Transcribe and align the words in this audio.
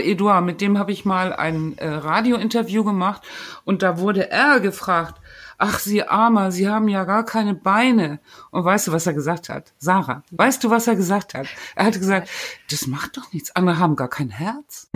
Eduard, 0.00 0.44
mit 0.44 0.60
dem 0.60 0.78
habe 0.78 0.92
ich 0.92 1.04
mal 1.04 1.32
ein 1.32 1.76
äh, 1.78 1.88
Radiointerview 1.88 2.84
gemacht 2.84 3.22
und 3.64 3.82
da 3.82 3.98
wurde 3.98 4.30
er 4.30 4.60
gefragt, 4.60 5.20
ach 5.58 5.78
Sie 5.78 6.02
Armer, 6.04 6.52
Sie 6.52 6.68
haben 6.68 6.88
ja 6.88 7.04
gar 7.04 7.24
keine 7.24 7.54
Beine. 7.54 8.20
Und 8.50 8.64
weißt 8.64 8.86
du, 8.86 8.92
was 8.92 9.06
er 9.06 9.14
gesagt 9.14 9.48
hat? 9.48 9.72
Sarah, 9.78 10.22
weißt 10.30 10.64
du, 10.64 10.70
was 10.70 10.86
er 10.86 10.96
gesagt 10.96 11.34
hat? 11.34 11.46
Er 11.74 11.86
hat 11.86 11.94
gesagt, 11.94 12.28
das 12.70 12.86
macht 12.86 13.16
doch 13.16 13.32
nichts, 13.32 13.54
andere 13.54 13.78
haben 13.78 13.96
gar 13.96 14.08
kein 14.08 14.30
Herz. 14.30 14.88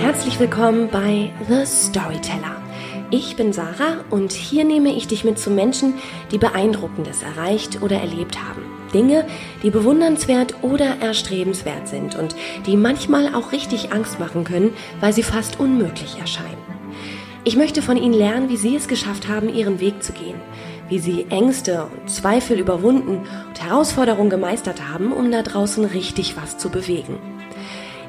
Herzlich 0.00 0.40
willkommen 0.40 0.88
bei 0.90 1.32
The 1.48 1.66
Storyteller. 1.66 2.56
Ich 3.10 3.36
bin 3.36 3.52
Sarah 3.52 4.04
und 4.10 4.32
hier 4.32 4.64
nehme 4.64 4.92
ich 4.92 5.06
dich 5.06 5.22
mit 5.22 5.38
zu 5.38 5.50
Menschen, 5.50 5.94
die 6.32 6.38
Beeindruckendes 6.38 7.22
erreicht 7.22 7.82
oder 7.82 8.00
erlebt 8.00 8.36
haben. 8.42 8.75
Dinge, 8.96 9.26
die 9.62 9.68
bewundernswert 9.68 10.54
oder 10.62 11.00
erstrebenswert 11.02 11.86
sind 11.86 12.16
und 12.16 12.34
die 12.64 12.78
manchmal 12.78 13.34
auch 13.34 13.52
richtig 13.52 13.92
Angst 13.92 14.18
machen 14.18 14.44
können, 14.44 14.72
weil 15.00 15.12
sie 15.12 15.22
fast 15.22 15.60
unmöglich 15.60 16.16
erscheinen. 16.18 16.56
Ich 17.44 17.56
möchte 17.56 17.82
von 17.82 17.98
ihnen 17.98 18.14
lernen, 18.14 18.48
wie 18.48 18.56
sie 18.56 18.74
es 18.74 18.88
geschafft 18.88 19.28
haben, 19.28 19.54
ihren 19.54 19.80
Weg 19.80 20.02
zu 20.02 20.12
gehen, 20.12 20.40
wie 20.88 20.98
sie 20.98 21.26
Ängste 21.28 21.84
und 21.84 22.08
Zweifel 22.08 22.58
überwunden 22.58 23.18
und 23.48 23.62
Herausforderungen 23.62 24.30
gemeistert 24.30 24.80
haben, 24.88 25.12
um 25.12 25.30
da 25.30 25.42
draußen 25.42 25.84
richtig 25.84 26.36
was 26.38 26.56
zu 26.56 26.70
bewegen. 26.70 27.18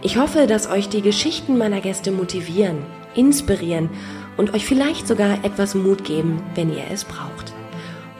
Ich 0.02 0.18
hoffe, 0.18 0.48
dass 0.48 0.70
euch 0.70 0.88
die 0.88 1.02
Geschichten 1.02 1.58
meiner 1.58 1.82
Gäste 1.82 2.12
motivieren, 2.12 2.78
inspirieren 3.14 3.90
und 4.38 4.54
euch 4.54 4.66
vielleicht 4.66 5.06
sogar 5.06 5.44
etwas 5.44 5.76
Mut 5.76 6.06
geben, 6.06 6.42
wenn 6.56 6.72
ihr 6.72 6.86
es 6.90 7.04
braucht. 7.04 7.57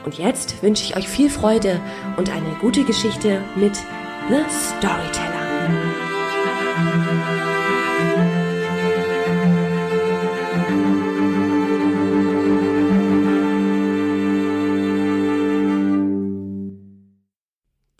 Und 0.04 0.18
jetzt 0.18 0.62
wünsche 0.62 0.84
ich 0.84 0.96
euch 0.96 1.08
viel 1.08 1.30
Freude 1.30 1.80
und 2.16 2.30
eine 2.30 2.54
gute 2.60 2.84
Geschichte 2.84 3.42
mit 3.56 3.76
The 4.28 4.44
Storyteller. 4.48 5.48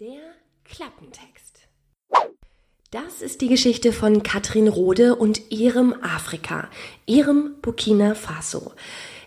Der 0.01 0.35
Klappentext. 0.65 1.69
Das 2.91 3.21
ist 3.21 3.41
die 3.41 3.49
Geschichte 3.49 3.93
von 3.93 4.23
Katrin 4.23 4.69
Rode 4.69 5.17
und 5.17 5.51
ihrem 5.51 5.95
Afrika, 6.03 6.69
ihrem 7.07 7.57
Burkina 7.61 8.15
Faso. 8.15 8.73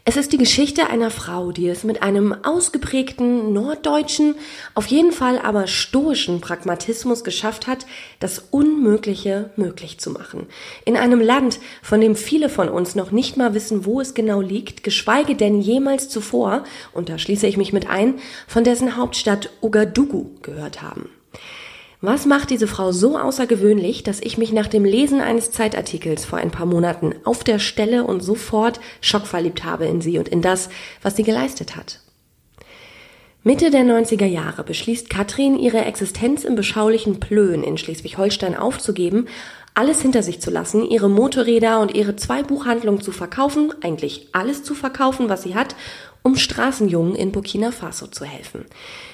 Es 0.04 0.18
ist 0.18 0.34
die 0.34 0.40
Geschichte 0.40 0.90
einer 0.90 1.12
Frau, 1.12 1.52
die 1.52 1.68
es 1.68 1.84
mit 1.84 2.02
einem 2.02 2.34
ausgeprägten 2.44 3.54
norddeutschen, 3.54 4.34
auf 4.74 4.88
jeden 4.88 5.12
Fall 5.12 5.38
aber 5.38 5.68
stoischen 5.68 6.42
Pragmatismus 6.42 7.24
geschafft 7.24 7.68
hat, 7.68 7.86
das 8.20 8.40
Unmögliche 8.50 9.52
möglich 9.58 10.00
zu 10.00 10.10
machen. 10.10 10.48
In 10.86 10.98
einem 10.98 11.22
Land, 11.22 11.60
von 11.84 12.02
dem 12.02 12.16
viele 12.16 12.50
von 12.50 12.68
uns 12.68 12.96
noch 12.96 13.12
nicht 13.12 13.38
mal 13.38 13.54
wissen, 13.54 13.86
wo 13.86 14.02
es 14.02 14.16
genau 14.16 14.42
liegt, 14.42 14.84
geschweige 14.84 15.36
denn 15.36 15.62
jemals 15.62 16.10
zuvor, 16.10 16.64
und 16.94 17.10
da 17.10 17.20
schließe 17.20 17.46
ich 17.46 17.58
mich 17.58 17.72
mit 17.72 17.88
ein, 17.88 18.16
von 18.48 18.64
dessen 18.64 18.98
Hauptstadt 18.98 19.52
Ouagadougou 19.62 20.32
gehört 20.42 20.82
haben. 20.82 21.10
Was 22.04 22.26
macht 22.26 22.50
diese 22.50 22.66
Frau 22.66 22.92
so 22.92 23.16
außergewöhnlich, 23.16 24.02
dass 24.02 24.22
ich 24.22 24.40
mich 24.40 24.52
nach 24.52 24.66
dem 24.66 24.86
Lesen 24.86 25.22
eines 25.22 25.52
Zeitartikels 25.52 26.26
vor 26.26 26.40
ein 26.40 26.50
paar 26.50 26.66
Monaten 26.66 27.14
auf 27.26 27.44
der 27.44 27.60
Stelle 27.60 28.06
und 28.06 28.22
sofort 28.22 28.80
schockverliebt 29.02 29.64
habe 29.64 29.86
in 29.86 30.02
sie 30.02 30.18
und 30.18 30.28
in 30.28 30.42
das, 30.42 30.70
was 31.04 31.16
sie 31.16 31.22
geleistet 31.22 31.76
hat? 31.76 32.00
Mitte 33.44 33.70
der 33.70 33.82
90er 33.82 34.26
Jahre 34.26 34.64
beschließt 34.64 35.12
Katrin, 35.12 35.60
ihre 35.60 35.86
Existenz 35.86 36.44
im 36.44 36.56
beschaulichen 36.56 37.20
Plön 37.20 37.64
in 37.64 37.78
Schleswig-Holstein 37.78 38.56
aufzugeben, 38.56 39.28
alles 39.76 40.02
hinter 40.02 40.24
sich 40.24 40.42
zu 40.42 40.50
lassen, 40.50 40.84
ihre 40.84 41.10
Motorräder 41.10 41.80
und 41.80 41.94
ihre 41.94 42.16
zwei 42.16 42.42
Buchhandlungen 42.44 43.02
zu 43.02 43.12
verkaufen, 43.12 43.74
eigentlich 43.82 44.30
alles 44.32 44.64
zu 44.64 44.74
verkaufen, 44.74 45.30
was 45.30 45.44
sie 45.44 45.56
hat 45.56 45.76
um 46.24 46.36
Straßenjungen 46.36 47.16
in 47.16 47.32
Burkina 47.32 47.72
Faso 47.72 48.08
zu 48.08 48.26
helfen. 48.26 48.66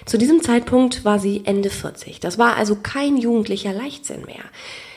Zu 0.06 0.18
diesem 0.18 0.42
Zeitpunkt 0.42 1.06
war 1.06 1.20
sie 1.20 1.42
Ende 1.46 1.70
40. 1.70 2.20
Das 2.20 2.38
war 2.38 2.56
also 2.56 2.76
kein 2.76 3.18
jugendlicher 3.18 3.74
Leichtsinn 3.74 4.26
mehr. 4.26 4.44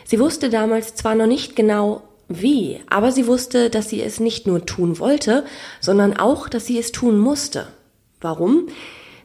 Sie 0.04 0.19
wusste 0.19 0.50
damals 0.50 0.94
zwar 0.94 1.15
noch 1.15 1.26
nicht 1.26 1.54
genau, 1.54 2.03
wie, 2.28 2.81
aber 2.88 3.12
sie 3.12 3.26
wusste, 3.26 3.70
dass 3.70 3.88
sie 3.88 4.03
es 4.03 4.20
nicht 4.20 4.47
nur 4.47 4.65
tun 4.65 4.99
wollte, 4.99 5.44
sondern 5.81 6.16
auch, 6.16 6.49
dass 6.49 6.66
sie 6.66 6.78
es 6.78 6.93
tun 6.93 7.19
musste. 7.19 7.69
Warum? 8.20 8.69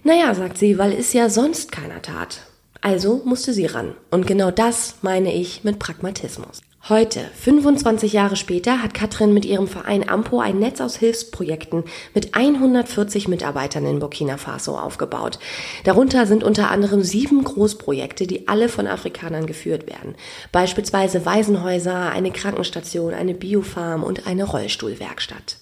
Naja, 0.03 0.33
sagt 0.35 0.57
sie, 0.57 0.77
weil 0.77 0.93
es 0.93 1.13
ja 1.13 1.29
sonst 1.29 1.71
keiner 1.71 2.01
tat. 2.01 2.41
Also 2.81 3.21
musste 3.25 3.53
sie 3.53 3.65
ran. 3.65 3.95
Und 4.11 4.27
genau 4.27 4.51
das 4.51 4.95
meine 5.01 5.33
ich 5.33 5.63
mit 5.63 5.79
Pragmatismus. 5.79 6.61
Heute, 6.87 7.21
25 7.33 8.13
Jahre 8.13 8.35
später, 8.35 8.83
hat 8.83 8.93
Katrin 8.93 9.33
mit 9.33 9.43
ihrem 9.43 9.67
Verein 9.67 10.07
AMPO 10.07 10.39
ein 10.39 10.59
Netz 10.59 10.79
aus 10.81 10.97
Hilfsprojekten 10.97 11.83
mit 12.13 12.35
140 12.35 13.27
Mitarbeitern 13.27 13.87
in 13.87 13.97
Burkina 13.97 14.37
Faso 14.37 14.77
aufgebaut. 14.77 15.39
Darunter 15.83 16.27
sind 16.27 16.43
unter 16.43 16.69
anderem 16.69 17.01
sieben 17.01 17.43
Großprojekte, 17.43 18.27
die 18.27 18.47
alle 18.47 18.69
von 18.69 18.85
Afrikanern 18.85 19.47
geführt 19.47 19.87
werden. 19.87 20.13
Beispielsweise 20.51 21.25
Waisenhäuser, 21.25 22.11
eine 22.11 22.29
Krankenstation, 22.29 23.15
eine 23.15 23.33
Biofarm 23.33 24.03
und 24.03 24.27
eine 24.27 24.43
Rollstuhlwerkstatt. 24.43 25.57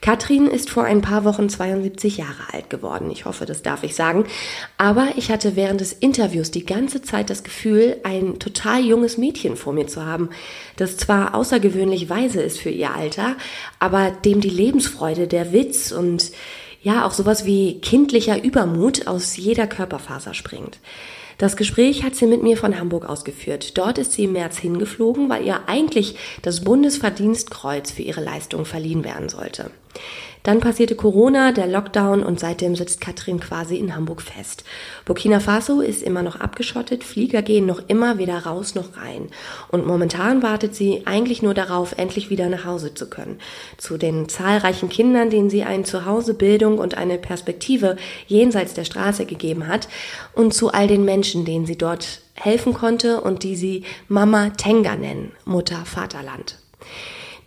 Katrin 0.00 0.46
ist 0.46 0.70
vor 0.70 0.84
ein 0.84 1.00
paar 1.00 1.24
Wochen 1.24 1.48
72 1.48 2.18
Jahre 2.18 2.52
alt 2.52 2.70
geworden. 2.70 3.10
Ich 3.10 3.24
hoffe, 3.24 3.46
das 3.46 3.62
darf 3.62 3.82
ich 3.82 3.94
sagen. 3.94 4.24
Aber 4.78 5.08
ich 5.16 5.30
hatte 5.30 5.56
während 5.56 5.80
des 5.80 5.92
Interviews 5.92 6.50
die 6.50 6.66
ganze 6.66 7.02
Zeit 7.02 7.30
das 7.30 7.44
Gefühl, 7.44 7.96
ein 8.04 8.38
total 8.38 8.84
junges 8.84 9.18
Mädchen 9.18 9.56
vor 9.56 9.72
mir 9.72 9.86
zu 9.86 10.04
haben, 10.04 10.30
das 10.76 10.96
zwar 10.96 11.34
außergewöhnlich 11.34 12.08
weise 12.08 12.42
ist 12.42 12.58
für 12.58 12.70
ihr 12.70 12.94
Alter, 12.94 13.36
aber 13.78 14.10
dem 14.10 14.40
die 14.40 14.50
Lebensfreude, 14.50 15.26
der 15.26 15.52
Witz 15.52 15.92
und 15.92 16.32
ja, 16.82 17.04
auch 17.04 17.12
sowas 17.12 17.44
wie 17.44 17.80
kindlicher 17.80 18.44
Übermut 18.44 19.08
aus 19.08 19.36
jeder 19.36 19.66
Körperfaser 19.66 20.34
springt. 20.34 20.78
Das 21.38 21.56
Gespräch 21.56 22.02
hat 22.02 22.14
sie 22.14 22.26
mit 22.26 22.42
mir 22.42 22.56
von 22.56 22.78
Hamburg 22.78 23.08
ausgeführt. 23.08 23.76
Dort 23.76 23.98
ist 23.98 24.12
sie 24.12 24.24
im 24.24 24.32
März 24.32 24.56
hingeflogen, 24.58 25.28
weil 25.28 25.44
ihr 25.44 25.68
eigentlich 25.68 26.16
das 26.42 26.62
Bundesverdienstkreuz 26.62 27.90
für 27.90 28.02
ihre 28.02 28.22
Leistung 28.22 28.64
verliehen 28.64 29.04
werden 29.04 29.28
sollte. 29.28 29.70
Dann 30.46 30.60
passierte 30.60 30.94
Corona, 30.94 31.50
der 31.50 31.66
Lockdown 31.66 32.22
und 32.22 32.38
seitdem 32.38 32.76
sitzt 32.76 33.00
Katrin 33.00 33.40
quasi 33.40 33.78
in 33.78 33.96
Hamburg 33.96 34.22
fest. 34.22 34.62
Burkina 35.04 35.40
Faso 35.40 35.80
ist 35.80 36.04
immer 36.04 36.22
noch 36.22 36.38
abgeschottet, 36.38 37.02
Flieger 37.02 37.42
gehen 37.42 37.66
noch 37.66 37.82
immer 37.88 38.18
weder 38.18 38.38
raus 38.38 38.76
noch 38.76 38.96
rein. 38.96 39.26
Und 39.72 39.88
momentan 39.88 40.44
wartet 40.44 40.72
sie 40.72 41.02
eigentlich 41.04 41.42
nur 41.42 41.52
darauf, 41.52 41.98
endlich 41.98 42.30
wieder 42.30 42.48
nach 42.48 42.64
Hause 42.64 42.94
zu 42.94 43.10
können. 43.10 43.40
Zu 43.76 43.98
den 43.98 44.28
zahlreichen 44.28 44.88
Kindern, 44.88 45.30
denen 45.30 45.50
sie 45.50 45.64
ein 45.64 45.84
Zuhause, 45.84 46.32
Bildung 46.32 46.78
und 46.78 46.96
eine 46.96 47.18
Perspektive 47.18 47.96
jenseits 48.28 48.72
der 48.72 48.84
Straße 48.84 49.26
gegeben 49.26 49.66
hat 49.66 49.88
und 50.32 50.54
zu 50.54 50.70
all 50.70 50.86
den 50.86 51.04
Menschen, 51.04 51.44
denen 51.44 51.66
sie 51.66 51.76
dort 51.76 52.20
helfen 52.34 52.72
konnte 52.72 53.20
und 53.20 53.42
die 53.42 53.56
sie 53.56 53.82
Mama 54.06 54.50
Tenga 54.50 54.94
nennen, 54.94 55.32
Mutter 55.44 55.84
Vaterland. 55.84 56.56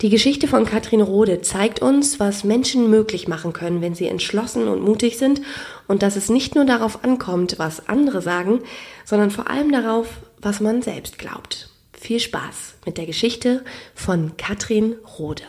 Die 0.02 0.08
Geschichte 0.08 0.48
von 0.48 0.64
Katrin 0.64 1.02
Rode 1.02 1.42
zeigt 1.42 1.82
uns, 1.82 2.18
was 2.18 2.42
Menschen 2.42 2.88
möglich 2.88 3.28
machen 3.28 3.52
können, 3.52 3.82
wenn 3.82 3.94
sie 3.94 4.06
entschlossen 4.06 4.66
und 4.66 4.80
mutig 4.80 5.18
sind 5.18 5.42
und 5.88 6.02
dass 6.02 6.16
es 6.16 6.30
nicht 6.30 6.54
nur 6.54 6.64
darauf 6.64 7.04
ankommt, 7.04 7.58
was 7.58 7.86
andere 7.86 8.22
sagen, 8.22 8.60
sondern 9.04 9.30
vor 9.30 9.50
allem 9.50 9.70
darauf, 9.70 10.08
was 10.38 10.60
man 10.60 10.80
selbst 10.80 11.18
glaubt. 11.18 11.68
Viel 11.92 12.18
Spaß 12.18 12.76
mit 12.86 12.96
der 12.96 13.04
Geschichte 13.04 13.62
von 13.94 14.38
Katrin 14.38 14.96
Rode. 15.18 15.44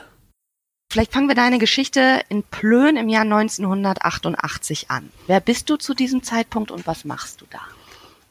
Vielleicht 0.92 1.14
fangen 1.14 1.30
wir 1.30 1.36
deine 1.36 1.58
Geschichte 1.58 2.20
in 2.28 2.44
Plön 2.44 2.98
im 2.98 3.08
Jahr 3.08 3.22
1988 3.22 4.92
an. 4.92 5.10
Wer 5.28 5.40
bist 5.40 5.70
du 5.70 5.78
zu 5.78 5.94
diesem 5.94 6.24
Zeitpunkt 6.24 6.72
und 6.72 6.86
was 6.86 7.06
machst 7.06 7.40
du 7.40 7.46
da? 7.50 7.62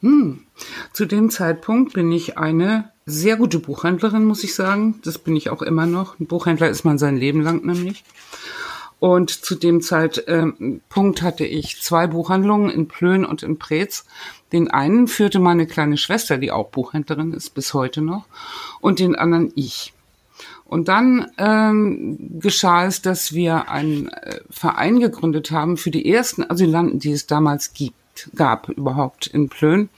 Hm. 0.01 0.45
Zu 0.93 1.05
dem 1.05 1.31
Zeitpunkt 1.31 1.93
bin 1.93 2.11
ich 2.11 2.37
eine 2.37 2.91
sehr 3.11 3.35
gute 3.35 3.59
Buchhändlerin, 3.59 4.25
muss 4.25 4.43
ich 4.43 4.55
sagen. 4.55 4.99
Das 5.03 5.17
bin 5.17 5.35
ich 5.35 5.49
auch 5.49 5.61
immer 5.61 5.85
noch. 5.85 6.19
Ein 6.19 6.27
Buchhändler 6.27 6.69
ist 6.69 6.83
man 6.83 6.97
sein 6.97 7.17
Leben 7.17 7.41
lang 7.41 7.65
nämlich. 7.65 8.03
Und 8.99 9.31
zu 9.31 9.55
dem 9.55 9.81
Zeitpunkt 9.81 11.21
hatte 11.23 11.43
ich 11.43 11.81
zwei 11.81 12.05
Buchhandlungen 12.05 12.69
in 12.69 12.87
Plön 12.87 13.25
und 13.25 13.41
in 13.41 13.57
Preetz. 13.57 14.05
Den 14.51 14.69
einen 14.69 15.07
führte 15.07 15.39
meine 15.39 15.65
kleine 15.65 15.97
Schwester, 15.97 16.37
die 16.37 16.51
auch 16.51 16.69
Buchhändlerin 16.69 17.33
ist, 17.33 17.55
bis 17.55 17.73
heute 17.73 18.01
noch, 18.01 18.25
und 18.79 18.99
den 18.99 19.15
anderen 19.15 19.51
ich. 19.55 19.93
Und 20.65 20.87
dann 20.87 21.31
ähm, 21.37 22.39
geschah 22.39 22.85
es, 22.85 23.01
dass 23.01 23.33
wir 23.33 23.69
einen 23.69 24.09
äh, 24.09 24.41
Verein 24.49 24.99
gegründet 24.99 25.51
haben 25.51 25.77
für 25.77 25.91
die 25.91 26.09
ersten 26.09 26.49
Asylanten, 26.49 26.99
die 26.99 27.11
es 27.11 27.25
damals 27.25 27.73
gibt 27.73 27.95
gab 28.35 28.69
überhaupt 28.69 29.27
in 29.27 29.49
Plön 29.49 29.89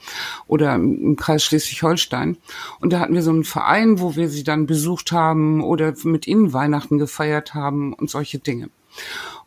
oder 0.46 0.74
im 0.74 1.16
Kreis 1.16 1.44
Schleswig-Holstein. 1.44 2.36
Und 2.80 2.92
da 2.92 3.00
hatten 3.00 3.14
wir 3.14 3.22
so 3.22 3.30
einen 3.30 3.44
Verein, 3.44 4.00
wo 4.00 4.16
wir 4.16 4.28
sie 4.28 4.44
dann 4.44 4.66
besucht 4.66 5.12
haben 5.12 5.62
oder 5.62 5.94
mit 6.04 6.26
ihnen 6.26 6.52
Weihnachten 6.52 6.98
gefeiert 6.98 7.54
haben 7.54 7.92
und 7.92 8.10
solche 8.10 8.38
Dinge. 8.38 8.70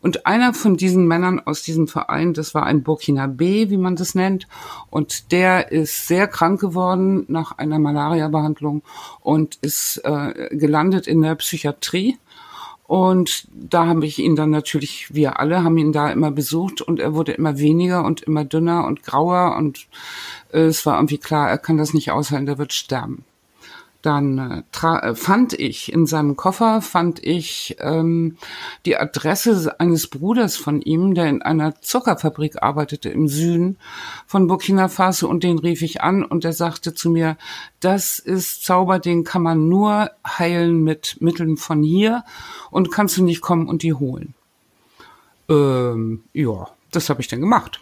Und 0.00 0.26
einer 0.26 0.54
von 0.54 0.76
diesen 0.76 1.06
Männern 1.08 1.40
aus 1.40 1.62
diesem 1.62 1.88
Verein, 1.88 2.34
das 2.34 2.54
war 2.54 2.64
ein 2.64 2.82
Burkinabe, 2.82 3.70
wie 3.70 3.76
man 3.76 3.96
das 3.96 4.14
nennt, 4.14 4.46
und 4.90 5.32
der 5.32 5.72
ist 5.72 6.06
sehr 6.06 6.28
krank 6.28 6.60
geworden 6.60 7.24
nach 7.28 7.58
einer 7.58 7.78
Malaria-Behandlung 7.78 8.82
und 9.20 9.56
ist 9.56 9.98
äh, 10.04 10.48
gelandet 10.56 11.06
in 11.06 11.22
der 11.22 11.34
Psychiatrie. 11.34 12.18
Und 12.88 13.46
da 13.52 13.86
habe 13.86 14.06
ich 14.06 14.18
ihn 14.18 14.34
dann 14.34 14.48
natürlich, 14.48 15.14
wir 15.14 15.38
alle 15.38 15.62
haben 15.62 15.76
ihn 15.76 15.92
da 15.92 16.10
immer 16.10 16.30
besucht 16.30 16.80
und 16.80 17.00
er 17.00 17.12
wurde 17.12 17.32
immer 17.32 17.58
weniger 17.58 18.02
und 18.02 18.22
immer 18.22 18.46
dünner 18.46 18.86
und 18.86 19.02
grauer 19.02 19.56
und 19.56 19.86
äh, 20.54 20.60
es 20.60 20.86
war 20.86 20.96
irgendwie 20.96 21.18
klar, 21.18 21.50
er 21.50 21.58
kann 21.58 21.76
das 21.76 21.92
nicht 21.92 22.10
aushalten, 22.10 22.46
der 22.46 22.56
wird 22.56 22.72
sterben 22.72 23.26
dann 24.02 24.64
äh, 24.82 24.86
äh, 24.86 25.14
fand 25.14 25.52
ich 25.54 25.92
in 25.92 26.06
seinem 26.06 26.36
Koffer 26.36 26.82
fand 26.82 27.22
ich 27.24 27.76
ähm, 27.80 28.36
die 28.86 28.96
Adresse 28.96 29.80
eines 29.80 30.06
Bruders 30.06 30.56
von 30.56 30.80
ihm, 30.80 31.14
der 31.14 31.26
in 31.26 31.42
einer 31.42 31.80
Zuckerfabrik 31.80 32.62
arbeitete 32.62 33.08
im 33.08 33.26
Süden 33.26 33.76
von 34.26 34.46
Burkina 34.46 34.88
Faso 34.88 35.28
und 35.28 35.42
den 35.42 35.58
rief 35.58 35.82
ich 35.82 36.00
an 36.00 36.24
und 36.24 36.44
er 36.44 36.52
sagte 36.52 36.94
zu 36.94 37.10
mir, 37.10 37.36
das 37.80 38.20
ist 38.20 38.64
Zauber, 38.64 39.00
den 39.00 39.24
kann 39.24 39.42
man 39.42 39.68
nur 39.68 40.10
heilen 40.26 40.84
mit 40.84 41.16
Mitteln 41.20 41.56
von 41.56 41.82
hier 41.82 42.24
und 42.70 42.92
kannst 42.92 43.16
du 43.16 43.24
nicht 43.24 43.40
kommen 43.40 43.68
und 43.68 43.82
die 43.82 43.94
holen. 43.94 44.34
Ähm, 45.48 46.22
ja, 46.32 46.68
das 46.92 47.10
habe 47.10 47.20
ich 47.20 47.28
dann 47.28 47.40
gemacht. 47.40 47.80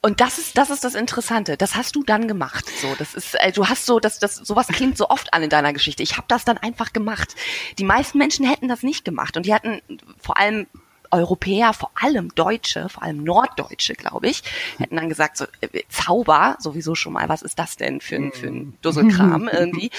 Und 0.00 0.20
das 0.20 0.38
ist, 0.38 0.56
das 0.56 0.70
ist 0.70 0.84
das 0.84 0.94
Interessante. 0.94 1.56
Das 1.56 1.74
hast 1.74 1.96
du 1.96 2.04
dann 2.04 2.28
gemacht. 2.28 2.66
So, 2.80 2.94
das 2.98 3.14
ist, 3.14 3.34
äh, 3.34 3.50
du 3.50 3.66
hast 3.68 3.84
so, 3.84 3.98
das, 3.98 4.18
das, 4.18 4.36
sowas 4.36 4.68
klingt 4.68 4.96
so 4.96 5.08
oft 5.08 5.34
an 5.34 5.42
in 5.42 5.50
deiner 5.50 5.72
Geschichte. 5.72 6.02
Ich 6.02 6.16
habe 6.16 6.26
das 6.28 6.44
dann 6.44 6.56
einfach 6.56 6.92
gemacht. 6.92 7.34
Die 7.78 7.84
meisten 7.84 8.18
Menschen 8.18 8.46
hätten 8.46 8.68
das 8.68 8.82
nicht 8.82 9.04
gemacht 9.04 9.36
und 9.36 9.46
die 9.46 9.54
hatten 9.54 9.82
vor 10.20 10.36
allem 10.38 10.66
Europäer, 11.10 11.72
vor 11.72 11.90
allem 11.94 12.34
Deutsche, 12.34 12.88
vor 12.88 13.02
allem 13.02 13.24
Norddeutsche, 13.24 13.94
glaube 13.94 14.28
ich, 14.28 14.42
hätten 14.78 14.96
dann 14.96 15.08
gesagt, 15.08 15.38
so, 15.38 15.46
äh, 15.60 15.82
Zauber, 15.88 16.56
sowieso 16.60 16.94
schon 16.94 17.14
mal, 17.14 17.28
was 17.28 17.42
ist 17.42 17.58
das 17.58 17.76
denn 17.76 18.00
für 18.00 18.16
ein, 18.16 18.32
für 18.32 18.48
ein 18.48 18.78
Dusselkram 18.82 19.48
irgendwie? 19.52 19.90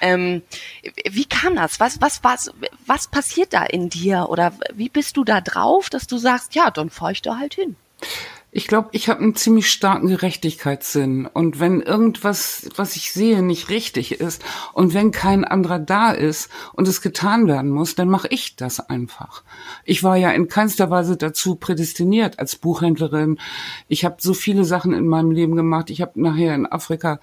Ähm, 0.00 0.42
wie 1.08 1.24
kam 1.24 1.56
das? 1.56 1.80
Was, 1.80 2.00
was, 2.00 2.22
was, 2.24 2.52
was 2.84 3.08
passiert 3.08 3.52
da 3.52 3.64
in 3.64 3.88
dir? 3.88 4.26
Oder 4.28 4.52
wie 4.74 4.88
bist 4.88 5.16
du 5.16 5.24
da 5.24 5.40
drauf, 5.40 5.88
dass 5.88 6.06
du 6.06 6.18
sagst, 6.18 6.54
ja, 6.54 6.70
dann 6.70 6.90
fahr 6.90 7.12
ich 7.12 7.22
da 7.22 7.38
halt 7.38 7.54
hin? 7.54 7.76
Ich 8.56 8.68
glaube, 8.68 8.88
ich 8.92 9.10
habe 9.10 9.20
einen 9.20 9.34
ziemlich 9.34 9.70
starken 9.70 10.08
Gerechtigkeitssinn. 10.08 11.26
Und 11.26 11.60
wenn 11.60 11.82
irgendwas, 11.82 12.70
was 12.74 12.96
ich 12.96 13.12
sehe, 13.12 13.42
nicht 13.42 13.68
richtig 13.68 14.18
ist 14.18 14.42
und 14.72 14.94
wenn 14.94 15.10
kein 15.10 15.44
anderer 15.44 15.78
da 15.78 16.10
ist 16.10 16.48
und 16.72 16.88
es 16.88 17.02
getan 17.02 17.48
werden 17.48 17.70
muss, 17.70 17.96
dann 17.96 18.08
mache 18.08 18.28
ich 18.30 18.56
das 18.56 18.80
einfach. 18.80 19.42
Ich 19.84 20.02
war 20.02 20.16
ja 20.16 20.30
in 20.30 20.48
keinster 20.48 20.88
Weise 20.88 21.18
dazu 21.18 21.56
prädestiniert 21.56 22.38
als 22.38 22.56
Buchhändlerin. 22.56 23.38
Ich 23.88 24.06
habe 24.06 24.16
so 24.20 24.32
viele 24.32 24.64
Sachen 24.64 24.94
in 24.94 25.06
meinem 25.06 25.32
Leben 25.32 25.54
gemacht. 25.54 25.90
Ich 25.90 26.00
habe 26.00 26.18
nachher 26.18 26.54
in 26.54 26.64
Afrika 26.64 27.20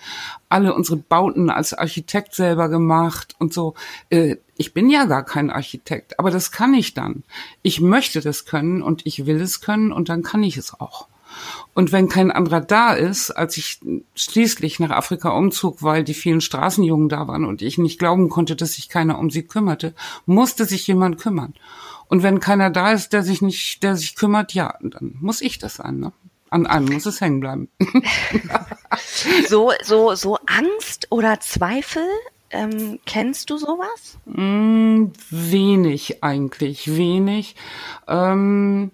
alle 0.50 0.76
unsere 0.76 0.98
Bauten 0.98 1.50
als 1.50 1.74
Architekt 1.74 2.36
selber 2.36 2.70
gemacht 2.70 3.34
und 3.40 3.56
so. 3.56 3.74
Äh, 4.12 4.36
ich 4.56 4.76
bin 4.76 4.88
ja 4.88 5.06
gar 5.06 5.26
kein 5.26 5.50
Architekt, 5.50 6.20
aber 6.20 6.30
das 6.30 6.52
kann 6.52 6.76
ich 6.76 6.94
dann. 6.94 7.24
Ich 7.64 7.82
möchte 7.82 8.22
das 8.22 8.46
können 8.46 8.84
und 8.84 9.08
ich 9.08 9.26
will 9.26 9.42
es 9.42 9.62
können 9.62 9.92
und 9.92 10.10
dann 10.10 10.22
kann 10.22 10.44
ich 10.44 10.58
es 10.58 10.80
auch. 10.80 11.08
Und 11.74 11.92
wenn 11.92 12.10
kein 12.10 12.32
anderer 12.32 12.62
da 12.62 12.94
ist, 12.94 13.32
als 13.32 13.58
ich 13.58 13.80
schließlich 14.16 14.80
nach 14.80 14.92
Afrika 14.92 15.30
umzog, 15.30 15.82
weil 15.82 16.04
die 16.04 16.14
vielen 16.14 16.42
Straßenjungen 16.42 17.10
da 17.10 17.28
waren 17.28 17.46
und 17.46 17.62
ich 17.62 17.78
nicht 17.78 18.00
glauben 18.00 18.30
konnte, 18.30 18.56
dass 18.56 18.74
sich 18.74 18.90
keiner 18.90 19.18
um 19.18 19.30
sie 19.30 19.44
kümmerte, 19.44 19.94
musste 20.26 20.66
sich 20.66 20.86
jemand 20.88 21.18
kümmern. 21.18 21.54
Und 22.08 22.22
wenn 22.22 22.40
keiner 22.40 22.70
da 22.70 22.92
ist, 22.92 23.14
der 23.14 23.24
sich 23.24 23.42
nicht, 23.42 23.82
der 23.82 23.96
sich 23.96 24.16
kümmert, 24.16 24.54
ja, 24.54 24.76
dann 24.82 25.16
muss 25.20 25.42
ich 25.42 25.58
das 25.58 25.76
sein. 25.76 26.00
Ne? 26.00 26.14
An 26.50 26.68
einem 26.68 26.94
muss 26.94 27.08
es 27.08 27.22
hängen 27.22 27.40
bleiben. 27.40 27.70
so, 29.48 29.72
so, 29.82 30.14
so 30.14 30.38
Angst 30.46 31.08
oder 31.10 31.40
Zweifel 31.40 32.06
ähm, 32.54 33.00
kennst 33.08 33.50
du 33.50 33.58
sowas? 33.58 34.20
Mm, 34.26 35.08
wenig 35.32 36.24
eigentlich, 36.24 36.96
wenig. 36.96 37.56
Ähm, 38.08 38.92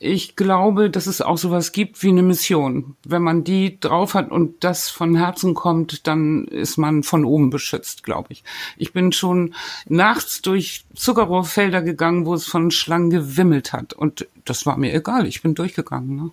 ich 0.00 0.36
glaube, 0.36 0.90
dass 0.90 1.06
es 1.06 1.20
auch 1.20 1.38
sowas 1.38 1.72
gibt 1.72 2.02
wie 2.02 2.10
eine 2.10 2.22
Mission. 2.22 2.96
Wenn 3.04 3.22
man 3.22 3.42
die 3.42 3.80
drauf 3.80 4.14
hat 4.14 4.30
und 4.30 4.62
das 4.62 4.88
von 4.88 5.16
Herzen 5.16 5.54
kommt, 5.54 6.06
dann 6.06 6.44
ist 6.44 6.76
man 6.76 7.02
von 7.02 7.24
oben 7.24 7.50
beschützt, 7.50 8.04
glaube 8.04 8.28
ich. 8.32 8.44
Ich 8.76 8.92
bin 8.92 9.10
schon 9.10 9.54
nachts 9.86 10.40
durch 10.40 10.84
Zuckerrohrfelder 10.94 11.82
gegangen, 11.82 12.26
wo 12.26 12.34
es 12.34 12.46
von 12.46 12.70
Schlangen 12.70 13.10
gewimmelt 13.10 13.72
hat. 13.72 13.92
Und 13.92 14.28
das 14.44 14.66
war 14.66 14.76
mir 14.76 14.94
egal. 14.94 15.26
Ich 15.26 15.42
bin 15.42 15.54
durchgegangen. 15.54 16.16
Ne? 16.16 16.30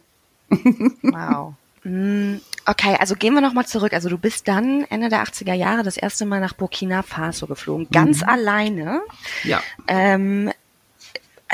Wow. 1.01 1.55
Mm, 1.85 2.37
okay, 2.65 2.97
also 2.99 3.15
gehen 3.15 3.33
wir 3.33 3.41
nochmal 3.41 3.67
zurück. 3.67 3.93
Also 3.93 4.09
du 4.09 4.17
bist 4.17 4.47
dann 4.47 4.85
Ende 4.89 5.09
der 5.09 5.23
80er 5.23 5.53
Jahre 5.53 5.83
das 5.83 5.97
erste 5.97 6.25
Mal 6.25 6.39
nach 6.39 6.53
Burkina 6.53 7.03
Faso 7.03 7.45
geflogen, 7.47 7.87
ganz 7.91 8.21
mhm. 8.21 8.29
alleine. 8.29 9.01
Ja. 9.43 9.61
Ähm, 9.87 10.51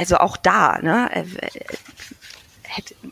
also 0.01 0.17
auch 0.17 0.35
da, 0.35 0.79
ne? 0.81 1.09
Äh, 1.13 1.25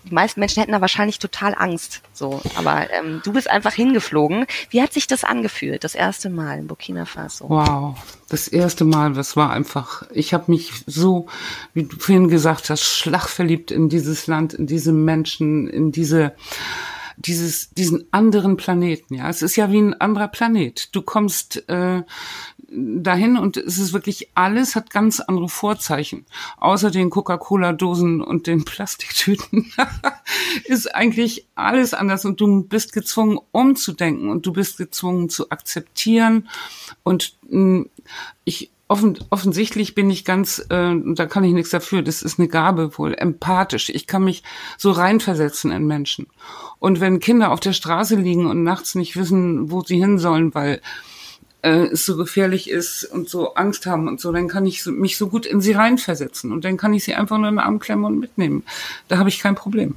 die 0.05 0.13
meisten 0.13 0.39
Menschen 0.39 0.61
hätten 0.61 0.71
da 0.71 0.81
wahrscheinlich 0.81 1.19
total 1.19 1.53
Angst. 1.55 2.01
So, 2.13 2.41
aber 2.55 2.87
ähm, 2.91 3.21
du 3.23 3.33
bist 3.33 3.49
einfach 3.49 3.73
hingeflogen. 3.73 4.45
Wie 4.71 4.81
hat 4.81 4.93
sich 4.93 5.05
das 5.05 5.23
angefühlt, 5.23 5.83
das 5.83 5.95
erste 5.95 6.29
Mal 6.29 6.59
in 6.59 6.67
Burkina 6.67 7.05
Faso? 7.05 7.49
Wow, 7.49 7.95
das 8.29 8.47
erste 8.47 8.85
Mal, 8.85 9.13
das 9.13 9.35
war 9.35 9.51
einfach. 9.51 10.03
Ich 10.13 10.33
habe 10.33 10.45
mich 10.47 10.71
so, 10.87 11.27
wie 11.73 11.83
du 11.83 11.95
vorhin 11.99 12.29
gesagt 12.29 12.71
hast, 12.71 12.83
schlagverliebt 12.83 13.69
in 13.69 13.89
dieses 13.89 14.25
Land, 14.27 14.53
in 14.53 14.65
diese 14.65 14.93
Menschen, 14.93 15.67
in 15.67 15.91
diese 15.91 16.33
dieses, 17.17 17.71
diesen 17.71 18.07
anderen 18.11 18.55
Planeten, 18.55 19.15
ja. 19.15 19.29
Es 19.29 19.41
ist 19.41 19.57
ja 19.57 19.69
wie 19.71 19.81
ein 19.81 19.99
anderer 19.99 20.29
Planet. 20.29 20.95
Du 20.95 21.01
kommst 21.01 21.67
äh, 21.67 22.03
dahin 22.71 23.37
und 23.37 23.57
es 23.57 23.77
ist 23.77 23.93
wirklich 23.93 24.29
alles 24.35 24.75
hat 24.75 24.89
ganz 24.89 25.19
andere 25.19 25.49
Vorzeichen. 25.49 26.25
Außer 26.57 26.91
den 26.91 27.09
Coca-Cola-Dosen 27.09 28.21
und 28.21 28.47
den 28.47 28.65
Plastiktüten 28.65 29.71
ist 30.65 30.93
eigentlich 30.93 31.47
alles 31.55 31.93
anders 31.93 32.25
und 32.25 32.39
du 32.39 32.63
bist 32.63 32.93
gezwungen 32.93 33.39
umzudenken 33.51 34.29
und 34.29 34.45
du 34.45 34.53
bist 34.53 34.77
gezwungen 34.77 35.29
zu 35.29 35.49
akzeptieren 35.49 36.49
und 37.03 37.37
mh, 37.49 37.59
mm, 37.59 37.89
ich 38.45 38.71
offen, 38.89 39.19
offensichtlich 39.29 39.95
bin 39.95 40.09
ich 40.09 40.25
ganz, 40.25 40.59
äh, 40.69 40.95
da 41.13 41.25
kann 41.27 41.43
ich 41.43 41.53
nichts 41.53 41.69
dafür, 41.69 42.01
das 42.01 42.23
ist 42.23 42.39
eine 42.39 42.47
Gabe 42.47 42.97
wohl, 42.97 43.13
empathisch. 43.13 43.89
Ich 43.89 44.07
kann 44.07 44.23
mich 44.23 44.43
so 44.77 44.91
reinversetzen 44.91 45.71
in 45.71 45.85
Menschen. 45.85 46.27
Und 46.79 46.99
wenn 46.99 47.19
Kinder 47.19 47.51
auf 47.51 47.59
der 47.59 47.73
Straße 47.73 48.15
liegen 48.15 48.47
und 48.47 48.63
nachts 48.63 48.95
nicht 48.95 49.15
wissen, 49.15 49.71
wo 49.71 49.81
sie 49.81 49.99
hin 49.99 50.17
sollen, 50.17 50.55
weil 50.55 50.81
äh, 51.61 51.87
es 51.87 52.05
so 52.05 52.15
gefährlich 52.17 52.69
ist 52.69 53.03
und 53.03 53.29
so 53.29 53.55
Angst 53.55 53.85
haben 53.85 54.07
und 54.07 54.19
so, 54.19 54.31
dann 54.31 54.47
kann 54.47 54.65
ich 54.65 54.83
so, 54.83 54.91
mich 54.91 55.17
so 55.17 55.27
gut 55.27 55.45
in 55.45 55.61
sie 55.61 55.73
reinversetzen 55.73 56.51
und 56.51 56.63
dann 56.63 56.77
kann 56.77 56.93
ich 56.93 57.03
sie 57.03 57.15
einfach 57.15 57.37
nur 57.37 57.49
in 57.49 57.55
den 57.55 57.63
Arm 57.63 57.79
klemmen 57.79 58.05
und 58.05 58.19
mitnehmen. 58.19 58.63
Da 59.07 59.17
habe 59.17 59.29
ich 59.29 59.39
kein 59.39 59.55
Problem. 59.55 59.95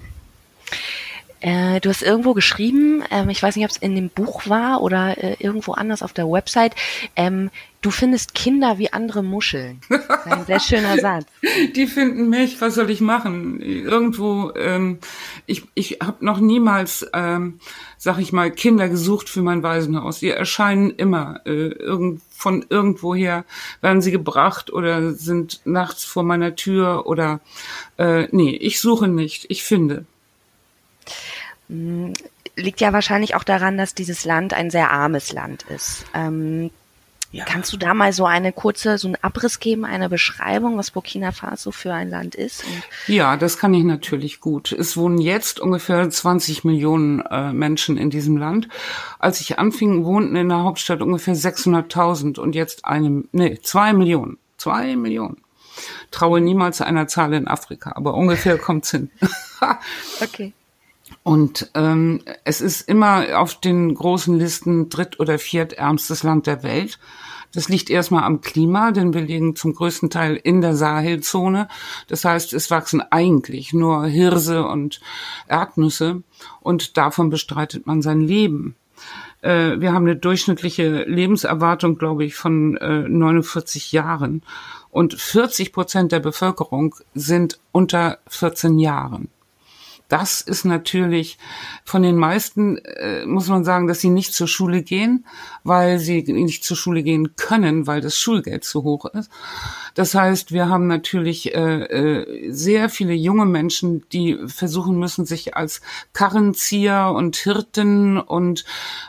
Äh, 1.40 1.80
du 1.80 1.88
hast 1.88 2.02
irgendwo 2.02 2.34
geschrieben, 2.34 3.02
ähm, 3.10 3.28
ich 3.28 3.42
weiß 3.42 3.56
nicht, 3.56 3.64
ob 3.64 3.70
es 3.72 3.76
in 3.76 3.96
dem 3.96 4.10
Buch 4.10 4.48
war 4.48 4.80
oder 4.80 5.18
äh, 5.18 5.36
irgendwo 5.40 5.72
anders 5.72 6.02
auf 6.02 6.12
der 6.12 6.30
Website, 6.30 6.74
ähm, 7.16 7.50
du 7.82 7.90
findest 7.90 8.34
Kinder 8.34 8.78
wie 8.78 8.92
andere 8.92 9.22
Muscheln. 9.22 9.80
Ein 10.24 10.46
sehr 10.46 10.60
schöner 10.60 10.98
Satz. 10.98 11.26
Die 11.74 11.86
finden 11.86 12.30
mich, 12.30 12.60
was 12.60 12.76
soll 12.76 12.90
ich 12.90 13.00
machen? 13.00 13.60
Irgendwo, 13.60 14.52
ähm, 14.56 14.98
ich, 15.46 15.64
ich 15.74 15.98
habe 16.02 16.24
noch 16.24 16.38
niemals, 16.38 17.06
ähm, 17.12 17.58
sag 17.98 18.18
ich 18.18 18.32
mal, 18.32 18.50
Kinder 18.50 18.88
gesucht 18.88 19.28
für 19.28 19.42
mein 19.42 19.62
Waisenhaus. 19.62 20.20
Die 20.20 20.30
erscheinen 20.30 20.90
immer 20.90 21.40
äh, 21.44 21.68
irgend, 21.68 22.22
von 22.30 22.64
irgendwoher, 22.68 23.44
werden 23.80 24.00
sie 24.00 24.12
gebracht 24.12 24.72
oder 24.72 25.12
sind 25.12 25.60
nachts 25.64 26.04
vor 26.04 26.22
meiner 26.22 26.54
Tür 26.54 27.06
oder 27.06 27.40
äh, 27.98 28.28
nee, 28.30 28.56
ich 28.56 28.80
suche 28.80 29.08
nicht, 29.08 29.46
ich 29.48 29.64
finde. 29.64 30.06
Hm, 31.68 32.14
liegt 32.54 32.80
ja 32.80 32.92
wahrscheinlich 32.92 33.34
auch 33.34 33.44
daran, 33.44 33.76
dass 33.76 33.94
dieses 33.94 34.24
Land 34.24 34.54
ein 34.54 34.70
sehr 34.70 34.90
armes 34.90 35.32
Land 35.32 35.64
ist. 35.64 36.04
Ähm, 36.14 36.70
ja. 37.32 37.46
Kannst 37.46 37.72
du 37.72 37.78
da 37.78 37.94
mal 37.94 38.12
so 38.12 38.26
eine 38.26 38.52
kurze, 38.52 38.98
so 38.98 39.08
einen 39.08 39.16
Abriss 39.22 39.58
geben, 39.58 39.86
eine 39.86 40.10
Beschreibung, 40.10 40.76
was 40.76 40.90
Burkina 40.90 41.32
Faso 41.32 41.70
für 41.70 41.94
ein 41.94 42.10
Land 42.10 42.34
ist? 42.34 42.62
Ja, 43.06 43.38
das 43.38 43.56
kann 43.56 43.72
ich 43.72 43.84
natürlich 43.84 44.40
gut. 44.40 44.70
Es 44.70 44.98
wohnen 44.98 45.18
jetzt 45.18 45.58
ungefähr 45.58 46.08
20 46.08 46.64
Millionen 46.64 47.20
äh, 47.22 47.54
Menschen 47.54 47.96
in 47.96 48.10
diesem 48.10 48.36
Land. 48.36 48.68
Als 49.18 49.40
ich 49.40 49.58
anfing, 49.58 50.04
wohnten 50.04 50.36
in 50.36 50.50
der 50.50 50.62
Hauptstadt 50.62 51.00
ungefähr 51.00 51.34
600.000 51.34 52.38
und 52.38 52.54
jetzt 52.54 52.84
eine, 52.84 53.24
nee, 53.32 53.58
zwei 53.62 53.94
Millionen. 53.94 54.36
Zwei 54.58 54.94
Millionen. 54.94 55.38
Traue 56.10 56.42
niemals 56.42 56.82
einer 56.82 57.08
Zahl 57.08 57.32
in 57.32 57.48
Afrika, 57.48 57.92
aber 57.94 58.12
ungefähr 58.12 58.58
kommt's 58.58 58.90
hin. 58.90 59.10
okay. 60.20 60.52
Und 61.22 61.70
ähm, 61.74 62.20
es 62.44 62.60
ist 62.60 62.88
immer 62.88 63.38
auf 63.38 63.60
den 63.60 63.94
großen 63.94 64.38
Listen 64.38 64.88
dritt- 64.88 65.20
oder 65.20 65.38
viertärmstes 65.38 66.22
Land 66.22 66.46
der 66.46 66.62
Welt. 66.62 66.98
Das 67.54 67.68
liegt 67.68 67.90
erstmal 67.90 68.24
am 68.24 68.40
Klima, 68.40 68.92
denn 68.92 69.12
wir 69.12 69.20
liegen 69.20 69.54
zum 69.54 69.74
größten 69.74 70.10
Teil 70.10 70.36
in 70.36 70.62
der 70.62 70.74
Sahelzone. 70.74 71.68
Das 72.08 72.24
heißt, 72.24 72.52
es 72.54 72.70
wachsen 72.70 73.02
eigentlich 73.10 73.72
nur 73.72 74.06
Hirse 74.06 74.64
und 74.64 75.00
Erdnüsse 75.48 76.22
und 76.60 76.96
davon 76.96 77.30
bestreitet 77.30 77.86
man 77.86 78.02
sein 78.02 78.20
Leben. 78.20 78.74
Äh, 79.42 79.80
wir 79.80 79.92
haben 79.92 80.06
eine 80.06 80.16
durchschnittliche 80.16 81.04
Lebenserwartung, 81.04 81.98
glaube 81.98 82.24
ich, 82.24 82.34
von 82.34 82.72
49 82.72 83.92
Jahren 83.92 84.42
und 84.90 85.14
40 85.14 85.72
Prozent 85.72 86.12
der 86.12 86.20
Bevölkerung 86.20 86.94
sind 87.14 87.60
unter 87.70 88.18
14 88.28 88.78
Jahren. 88.78 89.28
Das 90.12 90.42
ist 90.42 90.66
natürlich 90.66 91.38
von 91.86 92.02
den 92.02 92.18
meisten, 92.18 92.76
äh, 92.76 93.24
muss 93.24 93.48
man 93.48 93.64
sagen, 93.64 93.86
dass 93.86 94.00
sie 94.00 94.10
nicht 94.10 94.34
zur 94.34 94.46
Schule 94.46 94.82
gehen, 94.82 95.24
weil 95.64 95.98
sie 95.98 96.22
nicht 96.24 96.64
zur 96.64 96.76
Schule 96.76 97.02
gehen 97.02 97.34
können, 97.36 97.86
weil 97.86 98.02
das 98.02 98.18
Schulgeld 98.18 98.62
zu 98.62 98.82
hoch 98.82 99.06
ist. 99.06 99.30
Das 99.94 100.14
heißt, 100.14 100.52
wir 100.52 100.68
haben 100.68 100.86
natürlich 100.86 101.54
äh, 101.54 101.84
äh, 101.84 102.52
sehr 102.52 102.90
viele 102.90 103.14
junge 103.14 103.46
Menschen, 103.46 104.04
die 104.12 104.38
versuchen 104.48 104.98
müssen, 104.98 105.24
sich 105.24 105.56
als 105.56 105.80
Karrenzieher 106.12 107.10
und 107.16 107.36
Hirten 107.36 108.18
und 108.18 108.66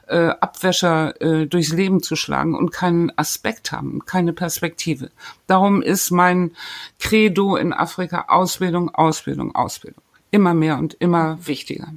äh, 0.08 0.28
Abwäscher 0.28 1.22
äh, 1.22 1.48
durchs 1.48 1.74
Leben 1.74 2.02
zu 2.02 2.16
schlagen 2.16 2.56
und 2.56 2.72
keinen 2.72 3.12
Aspekt 3.18 3.74
haben, 3.74 4.06
keine 4.06 4.32
Perspektive. 4.32 5.12
Darum 5.48 5.82
ist 5.82 6.12
mein 6.12 6.52
Credo 6.98 7.58
in 7.58 7.74
Afrika 7.74 8.28
Ausbildung, 8.30 8.90
Ausbildung, 8.96 9.54
Ausbildung 9.54 10.02
immer 10.34 10.54
mehr 10.54 10.78
und 10.78 10.96
immer 10.96 11.38
wichtiger. 11.46 11.88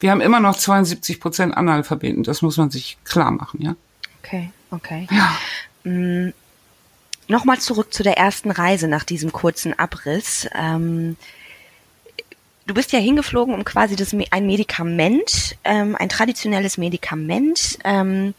Wir 0.00 0.10
haben 0.10 0.20
immer 0.20 0.40
noch 0.40 0.56
72 0.56 1.20
Prozent 1.20 1.56
Analphabeten, 1.56 2.22
das 2.24 2.42
muss 2.42 2.56
man 2.56 2.70
sich 2.70 2.98
klar 3.04 3.30
machen, 3.30 3.62
ja. 3.62 3.76
Okay, 4.22 4.50
okay. 4.70 5.06
Ja. 5.10 5.36
Mhm. 5.84 6.32
Nochmal 7.28 7.58
zurück 7.58 7.92
zu 7.92 8.02
der 8.02 8.16
ersten 8.16 8.50
Reise 8.50 8.88
nach 8.88 9.04
diesem 9.04 9.32
kurzen 9.32 9.78
Abriss. 9.78 10.48
Ähm, 10.54 11.16
du 12.66 12.74
bist 12.74 12.92
ja 12.92 12.98
hingeflogen, 12.98 13.54
um 13.54 13.64
quasi 13.64 13.96
das, 13.96 14.14
ein 14.30 14.46
Medikament, 14.46 15.56
ähm, 15.64 15.96
ein 15.96 16.08
traditionelles 16.08 16.78
Medikament 16.78 17.78
ähm, 17.84 18.34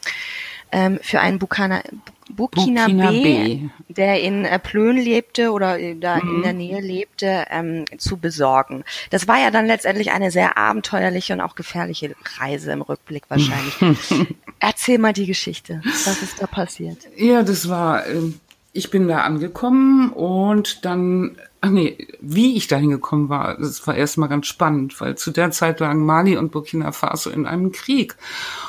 ähm, 0.71 0.99
für 1.01 1.19
einen 1.19 1.39
Bukana, 1.39 1.81
Burkina, 2.29 2.87
Burkina 2.87 3.11
B, 3.11 3.69
der 3.87 4.21
in 4.21 4.45
äh, 4.45 4.59
Plön 4.59 4.97
lebte 4.97 5.51
oder 5.51 5.79
äh, 5.79 5.95
da 5.95 6.17
mhm. 6.17 6.35
in 6.35 6.41
der 6.43 6.53
Nähe 6.53 6.81
lebte, 6.81 7.45
ähm, 7.49 7.85
zu 7.97 8.17
besorgen. 8.17 8.83
Das 9.09 9.27
war 9.27 9.39
ja 9.39 9.51
dann 9.51 9.65
letztendlich 9.65 10.11
eine 10.11 10.31
sehr 10.31 10.57
abenteuerliche 10.57 11.33
und 11.33 11.41
auch 11.41 11.55
gefährliche 11.55 12.15
Reise 12.39 12.71
im 12.71 12.81
Rückblick 12.81 13.23
wahrscheinlich. 13.29 13.75
Erzähl 14.59 14.97
mal 14.97 15.13
die 15.13 15.25
Geschichte. 15.25 15.81
Was 15.83 16.21
ist 16.21 16.41
da 16.41 16.47
passiert? 16.47 16.97
Ja, 17.15 17.43
das 17.43 17.69
war, 17.69 18.05
äh, 18.07 18.33
ich 18.73 18.91
bin 18.91 19.07
da 19.07 19.21
angekommen 19.21 20.11
und 20.11 20.85
dann 20.85 21.37
Ach 21.59 21.69
nee, 21.69 22.07
wie 22.21 22.55
ich 22.55 22.67
da 22.67 22.77
hingekommen 22.77 23.29
war, 23.29 23.57
das 23.57 23.85
war 23.87 23.95
erstmal 23.95 24.29
ganz 24.29 24.45
spannend, 24.45 24.99
weil 25.01 25.17
zu 25.17 25.31
der 25.31 25.49
Zeit 25.49 25.79
lagen 25.79 26.05
Mali 26.05 26.37
und 26.37 26.51
Burkina 26.51 26.91
Faso 26.91 27.31
in 27.31 27.47
einem 27.47 27.71
Krieg. 27.71 28.15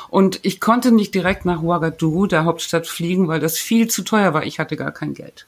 Und 0.09 0.41
ich 0.43 0.59
konnte 0.59 0.91
nicht 0.91 1.15
direkt 1.15 1.45
nach 1.45 1.63
Ouagadougou, 1.63 2.27
der 2.27 2.45
Hauptstadt, 2.45 2.87
fliegen, 2.87 3.29
weil 3.29 3.41
das 3.41 3.59
viel 3.59 3.89
zu 3.89 4.05
teuer 4.05 4.33
war. 4.33 4.45
Ich 4.47 4.59
hatte 4.59 4.77
gar 4.77 4.93
kein 4.93 5.13
Geld. 5.13 5.47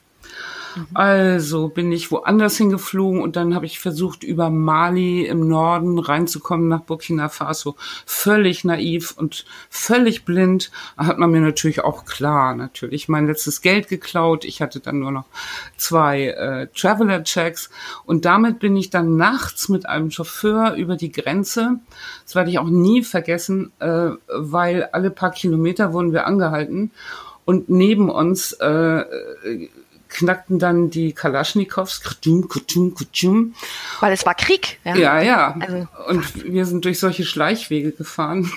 Also 0.95 1.69
bin 1.69 1.93
ich 1.93 2.11
woanders 2.11 2.57
hingeflogen 2.57 3.21
und 3.21 3.37
dann 3.37 3.55
habe 3.55 3.67
ich 3.67 3.81
versucht, 3.81 4.23
über 4.23 4.50
Mali 4.50 5.27
im 5.27 5.49
Norden 5.49 5.99
reinzukommen 5.99 6.69
nach 6.69 6.83
Burkina 6.83 7.29
Faso. 7.29 7.77
Völlig 8.07 8.65
naiv 8.65 9.15
und 9.17 9.45
völlig 9.69 10.25
blind. 10.25 10.71
Hat 10.97 11.19
man 11.19 11.31
mir 11.31 11.41
natürlich 11.41 11.83
auch 11.83 12.05
klar, 12.05 12.55
natürlich 12.55 13.09
mein 13.09 13.27
letztes 13.27 13.62
Geld 13.62 13.89
geklaut. 13.89 14.45
Ich 14.45 14.62
hatte 14.62 14.81
dann 14.81 15.00
nur 15.00 15.12
noch 15.12 15.27
zwei 15.77 16.29
äh, 16.29 16.69
Traveler-Checks 16.75 17.71
und 18.05 18.25
damit 18.25 18.59
bin 18.59 18.77
ich 18.77 18.91
dann 18.91 19.17
nachts 19.17 19.69
mit 19.69 19.89
einem 19.89 20.11
Chauffeur 20.11 20.75
über 20.75 20.97
die 20.97 21.12
Grenze. 21.12 21.81
Das 22.25 22.35
werde 22.35 22.50
ich 22.50 22.59
auch 22.59 22.69
nie 22.69 23.03
vergessen, 23.03 23.73
äh, 23.81 24.11
weil 24.29 24.85
alle 24.93 25.11
paar 25.11 25.31
Kilometer 25.31 25.93
wurden 25.93 26.12
wir 26.12 26.27
angehalten 26.27 26.91
und 27.45 27.69
neben 27.69 28.11
uns 28.11 28.53
äh, 28.53 29.05
knackten 30.11 30.59
dann 30.59 30.90
die 30.90 31.12
Kalaschnikows, 31.12 32.02
kutum, 32.02 32.49
kutum, 32.49 32.95
kutum. 32.95 33.55
Weil 34.00 34.12
es 34.12 34.26
war 34.26 34.35
Krieg. 34.35 34.79
Ja, 34.85 34.97
ja. 34.97 35.23
ja. 35.23 35.57
Also, 35.59 35.88
und 36.09 36.45
wir 36.45 36.67
sind 36.67 36.85
durch 36.85 36.99
solche 36.99 37.25
Schleichwege 37.25 37.93
gefahren. 37.93 38.50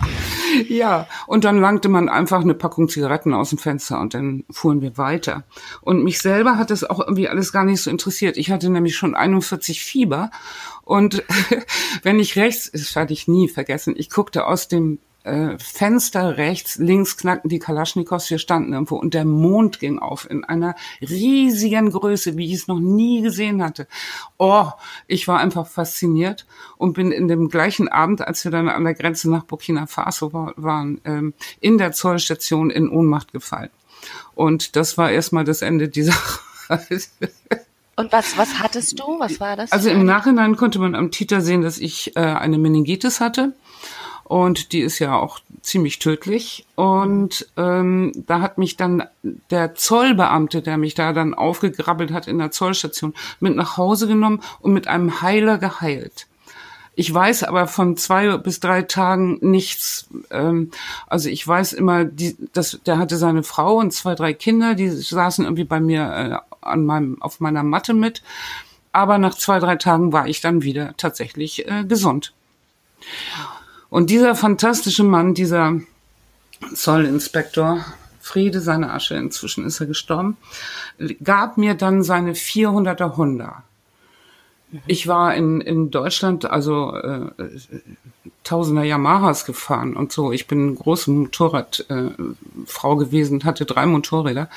ja, 0.68 1.06
und 1.26 1.44
dann 1.44 1.60
langte 1.60 1.88
man 1.88 2.08
einfach 2.08 2.40
eine 2.40 2.54
Packung 2.54 2.88
Zigaretten 2.88 3.34
aus 3.34 3.50
dem 3.50 3.58
Fenster 3.58 4.00
und 4.00 4.14
dann 4.14 4.44
fuhren 4.50 4.80
wir 4.80 4.96
weiter. 4.96 5.44
Und 5.82 6.04
mich 6.04 6.20
selber 6.20 6.56
hat 6.56 6.70
das 6.70 6.84
auch 6.84 7.00
irgendwie 7.00 7.28
alles 7.28 7.52
gar 7.52 7.64
nicht 7.64 7.82
so 7.82 7.90
interessiert. 7.90 8.36
Ich 8.36 8.50
hatte 8.50 8.70
nämlich 8.70 8.96
schon 8.96 9.14
41 9.14 9.82
Fieber 9.82 10.30
und 10.82 11.24
wenn 12.02 12.20
ich 12.20 12.36
rechts, 12.36 12.70
das 12.72 12.94
hatte 12.94 13.12
ich 13.12 13.28
nie 13.28 13.48
vergessen, 13.48 13.94
ich 13.96 14.08
guckte 14.08 14.46
aus 14.46 14.68
dem 14.68 15.00
äh, 15.26 15.58
Fenster 15.58 16.36
rechts, 16.36 16.76
links 16.76 17.16
knackten 17.16 17.48
die 17.48 17.58
Kalaschnikows, 17.58 18.30
wir 18.30 18.38
standen 18.38 18.72
irgendwo 18.72 18.96
und 18.96 19.14
der 19.14 19.24
Mond 19.24 19.80
ging 19.80 19.98
auf 19.98 20.28
in 20.30 20.44
einer 20.44 20.74
riesigen 21.00 21.90
Größe, 21.90 22.36
wie 22.36 22.46
ich 22.46 22.54
es 22.54 22.68
noch 22.68 22.78
nie 22.78 23.22
gesehen 23.22 23.62
hatte. 23.62 23.86
Oh, 24.38 24.68
ich 25.06 25.26
war 25.28 25.40
einfach 25.40 25.66
fasziniert 25.66 26.46
und 26.76 26.92
bin 26.92 27.12
in 27.12 27.28
dem 27.28 27.48
gleichen 27.48 27.88
Abend, 27.88 28.26
als 28.26 28.44
wir 28.44 28.50
dann 28.50 28.68
an 28.68 28.84
der 28.84 28.94
Grenze 28.94 29.30
nach 29.30 29.44
Burkina 29.44 29.86
Faso 29.86 30.32
war, 30.32 30.54
waren, 30.56 31.00
ähm, 31.04 31.34
in 31.60 31.78
der 31.78 31.92
Zollstation 31.92 32.70
in 32.70 32.88
Ohnmacht 32.88 33.32
gefallen. 33.32 33.70
Und 34.34 34.76
das 34.76 34.96
war 34.96 35.10
erstmal 35.10 35.44
das 35.44 35.62
Ende 35.62 35.88
dieser 35.88 36.14
Und 37.98 38.12
was, 38.12 38.36
was 38.36 38.58
hattest 38.58 39.00
du? 39.00 39.18
Was 39.18 39.40
war 39.40 39.56
das? 39.56 39.72
Also 39.72 39.88
im 39.88 40.04
Nachhinein 40.04 40.56
konnte 40.56 40.78
man 40.78 40.94
am 40.94 41.10
Titer 41.10 41.40
sehen, 41.40 41.62
dass 41.62 41.78
ich 41.78 42.14
äh, 42.14 42.20
eine 42.20 42.58
Meningitis 42.58 43.20
hatte. 43.20 43.54
Und 44.26 44.72
die 44.72 44.80
ist 44.80 44.98
ja 44.98 45.16
auch 45.16 45.38
ziemlich 45.62 46.00
tödlich. 46.00 46.66
Und 46.74 47.46
ähm, 47.56 48.12
da 48.26 48.40
hat 48.40 48.58
mich 48.58 48.76
dann 48.76 49.04
der 49.50 49.76
Zollbeamte, 49.76 50.62
der 50.62 50.78
mich 50.78 50.94
da 50.94 51.12
dann 51.12 51.32
aufgegrabbelt 51.32 52.10
hat 52.10 52.26
in 52.26 52.38
der 52.38 52.50
Zollstation, 52.50 53.14
mit 53.38 53.54
nach 53.54 53.76
Hause 53.76 54.08
genommen 54.08 54.42
und 54.60 54.72
mit 54.72 54.88
einem 54.88 55.22
Heiler 55.22 55.58
geheilt. 55.58 56.26
Ich 56.96 57.12
weiß 57.12 57.44
aber 57.44 57.68
von 57.68 57.96
zwei 57.96 58.36
bis 58.38 58.58
drei 58.58 58.82
Tagen 58.82 59.38
nichts. 59.42 60.08
Ähm, 60.30 60.72
also 61.06 61.28
ich 61.28 61.46
weiß 61.46 61.74
immer, 61.74 62.04
die, 62.04 62.36
dass 62.52 62.80
der 62.84 62.98
hatte 62.98 63.18
seine 63.18 63.44
Frau 63.44 63.76
und 63.76 63.92
zwei, 63.92 64.16
drei 64.16 64.32
Kinder, 64.32 64.74
die 64.74 64.88
saßen 64.88 65.44
irgendwie 65.44 65.64
bei 65.64 65.78
mir 65.78 66.02
äh, 66.02 66.56
an 66.66 66.84
meinem, 66.84 67.22
auf 67.22 67.38
meiner 67.38 67.62
Matte 67.62 67.94
mit. 67.94 68.22
Aber 68.90 69.18
nach 69.18 69.36
zwei, 69.36 69.60
drei 69.60 69.76
Tagen 69.76 70.12
war 70.12 70.26
ich 70.26 70.40
dann 70.40 70.62
wieder 70.62 70.94
tatsächlich 70.96 71.68
äh, 71.70 71.84
gesund. 71.84 72.32
Und 73.90 74.10
dieser 74.10 74.34
fantastische 74.34 75.04
Mann, 75.04 75.34
dieser 75.34 75.80
Zollinspektor, 76.74 77.84
Friede 78.20 78.60
seine 78.60 78.92
Asche, 78.92 79.14
inzwischen 79.14 79.64
ist 79.64 79.80
er 79.80 79.86
gestorben, 79.86 80.36
gab 81.22 81.58
mir 81.58 81.74
dann 81.74 82.02
seine 82.02 82.32
400er 82.32 83.16
Honda. 83.16 83.62
Ich 84.86 85.06
war 85.06 85.34
in, 85.34 85.60
in 85.60 85.90
Deutschland, 85.90 86.44
also 86.44 86.94
äh, 86.96 87.30
tausender 88.42 88.82
Yamahas 88.82 89.44
gefahren 89.44 89.94
und 89.94 90.10
so. 90.12 90.32
Ich 90.32 90.48
bin 90.48 90.66
eine 90.66 90.74
große 90.74 91.10
Motorradfrau 91.10 92.92
äh, 92.92 92.96
gewesen, 92.96 93.44
hatte 93.44 93.64
drei 93.64 93.86
Motorräder. 93.86 94.50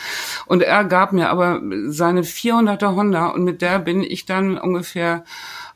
Und 0.47 0.63
er 0.63 0.83
gab 0.83 1.13
mir 1.13 1.29
aber 1.29 1.61
seine 1.87 2.23
400er 2.23 2.95
Honda 2.95 3.27
und 3.27 3.43
mit 3.43 3.61
der 3.61 3.77
bin 3.79 4.01
ich 4.01 4.25
dann 4.25 4.57
ungefähr 4.57 5.23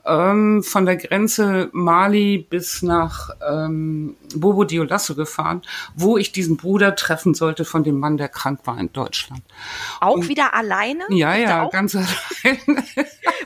ähm, 0.06 0.64
von 0.64 0.86
der 0.86 0.98
Grenze 0.98 1.70
Mali 1.72 2.38
bis 2.38 2.82
nach 2.82 3.30
ähm, 3.48 4.16
Bobo 4.36 4.64
Dioulasso 4.64 5.16
gefahren, 5.16 5.62
wo 5.96 6.18
ich 6.18 6.32
diesen 6.32 6.58
Bruder 6.58 6.96
treffen 6.96 7.34
sollte 7.34 7.66
von 7.66 7.84
dem 7.84 8.00
Mann, 8.00 8.18
der 8.18 8.30
krank 8.30 8.62
war 8.66 8.80
in 8.80 8.92
Deutschland. 8.92 9.42
Auch 10.02 10.16
Und, 10.16 10.28
wieder 10.28 10.54
alleine? 10.54 11.04
Ja, 11.10 11.36
ja, 11.36 11.68
ganz 11.70 11.96
alleine. 11.96 12.84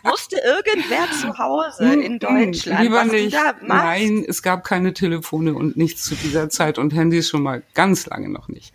Wusste 0.04 0.38
irgendwer 0.38 1.08
zu 1.12 1.38
Hause 1.38 1.94
in 1.94 2.20
Deutschland? 2.20 2.82
Lieber 2.82 3.04
nicht. 3.04 3.38
Nein, 3.62 4.26
es 4.28 4.42
gab 4.42 4.64
keine 4.64 4.94
Telefone 4.94 5.54
und 5.54 5.78
nichts 5.78 6.04
zu 6.04 6.16
dieser 6.16 6.50
Zeit 6.50 6.78
und 6.78 6.94
Handys 6.94 7.30
schon 7.30 7.44
mal 7.44 7.64
ganz 7.74 8.06
lange 8.06 8.30
noch 8.30 8.48
nicht. 8.48 8.74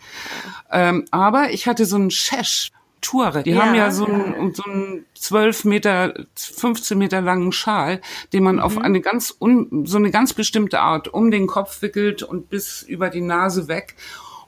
Ähm, 0.70 1.06
aber 1.10 1.50
ich 1.50 1.66
hatte 1.66 1.84
so 1.84 1.96
einen 1.96 2.10
Shesh 2.10 2.70
Toure. 3.02 3.42
Die 3.42 3.50
ja, 3.50 3.62
haben 3.62 3.74
ja 3.74 3.90
so 3.90 4.06
einen, 4.06 4.54
so 4.54 4.64
einen 4.64 5.04
12 5.14 5.64
Meter, 5.64 6.14
15 6.34 6.96
Meter 6.96 7.20
langen 7.20 7.52
Schal, 7.52 8.00
den 8.32 8.44
man 8.44 8.56
mhm. 8.56 8.62
auf 8.62 8.78
eine 8.78 9.02
ganz, 9.02 9.36
un, 9.38 9.84
so 9.84 9.98
eine 9.98 10.10
ganz 10.10 10.32
bestimmte 10.32 10.80
Art 10.80 11.08
um 11.08 11.30
den 11.30 11.46
Kopf 11.46 11.82
wickelt 11.82 12.22
und 12.22 12.48
bis 12.48 12.82
über 12.82 13.10
die 13.10 13.20
Nase 13.20 13.68
weg. 13.68 13.96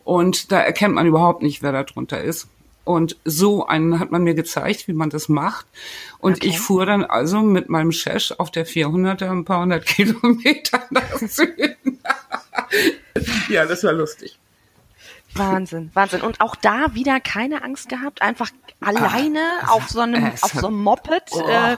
Und 0.05 0.53
da 0.53 0.61
erkennt 0.61 0.95
man 0.95 1.07
überhaupt 1.07 1.43
nicht, 1.43 1.63
wer 1.63 1.73
da 1.73 1.83
drunter 1.83 2.23
ist. 2.23 2.49
Und 2.85 3.17
so 3.25 3.67
einen 3.67 3.99
hat 3.99 4.11
man 4.11 4.23
mir 4.25 4.35
gezeigt, 4.35 4.89
wie 4.89 4.93
man 4.93 5.09
das 5.09 5.29
macht. 5.29 5.67
Und 6.19 6.37
okay. 6.37 6.49
ich 6.49 6.61
fuhr 6.61 6.85
dann 6.85 7.03
also 7.03 7.41
mit 7.41 7.71
meinem 7.71 7.93
Shesh 7.93 8.33
auf 8.33 8.51
der 8.51 8.67
400er 8.67 9.31
ein 9.31 9.45
paar 9.45 9.63
hundert 9.63 9.87
Kilometer 9.87 10.85
nach 10.91 11.19
Süden. 11.19 11.99
ja, 13.49 13.65
das 13.65 13.85
war 13.85 13.93
lustig. 13.93 14.39
Wahnsinn, 15.37 15.91
Wahnsinn. 15.95 16.21
Und 16.23 16.41
auch 16.41 16.57
da 16.57 16.95
wieder 16.95 17.21
keine 17.21 17.63
Angst 17.63 17.89
gehabt, 17.89 18.23
einfach 18.23 18.51
alleine 18.81 19.41
ah, 19.63 19.73
auf 19.73 19.89
so 19.89 20.01
einem, 20.01 20.33
auf 20.41 20.53
so 20.53 20.67
einem 20.67 20.83
Moped. 20.83 21.31
Oh, 21.33 21.49
äh, 21.49 21.77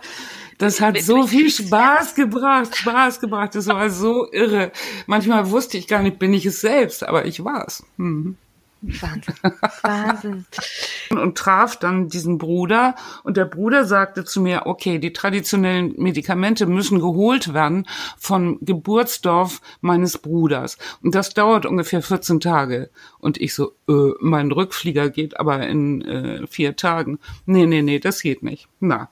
das 0.58 0.80
hat 0.80 1.00
so 1.00 1.26
viel 1.26 1.50
Spaß 1.50 2.14
gebracht, 2.14 2.76
Spaß 2.76 3.20
gebracht. 3.20 3.54
Das 3.54 3.66
war 3.66 3.90
so 3.90 4.30
irre. 4.32 4.72
Manchmal 5.06 5.50
wusste 5.50 5.76
ich 5.76 5.86
gar 5.86 6.02
nicht, 6.02 6.18
bin 6.18 6.32
ich 6.32 6.46
es 6.46 6.60
selbst, 6.60 7.06
aber 7.06 7.26
ich 7.26 7.44
war 7.44 7.66
es. 7.66 7.84
Mhm. 7.96 8.36
Wahnsinn. 8.83 9.35
Wahnsinn. 9.83 10.47
Und 11.11 11.38
traf 11.38 11.76
dann 11.76 12.09
diesen 12.09 12.38
Bruder 12.38 12.95
und 13.23 13.37
der 13.37 13.45
Bruder 13.45 13.85
sagte 13.85 14.25
zu 14.25 14.40
mir, 14.40 14.66
okay, 14.66 14.99
die 14.99 15.12
traditionellen 15.12 15.95
Medikamente 15.97 16.66
müssen 16.66 16.99
geholt 16.99 17.54
werden 17.54 17.87
vom 18.18 18.59
Geburtsdorf 18.61 19.61
meines 19.80 20.18
Bruders. 20.18 20.78
Und 21.02 21.14
das 21.14 21.33
dauert 21.33 21.64
ungefähr 21.64 22.02
14 22.02 22.40
Tage. 22.40 22.90
Und 23.18 23.40
ich 23.40 23.54
so, 23.54 23.73
äh, 23.88 24.12
mein 24.21 24.50
Rückflieger 24.50 25.11
geht 25.11 25.38
aber 25.38 25.66
in 25.66 26.02
äh, 26.02 26.47
vier 26.49 26.75
Tagen. 26.75 27.18
Nee, 27.47 27.66
nee, 27.66 27.83
nee, 27.83 28.00
das 28.00 28.21
geht 28.21 28.42
nicht. 28.42 28.68
Na, 28.80 29.09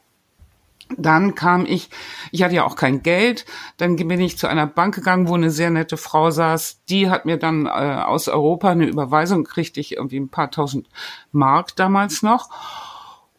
dann 0.99 1.35
kam 1.35 1.67
ich, 1.67 1.91
ich 2.31 2.43
hatte 2.43 2.55
ja 2.55 2.65
auch 2.65 2.77
kein 2.77 3.03
Geld, 3.03 3.45
dann 3.77 3.97
bin 3.97 4.21
ich 4.21 4.39
zu 4.39 4.47
einer 4.47 4.67
Bank 4.67 4.95
gegangen, 4.95 5.29
wo 5.29 5.35
eine 5.35 5.51
sehr 5.51 5.71
nette 5.71 5.97
Frau 5.97 6.31
saß. 6.31 6.85
Die 6.89 7.11
hat 7.11 7.25
mir 7.25 7.37
dann 7.37 7.67
äh, 7.67 7.69
aus 7.69 8.29
Europa 8.29 8.71
eine 8.71 8.87
Überweisung, 8.87 9.45
kriegte 9.45 9.81
ich 9.81 9.97
irgendwie 9.97 10.19
ein 10.19 10.29
paar 10.29 10.51
tausend 10.51 10.89
Mark 11.33 11.77
damals 11.77 12.23
noch. 12.23 12.51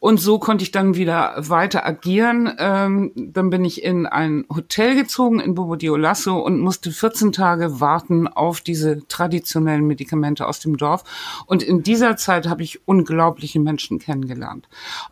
Und 0.06 0.20
so 0.20 0.38
konnte 0.38 0.62
ich 0.64 0.70
dann 0.70 0.94
wieder 0.94 1.34
weiter 1.36 1.84
agieren. 1.84 2.54
Ähm, 2.60 3.12
dann 3.16 3.50
bin 3.50 3.66
ich 3.66 3.82
in 3.82 4.06
ein 4.06 4.46
Hotel 4.56 4.94
gezogen 4.94 5.40
in 5.40 5.56
Bobo 5.56 5.78
Dioulasso 5.78 6.38
und 6.38 6.60
musste 6.60 6.92
14 6.92 7.32
Tage 7.32 7.80
warten 7.80 8.28
auf 8.28 8.62
diese 8.62 9.08
traditionellen 9.08 9.88
Medikamente 9.88 10.48
aus 10.48 10.60
dem 10.60 10.78
Dorf. 10.78 11.04
Und 11.48 11.64
in 11.64 11.82
dieser 11.82 12.18
Zeit 12.18 12.48
habe 12.48 12.62
ich 12.62 12.88
unglaubliche 12.88 13.60
Menschen 13.60 13.98
kennengelernt. 13.98 14.70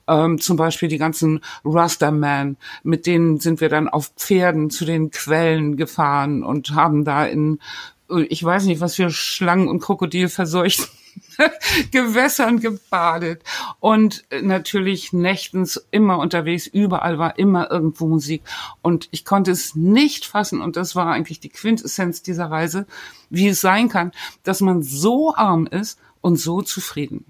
Ähm, 0.07 0.38
zum 0.39 0.57
Beispiel 0.57 0.89
die 0.89 1.00
ganzen 1.00 1.39
Rastaman, 1.65 2.57
mit 2.83 3.07
denen 3.07 3.39
sind 3.39 3.62
wir 3.62 3.69
dann 3.69 3.89
auf 3.89 4.12
Pferden 4.15 4.69
zu 4.69 4.85
den 4.85 5.09
Quellen 5.09 5.75
gefahren 5.75 6.43
und 6.43 6.75
haben 6.75 7.03
da 7.03 7.25
in 7.25 7.57
ich 8.29 8.43
weiß 8.43 8.65
nicht, 8.65 8.79
was 8.79 8.93
für 8.93 9.09
Schlangen 9.09 9.67
und 9.67 9.79
Krokodil 9.79 10.29
verseucht 10.29 10.88
Gewässern 11.91 12.60
gebadet 12.60 13.43
und 13.79 14.24
natürlich 14.41 15.13
nächtens 15.13 15.86
immer 15.91 16.20
unterwegs, 16.20 16.67
überall 16.67 17.17
war 17.17 17.38
immer 17.38 17.72
irgendwo 17.72 18.08
Musik 18.08 18.43
und 18.82 19.08
ich 19.12 19.25
konnte 19.25 19.51
es 19.51 19.75
nicht 19.75 20.25
fassen 20.25 20.62
und 20.62 20.75
das 20.75 20.96
war 20.96 21.08
eigentlich 21.08 21.39
die 21.39 21.50
Quintessenz 21.50 22.22
dieser 22.22 22.51
Reise, 22.51 22.86
wie 23.29 23.48
es 23.48 23.62
sein 23.62 23.89
kann, 23.89 24.12
dass 24.43 24.62
man 24.62 24.84
so 24.84 25.34
arm 25.36 25.67
ist 25.67 26.00
und 26.22 26.38
so 26.38 26.62
zufrieden. 26.62 27.25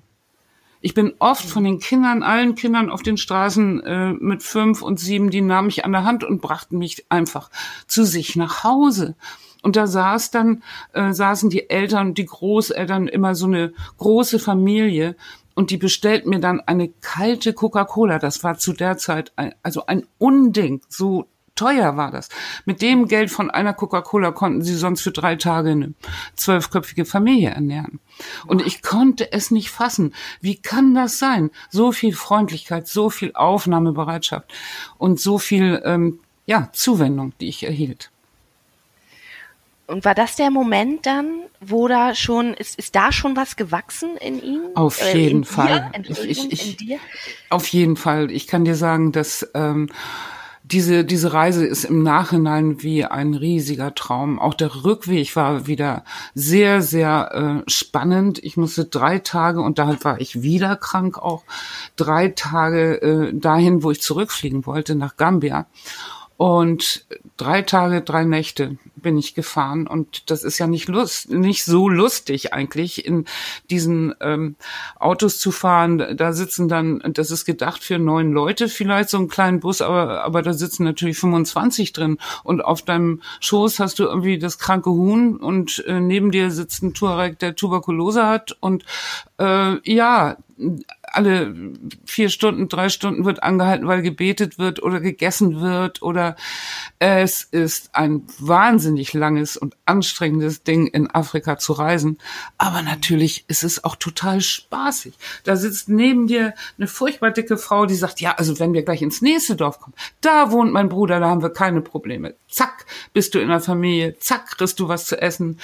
Ich 0.85 0.93
bin 0.93 1.13
oft 1.19 1.45
von 1.45 1.63
den 1.63 1.79
Kindern, 1.79 2.23
allen 2.23 2.55
Kindern 2.55 2.89
auf 2.89 3.03
den 3.03 3.15
Straßen 3.15 3.81
äh, 3.83 4.13
mit 4.13 4.43
fünf 4.43 4.81
und 4.81 4.99
sieben, 4.99 5.29
die 5.29 5.39
nahmen 5.39 5.67
mich 5.67 5.85
an 5.85 5.93
der 5.93 6.03
Hand 6.03 6.25
und 6.25 6.41
brachten 6.41 6.77
mich 6.77 7.05
einfach 7.07 7.49
zu 7.87 8.03
sich 8.03 8.35
nach 8.35 8.65
Hause. 8.65 9.15
Und 9.63 9.75
da 9.75 9.87
saß 9.87 10.29
dann, 10.29 10.61
äh, 10.93 11.13
saßen 11.13 11.49
die 11.49 11.69
Eltern 11.69 12.09
und 12.09 12.17
die 12.19 12.25
Großeltern 12.25 13.07
immer 13.07 13.33
so 13.33 13.47
eine 13.47 13.73
große 13.97 14.37
Familie 14.37 15.15
und 15.55 15.71
die 15.71 15.77
bestellt 15.77 16.25
mir 16.25 16.39
dann 16.39 16.61
eine 16.61 16.89
kalte 17.01 17.53
Coca-Cola. 17.53 18.19
Das 18.19 18.43
war 18.43 18.57
zu 18.57 18.73
der 18.73 18.97
Zeit 18.97 19.31
ein, 19.35 19.55
also 19.63 19.85
ein 19.85 20.05
Unding. 20.17 20.81
So 20.89 21.27
teuer 21.55 21.95
war 21.95 22.11
das. 22.11 22.29
Mit 22.65 22.81
dem 22.81 23.07
Geld 23.07 23.29
von 23.29 23.51
einer 23.51 23.73
Coca-Cola 23.73 24.31
konnten 24.31 24.63
sie 24.63 24.75
sonst 24.75 25.01
für 25.01 25.11
drei 25.11 25.35
Tage 25.35 25.71
eine 25.71 25.93
zwölfköpfige 26.35 27.05
Familie 27.05 27.51
ernähren. 27.51 27.99
Und 28.47 28.65
ich 28.65 28.81
konnte 28.81 29.31
es 29.31 29.51
nicht 29.51 29.69
fassen. 29.69 30.13
Wie 30.41 30.55
kann 30.55 30.95
das 30.95 31.19
sein? 31.19 31.51
So 31.69 31.91
viel 31.91 32.13
Freundlichkeit, 32.13 32.87
so 32.87 33.09
viel 33.09 33.31
Aufnahmebereitschaft 33.33 34.51
und 34.97 35.19
so 35.19 35.37
viel 35.37 35.81
ähm, 35.85 36.19
ja 36.45 36.69
Zuwendung, 36.73 37.33
die 37.39 37.49
ich 37.49 37.63
erhielt. 37.63 38.12
Und 39.85 40.05
war 40.05 40.15
das 40.15 40.35
der 40.37 40.49
Moment 40.49 41.05
dann, 41.05 41.41
wo 41.59 41.87
da 41.87 42.15
schon, 42.15 42.53
ist, 42.53 42.79
ist 42.79 42.95
da 42.95 43.11
schon 43.11 43.35
was 43.35 43.55
gewachsen 43.55 44.15
in 44.17 44.41
ihm? 44.41 44.61
Auf 44.75 45.01
äh, 45.01 45.17
jeden 45.17 45.43
Fall. 45.43 45.91
Ich, 46.07 46.23
ich, 46.23 46.51
ich, 46.51 46.99
auf 47.49 47.67
jeden 47.67 47.97
Fall. 47.97 48.31
Ich 48.31 48.47
kann 48.47 48.63
dir 48.63 48.75
sagen, 48.75 49.11
dass 49.11 49.49
ähm, 49.53 49.89
diese, 50.63 51.03
diese 51.03 51.33
Reise 51.33 51.65
ist 51.65 51.83
im 51.83 52.03
Nachhinein 52.03 52.81
wie 52.81 53.03
ein 53.03 53.33
riesiger 53.33 53.93
Traum. 53.93 54.39
Auch 54.39 54.53
der 54.53 54.85
Rückweg 54.85 55.35
war 55.35 55.67
wieder 55.67 56.05
sehr, 56.33 56.81
sehr 56.81 57.63
äh, 57.65 57.69
spannend. 57.69 58.39
Ich 58.41 58.55
musste 58.55 58.85
drei 58.85 59.19
Tage, 59.19 59.61
und 59.61 59.77
da 59.77 59.97
war 60.03 60.21
ich 60.21 60.41
wieder 60.41 60.77
krank 60.77 61.17
auch, 61.17 61.43
drei 61.97 62.29
Tage 62.29 63.01
äh, 63.01 63.33
dahin, 63.33 63.83
wo 63.83 63.91
ich 63.91 64.01
zurückfliegen 64.01 64.65
wollte, 64.65 64.95
nach 64.95 65.17
Gambia. 65.17 65.67
Und 66.43 67.05
drei 67.37 67.61
Tage, 67.61 68.01
drei 68.01 68.25
Nächte 68.25 68.75
bin 68.97 69.17
ich 69.17 69.33
gefahren. 69.33 69.87
Und 69.87 70.29
das 70.29 70.43
ist 70.43 70.57
ja 70.57 70.67
nicht 70.67 70.89
lust, 70.89 71.29
nicht 71.29 71.63
so 71.63 71.87
lustig 71.87 72.51
eigentlich, 72.51 73.05
in 73.05 73.23
diesen 73.69 74.13
ähm, 74.19 74.57
Autos 74.99 75.39
zu 75.39 75.51
fahren. 75.51 76.17
Da 76.17 76.33
sitzen 76.33 76.67
dann, 76.67 77.01
das 77.13 77.31
ist 77.31 77.45
gedacht 77.45 77.81
für 77.81 77.97
neun 77.97 78.33
Leute 78.33 78.67
vielleicht 78.67 79.07
so 79.07 79.19
einen 79.19 79.29
kleinen 79.29 79.61
Bus, 79.61 79.81
aber 79.81 80.25
aber 80.25 80.41
da 80.41 80.51
sitzen 80.51 80.83
natürlich 80.83 81.17
25 81.17 81.93
drin. 81.93 82.17
Und 82.43 82.59
auf 82.59 82.81
deinem 82.81 83.21
Schoß 83.39 83.79
hast 83.79 83.99
du 83.99 84.03
irgendwie 84.03 84.37
das 84.37 84.59
kranke 84.59 84.89
Huhn 84.89 85.37
und 85.37 85.81
äh, 85.87 86.01
neben 86.01 86.29
dir 86.29 86.51
sitzt 86.51 86.83
ein 86.83 86.93
Tuareg, 86.93 87.39
der 87.39 87.55
Tuberkulose 87.55 88.27
hat. 88.27 88.57
Und 88.59 88.83
äh, 89.39 89.77
ja 89.89 90.35
alle 91.13 91.53
vier 92.05 92.29
Stunden, 92.29 92.67
drei 92.67 92.89
Stunden 92.89 93.25
wird 93.25 93.43
angehalten, 93.43 93.87
weil 93.87 94.01
gebetet 94.01 94.57
wird 94.57 94.81
oder 94.81 94.99
gegessen 94.99 95.61
wird 95.61 96.01
oder 96.01 96.35
es 96.99 97.43
ist 97.43 97.95
ein 97.95 98.23
wahnsinnig 98.39 99.13
langes 99.13 99.57
und 99.57 99.75
anstrengendes 99.85 100.63
Ding 100.63 100.87
in 100.87 101.09
Afrika 101.09 101.57
zu 101.57 101.73
reisen. 101.73 102.17
Aber 102.57 102.81
natürlich 102.81 103.45
ist 103.47 103.63
es 103.63 103.83
auch 103.83 103.95
total 103.95 104.41
spaßig. 104.41 105.13
Da 105.43 105.55
sitzt 105.55 105.89
neben 105.89 106.27
dir 106.27 106.53
eine 106.77 106.87
furchtbar 106.87 107.31
dicke 107.31 107.57
Frau, 107.57 107.85
die 107.85 107.95
sagt, 107.95 108.19
ja, 108.19 108.35
also 108.35 108.59
wenn 108.59 108.73
wir 108.73 108.83
gleich 108.83 109.01
ins 109.01 109.21
nächste 109.21 109.55
Dorf 109.55 109.79
kommen, 109.79 109.95
da 110.21 110.51
wohnt 110.51 110.73
mein 110.73 110.89
Bruder, 110.89 111.19
da 111.19 111.29
haben 111.29 111.41
wir 111.41 111.51
keine 111.51 111.81
Probleme. 111.81 112.35
Zack, 112.49 112.85
bist 113.13 113.35
du 113.35 113.39
in 113.39 113.49
der 113.49 113.59
Familie, 113.59 114.17
zack, 114.17 114.57
kriegst 114.57 114.79
du 114.79 114.87
was 114.87 115.05
zu 115.05 115.21
essen. 115.21 115.59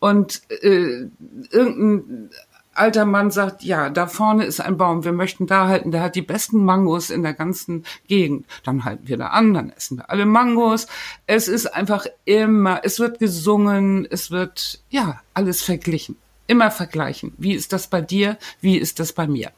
Und 0.00 0.42
äh, 0.62 1.08
irgendein 1.50 2.30
alter 2.78 3.04
Mann 3.04 3.30
sagt, 3.30 3.62
ja, 3.62 3.90
da 3.90 4.06
vorne 4.06 4.44
ist 4.44 4.60
ein 4.60 4.76
Baum, 4.76 5.04
wir 5.04 5.12
möchten 5.12 5.46
da 5.46 5.68
halten, 5.68 5.90
der 5.90 6.02
hat 6.02 6.14
die 6.14 6.22
besten 6.22 6.64
Mangos 6.64 7.10
in 7.10 7.22
der 7.22 7.34
ganzen 7.34 7.84
Gegend. 8.06 8.46
Dann 8.64 8.84
halten 8.84 9.08
wir 9.08 9.16
da 9.16 9.28
an, 9.28 9.54
dann 9.54 9.70
essen 9.70 9.98
wir 9.98 10.10
alle 10.10 10.26
Mangos. 10.26 10.86
Es 11.26 11.48
ist 11.48 11.66
einfach 11.66 12.06
immer, 12.24 12.80
es 12.84 12.98
wird 12.98 13.18
gesungen, 13.18 14.06
es 14.10 14.30
wird, 14.30 14.80
ja, 14.90 15.20
alles 15.34 15.62
verglichen. 15.62 16.16
Immer 16.46 16.70
vergleichen. 16.70 17.34
Wie 17.36 17.52
ist 17.52 17.72
das 17.72 17.88
bei 17.88 18.00
dir? 18.00 18.38
Wie 18.60 18.78
ist 18.78 19.00
das 19.00 19.12
bei 19.12 19.26
mir? 19.26 19.50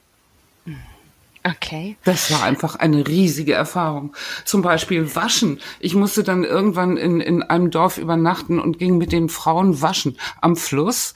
Okay. 1.42 1.96
Das 2.04 2.30
war 2.30 2.42
einfach 2.42 2.76
eine 2.76 3.06
riesige 3.06 3.54
Erfahrung. 3.54 4.14
Zum 4.44 4.60
Beispiel 4.60 5.14
waschen. 5.14 5.58
Ich 5.78 5.94
musste 5.94 6.22
dann 6.22 6.44
irgendwann 6.44 6.98
in, 6.98 7.20
in 7.20 7.42
einem 7.42 7.70
Dorf 7.70 7.96
übernachten 7.96 8.58
und 8.58 8.78
ging 8.78 8.98
mit 8.98 9.10
den 9.10 9.30
Frauen 9.30 9.80
waschen 9.80 10.18
am 10.42 10.54
Fluss. 10.54 11.14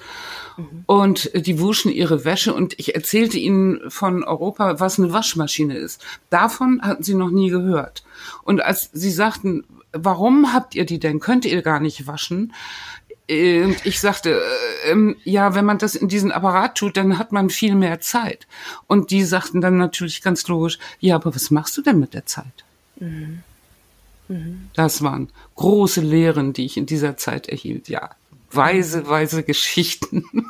Mhm. 0.57 0.85
Und 0.87 1.31
die 1.35 1.61
wuschen 1.61 1.91
ihre 1.91 2.25
Wäsche 2.25 2.55
und 2.55 2.79
ich 2.79 2.95
erzählte 2.95 3.39
ihnen 3.39 3.91
von 3.91 4.25
Europa, 4.25 4.81
was 4.81 4.99
eine 4.99 5.13
Waschmaschine 5.13 5.77
ist. 5.77 6.03
Davon 6.31 6.81
hatten 6.81 7.03
sie 7.03 7.15
noch 7.15 7.31
nie 7.31 7.51
gehört. 7.51 8.03
Und 8.45 8.63
als 8.63 8.91
sie 8.95 9.11
sagten, 9.11 9.65
warum 9.93 10.53
habt 10.55 10.75
ihr 10.75 10.87
die 10.87 10.99
denn? 10.99 11.21
Könnt 11.21 11.45
ihr 11.45 11.61
gar 11.63 11.81
nicht 11.81 12.07
waschen? 12.07 12.53
Und 13.31 13.77
ich 13.85 14.01
sagte, 14.01 14.41
äh, 14.85 14.91
ähm, 14.91 15.17
ja, 15.25 15.55
wenn 15.55 15.65
man 15.65 15.79
das 15.79 15.95
in 15.95 16.09
diesen 16.09 16.31
Apparat 16.31 16.77
tut, 16.77 16.97
dann 16.97 17.19
hat 17.19 17.33
man 17.33 17.49
viel 17.49 17.75
mehr 17.75 18.01
Zeit. 18.01 18.47
Und 18.87 19.11
die 19.11 19.25
sagten 19.25 19.61
dann 19.61 19.79
natürlich 19.79 20.23
ganz 20.23 20.47
logisch, 20.47 20.79
ja, 21.01 21.17
aber 21.17 21.35
was 21.35 21.51
machst 21.51 21.77
du 21.77 21.83
denn 21.83 21.99
mit 21.99 22.13
der 22.13 22.27
Zeit? 22.27 22.65
Mhm. 22.97 23.43
Mhm. 24.29 24.69
Das 24.75 25.03
waren 25.03 25.31
große 25.57 26.01
Lehren, 26.01 26.53
die 26.53 26.67
ich 26.67 26.77
in 26.77 26.87
dieser 26.87 27.17
Zeit 27.17 27.49
erhielt, 27.49 27.89
ja 27.89 28.11
weise, 28.57 29.09
weise 29.09 29.43
Geschichten. 29.43 30.25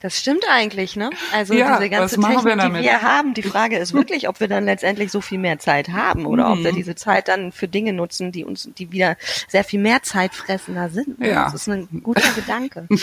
Das 0.00 0.18
stimmt 0.18 0.44
eigentlich, 0.50 0.96
ne? 0.96 1.10
Also 1.32 1.54
ja, 1.54 1.78
diese 1.78 1.90
ganze 1.90 2.20
Technik, 2.20 2.44
wir 2.44 2.56
die 2.56 2.82
wir 2.82 3.02
haben, 3.02 3.34
die 3.34 3.42
Frage 3.42 3.78
ist 3.78 3.92
wirklich, 3.92 4.28
ob 4.28 4.40
wir 4.40 4.48
dann 4.48 4.64
letztendlich 4.64 5.10
so 5.10 5.20
viel 5.20 5.38
mehr 5.38 5.58
Zeit 5.58 5.88
haben 5.88 6.26
oder 6.26 6.46
mhm. 6.46 6.52
ob 6.52 6.64
wir 6.64 6.72
mhm. 6.72 6.76
diese 6.76 6.94
Zeit 6.94 7.28
dann 7.28 7.52
für 7.52 7.68
Dinge 7.68 7.92
nutzen, 7.92 8.32
die 8.32 8.44
uns, 8.44 8.68
die 8.78 8.92
wieder 8.92 9.16
sehr 9.48 9.64
viel 9.64 9.80
mehr 9.80 10.02
zeitfressender 10.02 10.90
sind. 10.90 11.18
Ne? 11.18 11.30
Ja. 11.30 11.44
Das 11.44 11.54
ist 11.54 11.68
ein 11.68 11.88
guter 12.02 12.32
Gedanke. 12.32 12.86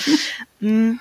Mhm. 0.60 0.99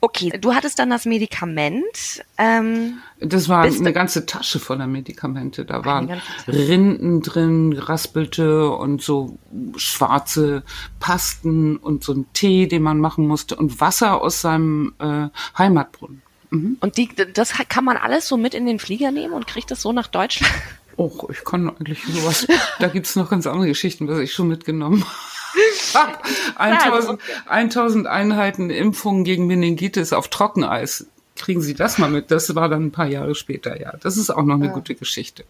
Okay, 0.00 0.38
du 0.38 0.54
hattest 0.54 0.78
dann 0.78 0.90
das 0.90 1.06
Medikament. 1.06 2.22
Ähm, 2.36 2.98
das 3.20 3.48
war 3.48 3.64
eine 3.64 3.92
ganze 3.92 4.26
Tasche 4.26 4.58
voller 4.58 4.86
Medikamente. 4.86 5.64
Da 5.64 5.84
waren 5.84 6.20
Rinden 6.46 7.22
drin, 7.22 7.72
raspelte 7.72 8.70
und 8.70 9.02
so 9.02 9.38
schwarze 9.76 10.62
Pasten 11.00 11.76
und 11.76 12.04
so 12.04 12.12
ein 12.12 12.26
Tee, 12.34 12.66
den 12.66 12.82
man 12.82 13.00
machen 13.00 13.26
musste 13.26 13.56
und 13.56 13.80
Wasser 13.80 14.20
aus 14.20 14.40
seinem 14.40 14.94
äh, 14.98 15.28
Heimatbrunnen. 15.56 16.22
Mhm. 16.50 16.76
Und 16.80 16.96
die, 16.96 17.08
das 17.32 17.52
kann 17.68 17.84
man 17.84 17.96
alles 17.96 18.28
so 18.28 18.36
mit 18.36 18.54
in 18.54 18.66
den 18.66 18.78
Flieger 18.78 19.10
nehmen 19.10 19.32
und 19.32 19.46
kriegt 19.46 19.70
das 19.70 19.82
so 19.82 19.92
nach 19.92 20.08
Deutschland? 20.08 20.52
Och, 20.98 21.28
ich 21.30 21.44
kann 21.44 21.68
eigentlich 21.68 22.04
sowas. 22.04 22.46
da 22.78 22.88
gibt's 22.88 23.16
noch 23.16 23.28
ganz 23.28 23.46
andere 23.46 23.68
Geschichten, 23.68 24.08
was 24.08 24.18
ich 24.18 24.32
schon 24.32 24.48
mitgenommen 24.48 25.04
habe. 25.04 25.12
1000, 26.56 27.20
1000 27.46 28.06
Einheiten 28.06 28.70
Impfungen 28.70 29.24
gegen 29.24 29.46
Meningitis 29.46 30.12
auf 30.12 30.28
Trockeneis. 30.28 31.06
Kriegen 31.36 31.60
Sie 31.60 31.74
das 31.74 31.98
mal 31.98 32.10
mit? 32.10 32.30
Das 32.30 32.54
war 32.54 32.68
dann 32.68 32.86
ein 32.86 32.92
paar 32.92 33.06
Jahre 33.06 33.34
später, 33.34 33.78
ja. 33.80 33.92
Das 34.00 34.16
ist 34.16 34.30
auch 34.30 34.42
noch 34.42 34.54
eine 34.54 34.66
ja. 34.66 34.72
gute 34.72 34.94
Geschichte. 34.94 35.44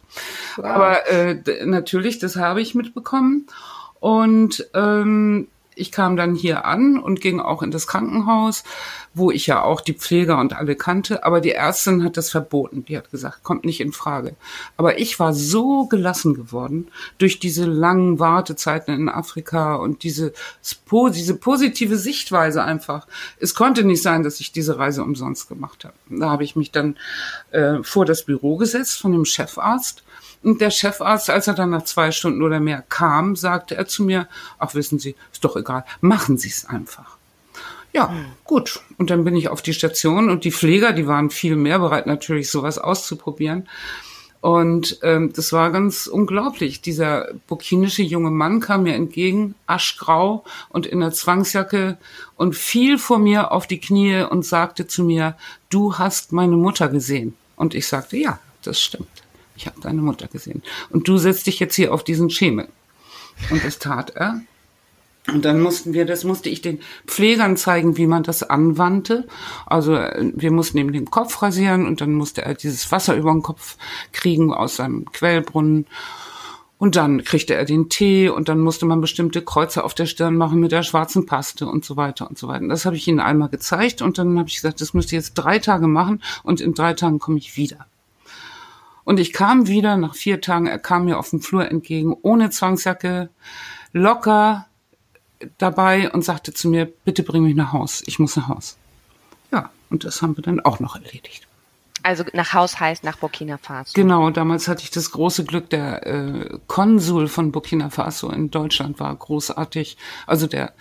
Wow. 0.57 0.65
Aber 0.65 1.09
äh, 1.09 1.65
natürlich, 1.65 2.19
das 2.19 2.37
habe 2.37 2.61
ich 2.61 2.75
mitbekommen. 2.75 3.47
Und 4.01 4.69
ähm, 4.75 5.49
ich 5.77 5.93
kam 5.93 6.17
dann 6.17 6.35
hier 6.35 6.65
an 6.65 6.99
und 6.99 7.21
ging 7.21 7.39
auch 7.39 7.63
in 7.63 7.71
das 7.71 7.87
Krankenhaus, 7.87 8.65
wo 9.15 9.31
ich 9.31 9.47
ja 9.47 9.63
auch 9.63 9.81
die 9.81 9.93
Pfleger 9.93 10.39
und 10.39 10.55
alle 10.55 10.75
kannte, 10.75 11.25
aber 11.25 11.41
die 11.41 11.53
Ärztin 11.53 12.03
hat 12.03 12.17
das 12.17 12.31
verboten. 12.31 12.85
Die 12.87 12.97
hat 12.97 13.11
gesagt, 13.11 13.45
kommt 13.45 13.65
nicht 13.65 13.81
in 13.81 13.93
Frage. 13.93 14.35
Aber 14.77 14.99
ich 14.99 15.21
war 15.21 15.35
so 15.35 15.87
gelassen 15.87 16.35
geworden 16.35 16.89
durch 17.19 17.39
diese 17.39 17.67
langen 17.67 18.19
Wartezeiten 18.19 18.95
in 18.95 19.09
Afrika 19.09 19.77
und 19.77 20.03
diese, 20.03 20.33
diese 21.15 21.35
positive 21.37 21.97
Sichtweise 21.97 22.65
einfach. 22.65 23.07
Es 23.39 23.55
konnte 23.55 23.85
nicht 23.85 24.03
sein, 24.03 24.23
dass 24.23 24.41
ich 24.41 24.53
diese 24.53 24.79
Reise 24.79 25.03
umsonst 25.03 25.49
gemacht 25.49 25.85
habe. 25.85 25.95
Da 26.09 26.31
habe 26.31 26.45
ich 26.45 26.57
mich 26.57 26.73
dann 26.73 26.97
äh, 27.51 27.83
vor 27.83 28.07
das 28.07 28.25
Büro 28.25 28.57
gesetzt 28.57 28.99
von 28.99 29.13
dem 29.13 29.27
Chefarzt 29.27 30.05
und 30.47 30.61
der 30.61 30.71
Chefarzt, 30.71 31.29
als 31.29 31.49
er 31.49 31.55
dann 31.55 31.71
nach 31.71 31.83
zwei 31.83 32.13
Stunden 32.13 32.41
oder 32.41 32.61
mehr 32.61 32.85
kam, 32.89 33.35
sagte 33.35 33.75
er 33.75 33.89
zu 33.89 34.05
mir, 34.05 34.29
ach 34.61 34.77
wissen 34.77 35.01
Sie, 35.01 35.17
ist 35.33 35.45
doch 35.45 35.57
egal, 35.57 35.85
machen 36.01 36.39
Sie 36.39 36.51
es 36.51 36.67
einfach. 36.67 37.17
Ja, 37.93 38.15
gut. 38.45 38.81
Und 38.97 39.11
dann 39.11 39.25
bin 39.25 39.35
ich 39.35 39.49
auf 39.49 39.61
die 39.61 39.75
Station 39.75 40.31
und 40.31 40.45
die 40.45 40.53
Pfleger, 40.53 40.93
die 40.93 41.09
waren 41.09 41.31
viel 41.31 41.57
mehr 41.57 41.81
bereit, 41.81 42.07
natürlich 42.07 42.49
sowas 42.49 42.79
auszuprobieren. 42.79 43.69
Und 44.41 45.01
ähm, 45.03 45.33
das 45.35 45.53
war 45.53 45.73
ganz 45.73 46.07
unglaublich. 46.07 46.81
Dieser 46.81 47.27
burkinische 47.49 48.03
junge 48.05 48.31
Mann 48.31 48.61
kam 48.61 48.85
mir 48.85 48.95
entgegen, 48.95 49.57
aschgrau 49.67 50.45
und 50.69 50.87
in 50.87 51.01
der 51.01 51.11
Zwangsjacke 51.11 51.99
und 52.37 52.55
fiel 52.55 52.99
vor 52.99 53.19
mir 53.19 53.51
auf 53.51 53.67
die 53.67 53.81
Knie 53.81 54.23
und 54.23 54.45
sagte 54.45 54.87
zu 54.87 55.03
mir, 55.03 55.37
du 55.71 55.99
hast 55.99 56.31
meine 56.31 56.57
Mutter 56.57 56.89
gesehen. 56.89 57.35
Und 57.57 57.75
ich 57.75 57.89
sagte, 57.89 58.17
ja, 58.17 58.39
das 58.63 58.81
stimmt 58.81 59.26
ich 59.57 59.67
habe 59.67 59.81
deine 59.81 60.03
Mutter 60.03 60.29
gesehen. 60.29 60.63
Und 60.91 61.09
du 61.09 61.19
setzt 61.19 61.47
dich 61.47 61.59
jetzt 61.59 61.75
hier 61.75 61.93
auf 61.93 62.05
diesen 62.05 62.31
Schemel. 62.31 62.69
Und 63.51 63.65
das 63.65 63.79
tat 63.79 64.11
er. 64.11 64.41
Und 65.33 65.45
dann 65.45 65.61
mussten 65.61 65.93
wir, 65.93 66.05
das 66.05 66.23
musste 66.23 66.49
ich 66.49 66.63
den 66.63 66.81
Pflegern 67.07 67.57
zeigen, 67.57 67.97
wie 67.97 68.07
man 68.07 68.23
das 68.23 68.45
anwandte. 68.45 69.27
Also 69.67 69.93
wir 69.93 70.53
mussten 70.53 70.79
ihm 70.79 70.93
den 70.93 71.11
Kopf 71.11 71.43
rasieren 71.43 71.85
und 71.87 72.01
dann 72.01 72.15
musste 72.15 72.43
er 72.43 72.55
dieses 72.55 72.93
Wasser 72.93 73.17
über 73.17 73.33
den 73.33 73.43
Kopf 73.43 73.77
kriegen 74.13 74.53
aus 74.55 74.77
seinem 74.77 75.05
Quellbrunnen. 75.07 75.87
Und 76.79 76.95
dann 76.95 77.25
kriegte 77.25 77.55
er 77.55 77.65
den 77.65 77.89
Tee 77.89 78.29
und 78.29 78.49
dann 78.49 78.61
musste 78.61 78.85
man 78.85 79.01
bestimmte 79.01 79.43
Kreuze 79.43 79.83
auf 79.83 79.95
der 79.95 80.07
Stirn 80.07 80.37
machen 80.37 80.61
mit 80.61 80.73
der 80.73 80.83
schwarzen 80.83 81.25
Paste 81.25 81.67
und 81.67 81.85
so 81.85 81.97
weiter 81.97 82.29
und 82.29 82.39
so 82.39 82.49
weiter. 82.49 82.69
Das 82.69 82.85
habe 82.85 82.97
ich 82.97 83.09
ihnen 83.09 83.19
einmal 83.19 83.49
gezeigt 83.49 84.03
und 84.03 84.19
dann 84.19 84.39
habe 84.39 84.49
ich 84.49 84.57
gesagt, 84.57 84.81
das 84.81 84.93
müsst 84.93 85.11
ihr 85.11 85.19
jetzt 85.19 85.35
drei 85.35 85.59
Tage 85.59 85.89
machen 85.89 86.23
und 86.43 86.61
in 86.61 86.75
drei 86.75 86.93
Tagen 86.93 87.19
komme 87.19 87.39
ich 87.39 87.57
wieder. 87.57 87.87
Und 89.07 89.21
ich 89.21 89.33
kam 89.33 89.69
wieder 89.69 89.97
nach 89.97 90.17
vier 90.17 90.41
Tagen, 90.41 90.67
er 90.67 90.81
kam 90.81 91.05
mir 91.05 91.19
auf 91.21 91.31
dem 91.31 91.41
Flur 91.41 91.71
entgegen, 91.71 92.17
ohne 92.23 92.51
Zwangsjacke, 92.51 93.31
locker 93.93 94.67
dabei 95.59 96.11
und 96.11 96.25
sagte 96.25 96.53
zu 96.53 96.69
mir, 96.69 96.87
bitte 97.05 97.23
bring 97.23 97.45
mich 97.45 97.55
nach 97.55 97.73
Haus, 97.73 98.03
ich 98.07 98.19
muss 98.19 98.35
nach 98.35 98.49
Haus. 98.49 98.77
Ja, 99.53 99.71
und 99.91 100.03
das 100.03 100.23
haben 100.23 100.37
wir 100.37 100.43
dann 100.43 100.59
auch 100.59 100.81
noch 100.81 100.97
erledigt. 100.97 101.47
Also 102.03 102.25
nach 102.33 102.53
Haus 102.53 102.81
heißt 102.81 103.05
nach 103.05 103.19
Burkina 103.19 103.59
Faso. 103.59 103.93
Genau, 103.95 104.29
damals 104.31 104.67
hatte 104.67 104.83
ich 104.83 104.91
das 104.91 105.13
große 105.13 105.45
Glück, 105.45 105.71
der 105.71 106.05
äh, 106.05 106.59
Konsul 106.67 107.29
von 107.29 107.53
Burkina 107.53 107.91
Faso 107.91 108.31
in 108.31 108.51
Deutschland 108.51 108.99
war 108.99 109.15
großartig. 109.15 109.97
Also 110.27 110.49
der, 110.49 110.73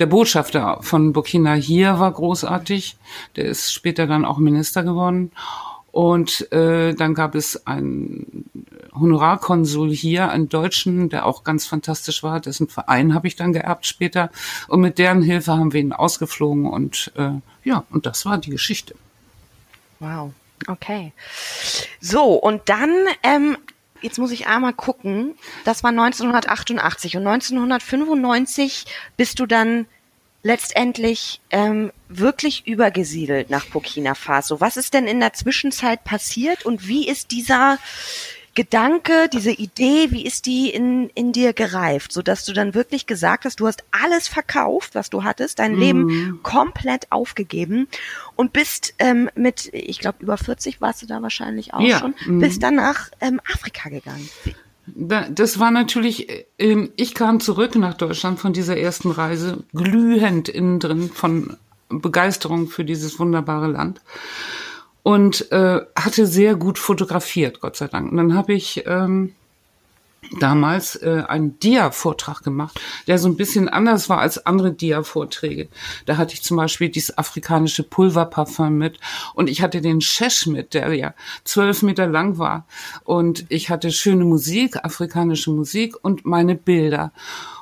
der 0.00 0.06
Botschafter 0.06 0.78
von 0.82 1.12
Burkina 1.12 1.54
hier 1.54 2.00
war 2.00 2.10
großartig. 2.10 2.96
Der 3.36 3.44
ist 3.44 3.72
später 3.72 4.08
dann 4.08 4.24
auch 4.24 4.38
Minister 4.38 4.82
geworden. 4.82 5.30
Und 5.90 6.52
äh, 6.52 6.94
dann 6.94 7.14
gab 7.14 7.34
es 7.34 7.66
einen 7.66 8.44
Honorarkonsul 8.94 9.90
hier, 9.90 10.30
einen 10.30 10.48
Deutschen, 10.48 11.08
der 11.08 11.26
auch 11.26 11.44
ganz 11.44 11.66
fantastisch 11.66 12.22
war. 12.22 12.40
Dessen 12.40 12.68
Verein 12.68 13.14
habe 13.14 13.26
ich 13.26 13.36
dann 13.36 13.52
geerbt 13.52 13.86
später. 13.86 14.30
Und 14.68 14.80
mit 14.80 14.98
deren 14.98 15.22
Hilfe 15.22 15.52
haben 15.52 15.72
wir 15.72 15.80
ihn 15.80 15.92
ausgeflogen. 15.92 16.66
Und 16.66 17.12
äh, 17.16 17.30
ja, 17.64 17.84
und 17.90 18.06
das 18.06 18.26
war 18.26 18.38
die 18.38 18.50
Geschichte. 18.50 18.94
Wow. 19.98 20.32
Okay. 20.66 21.12
So, 22.00 22.34
und 22.34 22.68
dann, 22.68 22.90
ähm, 23.22 23.56
jetzt 24.00 24.18
muss 24.18 24.32
ich 24.32 24.46
einmal 24.46 24.72
gucken, 24.72 25.34
das 25.64 25.82
war 25.82 25.90
1988 25.90 27.16
und 27.16 27.26
1995 27.26 28.86
bist 29.16 29.38
du 29.40 29.46
dann 29.46 29.86
letztendlich 30.42 31.40
ähm, 31.50 31.92
wirklich 32.08 32.66
übergesiedelt 32.66 33.50
nach 33.50 33.66
Burkina 33.66 34.14
Faso. 34.14 34.60
Was 34.60 34.76
ist 34.76 34.94
denn 34.94 35.06
in 35.06 35.20
der 35.20 35.32
Zwischenzeit 35.32 36.04
passiert 36.04 36.64
und 36.64 36.88
wie 36.88 37.08
ist 37.08 37.30
dieser 37.30 37.78
Gedanke, 38.58 39.28
diese 39.32 39.52
Idee, 39.52 40.10
wie 40.10 40.26
ist 40.26 40.46
die 40.46 40.70
in, 40.70 41.10
in 41.10 41.30
dir 41.30 41.52
gereift, 41.52 42.12
so 42.12 42.22
dass 42.22 42.44
du 42.44 42.52
dann 42.52 42.74
wirklich 42.74 43.06
gesagt 43.06 43.44
hast, 43.44 43.60
du 43.60 43.68
hast 43.68 43.84
alles 43.92 44.26
verkauft, 44.26 44.96
was 44.96 45.10
du 45.10 45.22
hattest, 45.22 45.60
dein 45.60 45.74
mhm. 45.74 45.78
Leben 45.78 46.40
komplett 46.42 47.06
aufgegeben 47.12 47.86
und 48.34 48.52
bist 48.52 48.94
ähm, 48.98 49.30
mit, 49.36 49.70
ich 49.72 50.00
glaube, 50.00 50.24
über 50.24 50.36
40 50.36 50.80
warst 50.80 51.02
du 51.02 51.06
da 51.06 51.22
wahrscheinlich 51.22 51.72
auch 51.72 51.82
ja. 51.82 52.00
schon, 52.00 52.16
mhm. 52.26 52.40
bist 52.40 52.60
dann 52.60 52.74
nach 52.74 53.10
ähm, 53.20 53.40
Afrika 53.48 53.90
gegangen. 53.90 54.28
Das 54.96 55.60
war 55.60 55.70
natürlich, 55.70 56.26
ähm, 56.58 56.90
ich 56.96 57.14
kam 57.14 57.38
zurück 57.38 57.76
nach 57.76 57.94
Deutschland 57.94 58.40
von 58.40 58.52
dieser 58.52 58.76
ersten 58.76 59.12
Reise, 59.12 59.62
glühend 59.72 60.48
innen 60.48 60.80
drin 60.80 61.10
von 61.14 61.56
Begeisterung 61.88 62.68
für 62.68 62.84
dieses 62.84 63.18
wunderbare 63.18 63.68
Land 63.68 64.00
und 65.02 65.50
äh, 65.52 65.80
hatte 65.96 66.26
sehr 66.26 66.54
gut 66.54 66.78
fotografiert, 66.78 67.60
Gott 67.60 67.76
sei 67.76 67.88
Dank. 67.88 68.10
Und 68.10 68.18
dann 68.18 68.34
habe 68.34 68.52
ich 68.52 68.84
ähm, 68.86 69.34
damals 70.38 70.96
äh, 70.96 71.24
einen 71.26 71.58
Dia-Vortrag 71.58 72.42
gemacht, 72.42 72.80
der 73.06 73.18
so 73.18 73.28
ein 73.28 73.36
bisschen 73.36 73.68
anders 73.68 74.08
war 74.08 74.18
als 74.18 74.44
andere 74.44 74.72
Dia-Vorträge. 74.72 75.68
Da 76.06 76.16
hatte 76.16 76.34
ich 76.34 76.42
zum 76.42 76.56
Beispiel 76.56 76.88
dieses 76.88 77.16
afrikanische 77.16 77.82
Pulverparfum 77.82 78.76
mit 78.76 78.98
und 79.34 79.48
ich 79.48 79.62
hatte 79.62 79.80
den 79.80 80.00
Shesh 80.00 80.46
mit, 80.46 80.74
der 80.74 80.92
ja 80.94 81.14
zwölf 81.44 81.82
Meter 81.82 82.06
lang 82.06 82.38
war 82.38 82.66
und 83.04 83.46
ich 83.48 83.70
hatte 83.70 83.90
schöne 83.90 84.24
Musik, 84.24 84.76
afrikanische 84.84 85.50
Musik 85.50 85.94
und 86.02 86.26
meine 86.26 86.54
Bilder. 86.54 87.12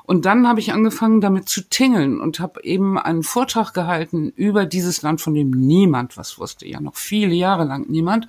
Und 0.06 0.24
dann 0.24 0.46
habe 0.46 0.60
ich 0.60 0.72
angefangen, 0.72 1.20
damit 1.20 1.48
zu 1.48 1.62
tingeln 1.68 2.20
und 2.20 2.38
habe 2.40 2.62
eben 2.62 2.98
einen 2.98 3.22
Vortrag 3.22 3.74
gehalten 3.74 4.32
über 4.36 4.64
dieses 4.64 5.02
Land, 5.02 5.20
von 5.20 5.34
dem 5.34 5.50
niemand 5.50 6.16
was 6.16 6.38
wusste, 6.38 6.66
ja 6.66 6.80
noch 6.80 6.96
viele 6.96 7.34
Jahre 7.34 7.64
lang 7.64 7.86
niemand. 7.88 8.28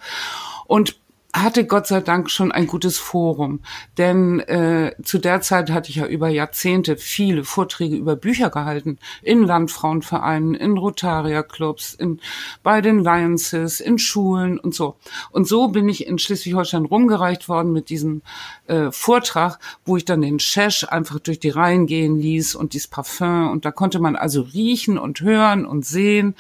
Und 0.65 0.99
hatte 1.33 1.65
Gott 1.65 1.87
sei 1.87 1.99
Dank 1.99 2.31
schon 2.31 2.51
ein 2.51 2.67
gutes 2.67 2.97
Forum, 2.97 3.59
denn 3.97 4.39
äh, 4.39 4.95
zu 5.03 5.17
der 5.17 5.41
Zeit 5.41 5.69
hatte 5.69 5.89
ich 5.89 5.97
ja 5.97 6.05
über 6.05 6.29
Jahrzehnte 6.29 6.97
viele 6.97 7.43
Vorträge 7.43 7.95
über 7.95 8.15
Bücher 8.15 8.49
gehalten 8.49 8.97
in 9.21 9.43
Landfrauenvereinen, 9.43 10.55
in 10.55 10.77
Rotaria-Clubs, 10.77 11.93
in 11.93 12.19
bei 12.63 12.81
den 12.81 13.03
Lions's, 13.03 13.79
in 13.79 13.99
Schulen 13.99 14.57
und 14.57 14.73
so. 14.73 14.95
Und 15.31 15.47
so 15.47 15.67
bin 15.67 15.89
ich 15.89 16.07
in 16.07 16.17
Schleswig-Holstein 16.17 16.85
rumgereicht 16.85 17.49
worden 17.49 17.73
mit 17.73 17.89
diesem 17.89 18.21
äh, 18.67 18.91
Vortrag, 18.91 19.59
wo 19.85 19.97
ich 19.97 20.05
dann 20.05 20.21
den 20.21 20.39
Shesh 20.39 20.85
einfach 20.85 21.19
durch 21.19 21.39
die 21.39 21.49
Reihen 21.49 21.87
gehen 21.87 22.19
ließ 22.19 22.55
und 22.55 22.73
dieses 22.73 22.87
Parfum 22.87 23.51
und 23.51 23.65
da 23.65 23.71
konnte 23.71 23.99
man 23.99 24.15
also 24.15 24.41
riechen 24.41 24.97
und 24.97 25.21
hören 25.21 25.65
und 25.65 25.85
sehen 25.85 26.35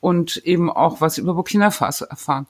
und 0.00 0.36
eben 0.38 0.70
auch 0.70 1.00
was 1.00 1.18
über 1.18 1.34
Burkina 1.34 1.70
Faso 1.70 2.04
erfahren. 2.04 2.46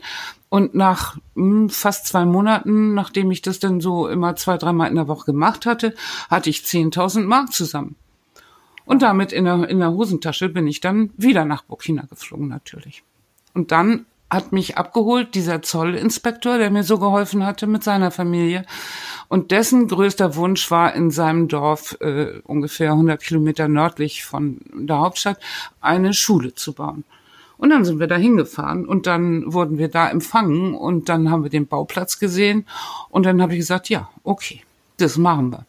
Und 0.49 0.75
nach 0.75 1.17
mh, 1.35 1.45
hm, 1.45 1.71
fast 1.71 2.07
zwei 2.07 2.25
Monaten, 2.25 2.95
nachdem 2.95 3.31
ich 3.31 3.43
das 3.43 3.59
dann 3.59 3.81
so 3.81 4.09
immer 4.09 4.37
zwei, 4.37 4.57
dreimal 4.57 4.89
in 4.89 4.95
der 4.95 5.09
Woche 5.09 5.27
gemacht 5.27 5.67
hatte, 5.67 5.95
hatte 6.31 6.51
ich 6.51 6.61
10.000 6.61 7.25
Mark 7.25 7.53
zusammen. 7.53 7.97
Und 8.85 9.03
damit 9.03 9.33
in 9.33 9.45
der, 9.45 9.69
in 9.69 9.81
der 9.81 9.91
Hosentasche 9.91 10.49
bin 10.49 10.67
ich 10.67 10.81
dann 10.81 11.11
wieder 11.17 11.45
nach 11.45 11.65
Burkina 11.65 12.05
geflogen 12.09 12.49
natürlich. 12.49 13.03
Und 13.53 13.73
dann 13.73 14.07
hat 14.31 14.53
mich 14.53 14.77
abgeholt 14.77 15.35
dieser 15.35 15.63
Zollinspektor, 15.63 16.59
der 16.59 16.71
mir 16.71 16.83
so 16.83 16.99
geholfen 16.99 17.45
hatte 17.45 17.67
mit 17.67 17.85
seiner 17.85 18.11
Familie. 18.11 18.65
Und 19.29 19.51
dessen 19.51 19.89
größter 19.89 20.35
Wunsch 20.37 20.71
war, 20.71 20.95
in 20.95 21.11
seinem 21.11 21.49
Dorf, 21.49 21.97
äh, 22.01 22.41
ungefähr 22.45 22.93
100 22.93 23.23
Kilometer 23.23 23.69
nördlich 23.69 24.25
von 24.25 24.61
der 24.73 24.99
Hauptstadt, 24.99 25.39
eine 25.81 26.13
Schule 26.13 26.55
zu 26.55 26.73
bauen. 26.73 27.05
Und 27.59 27.71
dann 27.71 27.85
sind 27.85 28.01
wir 28.01 28.07
da 28.07 28.16
hingefahren 28.16 28.87
und 28.87 29.07
dann 29.07 29.53
wurden 29.53 29.79
wir 29.79 29.88
da 29.88 30.09
empfangen 30.09 30.75
und 30.75 31.09
dann 31.09 31.31
haben 31.31 31.42
wir 31.42 31.51
den 31.51 31.66
Bauplatz 31.66 32.19
gesehen 32.19 32.66
und 33.09 33.25
dann 33.25 33.40
habe 33.40 33.55
ich 33.55 33.61
gesagt, 33.61 33.88
ja, 33.88 34.09
okay, 34.25 34.62
das 34.99 35.16
machen 35.16 35.53
wir. 35.53 35.66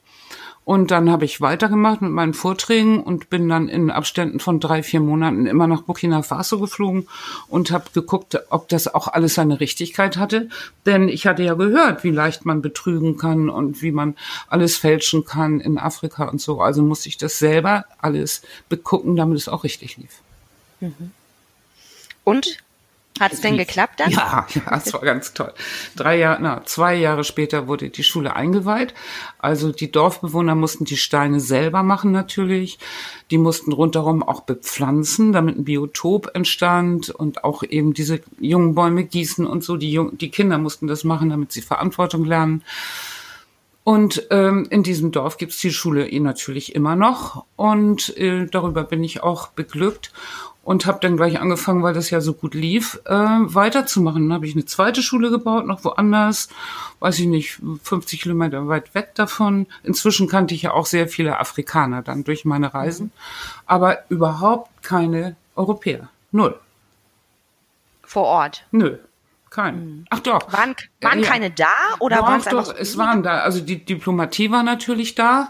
Und 0.68 0.92
dann 0.92 1.10
habe 1.10 1.24
ich 1.24 1.40
weitergemacht 1.40 2.02
mit 2.02 2.12
meinen 2.12 2.34
Vorträgen 2.34 3.02
und 3.02 3.30
bin 3.30 3.48
dann 3.48 3.70
in 3.70 3.90
Abständen 3.90 4.42
von 4.42 4.60
drei, 4.60 4.84
vier 4.84 5.00
Monaten 5.00 5.46
immer 5.46 5.66
nach 5.66 5.84
Burkina 5.84 6.24
Faso 6.24 6.60
geflogen 6.60 7.08
und 7.48 7.72
habe 7.72 7.86
geguckt, 7.94 8.38
ob 8.50 8.68
das 8.68 8.94
auch 8.94 9.08
alles 9.08 9.36
seine 9.36 9.62
Richtigkeit 9.62 10.18
hatte. 10.18 10.50
Denn 10.86 11.08
ich 11.08 11.26
hatte 11.26 11.42
ja 11.42 11.54
gehört, 11.54 12.04
wie 12.04 12.12
leicht 12.12 12.44
man 12.44 12.62
betrügen 12.62 13.16
kann 13.16 13.50
und 13.50 13.82
wie 13.82 13.94
man 13.94 14.18
alles 14.50 14.76
fälschen 14.76 15.24
kann 15.24 15.62
in 15.62 15.78
Afrika 15.78 16.26
und 16.26 16.42
so. 16.42 16.60
Also 16.60 16.84
musste 16.84 17.08
ich 17.08 17.16
das 17.16 17.40
selber 17.40 17.86
alles 18.00 18.42
begucken, 18.68 19.16
damit 19.16 19.38
es 19.38 19.48
auch 19.48 19.64
richtig 19.64 19.96
lief. 19.96 20.22
Mhm. 20.82 21.12
Und 22.28 22.58
hat 23.22 23.32
es 23.32 23.40
denn 23.40 23.56
geklappt 23.56 24.02
dann? 24.02 24.12
Ja, 24.12 24.46
ja, 24.54 24.76
es 24.76 24.92
war 24.92 25.00
ganz 25.00 25.34
toll. 25.34 25.54
Drei 25.96 26.18
Jahre, 26.18 26.42
na, 26.42 26.66
zwei 26.66 26.94
Jahre 26.94 27.24
später 27.24 27.70
wurde 27.70 27.90
die 27.90 28.04
Schule 28.04 28.36
eingeweiht. 28.36 28.94
Also 29.40 29.72
die 29.72 29.90
Dorfbewohner 29.90 30.54
mussten 30.54 30.84
die 30.84 30.98
Steine 30.98 31.40
selber 31.40 31.84
machen 31.84 32.12
natürlich. 32.12 32.80
Die 33.32 33.38
mussten 33.38 33.72
rundherum 33.72 34.24
auch 34.24 34.42
bepflanzen, 34.42 35.32
damit 35.32 35.58
ein 35.58 35.64
Biotop 35.64 36.32
entstand 36.34 37.10
und 37.10 37.46
auch 37.46 37.64
eben 37.64 37.94
diese 37.94 38.20
jungen 38.42 38.76
Bäume 38.76 39.06
gießen 39.06 39.48
und 39.48 39.64
so. 39.64 39.78
Die, 39.78 39.94
Jung 39.94 40.18
die 40.18 40.30
Kinder 40.30 40.58
mussten 40.58 40.88
das 40.88 41.06
machen, 41.06 41.30
damit 41.30 41.54
sie 41.54 41.62
Verantwortung 41.62 42.26
lernen. 42.26 42.62
Und 43.86 44.28
ähm, 44.32 44.68
in 44.70 44.84
diesem 44.84 45.14
Dorf 45.14 45.38
gibt's 45.38 45.62
die 45.62 45.72
Schule 45.72 46.10
eh 46.10 46.20
natürlich 46.20 46.76
immer 46.76 46.98
noch. 46.98 47.46
Und 47.56 48.18
äh, 48.18 48.46
darüber 48.46 48.84
bin 48.84 49.02
ich 49.02 49.24
auch 49.24 49.48
beglückt 49.48 50.12
und 50.68 50.86
habe 50.86 51.00
dann 51.00 51.16
gleich 51.16 51.40
angefangen, 51.40 51.82
weil 51.82 51.94
das 51.94 52.10
ja 52.10 52.20
so 52.20 52.34
gut 52.34 52.54
lief, 52.54 53.00
äh, 53.06 53.14
weiterzumachen. 53.14 54.28
Dann 54.28 54.34
habe 54.34 54.48
ich 54.48 54.54
eine 54.54 54.66
zweite 54.66 55.02
Schule 55.02 55.30
gebaut, 55.30 55.66
noch 55.66 55.86
woanders, 55.86 56.50
weiß 57.00 57.20
ich 57.20 57.28
nicht, 57.28 57.62
50 57.84 58.22
Kilometer 58.22 58.68
weit 58.68 58.94
weg 58.94 59.16
davon. 59.16 59.68
Inzwischen 59.84 60.28
kannte 60.28 60.54
ich 60.54 60.64
ja 60.64 60.74
auch 60.74 60.86
sehr 60.86 61.08
viele 61.08 61.40
Afrikaner 61.40 62.02
dann 62.02 62.26
durch 62.26 62.44
meine 62.44 62.74
Reisen, 62.74 63.14
aber 63.66 64.00
überhaupt 64.10 64.84
keine 64.84 65.38
Europäer. 65.56 66.10
Null. 66.34 66.60
Vor 68.04 68.26
Ort? 68.26 68.66
Nö. 68.72 68.98
Kein. 69.50 69.76
Mhm. 69.80 70.06
Ach 70.10 70.20
doch. 70.20 70.52
Waren, 70.52 70.76
waren 71.00 71.24
ja. 71.24 71.30
keine 71.30 71.50
da 71.50 71.68
oder 72.00 72.22
waren 72.24 72.42
es 72.42 72.46
doch, 72.46 72.76
es 72.76 72.98
waren 72.98 73.24
da. 73.24 73.40
Also 73.40 73.62
die 73.62 73.86
Diplomatie 73.86 74.52
war 74.52 74.64
natürlich 74.64 75.16
da 75.16 75.50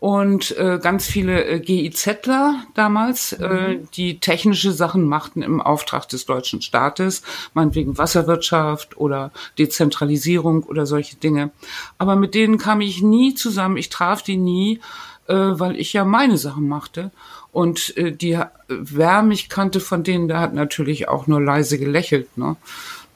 und 0.00 0.56
äh, 0.56 0.78
ganz 0.80 1.06
viele 1.06 1.44
äh, 1.44 1.60
GIZler 1.60 2.64
damals, 2.74 3.32
äh, 3.32 3.48
mhm. 3.48 3.54
äh, 3.54 3.78
die 3.94 4.20
technische 4.20 4.72
Sachen 4.72 5.04
machten 5.04 5.42
im 5.42 5.60
Auftrag 5.60 6.08
des 6.08 6.24
deutschen 6.26 6.62
Staates, 6.62 7.22
meinetwegen 7.54 7.98
Wasserwirtschaft 7.98 8.96
oder 8.96 9.32
Dezentralisierung 9.58 10.62
oder 10.62 10.86
solche 10.86 11.16
Dinge. 11.16 11.50
Aber 11.98 12.14
mit 12.14 12.34
denen 12.34 12.58
kam 12.58 12.80
ich 12.80 13.02
nie 13.02 13.34
zusammen, 13.34 13.76
ich 13.76 13.88
traf 13.88 14.22
die 14.22 14.36
nie, 14.36 14.80
äh, 15.26 15.34
weil 15.34 15.76
ich 15.76 15.92
ja 15.92 16.04
meine 16.04 16.38
Sachen 16.38 16.68
machte. 16.68 17.10
Und 17.50 17.96
äh, 17.96 18.12
die, 18.12 18.32
äh, 18.32 18.46
wer 18.68 19.22
mich 19.22 19.48
kannte 19.48 19.80
von 19.80 20.04
denen, 20.04 20.28
der 20.28 20.38
hat 20.38 20.54
natürlich 20.54 21.08
auch 21.08 21.26
nur 21.26 21.42
leise 21.42 21.78
gelächelt. 21.78 22.36
Ne? 22.38 22.56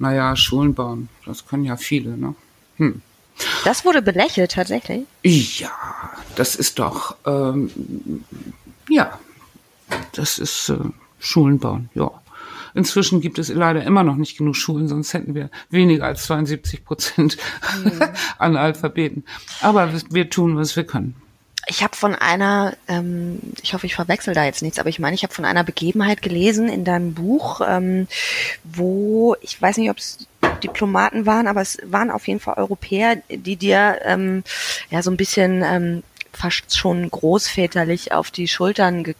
Naja, 0.01 0.35
Schulen 0.35 0.75
bauen, 0.75 1.09
das 1.27 1.47
können 1.47 1.64
ja 1.64 1.77
viele. 1.77 2.16
Ne? 2.16 2.35
Hm. 2.79 3.03
Das 3.64 3.85
wurde 3.85 4.03
belächelt 4.03 4.53
tatsächlich? 4.53 5.07
Ja, 5.23 5.71
das 6.37 6.57
ist 6.57 6.79
doch, 6.79 7.16
ähm, 7.27 8.25
ja, 8.88 9.18
das 10.12 10.38
ist 10.38 10.68
äh, 10.68 10.79
Schulen 11.18 11.59
bauen, 11.59 11.88
ja. 11.95 12.11
Inzwischen 12.75 13.21
gibt 13.21 13.38
es 13.38 13.49
leider 13.49 13.85
immer 13.85 14.03
noch 14.03 14.16
nicht 14.16 14.38
genug 14.38 14.57
Schulen, 14.57 14.88
sonst 14.88 15.12
hätten 15.12 15.35
wir 15.35 15.51
weniger 15.68 16.07
als 16.07 16.25
72 16.25 16.85
Prozent 16.85 17.37
mhm. 17.85 18.01
an 18.38 18.57
Alphabeten. 18.57 19.25
Aber 19.61 19.90
wir 20.11 20.31
tun, 20.31 20.57
was 20.57 20.75
wir 20.75 20.85
können. 20.85 21.14
Ich 21.68 21.83
habe 21.83 21.95
von 21.95 22.14
einer, 22.14 22.77
ähm, 22.88 23.38
ich 23.62 23.73
hoffe, 23.75 23.87
ich 23.87 23.95
verwechsel 23.95 24.35
da 24.35 24.45
jetzt 24.45 24.62
nichts, 24.62 24.81
aber 24.81 24.88
ich 24.88 24.99
meine, 24.99 25.14
ich 25.14 25.23
habe 25.23 25.33
von 25.33 25.45
einer 25.45 25.62
Begebenheit 25.62 26.21
gelesen 26.21 26.68
in 26.68 26.85
deinem 26.85 27.14
Buch, 27.14 27.61
ähm, 27.66 28.09
wo, 28.64 29.37
ich 29.42 29.61
weiß 29.61 29.77
nicht, 29.77 29.90
ob 29.90 29.99
es 29.99 30.27
Diplomaten 30.64 31.25
waren, 31.25 31.47
aber 31.47 31.61
es 31.61 31.79
waren 31.85 32.11
auf 32.11 32.27
jeden 32.27 32.40
Fall 32.40 32.55
Europäer, 32.55 33.16
die 33.29 33.57
dir 33.57 34.01
ähm, 34.05 34.42
ja 34.90 35.03
so 35.03 35.11
ein 35.11 35.16
bisschen 35.16 35.62
ähm, 35.64 36.03
fast 36.33 36.77
schon 36.77 37.09
großväterlich 37.11 38.12
auf 38.12 38.31
die 38.31 38.49
Schultern 38.49 39.05
ge 39.05 39.14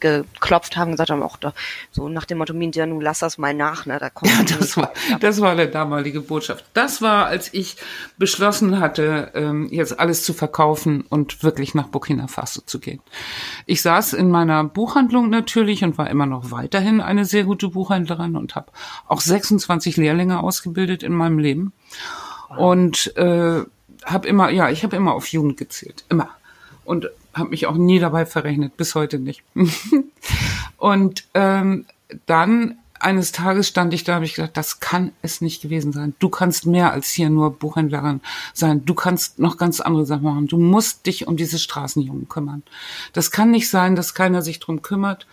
geklopft 0.00 0.76
haben, 0.76 0.92
gesagt 0.92 1.10
haben, 1.10 1.22
auch 1.22 1.36
da, 1.36 1.52
so 1.90 2.08
nach 2.08 2.24
dem 2.24 2.38
Motto, 2.38 2.54
Minja, 2.54 2.86
nun 2.86 3.00
lass 3.00 3.20
das 3.20 3.38
mal 3.38 3.54
nach, 3.54 3.86
ne, 3.86 3.98
da 3.98 4.10
kommt 4.10 4.32
ja, 4.50 4.56
das 4.58 4.76
war, 4.76 4.92
das 5.20 5.40
war 5.40 5.56
der 5.56 5.66
damalige 5.66 6.20
Botschaft. 6.20 6.64
Das 6.74 7.02
war, 7.02 7.26
als 7.26 7.52
ich 7.52 7.76
beschlossen 8.18 8.80
hatte, 8.80 9.32
ähm, 9.34 9.68
jetzt 9.70 9.98
alles 9.98 10.24
zu 10.24 10.34
verkaufen 10.34 11.04
und 11.08 11.42
wirklich 11.42 11.74
nach 11.74 11.88
Burkina 11.88 12.28
Faso 12.28 12.62
zu 12.64 12.78
gehen. 12.78 13.00
Ich 13.66 13.82
saß 13.82 14.12
in 14.12 14.30
meiner 14.30 14.64
Buchhandlung 14.64 15.30
natürlich 15.30 15.84
und 15.84 15.98
war 15.98 16.10
immer 16.10 16.26
noch 16.26 16.50
weiterhin 16.50 17.00
eine 17.00 17.24
sehr 17.24 17.44
gute 17.44 17.68
Buchhändlerin 17.68 18.36
und 18.36 18.54
habe 18.54 18.72
auch 19.06 19.20
26 19.20 19.96
Lehrlinge 19.96 20.40
ausgebildet 20.40 21.02
in 21.02 21.12
meinem 21.12 21.38
Leben. 21.38 21.72
Und 22.56 23.16
äh, 23.16 23.64
habe 24.04 24.28
immer, 24.28 24.50
ja, 24.50 24.70
ich 24.70 24.84
habe 24.84 24.96
immer 24.96 25.14
auf 25.14 25.28
Jugend 25.28 25.56
gezählt, 25.56 26.04
immer. 26.08 26.30
Und 26.84 27.08
habe 27.32 27.50
mich 27.50 27.66
auch 27.66 27.76
nie 27.76 27.98
dabei 27.98 28.26
verrechnet, 28.26 28.76
bis 28.76 28.94
heute 28.94 29.18
nicht. 29.18 29.42
und 30.76 31.24
ähm, 31.34 31.86
dann 32.26 32.78
eines 33.04 33.32
Tages 33.32 33.68
stand 33.68 33.92
ich 33.92 34.04
da, 34.04 34.14
habe 34.14 34.24
ich 34.24 34.34
gedacht, 34.34 34.56
das 34.56 34.80
kann 34.80 35.12
es 35.20 35.42
nicht 35.42 35.60
gewesen 35.60 35.92
sein. 35.92 36.14
Du 36.20 36.30
kannst 36.30 36.64
mehr 36.64 36.92
als 36.92 37.10
hier 37.10 37.28
nur 37.28 37.50
Buchhändlerin 37.50 38.22
sein. 38.54 38.84
Du 38.86 38.94
kannst 38.94 39.38
noch 39.38 39.58
ganz 39.58 39.80
andere 39.80 40.06
Sachen 40.06 40.22
machen. 40.22 40.46
Du 40.46 40.58
musst 40.58 41.04
dich 41.04 41.26
um 41.26 41.36
diese 41.36 41.58
Straßenjungen 41.58 42.28
kümmern. 42.28 42.62
Das 43.12 43.30
kann 43.30 43.50
nicht 43.50 43.68
sein, 43.68 43.94
dass 43.94 44.14
keiner 44.14 44.40
sich 44.40 44.58
drum 44.58 44.80
kümmert. 44.80 45.26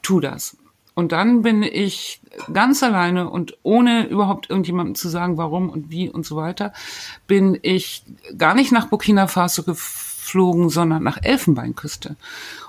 Tu 0.00 0.20
das. 0.20 0.56
Und 0.94 1.12
dann 1.12 1.42
bin 1.42 1.62
ich 1.62 2.21
ganz 2.52 2.82
alleine 2.82 3.28
und 3.28 3.56
ohne 3.62 4.06
überhaupt 4.06 4.50
irgendjemandem 4.50 4.94
zu 4.94 5.08
sagen, 5.08 5.36
warum 5.36 5.68
und 5.68 5.90
wie 5.90 6.08
und 6.08 6.24
so 6.26 6.36
weiter, 6.36 6.72
bin 7.26 7.58
ich 7.62 8.04
gar 8.36 8.54
nicht 8.54 8.72
nach 8.72 8.86
Burkina 8.86 9.26
Faso 9.26 9.62
geflogen, 9.62 10.68
sondern 10.70 11.02
nach 11.02 11.18
Elfenbeinküste 11.22 12.16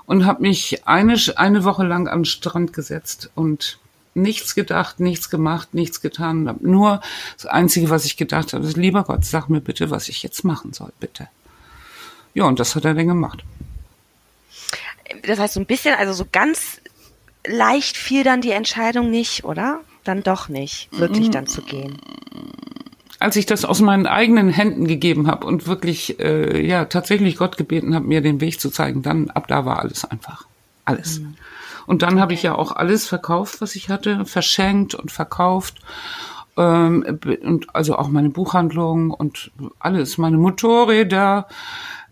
und 0.06 0.26
habe 0.26 0.42
mich 0.42 0.86
eine, 0.86 1.16
eine 1.36 1.64
Woche 1.64 1.84
lang 1.84 2.08
am 2.08 2.24
Strand 2.24 2.72
gesetzt 2.72 3.30
und 3.34 3.78
nichts 4.14 4.54
gedacht, 4.54 5.00
nichts 5.00 5.28
gemacht, 5.28 5.74
nichts 5.74 6.00
getan. 6.00 6.56
Nur 6.60 7.00
das 7.36 7.46
Einzige, 7.46 7.90
was 7.90 8.04
ich 8.04 8.16
gedacht 8.16 8.52
habe, 8.52 8.64
ist, 8.64 8.76
lieber 8.76 9.02
Gott, 9.04 9.24
sag 9.24 9.48
mir 9.48 9.60
bitte, 9.60 9.90
was 9.90 10.08
ich 10.08 10.22
jetzt 10.22 10.44
machen 10.44 10.72
soll, 10.72 10.92
bitte. 11.00 11.28
Ja, 12.32 12.44
und 12.44 12.60
das 12.60 12.74
hat 12.74 12.84
er 12.84 12.94
dann 12.94 13.08
gemacht. 13.08 13.44
Das 15.26 15.38
heißt, 15.38 15.54
so 15.54 15.60
ein 15.60 15.66
bisschen, 15.66 15.94
also 15.94 16.12
so 16.12 16.26
ganz 16.30 16.80
leicht 17.46 17.96
fiel 17.96 18.24
dann 18.24 18.40
die 18.40 18.50
Entscheidung 18.50 19.10
nicht, 19.10 19.44
oder? 19.44 19.80
Dann 20.04 20.22
doch 20.22 20.48
nicht, 20.48 20.88
wirklich 20.98 21.30
dann 21.30 21.46
zu 21.46 21.62
gehen. 21.62 21.98
Als 23.18 23.36
ich 23.36 23.46
das 23.46 23.64
aus 23.64 23.80
meinen 23.80 24.06
eigenen 24.06 24.50
Händen 24.50 24.86
gegeben 24.86 25.28
habe 25.28 25.46
und 25.46 25.66
wirklich, 25.66 26.20
äh, 26.20 26.60
ja, 26.60 26.84
tatsächlich 26.84 27.36
Gott 27.36 27.56
gebeten 27.56 27.94
habe, 27.94 28.06
mir 28.06 28.20
den 28.20 28.40
Weg 28.40 28.60
zu 28.60 28.70
zeigen, 28.70 29.02
dann 29.02 29.30
ab 29.30 29.48
da 29.48 29.64
war 29.64 29.78
alles 29.78 30.04
einfach. 30.04 30.46
Alles. 30.84 31.20
Mhm. 31.20 31.36
Und 31.86 32.02
dann 32.02 32.14
okay. 32.14 32.20
habe 32.20 32.34
ich 32.34 32.42
ja 32.42 32.54
auch 32.54 32.72
alles 32.72 33.06
verkauft, 33.06 33.60
was 33.60 33.76
ich 33.76 33.88
hatte, 33.88 34.26
verschenkt 34.26 34.94
und 34.94 35.10
verkauft. 35.10 35.80
Ähm, 36.56 37.18
und 37.42 37.74
also 37.74 37.96
auch 37.96 38.08
meine 38.08 38.30
Buchhandlung 38.30 39.10
und 39.10 39.50
alles, 39.78 40.18
meine 40.18 40.36
Motorräder, 40.36 41.48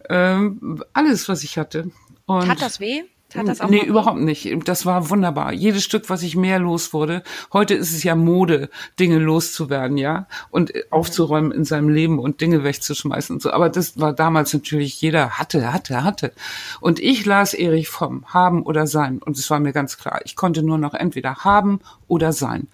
ähm, 0.09 0.83
alles, 0.93 1.29
was 1.29 1.45
ich 1.45 1.59
hatte. 1.59 1.91
Und 2.27 2.49
Hat 2.49 2.63
das 2.63 2.81
weh? 2.81 3.03
Hat 3.37 3.49
das 3.49 3.61
auch 3.61 3.69
nee, 3.69 3.85
überhaupt 3.85 4.21
nicht. 4.21 4.49
Das 4.65 4.87
war 4.87 5.11
wunderbar. 5.11 5.53
Jedes 5.53 5.85
Stück, 5.85 6.11
was 6.11 6.23
ich 6.23 6.37
mehr 6.37 6.59
los 6.59 6.93
wurde. 6.93 7.23
Heute 7.53 7.75
ist 7.75 7.93
es 7.93 8.03
ja 8.03 8.15
Mode, 8.15 8.69
Dinge 8.99 9.19
loszuwerden, 9.19 9.97
ja, 9.97 10.27
und 10.51 10.75
äh, 10.75 10.85
aufzuräumen 10.91 11.53
in 11.53 11.65
seinem 11.65 11.89
Leben 11.89 12.19
und 12.19 12.41
Dinge 12.41 12.65
wegzuschmeißen 12.65 13.37
und 13.37 13.43
so. 13.43 13.53
Aber 13.53 13.69
das 13.69 13.99
war 13.99 14.13
damals 14.13 14.53
natürlich 14.53 15.01
jeder 15.01 15.39
hatte, 15.39 15.73
hatte, 15.73 16.05
hatte. 16.05 16.33
Und 16.81 17.01
ich 17.01 17.25
las 17.27 17.55
Erich 17.55 17.89
vom 17.89 18.27
Haben 18.27 18.63
oder 18.63 18.87
Sein. 18.87 19.19
Und 19.19 19.39
es 19.39 19.51
war 19.51 19.61
mir 19.61 19.73
ganz 19.73 19.99
klar, 19.99 20.21
ich 20.25 20.37
konnte 20.37 20.63
nur 20.63 20.79
noch 20.79 20.95
entweder 20.95 21.37
haben 21.37 21.81
oder 22.09 22.33
sein. 22.33 22.69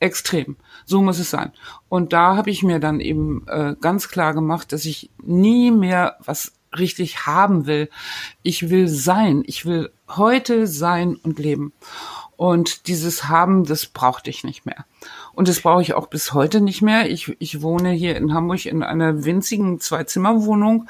Extrem. 0.00 0.56
So 0.84 1.00
muss 1.00 1.20
es 1.20 1.30
sein. 1.30 1.52
Und 1.88 2.12
da 2.12 2.36
habe 2.36 2.50
ich 2.50 2.64
mir 2.64 2.80
dann 2.80 2.98
eben 2.98 3.46
äh, 3.46 3.76
ganz 3.80 4.08
klar 4.08 4.34
gemacht, 4.34 4.72
dass 4.72 4.84
ich 4.84 5.10
nie 5.22 5.70
mehr 5.70 6.16
was 6.24 6.52
richtig 6.78 7.26
haben 7.26 7.66
will. 7.66 7.88
Ich 8.42 8.70
will 8.70 8.88
sein. 8.88 9.42
Ich 9.46 9.66
will 9.66 9.90
heute 10.08 10.66
sein 10.66 11.16
und 11.16 11.38
leben. 11.38 11.72
Und 12.36 12.88
dieses 12.88 13.28
Haben, 13.28 13.64
das 13.64 13.86
brauchte 13.86 14.28
ich 14.28 14.42
nicht 14.42 14.66
mehr. 14.66 14.84
Und 15.32 15.46
das 15.46 15.60
brauche 15.60 15.82
ich 15.82 15.94
auch 15.94 16.08
bis 16.08 16.32
heute 16.32 16.60
nicht 16.60 16.82
mehr. 16.82 17.08
Ich, 17.08 17.36
ich 17.38 17.62
wohne 17.62 17.90
hier 17.90 18.16
in 18.16 18.34
Hamburg 18.34 18.66
in 18.66 18.82
einer 18.82 19.24
winzigen 19.24 19.78
Zwei-Zimmer-Wohnung 19.78 20.88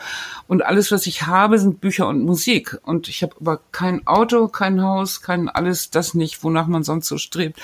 und 0.49 0.65
alles, 0.65 0.91
was 0.93 1.07
ich 1.07 1.27
habe, 1.27 1.59
sind 1.59 1.81
Bücher 1.83 2.09
und 2.09 2.25
Musik. 2.25 2.79
Und 2.85 3.09
ich 3.09 3.23
habe 3.23 3.35
aber 3.39 3.61
kein 3.71 4.07
Auto, 4.07 4.49
kein 4.49 4.83
Haus, 4.83 5.21
kein 5.21 5.51
alles, 5.51 5.91
das 5.91 6.15
nicht, 6.15 6.43
wonach 6.43 6.69
man 6.69 6.85
sonst 6.85 7.09
so 7.09 7.19
strebt. 7.19 7.61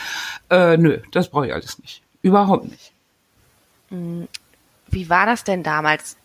Äh, 0.51 0.77
nö, 0.77 0.99
das 1.13 1.31
brauche 1.31 1.47
ich 1.47 1.55
alles 1.55 1.79
nicht. 1.79 2.03
Überhaupt 2.21 2.69
nicht. 2.69 2.93
Wie 4.91 5.09
war 5.09 5.25
das 5.25 5.45
denn 5.45 5.63
damals? 5.63 6.17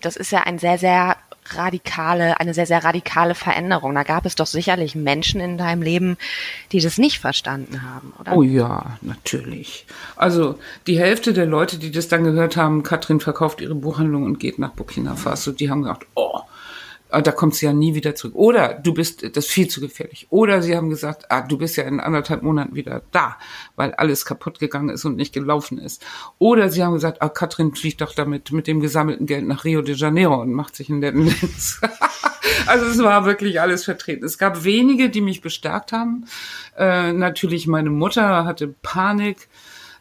Das 0.00 0.16
ist 0.16 0.30
ja 0.30 0.42
ein 0.42 0.58
sehr, 0.58 0.78
sehr 0.78 1.16
radikale, 1.54 2.40
eine 2.40 2.54
sehr, 2.54 2.66
sehr 2.66 2.84
radikale 2.84 3.34
Veränderung. 3.34 3.94
Da 3.94 4.02
gab 4.02 4.26
es 4.26 4.34
doch 4.34 4.46
sicherlich 4.46 4.94
Menschen 4.94 5.40
in 5.40 5.58
deinem 5.58 5.82
Leben, 5.82 6.16
die 6.72 6.80
das 6.80 6.98
nicht 6.98 7.18
verstanden 7.18 7.82
haben, 7.82 8.12
oder? 8.18 8.36
Oh 8.36 8.42
ja, 8.42 8.98
natürlich. 9.02 9.86
Also 10.16 10.58
die 10.86 10.98
Hälfte 10.98 11.32
der 11.32 11.46
Leute, 11.46 11.78
die 11.78 11.90
das 11.90 12.08
dann 12.08 12.24
gehört 12.24 12.56
haben, 12.56 12.82
Katrin 12.82 13.20
verkauft 13.20 13.60
ihre 13.60 13.74
Buchhandlung 13.74 14.24
und 14.24 14.40
geht 14.40 14.58
nach 14.58 14.72
Burkina 14.72 15.16
Faso, 15.16 15.52
die 15.52 15.70
haben 15.70 15.82
gedacht, 15.82 16.06
oh, 16.14 16.40
da 17.10 17.32
kommt 17.32 17.54
sie 17.54 17.66
ja 17.66 17.72
nie 17.72 17.94
wieder 17.94 18.14
zurück. 18.14 18.34
Oder 18.34 18.74
du 18.74 18.92
bist, 18.92 19.22
das 19.22 19.46
ist 19.46 19.50
viel 19.50 19.68
zu 19.68 19.80
gefährlich. 19.80 20.26
Oder 20.30 20.62
sie 20.62 20.76
haben 20.76 20.90
gesagt, 20.90 21.30
ah, 21.30 21.40
du 21.40 21.56
bist 21.56 21.76
ja 21.76 21.84
in 21.84 22.00
anderthalb 22.00 22.42
Monaten 22.42 22.74
wieder 22.74 23.02
da, 23.12 23.38
weil 23.76 23.94
alles 23.94 24.26
kaputt 24.26 24.58
gegangen 24.58 24.90
ist 24.90 25.04
und 25.04 25.16
nicht 25.16 25.32
gelaufen 25.32 25.78
ist. 25.78 26.04
Oder 26.38 26.68
sie 26.68 26.84
haben 26.84 26.94
gesagt, 26.94 27.22
ah, 27.22 27.28
Katrin 27.28 27.74
fliegt 27.74 28.02
doch 28.02 28.14
damit 28.14 28.52
mit 28.52 28.66
dem 28.66 28.80
gesammelten 28.80 29.26
Geld 29.26 29.46
nach 29.46 29.64
Rio 29.64 29.80
de 29.80 29.94
Janeiro 29.94 30.40
und 30.40 30.52
macht 30.52 30.76
sich 30.76 30.90
einen 30.90 31.00
netten 31.00 31.24
Lenz. 31.24 31.80
also 32.66 32.86
es 32.86 32.98
war 32.98 33.24
wirklich 33.24 33.60
alles 33.60 33.84
vertreten. 33.84 34.24
Es 34.24 34.36
gab 34.36 34.64
wenige, 34.64 35.08
die 35.08 35.22
mich 35.22 35.40
bestärkt 35.40 35.92
haben. 35.92 36.26
Äh, 36.76 37.12
natürlich 37.12 37.66
meine 37.66 37.90
Mutter 37.90 38.44
hatte 38.44 38.68
Panik. 38.68 39.48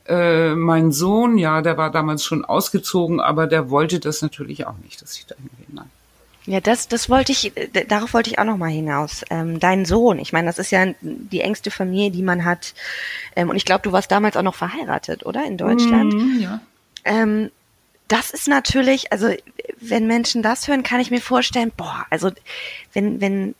Äh, 0.07 0.55
mein 0.55 0.91
Sohn, 0.91 1.37
ja, 1.37 1.61
der 1.61 1.77
war 1.77 1.91
damals 1.91 2.23
schon 2.23 2.45
ausgezogen, 2.45 3.19
aber 3.19 3.45
der 3.47 3.69
wollte 3.69 3.99
das 3.99 4.21
natürlich 4.21 4.65
auch 4.65 4.77
nicht, 4.77 5.01
dass 5.01 5.17
ich 5.17 5.25
da 5.25 5.35
hingehe. 5.35 5.67
Nein. 5.69 5.91
Ja, 6.47 6.61
das, 6.61 6.87
das 6.87 7.09
wollte 7.09 7.33
ich, 7.33 7.51
darauf 7.89 8.13
wollte 8.13 8.29
ich 8.29 8.39
auch 8.39 8.45
noch 8.45 8.55
mal 8.55 8.69
hinaus. 8.69 9.23
Ähm, 9.29 9.59
dein 9.59 9.83
Sohn, 9.83 10.17
ich 10.17 10.31
meine, 10.31 10.47
das 10.47 10.59
ist 10.59 10.71
ja 10.71 10.85
die 11.01 11.41
engste 11.41 11.71
Familie, 11.71 12.09
die 12.09 12.23
man 12.23 12.45
hat. 12.45 12.73
Ähm, 13.35 13.49
und 13.49 13.57
ich 13.57 13.65
glaube, 13.65 13.81
du 13.83 13.91
warst 13.91 14.09
damals 14.11 14.37
auch 14.37 14.43
noch 14.43 14.55
verheiratet, 14.55 15.25
oder? 15.25 15.43
In 15.43 15.57
Deutschland. 15.57 16.13
Mm, 16.13 16.39
ja. 16.39 16.61
Ähm, 17.03 17.51
das 18.07 18.31
ist 18.31 18.47
natürlich, 18.47 19.11
also 19.11 19.29
wenn 19.81 20.07
Menschen 20.07 20.41
das 20.41 20.69
hören, 20.69 20.83
kann 20.83 21.01
ich 21.01 21.11
mir 21.11 21.19
vorstellen, 21.19 21.73
boah, 21.75 22.05
also 22.09 22.31
wenn, 22.93 23.19
wenn 23.19 23.53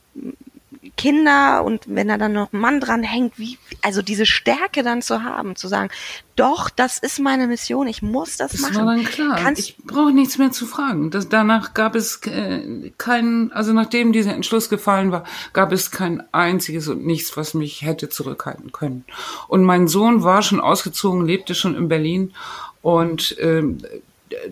Kinder 0.98 1.64
und 1.64 1.84
wenn 1.88 2.08
da 2.08 2.18
dann 2.18 2.34
noch 2.34 2.52
ein 2.52 2.60
Mann 2.60 2.80
dran 2.80 3.04
hängt, 3.04 3.38
wie, 3.38 3.58
also 3.82 4.02
diese 4.02 4.26
Stärke 4.26 4.84
dann 4.84 5.02
zu 5.02 5.24
haben, 5.24 5.56
zu 5.56 5.68
sagen, 5.68 5.90
doch, 6.36 6.70
das 6.70 6.98
ist 6.98 7.20
meine 7.20 7.48
Mission, 7.48 7.88
ich 7.88 8.02
muss 8.02 8.38
das, 8.38 8.52
Das 8.52 8.62
machen. 8.62 8.76
war 8.76 8.86
dann 8.86 9.06
klar. 9.06 9.38
Kannst, 9.38 9.62
ich 9.62 9.78
brauche 9.78 10.12
nichts 10.12 10.38
mehr 10.38 10.52
zu 10.52 10.66
fragen. 10.66 11.10
Das, 11.10 11.30
danach 11.30 11.74
gab 11.74 11.96
es 11.96 12.20
äh, 12.26 12.92
keinen, 12.98 13.52
also 13.52 13.74
nachdem 13.74 14.12
dieser 14.12 14.34
Entschluss 14.34 14.70
gefallen 14.70 15.12
war, 15.12 15.24
gab 15.54 15.72
es 15.72 15.92
kein 15.92 16.24
einziges 16.34 16.88
und 16.88 17.06
nichts, 17.06 17.38
was 17.38 17.54
mich 17.54 17.84
hätte 17.84 18.10
zurückhalten 18.10 18.72
können. 18.72 19.06
Und 19.48 19.64
mein 19.64 19.88
Sohn 19.88 20.24
war 20.24 20.42
schon 20.42 20.60
ausgezogen, 20.60 21.26
lebte 21.26 21.56
schon 21.56 21.76
in 21.76 21.88
Berlin 21.88 22.34
und 22.82 23.36
ähm, 23.40 23.78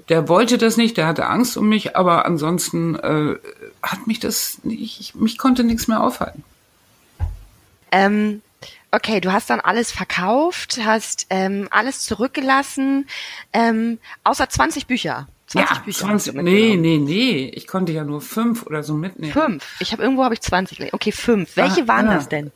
der 0.09 0.29
wollte 0.29 0.57
das 0.57 0.77
nicht, 0.77 0.97
der 0.97 1.07
hatte 1.07 1.27
Angst 1.27 1.57
um 1.57 1.67
mich, 1.67 1.95
aber 1.95 2.25
ansonsten 2.25 2.95
äh, 2.95 3.35
hat 3.85 4.07
mich 4.07 4.19
das, 4.19 4.59
ich, 4.63 5.15
mich 5.15 5.37
konnte 5.37 5.63
nichts 5.63 5.87
mehr 5.87 6.01
aufhalten. 6.01 6.43
Ähm, 7.91 8.41
okay, 8.91 9.21
du 9.21 9.31
hast 9.31 9.49
dann 9.49 9.59
alles 9.59 9.91
verkauft, 9.91 10.79
hast 10.83 11.27
ähm, 11.29 11.67
alles 11.71 12.01
zurückgelassen, 12.01 13.07
ähm, 13.53 13.99
außer 14.23 14.49
20 14.49 14.87
Bücher. 14.87 15.27
20 15.47 15.77
ja, 15.77 15.83
Bücher. 15.83 16.05
20, 16.07 16.27
hast 16.33 16.37
du 16.37 16.41
nee, 16.41 16.75
nee, 16.75 16.97
nee, 16.97 17.51
ich 17.53 17.67
konnte 17.67 17.91
ja 17.91 18.03
nur 18.03 18.19
fünf 18.19 18.65
oder 18.65 18.81
so 18.81 18.95
mitnehmen. 18.95 19.31
Fünf. 19.31 19.75
Ich 19.79 19.91
habe 19.91 20.01
irgendwo 20.01 20.23
habe 20.23 20.33
ich 20.33 20.41
20. 20.41 20.77
gelesen. 20.77 20.95
Okay, 20.95 21.11
fünf. 21.11 21.55
Welche 21.55 21.83
Ah, 21.83 21.87
waren 21.87 22.07
ah. 22.07 22.15
das 22.15 22.29
denn? 22.29 22.51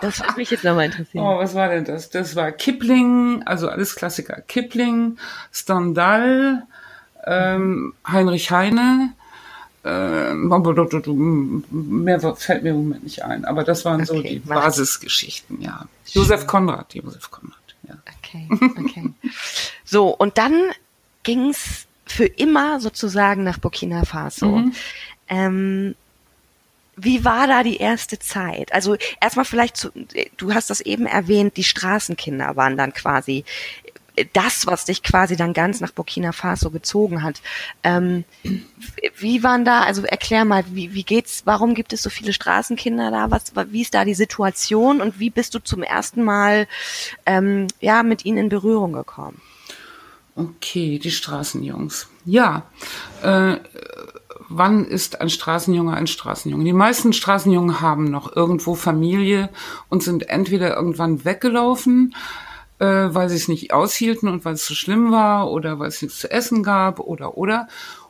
Das 0.00 0.20
würde 0.20 0.36
mich 0.36 0.50
jetzt 0.50 0.62
nochmal 0.62 0.86
interessieren. 0.86 1.24
Oh, 1.24 1.38
was 1.38 1.54
war 1.54 1.68
denn 1.68 1.84
das? 1.84 2.10
Das 2.10 2.36
war 2.36 2.52
Kipling, 2.52 3.42
also 3.44 3.68
alles 3.68 3.96
Klassiker. 3.96 4.40
Kipling, 4.42 5.18
Stendhal, 5.50 6.62
ähm, 7.26 7.92
Heinrich 8.06 8.52
Heine, 8.52 9.12
ähm, 9.86 11.64
mehr 11.70 12.20
fällt 12.36 12.62
mir 12.64 12.70
im 12.70 12.76
Moment 12.76 13.04
nicht 13.04 13.22
ein, 13.24 13.44
aber 13.44 13.62
das 13.64 13.84
waren 13.84 14.04
so 14.04 14.14
Okay, 14.16 14.40
die 14.44 14.48
macht- 14.48 14.64
Basisgeschichten, 14.64 15.60
ja. 15.62 15.86
Josef 16.06 16.46
Konrad, 16.46 16.94
Josef 16.94 17.30
Konrad, 17.30 17.56
ja. 17.88 17.94
Okay, 18.18 18.48
okay. 18.78 19.10
so, 19.84 20.08
und 20.08 20.38
dann 20.38 20.54
ging's 21.22 21.86
für 22.04 22.26
immer 22.26 22.80
sozusagen 22.80 23.42
nach 23.44 23.58
Burkina 23.58 24.04
Faso. 24.04 24.46
Mhm. 24.58 24.72
Ähm, 25.28 25.94
wie 26.96 27.24
war 27.24 27.46
da 27.46 27.62
die 27.62 27.76
erste 27.76 28.18
Zeit? 28.18 28.72
Also 28.72 28.96
erstmal 29.20 29.44
vielleicht, 29.44 29.76
zu, 29.76 29.90
du 30.36 30.54
hast 30.54 30.70
das 30.70 30.80
eben 30.80 31.04
erwähnt, 31.06 31.56
die 31.56 31.64
Straßenkinder 31.64 32.56
waren 32.56 32.76
dann 32.76 32.92
quasi 32.94 33.44
das, 34.32 34.66
was 34.66 34.84
dich 34.84 35.02
quasi 35.02 35.36
dann 35.36 35.52
ganz 35.52 35.80
nach 35.80 35.92
Burkina 35.92 36.32
Faso 36.32 36.70
gezogen 36.70 37.22
hat. 37.22 37.42
Ähm, 37.82 38.24
wie 39.18 39.42
waren 39.42 39.64
da, 39.64 39.82
also 39.82 40.02
erklär 40.02 40.44
mal, 40.44 40.64
wie, 40.70 40.94
wie 40.94 41.04
geht's, 41.04 41.42
warum 41.44 41.74
gibt 41.74 41.92
es 41.92 42.02
so 42.02 42.10
viele 42.10 42.32
Straßenkinder 42.32 43.10
da? 43.10 43.30
Was, 43.30 43.52
wie 43.70 43.82
ist 43.82 43.94
da 43.94 44.04
die 44.04 44.14
Situation 44.14 45.00
und 45.00 45.18
wie 45.18 45.30
bist 45.30 45.54
du 45.54 45.58
zum 45.58 45.82
ersten 45.82 46.22
Mal 46.22 46.66
ähm, 47.26 47.66
ja 47.80 48.02
mit 48.02 48.24
ihnen 48.24 48.38
in 48.38 48.48
Berührung 48.48 48.92
gekommen? 48.92 49.40
Okay, 50.34 50.98
die 50.98 51.10
Straßenjungs. 51.10 52.08
Ja, 52.26 52.66
äh, 53.22 53.56
wann 54.48 54.84
ist 54.84 55.20
ein 55.20 55.30
Straßenjunge 55.30 55.94
ein 55.94 56.06
Straßenjunge? 56.06 56.64
Die 56.64 56.74
meisten 56.74 57.14
Straßenjungen 57.14 57.80
haben 57.80 58.10
noch 58.10 58.36
irgendwo 58.36 58.74
Familie 58.74 59.48
und 59.88 60.02
sind 60.02 60.28
entweder 60.28 60.76
irgendwann 60.76 61.24
weggelaufen, 61.24 62.14
äh, 62.78 62.86
weil 62.86 63.28
sie 63.28 63.36
es 63.36 63.48
nicht 63.48 63.72
aushielten 63.72 64.28
und 64.28 64.44
weil 64.44 64.54
es 64.54 64.64
zu 64.64 64.74
schlimm 64.74 65.10
war 65.10 65.50
oder 65.50 65.78
weil 65.78 65.88
es 65.88 66.02
nichts 66.02 66.18
zu 66.18 66.30
essen 66.30 66.62
gab 66.62 67.00
oder 67.00 67.36
oder. 67.36 67.68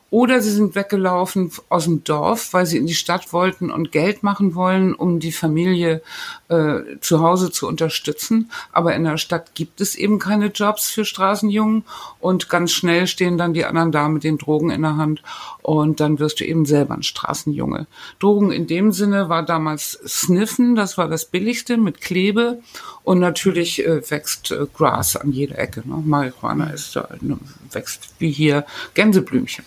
Oder 0.09 0.39
sie 0.41 0.51
sind 0.51 0.73
weggelaufen 0.75 1.51
aus 1.67 1.83
dem 1.83 2.03
Dorf, 2.05 2.53
weil 2.53 2.65
sie 2.65 2.77
in 2.77 2.87
die 2.87 2.93
Stadt 2.93 3.33
wollten 3.33 3.69
und 3.69 3.91
Geld 3.91 4.23
machen 4.23 4.55
wollen, 4.55 4.95
um 4.95 5.19
die 5.19 5.33
Familie 5.33 6.01
äh, 6.47 6.79
zu 7.01 7.21
Hause 7.21 7.51
zu 7.51 7.67
unterstützen. 7.67 8.49
Aber 8.71 8.95
in 8.95 9.03
der 9.03 9.17
Stadt 9.17 9.53
gibt 9.53 9.81
es 9.81 9.95
eben 9.95 10.17
keine 10.17 10.47
Jobs 10.47 10.89
für 10.89 11.03
Straßenjungen 11.03 11.83
und 12.21 12.47
ganz 12.47 12.71
schnell 12.71 13.07
stehen 13.07 13.37
dann 13.37 13.53
die 13.53 13.65
anderen 13.65 13.91
da 13.91 14.07
mit 14.07 14.23
den 14.23 14.37
Drogen 14.37 14.69
in 14.69 14.83
der 14.83 14.95
Hand 14.95 15.23
und 15.61 15.99
dann 15.99 16.19
wirst 16.19 16.39
du 16.39 16.45
eben 16.45 16.65
selber 16.65 16.93
ein 16.93 17.03
Straßenjunge. 17.03 17.87
Drogen 18.19 18.53
in 18.53 18.65
dem 18.65 18.93
Sinne 18.93 19.27
war 19.27 19.43
damals 19.43 19.99
Sniffen, 20.07 20.75
das 20.75 20.97
war 20.97 21.09
das 21.09 21.25
Billigste 21.25 21.75
mit 21.75 21.99
Klebe 21.99 22.61
und 23.03 23.19
natürlich 23.19 23.85
äh, 23.85 24.09
wächst 24.09 24.51
äh, 24.51 24.67
Gras 24.73 25.17
an 25.17 25.33
jeder 25.33 25.59
Ecke. 25.59 25.81
Ne? 25.85 26.01
Marihuana 26.05 26.69
ist 26.69 26.95
da, 26.95 27.09
ne, 27.19 27.37
wächst 27.71 28.13
wie 28.19 28.31
hier 28.31 28.65
Gänseblümchen. 28.93 29.65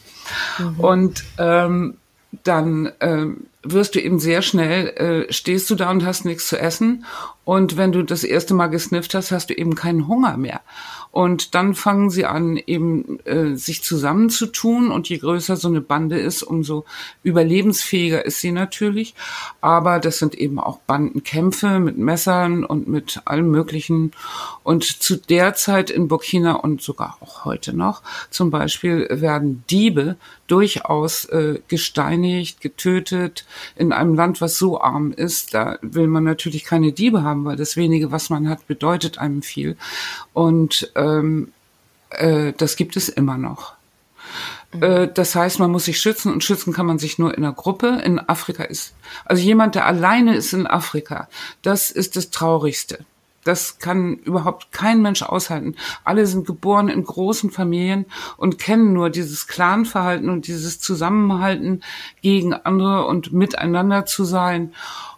Und 0.78 1.24
ähm, 1.38 1.96
dann 2.44 2.92
ähm, 3.00 3.46
wirst 3.62 3.94
du 3.94 4.00
eben 4.00 4.18
sehr 4.18 4.42
schnell, 4.42 4.88
äh, 5.28 5.32
stehst 5.32 5.68
du 5.70 5.74
da 5.74 5.90
und 5.90 6.04
hast 6.04 6.24
nichts 6.24 6.48
zu 6.48 6.58
essen. 6.58 7.04
Und 7.44 7.76
wenn 7.76 7.92
du 7.92 8.02
das 8.02 8.24
erste 8.24 8.54
Mal 8.54 8.68
gesnifft 8.68 9.14
hast, 9.14 9.32
hast 9.32 9.50
du 9.50 9.54
eben 9.54 9.74
keinen 9.74 10.08
Hunger 10.08 10.36
mehr. 10.36 10.60
Und 11.12 11.54
dann 11.54 11.74
fangen 11.74 12.10
sie 12.10 12.24
an, 12.24 12.56
eben 12.56 13.18
äh, 13.26 13.56
sich 13.56 13.82
zusammenzutun. 13.82 14.90
Und 14.90 15.08
je 15.08 15.18
größer 15.18 15.56
so 15.56 15.68
eine 15.68 15.80
Bande 15.80 16.18
ist, 16.18 16.42
umso 16.42 16.84
überlebensfähiger 17.22 18.24
ist 18.24 18.40
sie 18.40 18.52
natürlich. 18.52 19.14
Aber 19.60 19.98
das 19.98 20.18
sind 20.18 20.34
eben 20.36 20.60
auch 20.60 20.78
Bandenkämpfe 20.80 21.80
mit 21.80 21.98
Messern 21.98 22.64
und 22.64 22.86
mit 22.86 23.22
allem 23.24 23.50
Möglichen. 23.50 24.12
Und 24.62 24.84
zu 24.84 25.16
der 25.16 25.54
Zeit 25.54 25.90
in 25.90 26.06
Burkina 26.06 26.52
und 26.52 26.80
sogar 26.80 27.18
auch 27.20 27.44
heute 27.44 27.76
noch 27.76 28.02
zum 28.30 28.50
Beispiel 28.50 29.08
werden 29.10 29.64
Diebe 29.68 30.16
durchaus 30.50 31.26
äh, 31.26 31.60
gesteinigt, 31.68 32.60
getötet 32.60 33.44
in 33.76 33.92
einem 33.92 34.14
Land, 34.14 34.40
was 34.40 34.58
so 34.58 34.80
arm 34.80 35.12
ist. 35.12 35.54
Da 35.54 35.78
will 35.82 36.06
man 36.08 36.24
natürlich 36.24 36.64
keine 36.64 36.92
Diebe 36.92 37.22
haben, 37.22 37.44
weil 37.44 37.56
das 37.56 37.76
wenige, 37.76 38.10
was 38.10 38.30
man 38.30 38.48
hat, 38.48 38.66
bedeutet 38.66 39.18
einem 39.18 39.42
viel. 39.42 39.76
Und 40.32 40.92
ähm, 40.96 41.52
äh, 42.10 42.52
das 42.56 42.76
gibt 42.76 42.96
es 42.96 43.08
immer 43.08 43.38
noch. 43.38 43.74
Äh, 44.80 45.08
Das 45.08 45.34
heißt, 45.34 45.58
man 45.58 45.70
muss 45.70 45.84
sich 45.84 46.00
schützen 46.00 46.32
und 46.32 46.44
schützen 46.44 46.72
kann 46.72 46.86
man 46.86 46.98
sich 46.98 47.18
nur 47.18 47.36
in 47.36 47.44
einer 47.44 47.52
Gruppe. 47.54 48.00
In 48.04 48.18
Afrika 48.18 48.64
ist, 48.64 48.94
also 49.24 49.42
jemand, 49.42 49.74
der 49.74 49.86
alleine 49.86 50.34
ist 50.36 50.52
in 50.52 50.66
Afrika, 50.66 51.28
das 51.62 51.90
ist 51.90 52.16
das 52.16 52.30
Traurigste. 52.30 53.04
Das 53.44 53.78
kann 53.78 54.14
überhaupt 54.16 54.70
kein 54.70 55.00
Mensch 55.00 55.22
aushalten. 55.22 55.76
Alle 56.04 56.26
sind 56.26 56.46
geboren 56.46 56.88
in 56.88 57.04
großen 57.04 57.50
Familien 57.50 58.06
und 58.36 58.58
kennen 58.58 58.92
nur 58.92 59.10
dieses 59.10 59.46
Clanverhalten 59.46 60.28
und 60.28 60.46
dieses 60.46 60.80
Zusammenhalten 60.80 61.82
gegen 62.20 62.52
andere 62.52 63.06
und 63.06 63.32
miteinander 63.32 64.04
zu 64.04 64.24
sein. 64.24 64.74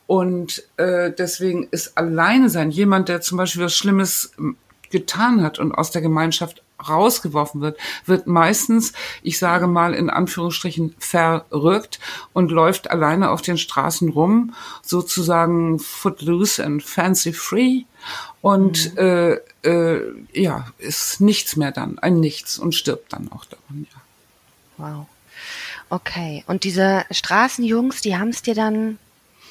Und 0.06 0.62
äh, 0.76 1.10
deswegen 1.10 1.68
ist 1.70 1.96
alleine 1.96 2.48
sein, 2.48 2.70
jemand, 2.70 3.08
der 3.08 3.22
zum 3.22 3.38
Beispiel 3.38 3.64
was 3.64 3.74
Schlimmes 3.74 4.32
ähm, 4.38 4.56
getan 4.90 5.42
hat 5.42 5.58
und 5.58 5.72
aus 5.72 5.90
der 5.90 6.02
Gemeinschaft 6.02 6.61
rausgeworfen 6.88 7.60
wird, 7.60 7.78
wird 8.06 8.26
meistens, 8.26 8.92
ich 9.22 9.38
sage 9.38 9.66
mal 9.66 9.94
in 9.94 10.10
Anführungsstrichen, 10.10 10.94
verrückt 10.98 12.00
und 12.32 12.50
läuft 12.50 12.90
alleine 12.90 13.30
auf 13.30 13.42
den 13.42 13.58
Straßen 13.58 14.08
rum, 14.08 14.54
sozusagen 14.82 15.78
footloose 15.78 16.64
and 16.64 16.82
fancy 16.82 17.32
free 17.32 17.84
und 18.40 18.94
mhm. 18.94 18.98
äh, 18.98 19.32
äh, 19.68 20.14
ja, 20.32 20.66
ist 20.78 21.20
nichts 21.20 21.56
mehr 21.56 21.72
dann, 21.72 21.98
ein 21.98 22.20
Nichts 22.20 22.58
und 22.58 22.74
stirbt 22.74 23.12
dann 23.12 23.30
auch 23.32 23.44
daran, 23.44 23.86
ja. 23.92 24.00
Wow. 24.78 25.06
Okay. 25.90 26.42
Und 26.46 26.64
diese 26.64 27.04
Straßenjungs, 27.10 28.00
die 28.00 28.16
haben 28.16 28.30
es 28.30 28.42
dir 28.42 28.54
dann 28.54 28.98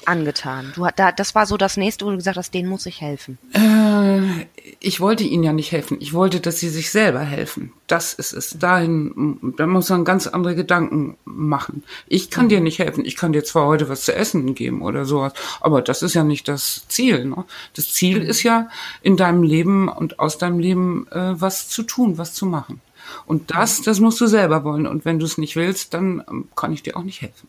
angetan? 0.08 0.72
Du, 0.74 0.86
da, 0.96 1.12
das 1.12 1.34
war 1.34 1.46
so 1.46 1.56
das 1.56 1.76
nächste, 1.76 2.04
wo 2.04 2.10
du 2.10 2.16
gesagt 2.16 2.36
hast, 2.36 2.52
denen 2.54 2.68
muss 2.68 2.86
ich 2.86 3.00
helfen. 3.00 3.38
Äh, 3.52 4.46
ich 4.80 5.00
wollte 5.00 5.24
ihnen 5.24 5.44
ja 5.44 5.52
nicht 5.52 5.72
helfen. 5.72 5.96
Ich 6.00 6.12
wollte, 6.12 6.40
dass 6.40 6.58
sie 6.58 6.68
sich 6.68 6.90
selber 6.90 7.20
helfen. 7.20 7.72
Das 7.86 8.14
ist 8.14 8.32
es. 8.32 8.58
Dahin, 8.58 9.54
da 9.56 9.66
muss 9.66 9.88
man 9.90 10.04
ganz 10.04 10.26
andere 10.26 10.54
Gedanken 10.54 11.16
machen. 11.24 11.82
Ich 12.06 12.30
kann 12.30 12.48
dir 12.48 12.60
nicht 12.60 12.78
helfen. 12.78 13.04
Ich 13.04 13.16
kann 13.16 13.32
dir 13.32 13.44
zwar 13.44 13.66
heute 13.66 13.88
was 13.88 14.02
zu 14.02 14.14
essen 14.14 14.54
geben 14.54 14.82
oder 14.82 15.04
sowas, 15.04 15.32
aber 15.60 15.82
das 15.82 16.02
ist 16.02 16.14
ja 16.14 16.24
nicht 16.24 16.48
das 16.48 16.86
Ziel. 16.88 17.24
Ne? 17.24 17.44
Das 17.74 17.92
Ziel 17.92 18.20
mhm. 18.20 18.26
ist 18.26 18.42
ja, 18.42 18.68
in 19.02 19.16
deinem 19.16 19.42
Leben 19.42 19.88
und 19.88 20.18
aus 20.18 20.38
deinem 20.38 20.58
Leben 20.58 21.06
äh, 21.10 21.40
was 21.40 21.68
zu 21.68 21.82
tun, 21.82 22.18
was 22.18 22.34
zu 22.34 22.46
machen. 22.46 22.80
Und 23.26 23.50
das, 23.50 23.82
das 23.82 24.00
musst 24.00 24.20
du 24.20 24.26
selber 24.26 24.64
wollen. 24.64 24.86
Und 24.86 25.04
wenn 25.04 25.18
du 25.18 25.26
es 25.26 25.38
nicht 25.38 25.56
willst, 25.56 25.94
dann 25.94 26.24
ähm, 26.28 26.48
kann 26.56 26.72
ich 26.72 26.82
dir 26.82 26.96
auch 26.96 27.02
nicht 27.02 27.22
helfen. 27.22 27.48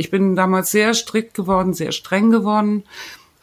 Ich 0.00 0.10
bin 0.10 0.34
damals 0.34 0.70
sehr 0.70 0.94
strikt 0.94 1.34
geworden, 1.34 1.74
sehr 1.74 1.92
streng 1.92 2.30
geworden, 2.30 2.84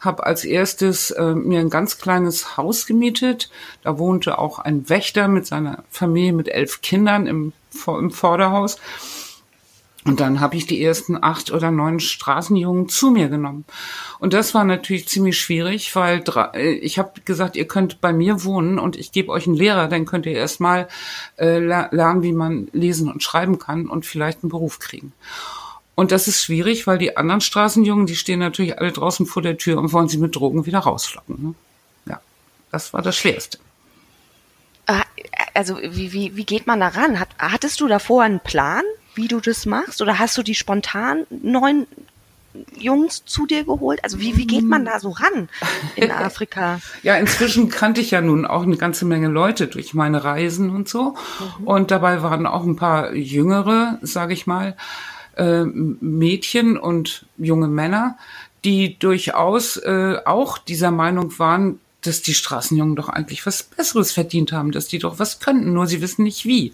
habe 0.00 0.26
als 0.26 0.44
erstes 0.44 1.12
äh, 1.12 1.36
mir 1.36 1.60
ein 1.60 1.70
ganz 1.70 1.98
kleines 1.98 2.56
Haus 2.56 2.84
gemietet. 2.84 3.48
Da 3.84 3.96
wohnte 3.96 4.40
auch 4.40 4.58
ein 4.58 4.88
Wächter 4.88 5.28
mit 5.28 5.46
seiner 5.46 5.84
Familie 5.88 6.32
mit 6.32 6.48
elf 6.48 6.82
Kindern 6.82 7.28
im, 7.28 7.52
im 7.86 8.10
Vorderhaus. 8.10 8.78
Und 10.04 10.18
dann 10.18 10.40
habe 10.40 10.56
ich 10.56 10.66
die 10.66 10.82
ersten 10.82 11.22
acht 11.22 11.52
oder 11.52 11.70
neun 11.70 12.00
Straßenjungen 12.00 12.88
zu 12.88 13.12
mir 13.12 13.28
genommen. 13.28 13.64
Und 14.18 14.32
das 14.32 14.52
war 14.52 14.64
natürlich 14.64 15.06
ziemlich 15.06 15.38
schwierig, 15.38 15.94
weil 15.94 16.24
äh, 16.54 16.72
ich 16.72 16.98
habe 16.98 17.20
gesagt, 17.24 17.54
ihr 17.54 17.68
könnt 17.68 18.00
bei 18.00 18.12
mir 18.12 18.42
wohnen 18.42 18.80
und 18.80 18.96
ich 18.96 19.12
gebe 19.12 19.30
euch 19.30 19.46
einen 19.46 19.54
Lehrer, 19.54 19.86
dann 19.86 20.06
könnt 20.06 20.26
ihr 20.26 20.32
erstmal 20.32 20.88
äh, 21.38 21.60
lernen, 21.60 22.24
wie 22.24 22.32
man 22.32 22.66
lesen 22.72 23.08
und 23.12 23.22
schreiben 23.22 23.60
kann 23.60 23.86
und 23.86 24.06
vielleicht 24.06 24.42
einen 24.42 24.50
Beruf 24.50 24.80
kriegen. 24.80 25.12
Und 25.98 26.12
das 26.12 26.28
ist 26.28 26.44
schwierig, 26.44 26.86
weil 26.86 26.96
die 26.96 27.16
anderen 27.16 27.40
Straßenjungen, 27.40 28.06
die 28.06 28.14
stehen 28.14 28.38
natürlich 28.38 28.78
alle 28.78 28.92
draußen 28.92 29.26
vor 29.26 29.42
der 29.42 29.58
Tür 29.58 29.78
und 29.78 29.92
wollen 29.92 30.08
sie 30.08 30.18
mit 30.18 30.36
Drogen 30.36 30.64
wieder 30.64 30.78
rausflocken. 30.78 31.42
Ne? 31.42 31.54
Ja, 32.06 32.20
das 32.70 32.92
war 32.92 33.02
das 33.02 33.16
Schwerste. 33.16 33.58
Ah, 34.86 35.02
also 35.54 35.76
wie, 35.82 36.12
wie, 36.12 36.36
wie 36.36 36.44
geht 36.44 36.68
man 36.68 36.78
da 36.78 36.86
ran? 36.86 37.18
Hat, 37.18 37.30
hattest 37.40 37.80
du 37.80 37.88
davor 37.88 38.22
einen 38.22 38.38
Plan, 38.38 38.84
wie 39.16 39.26
du 39.26 39.40
das 39.40 39.66
machst? 39.66 40.00
Oder 40.00 40.20
hast 40.20 40.38
du 40.38 40.44
die 40.44 40.54
spontan 40.54 41.26
neun 41.30 41.88
Jungs 42.76 43.24
zu 43.24 43.46
dir 43.46 43.64
geholt? 43.64 43.98
Also 44.04 44.20
wie, 44.20 44.36
wie 44.36 44.46
geht 44.46 44.66
man 44.68 44.84
da 44.84 45.00
so 45.00 45.10
ran 45.10 45.48
in 45.96 46.10
Afrika? 46.12 46.80
ja, 47.02 47.16
inzwischen 47.16 47.70
kannte 47.70 48.00
ich 48.00 48.12
ja 48.12 48.20
nun 48.20 48.46
auch 48.46 48.62
eine 48.62 48.76
ganze 48.76 49.04
Menge 49.04 49.26
Leute 49.26 49.66
durch 49.66 49.94
meine 49.94 50.22
Reisen 50.22 50.70
und 50.70 50.88
so. 50.88 51.16
Mhm. 51.58 51.66
Und 51.66 51.90
dabei 51.90 52.22
waren 52.22 52.46
auch 52.46 52.62
ein 52.62 52.76
paar 52.76 53.14
Jüngere, 53.14 53.98
sage 54.02 54.32
ich 54.32 54.46
mal, 54.46 54.76
äh, 55.38 55.64
Mädchen 55.64 56.76
und 56.76 57.26
junge 57.38 57.68
Männer, 57.68 58.18
die 58.64 58.98
durchaus 58.98 59.76
äh, 59.78 60.18
auch 60.24 60.58
dieser 60.58 60.90
Meinung 60.90 61.38
waren, 61.38 61.80
dass 62.02 62.22
die 62.22 62.34
Straßenjungen 62.34 62.94
doch 62.94 63.08
eigentlich 63.08 63.44
was 63.44 63.62
Besseres 63.64 64.12
verdient 64.12 64.52
haben, 64.52 64.70
dass 64.70 64.86
die 64.86 64.98
doch 64.98 65.18
was 65.18 65.40
könnten, 65.40 65.72
nur 65.72 65.86
sie 65.86 66.00
wissen 66.00 66.22
nicht 66.22 66.44
wie. 66.44 66.72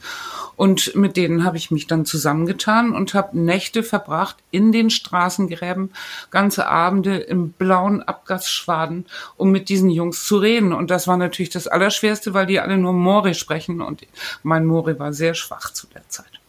Und 0.56 0.94
mit 0.94 1.16
denen 1.16 1.44
habe 1.44 1.56
ich 1.56 1.70
mich 1.70 1.86
dann 1.86 2.04
zusammengetan 2.04 2.92
und 2.92 3.14
habe 3.14 3.38
Nächte 3.38 3.82
verbracht 3.82 4.36
in 4.50 4.70
den 4.70 4.90
Straßengräben, 4.90 5.90
ganze 6.30 6.68
Abende 6.68 7.16
im 7.16 7.50
blauen 7.52 8.02
Abgasschwaden, 8.02 9.06
um 9.36 9.50
mit 9.50 9.68
diesen 9.68 9.90
Jungs 9.90 10.24
zu 10.24 10.36
reden. 10.36 10.72
Und 10.72 10.90
das 10.90 11.08
war 11.08 11.16
natürlich 11.16 11.50
das 11.50 11.66
Allerschwerste, 11.66 12.34
weil 12.34 12.46
die 12.46 12.60
alle 12.60 12.76
nur 12.76 12.92
Mori 12.92 13.34
sprechen 13.34 13.80
und 13.80 14.06
mein 14.42 14.66
Mori 14.66 14.98
war 14.98 15.12
sehr 15.12 15.34
schwach 15.34 15.72
zu 15.72 15.86
der 15.88 16.08
Zeit. 16.08 16.43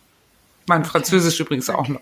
Mein. 0.66 0.86
Französisch 0.86 1.40
übrigens 1.40 1.70
auch 1.70 1.88
noch. 1.88 2.02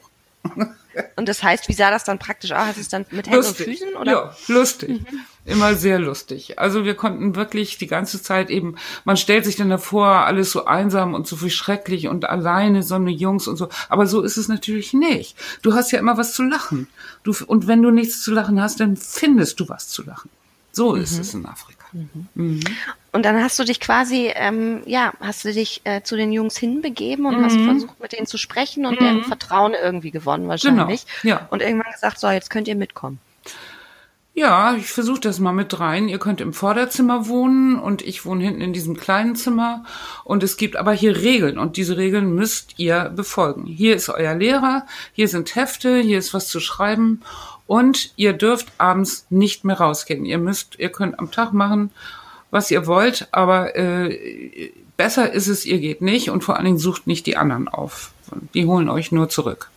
Und 1.16 1.28
das 1.28 1.41
heißt, 1.41 1.70
wie 1.70 1.74
sah 1.74 1.89
das 1.89 2.03
dann 2.03 2.20
praktisch 2.20 2.51
aus? 2.51 2.68
Hast 2.68 2.78
du 2.78 2.82
es 2.82 2.89
dann 2.89 3.05
mit 3.11 3.28
Händen 3.28 3.38
lustig. 3.38 3.68
und 3.68 3.74
Füßen? 3.74 3.95
Oder? 3.95 4.11
Ja, 4.11 4.36
lustig. 4.47 4.89
Mhm. 4.89 5.20
Immer 5.45 5.76
sehr 5.76 5.99
lustig. 5.99 6.59
Also 6.59 6.86
wir 6.86 6.95
konnten 6.95 7.36
wirklich 7.36 7.78
die 7.78 7.88
ganze 7.88 8.22
Zeit 8.22 8.49
eben, 8.49 8.76
man 9.03 9.18
stellt 9.18 9.43
sich 9.43 9.55
dann 9.57 9.70
davor, 9.70 10.07
alles 10.07 10.51
so 10.51 10.66
einsam 10.66 11.14
und 11.14 11.28
so 11.28 11.36
viel 11.36 11.49
schrecklich 11.49 12.07
und 12.07 12.30
alleine, 12.30 12.84
so 12.84 12.95
eine 12.95 13.11
Jungs 13.11 13.47
und 13.47 13.57
so. 13.57 13.68
Aber 13.89 14.07
so 14.07 14.22
ist 14.22 14.38
es 14.38 14.47
natürlich 14.47 14.93
nicht. 14.93 15.36
Du 15.61 15.74
hast 15.74 15.91
ja 15.91 15.99
immer 15.99 16.18
was 16.18 16.34
zu 16.34 16.43
lachen. 16.43 16.88
Du, 17.24 17.34
und 17.45 17.68
wenn 17.68 17.82
du 17.82 17.91
nichts 17.91 18.22
zu 18.22 18.32
lachen 18.32 18.61
hast, 18.61 18.80
dann 18.80 18.95
findest 18.95 19.59
du 19.59 19.68
was 19.68 19.89
zu 19.89 20.03
lachen. 20.03 20.30
So 20.72 20.95
ist 20.95 21.16
mhm. 21.16 21.22
es 21.22 21.34
in 21.34 21.45
Afrika. 21.45 21.72
Mhm. 21.94 22.28
Mhm. 22.34 22.60
Und 23.12 23.24
dann 23.26 23.41
hast 23.41 23.60
du 23.60 23.64
dich 23.64 23.80
quasi, 23.80 24.32
ähm, 24.34 24.82
ja, 24.86 25.14
hast 25.20 25.46
du 25.46 25.54
dich 25.54 25.82
äh, 25.84 26.02
zu 26.02 26.16
den 26.16 26.32
Jungs 26.32 26.58
hinbegeben 26.58 27.26
und 27.26 27.38
mhm. 27.38 27.46
hast 27.46 27.58
versucht, 27.58 28.00
mit 28.00 28.12
denen 28.12 28.28
zu 28.28 28.38
sprechen 28.38 28.86
und 28.86 29.00
deren 29.00 29.18
mhm. 29.18 29.26
Vertrauen 29.26 29.74
irgendwie 29.80 30.12
gewonnen 30.12 30.48
wahrscheinlich. 30.48 31.06
Genau. 31.22 31.36
Ja. 31.36 31.48
Und 31.52 31.62
irgendwann 31.62 31.91
gesagt, 31.91 32.20
so, 32.20 32.30
jetzt 32.30 32.50
könnt 32.50 32.68
ihr 32.68 32.76
mitkommen. 32.76 33.20
Ja, 34.36 34.76
ich 34.76 34.88
versuche 34.88 35.20
das 35.20 35.38
mal 35.38 35.52
mit 35.52 35.80
rein. 35.80 36.08
Ihr 36.10 36.18
könnt 36.18 36.41
im 36.41 36.54
Vorderzimmer 36.54 37.28
wohnen 37.28 37.78
und 37.78 38.02
ich 38.02 38.26
wohne 38.26 38.44
hinten 38.44 38.62
in 38.62 38.74
diesem 38.74 38.98
kleinen 38.98 39.36
Zimmer. 39.36 39.84
Und 40.24 40.41
es 40.41 40.58
gibt 40.58 40.76
aber 40.76 40.91
hier 40.91 41.18
Regeln 41.18 41.60
und 41.60 41.78
diese 41.78 41.98
Regeln 41.98 42.34
müsst 42.34 42.80
ihr 42.80 43.12
befolgen. 43.16 43.68
Hier 43.68 43.96
ist 43.96 44.10
euer 44.10 44.34
Lehrer, 44.34 44.88
hier 45.12 45.28
sind 45.28 45.56
Hefte, 45.56 46.00
hier 46.00 46.18
ist 46.18 46.34
was 46.34 46.48
zu 46.48 46.60
schreiben 46.60 47.22
und 47.68 48.11
ihr 48.16 48.34
dürft 48.34 48.68
abends 48.78 49.26
nicht 49.30 49.64
mehr 49.64 49.78
rausgehen. 49.78 50.26
Ihr 50.26 50.38
müsst, 50.38 50.78
ihr 50.80 50.89
könnt 50.89 51.20
am 51.20 51.32
Tag 51.32 51.53
machen, 51.53 51.91
was 52.51 52.72
ihr 52.72 52.86
wollt, 52.86 53.28
aber 53.32 53.76
äh, 53.76 54.72
besser 54.97 55.32
ist 55.32 55.47
es, 55.47 55.66
ihr 55.66 55.80
geht 55.80 56.01
nicht 56.01 56.30
und 56.30 56.43
vor 56.43 56.55
allen 56.55 56.66
Dingen 56.66 56.78
sucht 56.78 57.07
nicht 57.07 57.26
die 57.26 57.38
anderen 57.38 57.68
auf. 57.68 58.11
Die 58.53 58.66
holen 58.66 58.89
euch 58.89 59.11
nur 59.11 59.30
zurück. 59.30 59.70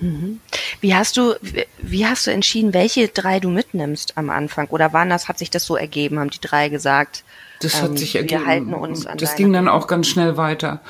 Mhm. 0.00 0.40
Wie 0.80 0.94
hast 0.94 1.16
du, 1.16 1.34
wie 1.78 2.06
hast 2.06 2.26
du 2.26 2.30
entschieden, 2.30 2.72
welche 2.72 3.08
drei 3.08 3.38
du 3.38 3.50
mitnimmst 3.50 4.16
am 4.16 4.30
Anfang? 4.30 4.68
Oder 4.68 4.92
wann 4.92 5.10
das, 5.10 5.28
hat 5.28 5.38
sich 5.38 5.50
das 5.50 5.64
so 5.64 5.76
ergeben? 5.76 6.18
Haben 6.18 6.30
die 6.30 6.40
drei 6.40 6.68
gesagt, 6.68 7.22
das 7.60 7.76
ähm, 7.76 7.82
hat 7.82 7.98
sich 7.98 8.16
ergeben. 8.16 8.40
Wir 8.42 8.46
halten 8.46 8.74
uns 8.74 9.06
an 9.06 9.18
Das 9.18 9.36
ging 9.36 9.52
dann 9.52 9.68
auch 9.68 9.86
ganz 9.86 10.08
schnell 10.08 10.36
weiter. 10.36 10.80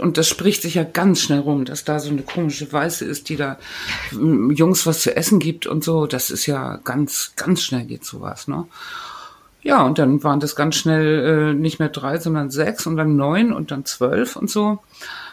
Und 0.00 0.16
das 0.16 0.28
spricht 0.28 0.62
sich 0.62 0.74
ja 0.74 0.84
ganz 0.84 1.20
schnell 1.20 1.40
rum, 1.40 1.66
dass 1.66 1.84
da 1.84 1.98
so 1.98 2.10
eine 2.10 2.22
komische 2.22 2.72
Weiße 2.72 3.04
ist, 3.04 3.28
die 3.28 3.36
da 3.36 3.58
ähm, 4.12 4.50
Jungs 4.50 4.86
was 4.86 5.02
zu 5.02 5.14
essen 5.14 5.38
gibt 5.38 5.66
und 5.66 5.84
so. 5.84 6.06
Das 6.06 6.30
ist 6.30 6.46
ja 6.46 6.78
ganz, 6.84 7.32
ganz 7.36 7.62
schnell 7.62 7.84
geht 7.84 8.04
sowas, 8.04 8.48
ne? 8.48 8.66
Ja, 9.64 9.82
und 9.82 9.98
dann 9.98 10.24
waren 10.24 10.40
das 10.40 10.56
ganz 10.56 10.74
schnell 10.74 11.52
äh, 11.52 11.54
nicht 11.54 11.78
mehr 11.78 11.88
drei, 11.88 12.18
sondern 12.18 12.50
sechs 12.50 12.86
und 12.86 12.96
dann 12.96 13.14
neun 13.14 13.52
und 13.52 13.70
dann 13.70 13.84
zwölf 13.84 14.34
und 14.34 14.50
so. 14.50 14.80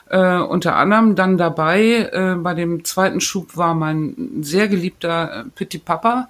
Äh, 0.08 0.38
unter 0.38 0.76
anderem 0.76 1.16
dann 1.16 1.38
dabei, 1.38 2.10
äh, 2.12 2.36
bei 2.36 2.54
dem 2.54 2.86
zweiten 2.86 3.22
Schub 3.22 3.58
war 3.58 3.74
mein 3.74 4.42
sehr 4.42 4.68
geliebter 4.68 5.46
äh, 5.46 5.50
Petit 5.56 5.84
Papa, 5.84 6.30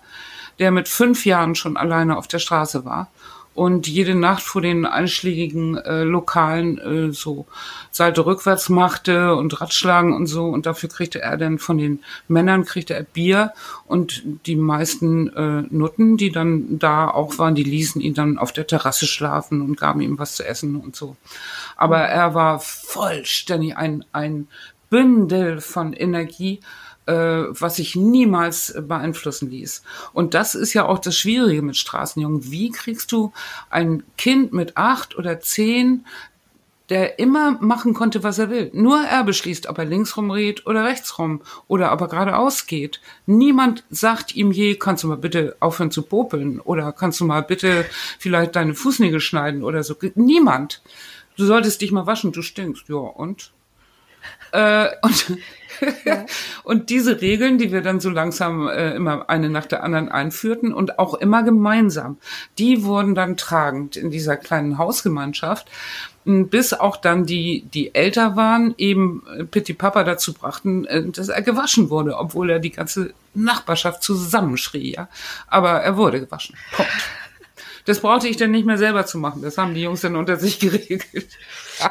der 0.60 0.72
mit 0.72 0.88
fünf 0.88 1.26
Jahren 1.26 1.56
schon 1.56 1.76
alleine 1.76 2.18
auf 2.18 2.28
der 2.28 2.40
Straße 2.40 2.86
war 2.86 3.10
und 3.56 3.88
jede 3.88 4.16
Nacht 4.16 4.44
vor 4.44 4.62
den 4.62 4.86
einschlägigen 4.86 5.78
äh, 5.78 6.04
Lokalen 6.04 6.78
äh, 6.78 7.12
so 7.12 7.46
Seite 7.92 8.26
rückwärts 8.26 8.70
machte 8.70 9.36
und 9.36 9.60
Ratschlagen 9.60 10.14
und 10.14 10.28
so 10.28 10.46
und 10.46 10.66
dafür 10.66 10.90
kriegte 10.90 11.22
er 11.22 11.38
dann 11.38 11.60
von 11.60 11.78
den 11.78 12.00
Männern 12.28 12.64
kriegte 12.64 12.94
er 12.94 13.04
Bier 13.04 13.54
und 13.86 14.24
die 14.46 14.56
meisten 14.56 15.28
äh, 15.30 15.64
Nutten, 15.70 16.18
die 16.18 16.32
dann 16.32 16.80
da 16.80 17.10
auch 17.10 17.38
waren, 17.38 17.56
die 17.56 17.64
ließen 17.64 18.02
ihn 18.02 18.14
dann 18.14 18.38
auf 18.38 18.54
der 18.54 18.68
Terrasse 18.68 19.08
schlafen 19.08 19.62
und 19.62 19.78
gaben 19.78 20.02
ihm 20.02 20.20
was 20.20 20.36
zu 20.36 20.46
essen 20.46 20.76
und 20.76 20.96
so. 20.96 21.16
Aber 21.76 22.00
er 22.00 22.34
war 22.34 22.60
vollständig 22.60 23.76
ein 23.78 24.06
ein 24.12 24.48
Bündel 24.90 25.62
von 25.62 25.94
Energie 25.94 26.62
was 27.10 27.78
sich 27.78 27.96
niemals 27.96 28.76
beeinflussen 28.80 29.50
ließ. 29.50 29.84
Und 30.14 30.34
das 30.34 30.56
ist 30.56 30.74
ja 30.74 30.86
auch 30.86 31.00
das 31.00 31.18
Schwierige 31.18 31.62
mit 31.62 31.78
Straßenjungen. 31.78 32.52
Wie 32.52 32.70
kriegst 32.70 33.12
du 33.12 33.34
ein 33.70 34.04
Kind 34.18 34.54
mit 34.54 34.78
acht 34.78 35.18
oder 35.18 35.40
zehn, 35.40 36.06
der 36.90 37.20
immer 37.20 37.52
machen 37.62 37.94
konnte, 37.94 38.24
was 38.24 38.40
er 38.40 38.50
will. 38.50 38.72
Nur 38.74 39.02
er 39.02 39.24
beschließt, 39.24 39.68
ob 39.68 39.78
er 39.78 39.86
links 39.86 40.18
rumredet 40.18 40.66
oder 40.66 40.84
rechts 40.84 41.20
rum 41.20 41.42
oder 41.68 41.94
ob 41.94 42.02
er 42.02 42.08
geradeaus 42.08 42.66
geht. 42.66 43.00
Niemand 43.28 43.84
sagt 43.92 44.36
ihm 44.36 44.52
je, 44.52 44.76
kannst 44.76 45.04
du 45.04 45.08
mal 45.08 45.18
bitte 45.18 45.56
aufhören 45.60 45.92
zu 45.92 46.02
popeln 46.02 46.60
oder 46.60 46.92
kannst 46.92 47.20
du 47.20 47.26
mal 47.26 47.44
bitte 47.44 47.86
vielleicht 48.18 48.56
deine 48.56 48.74
Fußnägel 48.74 49.20
schneiden 49.20 49.64
oder 49.64 49.84
so. 49.84 49.96
Niemand. 50.16 50.82
Du 51.38 51.46
solltest 51.46 51.82
dich 51.82 51.92
mal 51.92 52.08
waschen, 52.08 52.32
du 52.32 52.42
stinkst. 52.42 52.90
Ja, 52.90 52.96
und? 52.96 53.52
Äh, 54.52 54.88
und 55.02 55.38
und 56.64 56.90
diese 56.90 57.22
Regeln, 57.22 57.58
die 57.58 57.72
wir 57.72 57.82
dann 57.82 58.00
so 58.00 58.10
langsam 58.10 58.68
äh, 58.68 58.96
immer 58.96 59.30
eine 59.30 59.50
nach 59.50 59.66
der 59.66 59.84
anderen 59.84 60.10
einführten 60.10 60.74
und 60.74 61.00
auch 61.00 61.14
immer 61.16 61.44
gemeinsam, 61.44 62.18
die 62.58 62.84
wurden 62.84 63.16
dann 63.16 63.38
tragend 63.38 63.96
in 63.96 64.12
dieser 64.12 64.38
kleinen 64.38 64.78
Hausgemeinschaft, 64.78 65.70
bis 66.26 66.74
auch 66.74 66.98
dann 66.98 67.26
die, 67.26 67.66
die 67.74 67.96
älter 67.96 68.36
waren, 68.36 68.76
eben 68.78 69.24
äh, 69.38 69.44
Pitti 69.46 69.74
Papa 69.74 70.04
dazu 70.04 70.34
brachten, 70.34 70.86
äh, 70.86 71.04
dass 71.04 71.30
er 71.30 71.42
gewaschen 71.42 71.90
wurde, 71.90 72.18
obwohl 72.18 72.50
er 72.50 72.60
die 72.60 72.72
ganze 72.72 73.14
Nachbarschaft 73.34 74.04
zusammenschrie, 74.04 74.94
ja. 74.96 75.08
Aber 75.48 75.82
er 75.82 75.98
wurde 75.98 76.20
gewaschen. 76.20 76.56
Punkt. 76.72 76.92
Das 77.90 78.02
brauchte 78.02 78.28
ich 78.28 78.38
dann 78.38 78.52
nicht 78.52 78.68
mehr 78.68 78.78
selber 78.78 79.08
zu 79.08 79.18
machen. 79.18 79.42
Das 79.42 79.58
haben 79.58 79.74
die 79.74 79.82
Jungs 79.82 80.02
dann 80.02 80.16
unter 80.16 80.38
sich 80.38 80.60
geregelt. 80.60 81.28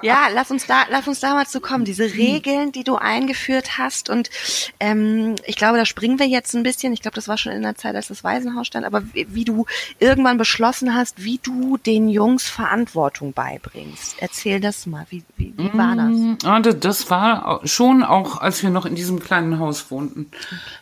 Ja, 0.02 0.28
lass 0.32 0.50
uns 0.52 0.64
da, 0.64 0.84
lass 0.90 1.08
uns 1.08 1.18
da 1.18 1.34
mal 1.34 1.46
zu 1.46 1.60
kommen. 1.60 1.84
Diese 1.84 2.04
Regeln, 2.04 2.70
die 2.70 2.84
du 2.84 2.94
eingeführt 2.94 3.78
hast 3.78 4.08
und 4.08 4.30
ähm, 4.78 5.34
ich 5.44 5.56
glaube, 5.56 5.76
da 5.76 5.84
springen 5.84 6.20
wir 6.20 6.26
jetzt 6.26 6.54
ein 6.54 6.62
bisschen. 6.62 6.92
Ich 6.92 7.02
glaube, 7.02 7.16
das 7.16 7.26
war 7.26 7.36
schon 7.36 7.50
in 7.50 7.62
der 7.62 7.74
Zeit, 7.74 7.96
als 7.96 8.08
das 8.08 8.22
Waisenhaus 8.22 8.68
stand. 8.68 8.86
Aber 8.86 9.02
wie, 9.12 9.26
wie 9.30 9.44
du 9.44 9.66
irgendwann 9.98 10.38
beschlossen 10.38 10.94
hast, 10.94 11.24
wie 11.24 11.40
du 11.42 11.78
den 11.78 12.08
Jungs 12.08 12.48
Verantwortung 12.48 13.32
beibringst. 13.32 14.16
Erzähl 14.20 14.60
das 14.60 14.86
mal. 14.86 15.04
Wie, 15.10 15.24
wie, 15.36 15.52
wie 15.56 15.76
war 15.76 15.96
das? 15.96 16.10
Mm, 16.10 16.80
das 16.80 17.10
war 17.10 17.60
schon 17.64 18.04
auch, 18.04 18.40
als 18.40 18.62
wir 18.62 18.70
noch 18.70 18.86
in 18.86 18.94
diesem 18.94 19.18
kleinen 19.18 19.58
Haus 19.58 19.90
wohnten. 19.90 20.30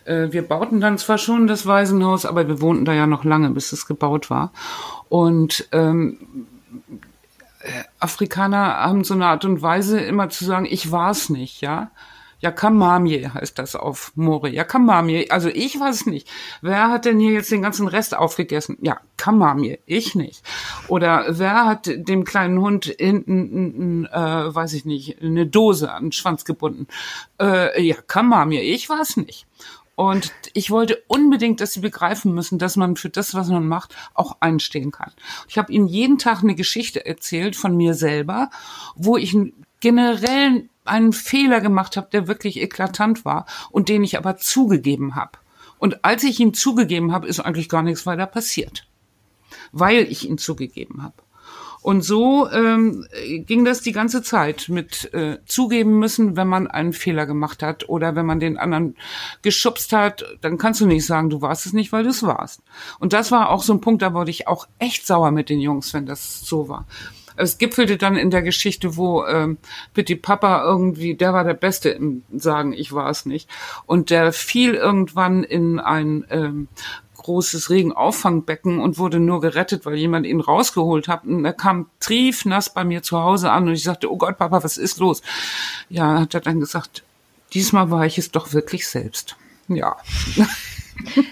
Okay. 0.05 0.33
Wir 0.33 0.43
bauten 0.47 0.83
dann 0.83 0.99
zwar 0.99 1.17
schon 1.17 1.47
das 1.47 1.64
Waisenhaus, 1.64 2.27
aber 2.27 2.47
wir 2.49 2.61
wohnten 2.61 2.85
da 2.85 2.93
ja 2.93 3.07
noch 3.07 3.25
lange, 3.25 3.49
bis 3.51 3.73
es 3.73 3.87
gebaut 3.87 4.29
war. 4.29 4.53
Und 5.09 5.68
ähm, 5.72 6.46
Afrikaner 7.98 8.76
haben 8.76 9.04
so 9.04 9.14
eine 9.14 9.26
Art 9.26 9.44
und 9.44 9.62
Weise, 9.62 10.00
immer 10.00 10.28
zu 10.28 10.44
sagen, 10.44 10.66
ich 10.68 10.90
war's 10.92 11.28
nicht, 11.30 11.61
ja. 11.61 11.90
Ja, 12.38 12.50
Kamamie 12.50 13.26
heißt 13.32 13.59
das 13.59 13.74
auf 13.74 14.12
Mori. 14.14 14.54
Ja, 14.54 14.64
Kamamie. 14.64 15.30
Also 15.30 15.48
ich 15.48 15.80
weiß 15.80 16.04
nicht. 16.07 16.28
Wer 16.61 16.90
hat 16.90 17.07
denn 17.07 17.18
hier 17.18 17.32
jetzt 17.32 17.50
den 17.50 17.62
ganzen 17.62 17.88
Rest 17.88 18.14
aufgegessen? 18.14 18.76
Ja, 18.82 19.00
Kamamie. 19.16 19.78
Ich 19.86 20.14
nicht. 20.14 20.42
Oder 20.88 21.24
wer 21.28 21.64
hat 21.64 21.86
dem 21.86 22.24
kleinen 22.24 22.61
Hund 22.61 22.94
hinten, 22.98 24.04
äh, 24.04 24.54
weiß 24.54 24.74
ich 24.74 24.84
nicht, 24.84 25.22
eine 25.22 25.46
Dose 25.46 25.90
an 25.90 26.04
den 26.04 26.12
Schwanz 26.12 26.44
gebunden? 26.44 26.88
Äh, 27.40 27.82
ja, 27.82 27.96
Kamamie. 28.07 28.61
Ich 28.61 28.86
weiß 28.88 29.16
nicht. 29.16 29.46
Und 29.97 30.32
ich 30.53 30.70
wollte 30.70 31.03
unbedingt, 31.09 31.61
dass 31.61 31.72
sie 31.72 31.80
begreifen 31.80 32.34
müssen, 32.34 32.59
dass 32.59 32.76
man 32.76 32.97
für 32.97 33.09
das, 33.09 33.34
was 33.34 33.49
man 33.49 33.66
macht, 33.66 33.97
auch 34.14 34.36
einstehen 34.40 34.92
kann. 34.92 35.12
Ich 35.49 35.57
habe 35.57 35.72
ihnen 35.72 35.86
jeden 35.86 36.18
Tag 36.18 36.42
eine 36.42 36.55
Geschichte 36.55 37.05
erzählt 37.05 37.57
von 37.57 37.76
mir 37.76 37.94
selber, 37.94 38.51
wo 38.94 39.16
ich 39.16 39.34
generell 39.80 40.68
einen 40.84 41.14
Fehler 41.14 41.61
gemacht 41.62 41.97
habe, 41.97 42.09
der 42.12 42.28
wirklich 42.28 42.61
eklatant 42.61 43.24
war 43.24 43.47
und 43.70 43.88
den 43.88 44.05
ich 44.05 44.18
aber 44.18 44.36
zugegeben 44.36 45.14
habe. 45.14 45.38
Und 45.78 46.05
als 46.05 46.24
ich 46.24 46.38
ihn 46.40 46.55
zugegeben 46.55 47.12
habe, 47.12 47.26
ist 47.26 47.40
eigentlich 47.40 47.68
gar 47.68 47.82
nichts 47.82 48.05
weiter 48.07 48.26
passiert, 48.26 48.86
weil 49.72 50.03
ich 50.11 50.28
ihn 50.28 50.38
zugegeben 50.38 51.03
habe. 51.03 51.14
Und 51.87 52.03
so 52.03 52.51
ähm, 52.51 53.07
ging 53.47 53.64
das 53.64 53.80
die 53.80 53.93
ganze 53.93 54.20
Zeit 54.20 54.68
mit 54.68 55.14
äh, 55.14 55.39
zugeben 55.47 56.01
müssen, 56.01 56.37
wenn 56.37 56.49
man 56.49 56.66
einen 56.66 56.93
Fehler 56.93 57.26
gemacht 57.26 57.62
hat 57.62 57.89
oder 57.89 58.16
wenn 58.16 58.26
man 58.26 58.41
den 58.41 58.59
anderen 58.59 58.97
geschubst 59.43 59.93
hat, 59.93 60.24
dann 60.41 60.59
kannst 60.59 60.80
du 60.80 60.87
nicht 60.87 61.07
sagen, 61.07 61.30
du 61.30 61.43
warst 61.43 61.64
es 61.64 61.72
nicht, 61.72 61.93
weil 61.93 62.03
du 62.03 62.11
es 62.11 62.24
warst. 62.24 62.61
Und 62.99 63.12
das 63.12 63.30
war 63.30 63.51
auch 63.51 63.62
so 63.62 63.72
ein 63.72 63.80
Punkt, 63.80 64.03
da 64.03 64.14
wurde 64.14 64.32
ich 64.32 64.49
auch 64.49 64.66
echt 64.80 65.07
sauer 65.07 65.30
mit 65.30 65.49
den 65.49 65.61
Jungs, 65.61 65.95
wenn 65.95 66.07
das 66.07 66.41
so 66.41 66.68
war. 66.68 66.89
Es 67.37 67.57
gipfelte 67.59 67.99
dann 67.99 68.16
in 68.16 68.30
der 68.30 68.43
Geschichte, 68.43 68.97
wo 68.97 69.24
ähm, 69.24 69.59
Pitti 69.95 70.16
Papa 70.16 70.64
irgendwie, 70.64 71.14
der 71.14 71.34
war 71.34 71.45
der 71.45 71.55
Beste 71.55 71.91
im 71.91 72.24
Sagen, 72.34 72.72
ich 72.72 72.95
war 72.95 73.11
es 73.11 73.26
nicht. 73.26 73.49
Und 73.84 74.11
der 74.11 74.32
fiel 74.32 74.74
irgendwann 74.74 75.45
in 75.45 75.78
ein 75.78 76.24
ähm, 76.30 76.66
großes 77.27 77.70
Regenaufangbecken 77.70 78.79
und 78.79 78.99
wurde 78.99 79.18
nur 79.18 79.41
gerettet, 79.41 79.85
weil 79.85 79.97
jemand 79.97 80.27
ihn 80.27 80.41
rausgeholt 80.41 81.09
hat. 81.09 81.24
Und 81.24 81.45
er 81.45 81.53
kam 81.53 81.87
triefnass 81.99 82.72
bei 82.72 82.85
mir 82.85 83.03
zu 83.03 83.20
Hause 83.20 83.51
an 83.51 83.66
und 83.66 83.74
ich 83.74 83.83
sagte, 83.83 84.11
oh 84.11 84.16
Gott, 84.16 84.39
Papa, 84.39 84.62
was 84.62 84.79
ist 84.79 84.99
los? 84.99 85.22
Ja, 85.89 86.20
hat 86.20 86.35
er 86.35 86.41
dann 86.41 86.61
gesagt, 86.61 87.03
diesmal 87.53 87.91
war 87.91 88.07
ich 88.07 88.16
es 88.16 88.31
doch 88.31 88.53
wirklich 88.53 88.87
selbst. 88.89 89.37
Ja. 89.68 89.97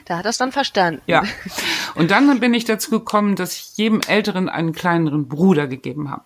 Da 0.05 0.19
hat 0.19 0.27
er 0.27 0.29
es 0.29 0.37
dann 0.37 0.53
verstanden. 0.53 1.01
Ja. 1.07 1.23
Und 1.95 2.11
dann 2.11 2.39
bin 2.39 2.53
ich 2.53 2.67
dazu 2.67 2.91
gekommen, 2.91 3.35
dass 3.35 3.55
ich 3.55 3.79
jedem 3.79 4.03
Älteren 4.07 4.51
einen 4.51 4.73
kleineren 4.73 5.27
Bruder 5.27 5.67
gegeben 5.67 6.11
habe. 6.11 6.25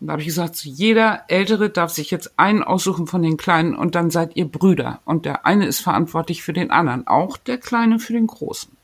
Und 0.00 0.08
da 0.08 0.14
habe 0.14 0.22
ich 0.22 0.26
gesagt, 0.26 0.64
jeder 0.64 1.22
Ältere 1.28 1.70
darf 1.70 1.92
sich 1.92 2.10
jetzt 2.10 2.40
einen 2.40 2.64
aussuchen 2.64 3.06
von 3.06 3.22
den 3.22 3.36
Kleinen 3.36 3.76
und 3.76 3.94
dann 3.94 4.10
seid 4.10 4.34
ihr 4.34 4.46
Brüder. 4.46 4.98
Und 5.04 5.26
der 5.26 5.46
eine 5.46 5.64
ist 5.64 5.78
verantwortlich 5.78 6.42
für 6.42 6.52
den 6.52 6.72
anderen, 6.72 7.06
auch 7.06 7.36
der 7.36 7.58
Kleine 7.58 8.00
für 8.00 8.14
den 8.14 8.26
Großen. 8.26 8.76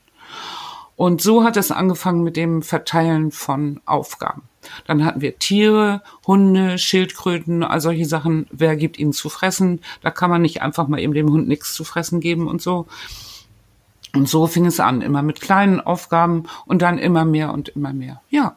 Und 0.95 1.21
so 1.21 1.43
hat 1.43 1.57
es 1.57 1.71
angefangen 1.71 2.23
mit 2.23 2.37
dem 2.37 2.61
Verteilen 2.61 3.31
von 3.31 3.81
Aufgaben. 3.85 4.43
Dann 4.85 5.03
hatten 5.03 5.21
wir 5.21 5.39
Tiere, 5.39 6.01
Hunde, 6.25 6.77
Schildkröten, 6.77 7.63
all 7.63 7.81
solche 7.81 8.05
Sachen. 8.05 8.47
Wer 8.51 8.75
gibt 8.75 8.99
ihnen 8.99 9.13
zu 9.13 9.29
fressen? 9.29 9.81
Da 10.01 10.11
kann 10.11 10.29
man 10.29 10.41
nicht 10.41 10.61
einfach 10.61 10.87
mal 10.87 10.99
eben 10.99 11.13
dem 11.13 11.29
Hund 11.29 11.47
nichts 11.47 11.73
zu 11.73 11.83
fressen 11.83 12.19
geben 12.19 12.47
und 12.47 12.61
so. 12.61 12.87
Und 14.15 14.29
so 14.29 14.45
fing 14.45 14.65
es 14.65 14.79
an, 14.79 15.01
immer 15.01 15.23
mit 15.23 15.41
kleinen 15.41 15.81
Aufgaben 15.81 16.43
und 16.65 16.81
dann 16.83 16.99
immer 16.99 17.25
mehr 17.25 17.51
und 17.51 17.69
immer 17.69 17.93
mehr. 17.93 18.21
Ja. 18.29 18.55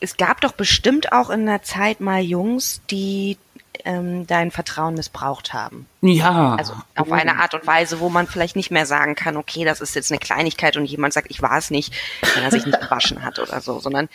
Es 0.00 0.16
gab 0.16 0.40
doch 0.40 0.52
bestimmt 0.52 1.12
auch 1.12 1.28
in 1.28 1.44
der 1.46 1.62
Zeit 1.62 2.00
mal 2.00 2.22
Jungs, 2.22 2.80
die 2.90 3.36
ähm, 3.84 4.26
dein 4.26 4.50
Vertrauen 4.50 4.94
missbraucht 4.94 5.52
haben. 5.52 5.86
Ja. 6.00 6.56
Also 6.56 6.74
auf 6.94 7.10
eine 7.12 7.38
Art 7.38 7.54
und 7.54 7.66
Weise, 7.66 8.00
wo 8.00 8.08
man 8.08 8.26
vielleicht 8.26 8.56
nicht 8.56 8.70
mehr 8.70 8.86
sagen 8.86 9.14
kann, 9.14 9.36
okay, 9.36 9.64
das 9.64 9.80
ist 9.80 9.94
jetzt 9.94 10.10
eine 10.10 10.18
Kleinigkeit 10.18 10.76
und 10.76 10.84
jemand 10.84 11.14
sagt, 11.14 11.30
ich 11.30 11.42
war 11.42 11.58
es 11.58 11.70
nicht, 11.70 11.94
wenn 12.34 12.42
er 12.42 12.50
sich 12.50 12.66
nicht 12.66 12.80
gewaschen 12.82 13.24
hat 13.24 13.38
oder 13.38 13.60
so, 13.60 13.80
sondern 13.80 14.08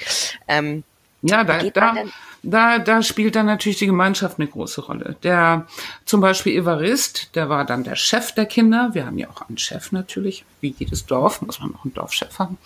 ähm, 0.47 0.83
ja, 1.25 1.45
da, 1.45 1.57
da, 1.63 1.95
da, 2.43 2.79
da 2.79 3.01
spielt 3.01 3.37
dann 3.37 3.45
natürlich 3.45 3.77
die 3.77 3.85
Gemeinschaft 3.85 4.37
eine 4.37 4.47
große 4.47 4.81
Rolle. 4.81 5.15
Der 5.23 5.67
zum 6.03 6.19
Beispiel 6.19 6.57
Evarist, 6.57 7.33
der 7.35 7.47
war 7.47 7.63
dann 7.63 7.85
der 7.85 7.95
Chef 7.95 8.33
der 8.33 8.45
Kinder. 8.45 8.89
Wir 8.91 9.05
haben 9.05 9.17
ja 9.17 9.29
auch 9.29 9.47
einen 9.47 9.57
Chef 9.57 9.93
natürlich, 9.93 10.43
wie 10.59 10.75
jedes 10.77 11.05
Dorf, 11.05 11.41
muss 11.41 11.61
man 11.61 11.73
auch 11.75 11.85
einen 11.85 11.93
Dorfchef 11.93 12.39
haben. 12.39 12.57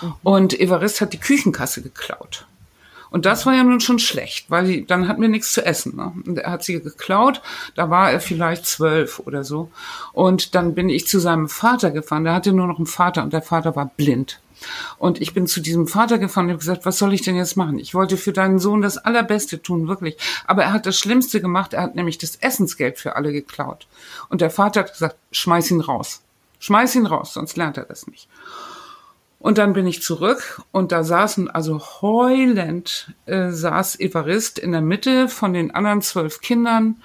Mhm. 0.00 0.14
Und 0.22 0.60
Evarist 0.60 1.00
hat 1.00 1.12
die 1.12 1.18
Küchenkasse 1.18 1.82
geklaut. 1.82 2.46
Und 3.10 3.26
das 3.26 3.46
war 3.46 3.54
ja 3.54 3.64
nun 3.64 3.80
schon 3.80 3.98
schlecht, 3.98 4.50
weil 4.50 4.66
die, 4.66 4.86
dann 4.86 5.08
hatten 5.08 5.22
wir 5.22 5.28
nichts 5.28 5.52
zu 5.52 5.64
essen. 5.64 5.96
Ne? 5.96 6.12
Und 6.26 6.38
er 6.38 6.50
hat 6.50 6.64
sie 6.64 6.80
geklaut, 6.80 7.42
da 7.74 7.90
war 7.90 8.10
er 8.10 8.20
vielleicht 8.20 8.66
zwölf 8.66 9.20
oder 9.20 9.44
so. 9.44 9.70
Und 10.12 10.54
dann 10.54 10.74
bin 10.74 10.88
ich 10.88 11.06
zu 11.06 11.18
seinem 11.18 11.48
Vater 11.48 11.90
gefahren, 11.90 12.24
der 12.24 12.34
hatte 12.34 12.52
nur 12.52 12.66
noch 12.66 12.78
einen 12.78 12.86
Vater 12.86 13.22
und 13.22 13.32
der 13.32 13.42
Vater 13.42 13.76
war 13.76 13.90
blind. 13.96 14.40
Und 14.98 15.20
ich 15.20 15.34
bin 15.34 15.46
zu 15.46 15.60
diesem 15.60 15.86
Vater 15.86 16.18
gefahren 16.18 16.46
und 16.46 16.52
habe 16.52 16.58
gesagt, 16.60 16.86
was 16.86 16.98
soll 16.98 17.12
ich 17.12 17.22
denn 17.22 17.36
jetzt 17.36 17.56
machen? 17.56 17.78
Ich 17.78 17.94
wollte 17.94 18.16
für 18.16 18.32
deinen 18.32 18.58
Sohn 18.58 18.80
das 18.80 18.98
Allerbeste 18.98 19.60
tun, 19.60 19.88
wirklich. 19.88 20.16
Aber 20.46 20.62
er 20.62 20.72
hat 20.72 20.86
das 20.86 20.98
Schlimmste 20.98 21.40
gemacht, 21.40 21.74
er 21.74 21.82
hat 21.82 21.94
nämlich 21.94 22.18
das 22.18 22.36
Essensgeld 22.36 22.98
für 22.98 23.16
alle 23.16 23.32
geklaut. 23.32 23.86
Und 24.28 24.40
der 24.40 24.50
Vater 24.50 24.80
hat 24.80 24.92
gesagt, 24.92 25.16
schmeiß 25.32 25.70
ihn 25.70 25.80
raus. 25.80 26.22
Schmeiß 26.58 26.94
ihn 26.94 27.06
raus, 27.06 27.34
sonst 27.34 27.56
lernt 27.56 27.76
er 27.76 27.84
das 27.84 28.06
nicht. 28.06 28.28
Und 29.38 29.58
dann 29.58 29.74
bin 29.74 29.86
ich 29.86 30.02
zurück 30.02 30.62
und 30.72 30.92
da 30.92 31.04
saßen, 31.04 31.50
also 31.50 31.80
heulend, 32.00 33.12
äh, 33.26 33.50
saß 33.50 34.00
Evarist 34.00 34.58
in 34.58 34.72
der 34.72 34.80
Mitte 34.80 35.28
von 35.28 35.52
den 35.52 35.70
anderen 35.70 36.02
zwölf 36.02 36.40
Kindern 36.40 36.96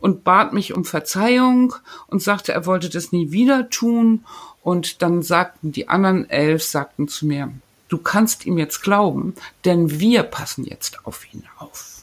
und 0.00 0.22
bat 0.22 0.52
mich 0.52 0.74
um 0.74 0.84
Verzeihung 0.84 1.74
und 2.06 2.22
sagte, 2.22 2.52
er 2.52 2.66
wollte 2.66 2.90
das 2.90 3.12
nie 3.12 3.32
wieder 3.32 3.70
tun. 3.70 4.24
Und 4.62 5.02
dann 5.02 5.22
sagten 5.22 5.72
die 5.72 5.88
anderen 5.88 6.28
elf, 6.30 6.62
sagten 6.62 7.08
zu 7.08 7.26
mir, 7.26 7.50
du 7.88 7.98
kannst 7.98 8.46
ihm 8.46 8.56
jetzt 8.56 8.82
glauben, 8.82 9.34
denn 9.64 10.00
wir 10.00 10.22
passen 10.22 10.64
jetzt 10.64 11.04
auf 11.06 11.32
ihn 11.34 11.44
auf. 11.58 11.93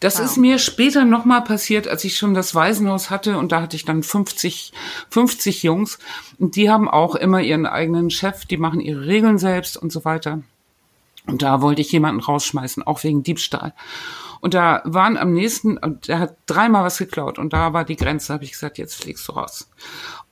Das 0.00 0.18
wow. 0.18 0.24
ist 0.24 0.36
mir 0.36 0.58
später 0.58 1.04
nochmal 1.04 1.42
passiert, 1.42 1.88
als 1.88 2.04
ich 2.04 2.16
schon 2.16 2.34
das 2.34 2.54
Waisenhaus 2.54 3.10
hatte 3.10 3.38
und 3.38 3.52
da 3.52 3.62
hatte 3.62 3.76
ich 3.76 3.84
dann 3.84 4.02
50, 4.02 4.72
50 5.10 5.62
Jungs 5.62 5.98
und 6.38 6.56
die 6.56 6.70
haben 6.70 6.88
auch 6.88 7.14
immer 7.14 7.40
ihren 7.40 7.66
eigenen 7.66 8.10
Chef, 8.10 8.44
die 8.44 8.56
machen 8.56 8.80
ihre 8.80 9.06
Regeln 9.06 9.38
selbst 9.38 9.76
und 9.76 9.92
so 9.92 10.04
weiter. 10.04 10.42
Und 11.26 11.42
da 11.42 11.60
wollte 11.60 11.82
ich 11.82 11.92
jemanden 11.92 12.20
rausschmeißen, 12.20 12.82
auch 12.82 13.04
wegen 13.04 13.22
Diebstahl. 13.22 13.74
Und 14.40 14.54
da 14.54 14.80
waren 14.84 15.18
am 15.18 15.32
nächsten, 15.32 15.78
der 16.06 16.18
hat 16.18 16.36
dreimal 16.46 16.84
was 16.84 16.98
geklaut 16.98 17.38
und 17.38 17.52
da 17.52 17.72
war 17.72 17.84
die 17.84 17.96
Grenze, 17.96 18.32
habe 18.32 18.44
ich 18.44 18.52
gesagt, 18.52 18.78
jetzt 18.78 18.94
fliegst 19.02 19.28
du 19.28 19.32
raus. 19.32 19.68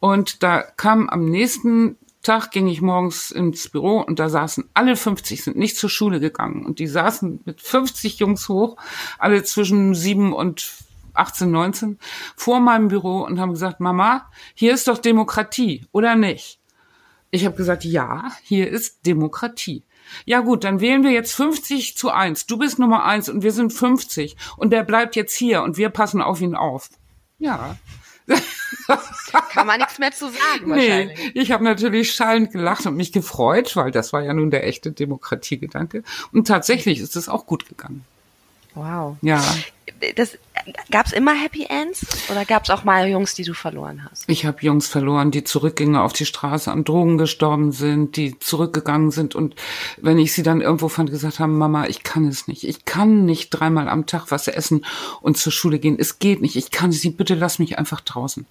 Und 0.00 0.42
da 0.42 0.62
kam 0.62 1.08
am 1.08 1.26
nächsten 1.26 1.96
Tag 2.22 2.50
ging 2.50 2.66
ich 2.66 2.80
morgens 2.80 3.30
ins 3.30 3.68
Büro 3.68 4.00
und 4.00 4.18
da 4.18 4.28
saßen 4.28 4.68
alle 4.74 4.96
50, 4.96 5.44
sind 5.44 5.56
nicht 5.56 5.76
zur 5.76 5.90
Schule 5.90 6.20
gegangen. 6.20 6.66
Und 6.66 6.78
die 6.78 6.86
saßen 6.86 7.40
mit 7.44 7.60
50 7.60 8.18
Jungs 8.18 8.48
hoch, 8.48 8.76
alle 9.18 9.42
zwischen 9.44 9.94
sieben 9.94 10.32
und 10.32 10.72
18, 11.14 11.50
19, 11.50 11.98
vor 12.36 12.60
meinem 12.60 12.88
Büro 12.88 13.22
und 13.22 13.40
haben 13.40 13.52
gesagt, 13.52 13.80
Mama, 13.80 14.30
hier 14.54 14.74
ist 14.74 14.88
doch 14.88 14.98
Demokratie, 14.98 15.86
oder 15.92 16.16
nicht? 16.16 16.60
Ich 17.30 17.44
habe 17.44 17.56
gesagt, 17.56 17.84
ja, 17.84 18.32
hier 18.42 18.68
ist 18.68 19.06
Demokratie. 19.06 19.84
Ja 20.24 20.40
gut, 20.40 20.64
dann 20.64 20.80
wählen 20.80 21.04
wir 21.04 21.10
jetzt 21.10 21.34
50 21.34 21.96
zu 21.96 22.10
1. 22.10 22.46
Du 22.46 22.56
bist 22.56 22.78
Nummer 22.78 23.04
1 23.04 23.28
und 23.28 23.42
wir 23.42 23.52
sind 23.52 23.72
50. 23.72 24.36
Und 24.56 24.70
der 24.70 24.82
bleibt 24.82 25.16
jetzt 25.16 25.36
hier 25.36 25.62
und 25.62 25.76
wir 25.76 25.90
passen 25.90 26.22
auf 26.22 26.40
ihn 26.40 26.54
auf. 26.54 26.88
Ja. 27.38 27.76
Kann 29.50 29.66
man 29.66 29.78
nichts 29.78 29.98
mehr 29.98 30.12
zu 30.12 30.26
sagen 30.26 30.74
Nee, 30.74 31.14
ich 31.34 31.52
habe 31.52 31.64
natürlich 31.64 32.12
schallend 32.12 32.52
gelacht 32.52 32.86
und 32.86 32.96
mich 32.96 33.12
gefreut, 33.12 33.74
weil 33.76 33.90
das 33.90 34.12
war 34.12 34.22
ja 34.22 34.32
nun 34.32 34.50
der 34.50 34.66
echte 34.66 34.92
Demokratiegedanke. 34.92 36.02
Und 36.32 36.46
tatsächlich 36.46 37.00
ist 37.00 37.16
es 37.16 37.28
auch 37.28 37.46
gut 37.46 37.68
gegangen. 37.68 38.04
Wow. 38.78 39.16
Ja. 39.22 39.42
Das 40.14 40.38
gab's 40.92 41.12
immer 41.12 41.34
Happy 41.34 41.66
Ends 41.68 42.06
oder 42.30 42.44
gab's 42.44 42.70
auch 42.70 42.84
mal 42.84 43.08
Jungs, 43.08 43.34
die 43.34 43.42
du 43.42 43.54
verloren 43.54 44.06
hast? 44.08 44.24
Ich 44.28 44.46
habe 44.46 44.58
Jungs 44.60 44.86
verloren, 44.86 45.32
die 45.32 45.42
zurückgingen 45.42 45.96
auf 45.96 46.12
die 46.12 46.26
Straße, 46.26 46.70
an 46.70 46.84
Drogen 46.84 47.18
gestorben 47.18 47.72
sind, 47.72 48.16
die 48.16 48.38
zurückgegangen 48.38 49.10
sind 49.10 49.34
und 49.34 49.56
wenn 49.96 50.18
ich 50.18 50.32
sie 50.32 50.44
dann 50.44 50.60
irgendwo 50.60 50.88
fand, 50.88 51.10
gesagt 51.10 51.40
haben, 51.40 51.58
Mama, 51.58 51.86
ich 51.86 52.04
kann 52.04 52.26
es 52.26 52.46
nicht. 52.46 52.64
Ich 52.64 52.84
kann 52.84 53.24
nicht 53.24 53.50
dreimal 53.50 53.88
am 53.88 54.06
Tag 54.06 54.26
was 54.30 54.46
essen 54.46 54.84
und 55.20 55.36
zur 55.36 55.52
Schule 55.52 55.80
gehen. 55.80 55.96
Es 55.98 56.20
geht 56.20 56.42
nicht. 56.42 56.54
Ich 56.54 56.70
kann 56.70 56.92
sie, 56.92 57.10
bitte 57.10 57.34
lass 57.34 57.58
mich 57.58 57.78
einfach 57.78 58.00
draußen. 58.00 58.46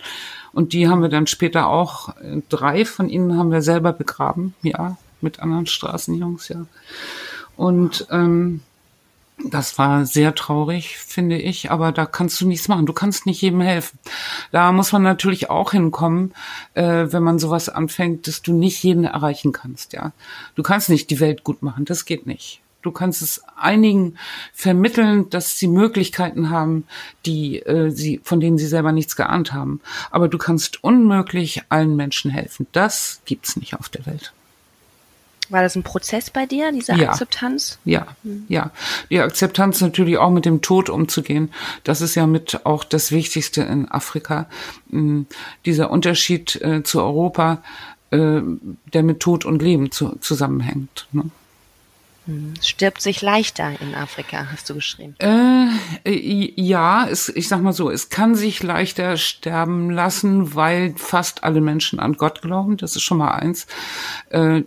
Und 0.52 0.74
die 0.74 0.90
haben 0.90 1.02
wir 1.02 1.10
dann 1.10 1.28
später 1.28 1.68
auch, 1.68 2.10
äh, 2.18 2.42
drei 2.50 2.84
von 2.84 3.10
ihnen 3.10 3.38
haben 3.38 3.52
wir 3.52 3.62
selber 3.62 3.94
begraben, 3.94 4.54
ja, 4.64 4.98
mit 5.22 5.40
anderen 5.40 5.68
Straßenjungs, 5.68 6.50
ja. 6.50 6.66
Und 7.56 8.08
ähm, 8.12 8.62
das 9.44 9.78
war 9.78 10.06
sehr 10.06 10.34
traurig, 10.34 10.98
finde 10.98 11.38
ich, 11.38 11.70
aber 11.70 11.92
da 11.92 12.06
kannst 12.06 12.42
du 12.42 12.48
nichts 12.48 12.68
machen. 12.68 12.86
Du 12.86 12.94
kannst 12.94 13.26
nicht 13.26 13.42
jedem 13.42 13.62
helfen. 13.62 14.00
Da 14.52 14.72
muss 14.72 14.92
man 14.92 15.04
natürlich 15.04 15.50
auch 15.50 15.72
hinkommen, 15.72 16.34
äh, 16.74 17.08
wenn 17.10 17.24
man 17.24 17.38
sowas 17.38 17.70
anfängt, 17.70 18.28
dass 18.28 18.42
du 18.42 18.54
nicht 18.54 18.84
jeden 18.84 19.04
erreichen 19.04 19.52
kannst, 19.52 19.94
ja. 19.94 20.12
Du 20.56 20.64
kannst 20.64 20.90
nicht 20.90 21.10
die 21.12 21.20
Welt 21.20 21.44
gut 21.44 21.62
machen, 21.62 21.86
das 21.86 22.06
geht 22.06 22.26
nicht. 22.26 22.62
Du 22.82 22.92
kannst 22.92 23.22
es 23.22 23.44
einigen 23.58 24.18
vermitteln, 24.54 25.30
dass 25.30 25.58
sie 25.58 25.68
Möglichkeiten 25.68 26.50
haben, 26.50 26.86
die 27.26 27.60
äh, 27.60 27.90
sie, 27.92 28.22
von 28.24 28.40
denen 28.40 28.58
sie 28.58 28.68
selber 28.68 28.92
nichts 28.92 29.16
geahnt 29.16 29.52
haben. 29.52 29.82
Aber 30.10 30.30
du 30.30 30.38
kannst 30.38 30.84
unmöglich 30.84 31.64
allen 31.70 31.96
Menschen 31.96 32.32
helfen. 32.32 32.66
Das 32.72 33.22
gibt's 33.26 33.58
nicht 33.58 33.74
auf 33.74 33.90
der 33.90 34.06
Welt. 34.06 34.34
War 35.50 35.62
das 35.62 35.76
ein 35.76 35.84
Prozess 35.84 36.30
bei 36.30 36.46
dir, 36.46 36.72
diese 36.72 36.94
ja. 36.94 37.10
Akzeptanz? 37.10 37.80
Ja, 37.86 38.08
mhm. 38.24 38.46
ja. 38.48 38.72
Die 39.10 39.20
Akzeptanz 39.20 39.82
natürlich 39.82 40.18
auch 40.18 40.32
mit 40.32 40.46
dem 40.46 40.62
Tod 40.62 40.90
umzugehen. 40.90 41.52
Das 41.84 42.02
ist 42.02 42.16
ja 42.16 42.28
mit 42.28 42.66
auch 42.66 42.84
das 42.84 43.12
Wichtigste 43.12 43.62
in 43.62 43.90
Afrika. 43.90 44.48
Mhm. 44.90 45.28
Dieser 45.66 45.90
Unterschied 45.92 46.56
äh, 46.62 46.84
zu 46.84 47.02
Europa, 47.02 47.62
äh, 48.12 48.42
der 48.94 49.04
mit 49.04 49.20
Tod 49.20 49.46
und 49.46 49.62
Leben 49.62 49.92
zu, 49.92 50.18
zusammenhängt. 50.20 51.08
Ne? 51.12 51.30
Hm. 52.28 52.54
Stirbt 52.62 53.02
sich 53.02 53.22
leichter 53.22 53.72
in 53.82 53.96
Afrika, 53.96 54.48
hast 54.52 54.70
du 54.70 54.76
geschrieben. 54.76 55.16
Äh, 55.20 55.70
ja, 56.56 57.08
es, 57.08 57.30
ich 57.30 57.48
sag 57.48 57.62
mal 57.62 57.74
so, 57.74 57.90
es 57.90 58.10
kann 58.10 58.36
sich 58.36 58.62
leichter 58.64 59.16
sterben 59.16 59.90
lassen, 59.90 60.54
weil 60.54 60.94
fast 60.98 61.46
alle 61.46 61.62
Menschen 61.62 62.00
an 62.00 62.14
Gott 62.14 62.42
glauben. 62.42 62.76
Das 62.78 62.96
ist 62.96 63.04
schon 63.04 63.18
mal 63.18 63.32
eins. 63.32 63.66
Äh, 64.30 64.64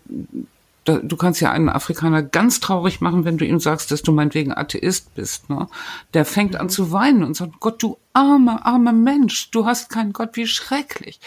du 0.85 1.17
kannst 1.17 1.41
ja 1.41 1.51
einen 1.51 1.69
Afrikaner 1.69 2.23
ganz 2.23 2.61
traurig 2.61 3.01
machen, 3.01 3.25
wenn 3.25 3.37
du 3.37 3.45
ihm 3.45 3.61
sagst, 3.61 3.91
dass 3.91 4.03
du 4.03 4.13
meinetwegen 4.13 4.57
Atheist 4.57 5.15
bist. 5.15 5.51
Ne? 5.51 5.69
Der 6.15 6.25
fängt 6.25 6.55
mhm. 6.55 6.61
an 6.61 6.69
zu 6.71 6.91
weinen 6.91 7.23
und 7.23 7.37
sagt, 7.37 7.61
Gott, 7.61 7.83
du 7.83 7.99
armer, 8.13 8.67
armer 8.67 8.93
Mensch, 8.93 9.51
du 9.51 9.67
hast 9.67 9.91
keinen 9.91 10.13
Gott, 10.13 10.31
wie 10.35 10.47
schrecklich. 10.47 11.21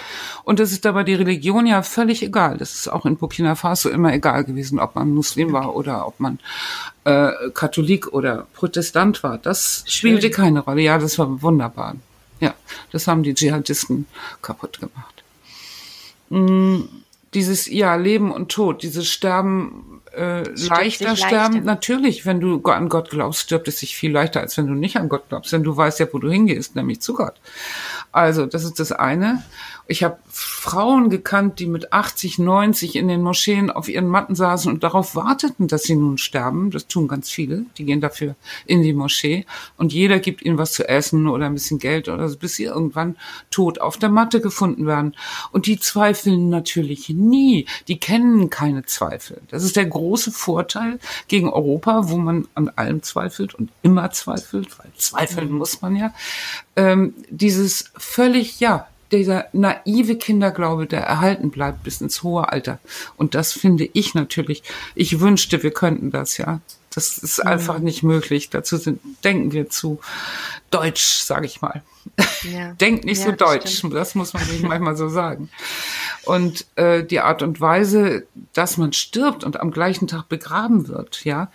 Und 0.44 0.60
das 0.60 0.72
ist 0.72 0.86
dabei 0.86 1.04
die 1.04 1.14
Religion 1.14 1.68
ja 1.68 1.84
völlig 1.84 2.24
egal. 2.24 2.58
Das 2.58 2.74
ist 2.74 2.88
auch 2.88 3.06
in 3.06 3.18
Burkina 3.18 3.56
Faso 3.56 3.90
immer 3.90 4.12
egal 4.12 4.44
gewesen, 4.44 4.80
ob 4.80 4.96
man 4.96 5.14
Muslim 5.14 5.54
war 5.54 5.76
oder 5.76 6.08
ob 6.08 6.20
man 6.20 6.40
äh, 7.04 7.32
Katholik 7.54 8.08
oder 8.08 8.48
Protestant 8.54 9.24
war. 9.24 9.38
Das 9.38 9.84
spielte 9.88 10.32
keine 10.32 10.62
Rolle. 10.62 10.82
Ja, 10.82 10.98
das 10.98 11.20
war 11.20 11.42
wunderbar. 11.42 11.96
Ja, 12.40 12.56
das 12.92 13.08
haben 13.08 13.24
die 13.24 13.36
Dschihadisten 13.36 14.08
kaputt 14.42 14.80
gemacht. 14.80 15.24
Mhm 16.30 17.04
dieses 17.36 17.70
ja 17.70 17.96
Leben 17.96 18.32
und 18.32 18.52
Tod, 18.52 18.84
dieses 18.84 19.08
Sterben 19.08 20.02
äh, 20.16 20.44
leichter 20.44 21.16
sterben. 21.16 21.54
Leichter. 21.56 21.66
Natürlich, 21.66 22.26
wenn 22.26 22.40
du 22.40 22.62
an 22.64 22.90
Gott 22.90 23.10
glaubst, 23.10 23.42
stirbt 23.42 23.68
es 23.68 23.80
sich 23.80 23.96
viel 23.96 24.12
leichter, 24.12 24.42
als 24.42 24.58
wenn 24.58 24.68
du 24.68 24.74
nicht 24.74 24.98
an 24.98 25.10
Gott 25.10 25.24
glaubst, 25.30 25.52
denn 25.52 25.64
du 25.64 25.76
weißt 25.76 26.00
ja, 26.00 26.08
wo 26.12 26.20
du 26.20 26.30
hingehst, 26.30 26.76
nämlich 26.76 27.02
zu 27.02 27.14
Gott. 27.14 27.36
Also, 28.12 28.46
das 28.46 28.64
ist 28.64 28.80
das 28.80 28.92
eine. 28.92 29.44
Ich 29.86 30.02
habe 30.02 30.18
Frauen 30.30 31.10
gekannt, 31.10 31.60
die 31.60 31.66
mit 31.66 31.92
80, 31.92 32.40
90 32.40 32.96
in 32.96 33.10
den 33.10 33.22
Moscheen 33.22 33.70
auf 33.70 33.90
ihren 33.90 34.08
Matten 34.08 34.34
saßen 34.34 34.72
und 34.72 34.82
darauf 34.82 35.14
warteten, 35.14 35.68
dass 35.68 35.84
sie 35.84 35.96
nun 35.96 36.18
sterben. 36.18 36.72
Das 36.72 36.88
tun 36.88 37.10
ganz 37.10 37.30
viele. 37.30 37.66
Die 37.78 37.84
gehen 37.84 38.00
dafür 38.00 38.36
in 38.66 38.82
die 38.82 38.94
Moschee 38.94 39.46
und 39.76 39.92
jeder 39.92 40.20
gibt 40.20 40.42
ihnen 40.42 40.58
was 40.58 40.72
zu 40.72 40.88
essen 40.88 41.28
oder 41.28 41.48
ein 41.48 41.54
bisschen 41.54 41.80
Geld 41.80 42.08
oder 42.08 42.30
so, 42.30 42.38
bis 42.38 42.56
sie 42.56 42.64
irgendwann 42.64 43.18
tot 43.52 43.82
auf 43.82 43.98
der 43.98 44.08
Matte 44.08 44.40
gefunden 44.40 44.86
werden. 44.88 45.16
Und 45.52 45.66
die 45.66 45.78
zweifeln 45.78 46.48
natürlich 46.48 47.10
nie. 47.10 47.66
Die 47.90 48.00
kennen 48.00 48.50
keine 48.50 48.86
Zweifel. 48.86 49.42
Das 49.50 49.66
ist 49.66 49.76
der 49.76 49.86
große 49.86 50.32
Vorteil 50.32 50.98
gegen 51.28 51.50
Europa, 51.50 52.10
wo 52.10 52.16
man 52.16 52.48
an 52.56 52.70
allem 52.70 53.04
zweifelt 53.04 53.54
und 53.54 53.70
immer 53.82 54.12
zweifelt, 54.12 54.80
weil 54.80 54.92
zweifeln 54.98 55.52
muss 55.52 55.82
man 55.82 55.98
ja. 55.98 56.14
Ähm, 56.78 57.14
dieses 57.30 57.92
völlig, 57.98 58.62
ja, 58.62 58.88
dieser 59.14 59.48
naive 59.54 60.18
Kinderglaube, 60.18 60.88
der 60.88 61.02
erhalten 61.02 61.52
bleibt 61.52 61.84
bis 61.84 62.02
ins 62.02 62.24
hohe 62.24 62.52
Alter. 62.52 62.80
Und 63.16 63.36
das 63.36 63.54
finde 63.54 63.88
ich 63.94 64.16
natürlich, 64.16 64.64
ich 64.96 65.20
wünschte, 65.20 65.64
wir 65.64 65.72
könnten 65.72 66.12
das, 66.12 66.38
ja. 66.38 66.60
Das 66.94 67.18
ist 67.18 67.40
mhm. 67.40 67.50
einfach 67.50 67.80
nicht 67.80 68.04
möglich. 68.04 68.50
Dazu 68.50 68.78
sind, 68.78 69.00
denken 69.24 69.52
wir 69.52 69.70
zu 69.70 70.00
deutsch, 70.70 71.22
sage 71.24 71.46
ich 71.46 71.62
mal. 71.62 71.82
Ja. 72.44 72.74
Denkt 72.82 73.06
nicht 73.06 73.20
ja, 73.20 73.26
so 73.26 73.32
deutsch, 73.32 73.78
stimmt. 73.78 73.96
das 73.96 74.16
muss 74.16 74.34
man 74.34 74.44
sich 74.44 74.62
manchmal 74.62 74.96
so 74.96 75.10
sagen. 75.10 75.50
Und 76.26 76.66
äh, 76.76 77.04
die 77.04 77.20
Art 77.20 77.42
und 77.42 77.60
Weise, 77.60 78.28
dass 78.54 78.78
man 78.78 78.94
stirbt 78.94 79.44
und 79.44 79.60
am 79.60 79.72
gleichen 79.72 80.08
Tag 80.08 80.30
begraben 80.30 80.88
wird, 80.88 81.26
ja, 81.26 81.52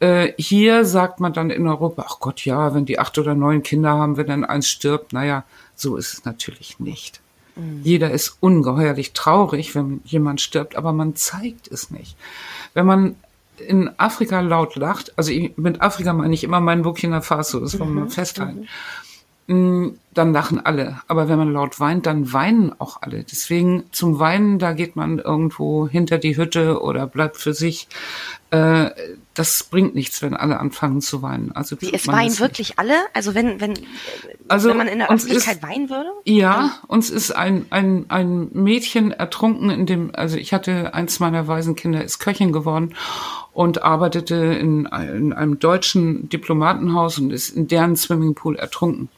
äh, 0.00 0.32
hier 0.38 0.84
sagt 0.84 1.20
man 1.20 1.32
dann 1.32 1.50
in 1.50 1.66
Europa, 1.66 2.04
ach 2.08 2.20
Gott, 2.20 2.44
ja, 2.44 2.74
wenn 2.74 2.86
die 2.86 2.98
acht 2.98 3.18
oder 3.18 3.34
neun 3.34 3.62
Kinder 3.62 3.90
haben, 3.90 4.16
wenn 4.16 4.26
dann 4.28 4.44
eins 4.44 4.68
stirbt, 4.68 5.12
naja, 5.12 5.44
so 5.74 5.96
ist 5.96 6.12
es 6.12 6.24
natürlich 6.24 6.78
nicht. 6.78 7.20
Mhm. 7.56 7.80
Jeder 7.82 8.10
ist 8.10 8.36
ungeheuerlich 8.40 9.12
traurig, 9.12 9.74
wenn 9.74 10.00
jemand 10.04 10.40
stirbt, 10.40 10.76
aber 10.76 10.92
man 10.92 11.16
zeigt 11.16 11.68
es 11.68 11.90
nicht. 11.90 12.16
Wenn 12.74 12.86
man 12.86 13.16
in 13.58 13.90
Afrika 13.98 14.40
laut 14.40 14.76
lacht, 14.76 15.12
also 15.16 15.32
mit 15.56 15.80
Afrika 15.80 16.12
meine 16.12 16.34
ich 16.34 16.44
immer 16.44 16.60
mein 16.60 16.82
Burkina 16.82 17.20
Faso, 17.20 17.58
das 17.58 17.78
wollen 17.80 17.94
wir 17.94 18.04
mhm. 18.04 18.10
festhalten. 18.10 18.60
Mhm. 18.60 18.68
Mm, 19.48 19.94
dann 20.12 20.32
lachen 20.34 20.64
alle. 20.64 21.00
Aber 21.08 21.28
wenn 21.30 21.38
man 21.38 21.52
laut 21.52 21.80
weint, 21.80 22.04
dann 22.04 22.34
weinen 22.34 22.72
auch 22.78 23.00
alle. 23.00 23.24
Deswegen 23.24 23.84
zum 23.92 24.18
Weinen, 24.18 24.58
da 24.58 24.72
geht 24.72 24.94
man 24.94 25.18
irgendwo 25.18 25.88
hinter 25.88 26.18
die 26.18 26.36
Hütte 26.36 26.82
oder 26.82 27.06
bleibt 27.06 27.38
für 27.38 27.54
sich. 27.54 27.88
Äh, 28.50 28.90
das 29.32 29.62
bringt 29.64 29.94
nichts, 29.94 30.20
wenn 30.20 30.34
alle 30.34 30.60
anfangen 30.60 31.00
zu 31.00 31.22
weinen. 31.22 31.52
Also 31.52 31.80
Wie, 31.80 31.94
es 31.94 32.06
weinen 32.08 32.38
wirklich 32.40 32.70
nicht. 32.70 32.78
alle? 32.78 32.94
Also 33.14 33.34
wenn, 33.34 33.58
wenn, 33.58 33.74
also 34.48 34.68
wenn 34.68 34.76
man 34.76 34.88
in 34.88 34.98
der 34.98 35.10
Öffentlichkeit 35.10 35.56
ist, 35.56 35.62
weinen 35.62 35.88
würde? 35.88 36.10
Ja, 36.24 36.72
uns 36.86 37.08
ist 37.08 37.30
ein, 37.30 37.64
ein, 37.70 38.04
ein 38.08 38.48
Mädchen 38.52 39.12
ertrunken 39.12 39.70
in 39.70 39.86
dem, 39.86 40.10
also 40.14 40.36
ich 40.36 40.52
hatte, 40.52 40.92
eins 40.92 41.20
meiner 41.20 41.46
Waisenkinder 41.48 42.04
ist 42.04 42.18
Köchin 42.18 42.52
geworden 42.52 42.94
und 43.54 43.82
arbeitete 43.82 44.34
in, 44.34 44.84
in 44.86 45.32
einem 45.32 45.58
deutschen 45.58 46.28
Diplomatenhaus 46.28 47.18
und 47.18 47.30
ist 47.30 47.50
in 47.50 47.66
deren 47.66 47.96
Swimmingpool 47.96 48.56
ertrunken. 48.56 49.08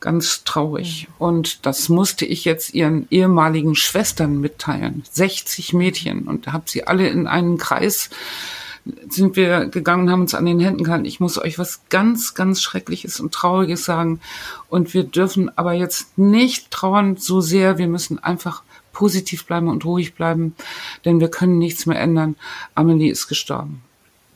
Ganz 0.00 0.44
traurig. 0.44 1.08
Und 1.18 1.66
das 1.66 1.88
musste 1.90 2.24
ich 2.24 2.44
jetzt 2.44 2.72
ihren 2.72 3.06
ehemaligen 3.10 3.74
Schwestern 3.74 4.40
mitteilen. 4.40 5.04
60 5.10 5.74
Mädchen. 5.74 6.22
Und 6.22 6.46
habe 6.52 6.64
sie 6.66 6.86
alle 6.86 7.08
in 7.08 7.26
einen 7.26 7.58
Kreis 7.58 8.08
sind 9.08 9.36
wir 9.36 9.66
gegangen, 9.66 10.10
haben 10.10 10.22
uns 10.22 10.34
an 10.34 10.46
den 10.46 10.58
Händen 10.58 10.84
gehalten. 10.84 11.04
Ich 11.04 11.20
muss 11.20 11.38
euch 11.38 11.58
was 11.58 11.82
ganz, 11.90 12.34
ganz 12.34 12.62
Schreckliches 12.62 13.20
und 13.20 13.32
Trauriges 13.32 13.84
sagen. 13.84 14.20
Und 14.68 14.94
wir 14.94 15.04
dürfen 15.04 15.56
aber 15.56 15.74
jetzt 15.74 16.16
nicht 16.16 16.70
trauern 16.70 17.16
so 17.16 17.40
sehr. 17.40 17.78
Wir 17.78 17.88
müssen 17.88 18.18
einfach 18.18 18.62
positiv 18.92 19.44
bleiben 19.44 19.68
und 19.68 19.84
ruhig 19.84 20.14
bleiben, 20.14 20.54
denn 21.04 21.20
wir 21.20 21.28
können 21.28 21.58
nichts 21.58 21.86
mehr 21.86 22.00
ändern. 22.00 22.36
Amelie 22.74 23.10
ist 23.10 23.28
gestorben 23.28 23.82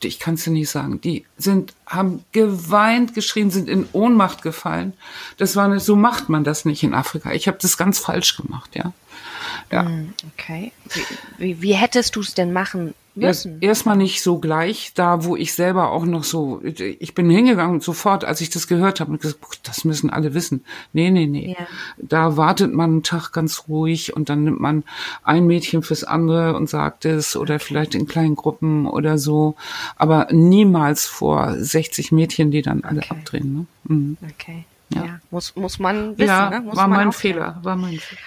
ich 0.03 0.19
kann 0.19 0.35
es 0.35 0.45
dir 0.45 0.51
nicht 0.51 0.71
sagen. 0.71 1.01
Die 1.01 1.25
sind, 1.37 1.75
haben 1.87 2.25
geweint, 2.33 3.15
geschrien, 3.15 3.51
sind 3.51 3.69
in 3.69 3.87
Ohnmacht 3.93 4.43
gefallen. 4.43 4.95
Das 5.37 5.57
war 5.57 5.65
eine, 5.65 5.81
so 5.81 5.97
macht 5.97 6.29
man 6.29 6.45
das 6.45 6.65
nicht 6.65 6.83
in 6.83 6.95
Afrika. 6.95 7.33
Ich 7.33 7.49
habe 7.49 7.59
das 7.61 7.77
ganz 7.77 7.99
falsch 7.99 8.37
gemacht, 8.37 8.75
ja. 8.75 8.93
Ja. 9.73 9.85
Hm, 9.87 10.12
Okay. 10.39 10.73
Wie, 10.93 11.03
wie, 11.39 11.62
wie 11.62 11.73
hättest 11.75 12.17
du 12.17 12.21
es 12.21 12.35
denn 12.35 12.53
machen 12.53 12.95
müssen? 13.15 13.61
erstmal 13.61 13.97
nicht 13.97 14.23
so 14.23 14.39
gleich, 14.39 14.93
da 14.95 15.25
wo 15.25 15.37
ich 15.37 15.55
selber 15.55 15.91
auch 15.93 16.05
noch 16.05 16.25
so, 16.25 16.61
ich 16.65 17.15
bin 17.15 17.31
hingegangen 17.31 17.75
und 17.77 17.83
sofort, 17.83 18.25
als 18.25 18.41
ich 18.41 18.51
das 18.51 18.67
gehört 18.67 19.01
habe, 19.01 19.12
und 19.12 19.21
gesagt, 19.21 19.41
"Boah, 19.41 19.49
das 19.62 19.85
müssen 19.85 20.11
alle 20.11 20.35
wissen. 20.35 20.65
Nee, 20.93 21.11
nee, 21.11 21.27
nee. 21.27 21.57
Ja. 21.59 21.67
Da 21.97 22.37
wartet 22.37 22.73
man 22.75 22.91
einen 22.91 23.03
Tag 23.05 23.33
ganz 23.33 23.65
ruhig 23.69 24.15
und 24.17 24.29
dann 24.29 24.45
nimmt 24.45 24.61
man 24.61 24.83
ein 25.23 25.47
Mädchen 25.47 25.83
fürs 25.83 26.05
andere 26.05 26.55
und 26.57 26.69
sagt 26.69 27.05
es 27.05 27.37
oder 27.37 27.59
vielleicht 27.61 27.95
in 27.95 28.07
kleinen 28.07 28.35
Gruppen 28.37 28.87
oder 28.87 29.17
so, 29.19 29.55
aber 29.97 30.29
niemals 30.33 31.07
vor 31.07 31.55
60 31.57 32.12
Mädchen, 32.12 32.51
die 32.51 32.62
dann 32.62 32.83
alle 32.85 32.99
Okay. 32.99 33.11
abdrehen. 33.11 33.55
Ne? 33.55 33.67
Mhm. 33.95 34.17
Okay. 34.33 34.65
Ja. 34.91 35.05
Ja. 35.05 35.21
Muss, 35.31 35.57
muss 35.57 35.79
man 35.79 36.19
wissen, 36.19 36.29
ja, 36.29 36.51
ne? 36.51 36.61
Muss 36.61 36.77
war 36.77 36.89
man 36.89 36.99
mein. 37.05 37.12
Fehler, 37.12 37.59
war 37.62 37.77
mein 37.77 37.99
Fehler. 37.99 38.21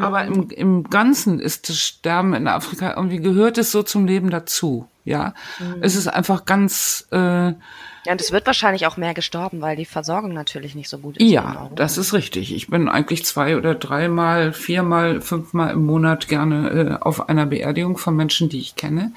Aber 0.00 0.24
im, 0.24 0.50
im 0.50 0.84
Ganzen 0.84 1.40
ist 1.40 1.68
das 1.68 1.78
Sterben 1.78 2.34
in 2.34 2.48
Afrika 2.48 2.94
irgendwie 2.96 3.20
gehört 3.20 3.58
es 3.58 3.72
so 3.72 3.82
zum 3.82 4.06
Leben 4.06 4.30
dazu. 4.30 4.88
Ja, 5.04 5.34
es 5.82 5.96
ist 5.96 6.08
einfach 6.08 6.46
ganz, 6.46 7.06
äh, 7.12 7.16
Ja, 7.18 7.54
und 8.06 8.20
es 8.22 8.32
wird 8.32 8.46
wahrscheinlich 8.46 8.86
auch 8.86 8.96
mehr 8.96 9.12
gestorben, 9.12 9.60
weil 9.60 9.76
die 9.76 9.84
Versorgung 9.84 10.32
natürlich 10.32 10.74
nicht 10.74 10.88
so 10.88 10.96
gut 10.96 11.18
ist. 11.18 11.30
ja, 11.30 11.70
das 11.74 11.98
ist 11.98 12.14
richtig. 12.14 12.54
Ich 12.54 12.68
bin 12.68 12.88
eigentlich 12.88 13.22
zwei 13.26 13.58
oder 13.58 13.74
dreimal, 13.74 14.54
viermal, 14.54 15.20
fünfmal 15.20 15.72
im 15.72 15.84
Monat 15.84 16.28
gerne 16.28 16.70
äh, 16.70 17.02
auf 17.02 17.28
einer 17.28 17.44
Beerdigung 17.44 17.98
von 17.98 18.16
Menschen, 18.16 18.48
die 18.48 18.60
ich 18.60 18.76
kenne. 18.76 19.12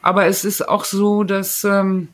Aber 0.00 0.26
es 0.26 0.44
ist 0.44 0.66
auch 0.66 0.84
so, 0.84 1.22
dass 1.22 1.64
ähm, 1.64 2.08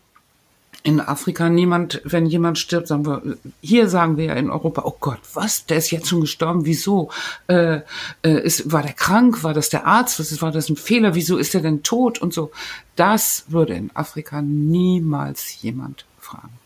in 0.83 1.01
Afrika 1.01 1.49
niemand, 1.49 2.01
wenn 2.05 2.27
jemand 2.27 2.59
stirbt, 2.59 2.89
sagen 2.89 3.05
wir, 3.05 3.37
hier 3.61 3.89
sagen 3.89 4.17
wir 4.17 4.27
ja 4.27 4.35
in 4.35 4.51
Europa, 4.51 4.83
oh 4.85 4.97
Gott, 5.01 5.19
was, 5.35 5.67
der 5.67 5.79
ist 5.79 5.91
jetzt 5.91 6.09
schon 6.09 6.21
gestorben, 6.21 6.65
wieso? 6.65 7.11
Äh, 7.49 7.81
äh, 8.23 8.41
ist, 8.43 8.71
war 8.73 8.83
der 8.83 8.93
krank? 8.93 9.43
War 9.43 9.55
das 9.55 9.69
der 9.69 9.87
Arzt? 9.87 10.21
Was 10.21 10.33
ist, 10.33 10.41
war 10.41 10.53
das 10.53 10.69
ein 10.69 10.77
Fehler? 10.77 11.15
Wieso 11.15 11.37
ist 11.37 11.55
er 11.55 11.61
denn 11.61 11.83
tot? 11.83 12.21
Und 12.21 12.33
so. 12.33 12.53
Das 12.97 13.45
würde 13.49 13.75
in 13.75 13.91
Afrika 13.95 14.41
niemals 14.41 15.63
jemand 15.63 16.05
fragen. 16.21 16.59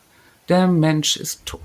Der 0.48 0.66
Mensch 0.68 1.16
ist 1.16 1.44
tot. 1.46 1.60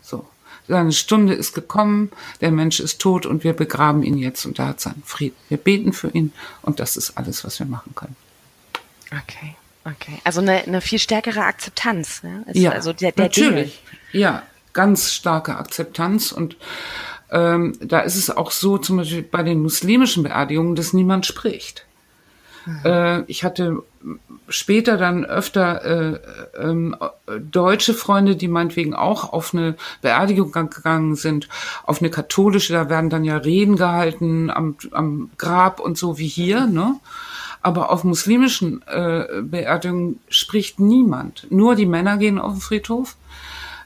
So. 0.00 0.26
Seine 0.68 0.92
Stunde 0.92 1.34
ist 1.34 1.54
gekommen, 1.54 2.10
der 2.40 2.50
Mensch 2.50 2.80
ist 2.80 3.00
tot 3.00 3.26
und 3.26 3.44
wir 3.44 3.52
begraben 3.52 4.02
ihn 4.02 4.16
jetzt 4.16 4.46
und 4.46 4.58
er 4.58 4.68
hat 4.68 4.80
seinen 4.80 5.02
Frieden. 5.04 5.36
Wir 5.48 5.58
beten 5.58 5.92
für 5.92 6.08
ihn 6.08 6.32
und 6.62 6.80
das 6.80 6.96
ist 6.96 7.18
alles, 7.18 7.44
was 7.44 7.58
wir 7.58 7.66
machen 7.66 7.94
können. 7.94 8.16
Okay, 9.10 9.56
okay. 9.84 10.20
Also 10.24 10.40
eine, 10.40 10.64
eine 10.64 10.80
viel 10.80 10.98
stärkere 10.98 11.44
Akzeptanz. 11.44 12.22
Ne? 12.22 12.44
Ist 12.46 12.56
Ja, 12.56 12.70
also 12.70 12.92
der, 12.92 13.12
der 13.12 13.24
natürlich. 13.24 13.82
Ja, 14.12 14.42
ganz 14.72 15.12
starke 15.12 15.56
Akzeptanz 15.56 16.32
und 16.32 16.56
ähm, 17.30 17.74
da 17.80 18.00
ist 18.00 18.16
es 18.16 18.30
auch 18.30 18.50
so, 18.50 18.78
zum 18.78 18.98
Beispiel 18.98 19.22
bei 19.22 19.42
den 19.42 19.62
muslimischen 19.62 20.22
Beerdigungen, 20.22 20.74
dass 20.74 20.92
niemand 20.92 21.24
spricht. 21.26 21.86
Äh, 22.84 23.22
ich 23.22 23.44
hatte 23.44 23.82
später 24.48 24.96
dann 24.96 25.24
öfter 25.24 25.84
äh, 25.84 26.20
ähm, 26.58 26.96
äh, 27.26 27.40
deutsche 27.40 27.94
Freunde, 27.94 28.36
die 28.36 28.48
meinetwegen 28.48 28.94
auch 28.94 29.32
auf 29.32 29.54
eine 29.54 29.76
Beerdigung 30.00 30.52
gegangen 30.52 31.16
sind, 31.16 31.48
auf 31.84 32.00
eine 32.00 32.10
katholische, 32.10 32.72
da 32.72 32.88
werden 32.88 33.10
dann 33.10 33.24
ja 33.24 33.36
Reden 33.38 33.76
gehalten 33.76 34.50
am, 34.50 34.76
am 34.92 35.30
Grab 35.38 35.80
und 35.80 35.98
so 35.98 36.18
wie 36.18 36.28
hier, 36.28 36.66
ne? 36.66 37.00
Aber 37.62 37.90
auf 37.90 38.02
muslimischen 38.02 38.82
äh, 38.88 39.40
Beerdigungen 39.42 40.20
spricht 40.28 40.80
niemand. 40.80 41.46
Nur 41.50 41.76
die 41.76 41.86
Männer 41.86 42.16
gehen 42.16 42.38
auf 42.38 42.54
den 42.54 42.60
Friedhof, 42.60 43.16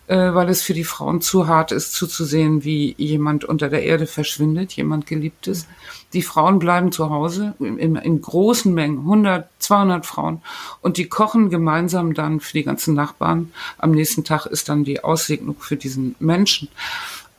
äh, 0.07 0.17
weil 0.35 0.49
es 0.49 0.63
für 0.63 0.73
die 0.73 0.85
Frauen 0.85 1.21
zu 1.21 1.47
hart 1.47 1.73
ist, 1.73 1.93
zuzusehen, 1.93 2.65
wie 2.65 2.95
jemand 2.97 3.45
unter 3.45 3.69
der 3.69 3.83
Erde 3.83 4.07
verschwindet, 4.07 4.73
jemand 4.73 5.07
Geliebtes. 5.07 5.67
Die 6.13 6.23
Frauen 6.23 6.59
bleiben 6.59 6.93
zu 6.93 7.11
Hause 7.11 7.55
in, 7.59 7.97
in 7.97 8.23
großen 8.23 8.73
Mengen, 8.73 9.01
100, 9.01 9.49
200 9.59 10.07
Frauen, 10.07 10.41
und 10.81 10.97
die 10.97 11.09
kochen 11.09 11.51
gemeinsam 11.51 12.15
dann 12.15 12.41
für 12.41 12.55
die 12.55 12.65
ganzen 12.65 12.95
Nachbarn. 12.95 13.53
Am 13.79 13.91
nächsten 13.91 14.25
Tag 14.25 14.47
ist 14.47 14.69
dann 14.69 14.85
die 14.85 15.05
Aussegnung 15.05 15.57
für 15.59 15.77
diesen 15.77 16.15
Menschen. 16.19 16.69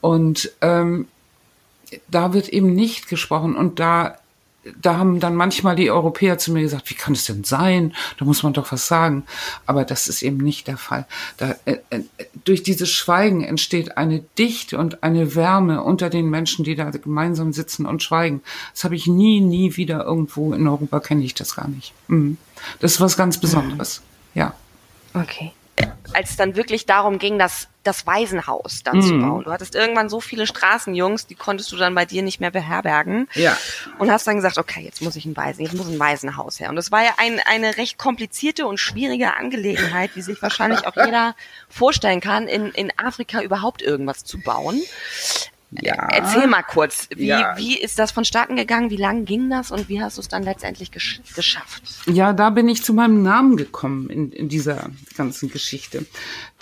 Und 0.00 0.52
ähm, 0.60 1.08
da 2.08 2.32
wird 2.34 2.48
eben 2.50 2.74
nicht 2.74 3.08
gesprochen 3.08 3.56
und 3.56 3.80
da 3.80 4.18
da 4.80 4.96
haben 4.96 5.20
dann 5.20 5.34
manchmal 5.34 5.76
die 5.76 5.90
Europäer 5.90 6.38
zu 6.38 6.52
mir 6.52 6.62
gesagt, 6.62 6.90
wie 6.90 6.94
kann 6.94 7.14
es 7.14 7.24
denn 7.24 7.44
sein? 7.44 7.94
Da 8.18 8.24
muss 8.24 8.42
man 8.42 8.52
doch 8.52 8.72
was 8.72 8.86
sagen. 8.86 9.24
Aber 9.66 9.84
das 9.84 10.08
ist 10.08 10.22
eben 10.22 10.38
nicht 10.38 10.66
der 10.66 10.76
Fall. 10.76 11.06
Da, 11.36 11.56
äh, 11.64 11.78
äh, 11.90 12.02
durch 12.44 12.62
dieses 12.62 12.90
Schweigen 12.90 13.42
entsteht 13.44 13.96
eine 13.96 14.24
Dichte 14.38 14.78
und 14.78 15.02
eine 15.02 15.34
Wärme 15.34 15.82
unter 15.82 16.10
den 16.10 16.28
Menschen, 16.30 16.64
die 16.64 16.74
da 16.74 16.90
gemeinsam 16.90 17.52
sitzen 17.52 17.86
und 17.86 18.02
schweigen. 18.02 18.42
Das 18.72 18.84
habe 18.84 18.96
ich 18.96 19.06
nie, 19.06 19.40
nie 19.40 19.76
wieder 19.76 20.04
irgendwo 20.04 20.52
in 20.52 20.66
Europa 20.66 21.00
kenne 21.00 21.24
ich 21.24 21.34
das 21.34 21.56
gar 21.56 21.68
nicht. 21.68 21.92
Mhm. 22.08 22.38
Das 22.80 22.92
ist 22.92 23.00
was 23.00 23.16
ganz 23.16 23.38
Besonderes. 23.38 24.02
Ja. 24.34 24.54
Okay. 25.14 25.52
Als 26.12 26.30
es 26.30 26.36
dann 26.36 26.56
wirklich 26.56 26.86
darum 26.86 27.18
ging, 27.18 27.38
das, 27.38 27.68
das 27.84 28.06
Waisenhaus 28.06 28.82
dann 28.82 29.02
zu 29.02 29.18
bauen. 29.18 29.44
Du 29.44 29.50
hattest 29.50 29.74
irgendwann 29.74 30.08
so 30.08 30.20
viele 30.20 30.46
Straßenjungs, 30.46 31.26
die 31.26 31.34
konntest 31.34 31.70
du 31.72 31.76
dann 31.76 31.94
bei 31.94 32.04
dir 32.04 32.22
nicht 32.22 32.40
mehr 32.40 32.50
beherbergen. 32.50 33.28
Ja. 33.34 33.56
Und 33.98 34.10
hast 34.10 34.26
dann 34.26 34.36
gesagt, 34.36 34.58
okay, 34.58 34.80
jetzt 34.80 35.02
muss 35.02 35.16
ich 35.16 35.24
ein 35.24 35.36
Waisen, 35.36 35.62
jetzt 35.64 35.74
muss 35.74 35.88
ein 35.88 35.98
Waisenhaus 35.98 36.60
her. 36.60 36.70
Und 36.70 36.76
das 36.76 36.90
war 36.90 37.02
ja 37.02 37.10
ein, 37.18 37.40
eine 37.46 37.76
recht 37.76 37.98
komplizierte 37.98 38.66
und 38.66 38.78
schwierige 38.78 39.36
Angelegenheit, 39.36 40.10
wie 40.14 40.22
sich 40.22 40.40
wahrscheinlich 40.42 40.86
auch 40.86 40.96
jeder 40.96 41.34
vorstellen 41.68 42.20
kann, 42.20 42.48
in, 42.48 42.70
in 42.72 42.92
Afrika 42.96 43.42
überhaupt 43.42 43.82
irgendwas 43.82 44.24
zu 44.24 44.40
bauen. 44.40 44.80
Ja. 45.70 46.08
Erzähl 46.10 46.46
mal 46.46 46.62
kurz, 46.62 47.08
wie, 47.14 47.26
Ja. 47.26 47.54
wie 47.58 47.78
ist 47.78 47.98
das 47.98 48.10
vonstatten 48.10 48.56
gegangen? 48.56 48.90
Wie 48.90 48.96
lang 48.96 49.26
ging 49.26 49.50
das 49.50 49.70
und 49.70 49.88
wie 49.88 50.00
hast 50.00 50.16
du 50.16 50.22
es 50.22 50.28
dann 50.28 50.42
letztendlich 50.42 50.90
gesch 50.90 51.20
geschafft? 51.36 51.82
Ja, 52.06 52.32
da 52.32 52.48
bin 52.50 52.68
ich 52.68 52.82
zu 52.82 52.94
meinem 52.94 53.22
Namen 53.22 53.56
gekommen 53.56 54.08
in, 54.08 54.32
in 54.32 54.48
dieser 54.48 54.88
ganzen 55.16 55.50
Geschichte. 55.50 56.06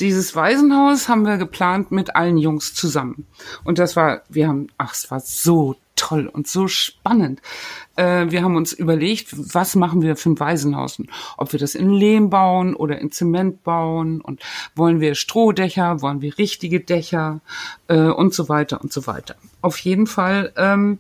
Dieses 0.01 0.35
Waisenhaus 0.35 1.09
haben 1.09 1.23
wir 1.25 1.37
geplant 1.37 1.93
mit 1.93 2.17
allen 2.17 2.37
Jungs 2.37 2.75
zusammen. 2.75 3.27
Und 3.63 3.79
das 3.79 3.95
war, 3.95 4.23
wir 4.29 4.49
haben, 4.49 4.67
ach, 4.77 4.93
es 4.95 5.11
war 5.11 5.21
so 5.21 5.77
toll 5.97 6.27
und 6.27 6.47
so 6.47 6.69
spannend. 6.69 7.41
Äh, 7.97 8.27
wir 8.31 8.43
haben 8.43 8.57
uns 8.57 8.73
überlegt, 8.73 9.29
was 9.55 9.75
machen 9.75 10.03
wir 10.03 10.17
für 10.17 10.31
ein 10.31 10.41
Waisenhaus? 10.41 10.99
Und 10.99 11.11
Ob 11.37 11.53
wir 11.53 11.59
das 11.59 11.75
in 11.75 11.91
Lehm 11.91 12.31
bauen 12.31 12.75
oder 12.75 12.99
in 12.99 13.11
Zement 13.11 13.65
bauen 13.65 14.21
und 14.21 14.43
wollen 14.75 15.01
wir 15.01 15.15
Strohdächer, 15.15 16.03
wollen 16.03 16.21
wir 16.21 16.39
richtige 16.39 16.81
Dächer 16.81 17.41
äh, 17.89 17.97
und 17.97 18.35
so 18.35 18.49
weiter 18.49 18.81
und 18.81 18.93
so 18.93 19.07
weiter. 19.07 19.35
Auf 19.63 19.79
jeden 19.79 20.07
Fall 20.07 20.53
ähm, 20.57 20.99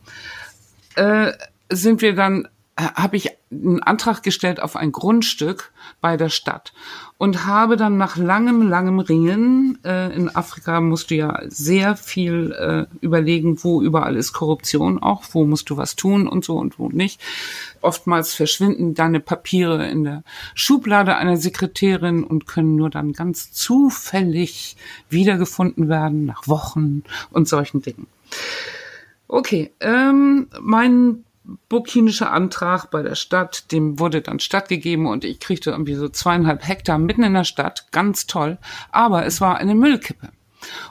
äh, 0.96 1.32
sind 1.70 2.00
wir 2.02 2.14
dann, 2.14 2.48
habe 2.76 3.16
ich 3.16 3.30
einen 3.50 3.82
Antrag 3.82 4.22
gestellt 4.22 4.60
auf 4.60 4.76
ein 4.76 4.92
Grundstück 4.92 5.72
bei 6.02 6.18
der 6.18 6.28
Stadt 6.28 6.74
und 7.16 7.46
habe 7.46 7.76
dann 7.76 7.96
nach 7.96 8.16
langem, 8.18 8.68
langem 8.68 8.98
Ringen, 8.98 9.78
äh, 9.82 10.14
in 10.14 10.34
Afrika 10.34 10.82
musst 10.82 11.10
du 11.10 11.14
ja 11.14 11.40
sehr 11.46 11.96
viel 11.96 12.52
äh, 12.52 12.96
überlegen, 13.00 13.62
wo 13.64 13.80
überall 13.80 14.16
ist 14.16 14.34
Korruption 14.34 15.02
auch, 15.02 15.22
wo 15.32 15.46
musst 15.46 15.70
du 15.70 15.78
was 15.78 15.96
tun 15.96 16.28
und 16.28 16.44
so 16.44 16.58
und 16.58 16.78
wo 16.78 16.90
nicht. 16.90 17.20
Oftmals 17.80 18.34
verschwinden 18.34 18.94
deine 18.94 19.20
Papiere 19.20 19.88
in 19.88 20.04
der 20.04 20.22
Schublade 20.54 21.16
einer 21.16 21.38
Sekretärin 21.38 22.24
und 22.24 22.46
können 22.46 22.76
nur 22.76 22.90
dann 22.90 23.14
ganz 23.14 23.52
zufällig 23.52 24.76
wiedergefunden 25.08 25.88
werden 25.88 26.26
nach 26.26 26.46
Wochen 26.46 27.04
und 27.30 27.48
solchen 27.48 27.80
Dingen. 27.80 28.06
Okay, 29.28 29.72
ähm, 29.80 30.48
mein 30.60 31.24
burkinischer 31.68 32.30
Antrag 32.32 32.90
bei 32.90 33.02
der 33.02 33.14
Stadt, 33.14 33.70
dem 33.72 33.98
wurde 33.98 34.20
dann 34.20 34.40
stattgegeben 34.40 35.06
und 35.06 35.24
ich 35.24 35.40
kriegte 35.40 35.70
irgendwie 35.70 35.94
so 35.94 36.08
zweieinhalb 36.08 36.66
Hektar 36.66 36.98
mitten 36.98 37.22
in 37.22 37.34
der 37.34 37.44
Stadt, 37.44 37.86
ganz 37.92 38.26
toll. 38.26 38.58
Aber 38.90 39.26
es 39.26 39.40
war 39.40 39.56
eine 39.58 39.74
Müllkippe. 39.74 40.30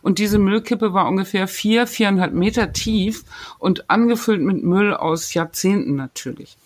Und 0.01 0.19
diese 0.19 0.39
Müllkippe 0.39 0.93
war 0.93 1.07
ungefähr 1.07 1.47
vier, 1.47 1.85
viereinhalb 1.87 2.33
Meter 2.33 2.71
tief 2.71 3.23
und 3.59 3.89
angefüllt 3.89 4.41
mit 4.41 4.63
Müll 4.63 4.93
aus 4.93 5.33
Jahrzehnten 5.33 5.95
natürlich. 5.95 6.57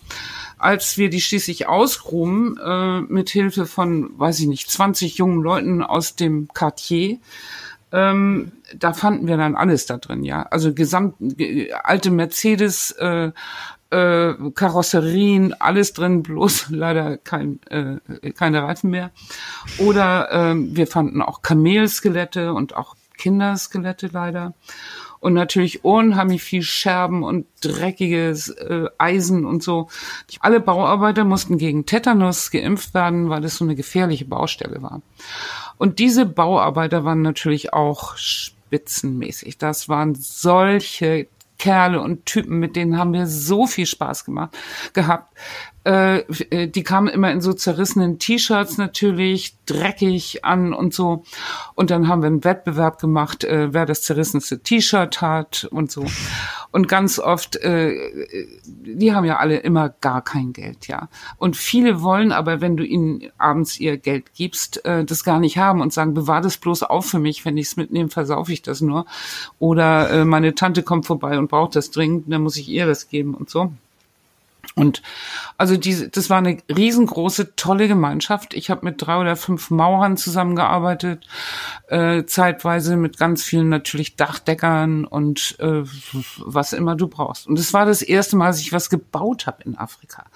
Als 0.58 0.96
wir 0.98 1.10
die 1.10 1.20
schließlich 1.20 1.66
ausgruben, 1.66 2.56
äh, 2.62 3.00
mit 3.00 3.30
Hilfe 3.30 3.66
von, 3.66 4.10
weiß 4.18 4.40
ich 4.40 4.46
nicht, 4.46 4.70
20 4.70 5.16
jungen 5.16 5.42
Leuten 5.42 5.82
aus 5.82 6.14
dem 6.14 6.48
Quartier, 6.48 7.18
ähm, 7.92 8.52
da 8.76 8.92
fanden 8.92 9.26
wir 9.26 9.36
dann 9.36 9.56
alles 9.56 9.86
da 9.86 9.96
drin, 9.96 10.22
ja. 10.22 10.42
Also 10.44 10.72
gesamt 10.72 11.16
ge- 11.18 11.72
alte 11.72 12.10
Mercedes, 12.12 12.92
äh, 12.92 13.32
äh, 13.90 14.34
Karosserien, 14.54 15.54
alles 15.60 15.92
drin, 15.92 16.22
bloß 16.22 16.66
leider 16.70 17.16
kein, 17.18 17.60
äh, 17.70 18.32
keine 18.32 18.62
Reifen 18.62 18.90
mehr. 18.90 19.10
Oder 19.78 20.28
ähm, 20.32 20.76
wir 20.76 20.86
fanden 20.86 21.22
auch 21.22 21.42
Kamelskelette 21.42 22.52
und 22.52 22.76
auch 22.76 22.96
Kinderskelette 23.16 24.08
leider. 24.12 24.54
Und 25.20 25.34
natürlich 25.34 25.84
unheimlich 25.84 26.42
viel 26.42 26.62
Scherben 26.62 27.22
und 27.22 27.46
dreckiges 27.60 28.48
äh, 28.48 28.86
Eisen 28.96 29.44
und 29.44 29.62
so. 29.62 29.88
Alle 30.40 30.60
Bauarbeiter 30.60 31.24
mussten 31.24 31.58
gegen 31.58 31.84
Tetanus 31.84 32.50
geimpft 32.50 32.94
werden, 32.94 33.28
weil 33.28 33.44
es 33.44 33.56
so 33.56 33.64
eine 33.66 33.74
gefährliche 33.74 34.24
Baustelle 34.24 34.80
war. 34.82 35.02
Und 35.76 35.98
diese 35.98 36.24
Bauarbeiter 36.24 37.04
waren 37.04 37.20
natürlich 37.20 37.74
auch 37.74 38.16
spitzenmäßig. 38.16 39.58
Das 39.58 39.90
waren 39.90 40.14
solche 40.14 41.26
Kerle 41.60 42.00
und 42.00 42.24
Typen, 42.24 42.58
mit 42.58 42.74
denen 42.74 42.96
haben 42.98 43.12
wir 43.12 43.26
so 43.26 43.66
viel 43.66 43.84
Spaß 43.84 44.24
gemacht, 44.24 44.56
gehabt. 44.94 45.36
Äh, 45.84 46.18
äh, 46.50 46.68
die 46.68 46.82
kamen 46.82 47.08
immer 47.08 47.30
in 47.32 47.40
so 47.40 47.54
zerrissenen 47.54 48.18
T-Shirts 48.18 48.76
natürlich, 48.76 49.54
dreckig 49.64 50.44
an 50.44 50.74
und 50.74 50.92
so. 50.92 51.24
Und 51.74 51.90
dann 51.90 52.06
haben 52.06 52.22
wir 52.22 52.26
einen 52.26 52.44
Wettbewerb 52.44 53.00
gemacht, 53.00 53.44
äh, 53.44 53.72
wer 53.72 53.86
das 53.86 54.02
zerrissenste 54.02 54.60
T-Shirt 54.60 55.22
hat 55.22 55.66
und 55.70 55.90
so. 55.90 56.04
Und 56.70 56.86
ganz 56.86 57.18
oft, 57.18 57.56
äh, 57.56 57.96
die 58.66 59.14
haben 59.14 59.24
ja 59.24 59.38
alle 59.38 59.56
immer 59.56 59.88
gar 59.88 60.22
kein 60.22 60.52
Geld, 60.52 60.86
ja. 60.86 61.08
Und 61.38 61.56
viele 61.56 62.02
wollen 62.02 62.30
aber, 62.30 62.60
wenn 62.60 62.76
du 62.76 62.84
ihnen 62.84 63.30
abends 63.38 63.80
ihr 63.80 63.96
Geld 63.96 64.34
gibst, 64.34 64.84
äh, 64.84 65.04
das 65.04 65.24
gar 65.24 65.40
nicht 65.40 65.56
haben 65.56 65.80
und 65.80 65.92
sagen, 65.94 66.12
bewahr 66.12 66.42
das 66.42 66.58
bloß 66.58 66.82
auf 66.82 67.06
für 67.06 67.18
mich, 67.18 67.44
wenn 67.46 67.56
ich 67.56 67.68
es 67.68 67.76
mitnehme, 67.76 68.10
versaufe 68.10 68.52
ich 68.52 68.60
das 68.60 68.82
nur. 68.82 69.06
Oder 69.58 70.10
äh, 70.10 70.24
meine 70.26 70.54
Tante 70.54 70.82
kommt 70.82 71.06
vorbei 71.06 71.38
und 71.38 71.48
braucht 71.48 71.74
das 71.74 71.90
dringend, 71.90 72.30
dann 72.30 72.42
muss 72.42 72.56
ich 72.56 72.68
ihr 72.68 72.86
das 72.86 73.08
geben 73.08 73.34
und 73.34 73.48
so. 73.48 73.72
Und 74.74 75.02
also 75.58 75.76
diese, 75.76 76.08
das 76.08 76.30
war 76.30 76.38
eine 76.38 76.58
riesengroße, 76.74 77.56
tolle 77.56 77.88
Gemeinschaft. 77.88 78.54
Ich 78.54 78.70
habe 78.70 78.84
mit 78.84 78.96
drei 78.98 79.18
oder 79.18 79.36
fünf 79.36 79.70
Maurern 79.70 80.16
zusammengearbeitet, 80.16 81.26
äh, 81.88 82.24
zeitweise 82.24 82.96
mit 82.96 83.18
ganz 83.18 83.42
vielen 83.42 83.68
natürlich 83.68 84.16
Dachdeckern 84.16 85.04
und 85.04 85.56
äh, 85.58 85.82
was 86.38 86.72
immer 86.72 86.96
du 86.96 87.08
brauchst. 87.08 87.46
Und 87.46 87.58
es 87.58 87.72
war 87.72 87.86
das 87.86 88.02
erste 88.02 88.36
Mal, 88.36 88.48
dass 88.48 88.60
ich 88.60 88.72
was 88.72 88.90
gebaut 88.90 89.46
habe 89.46 89.62
in 89.64 89.76
Afrika. 89.76 90.26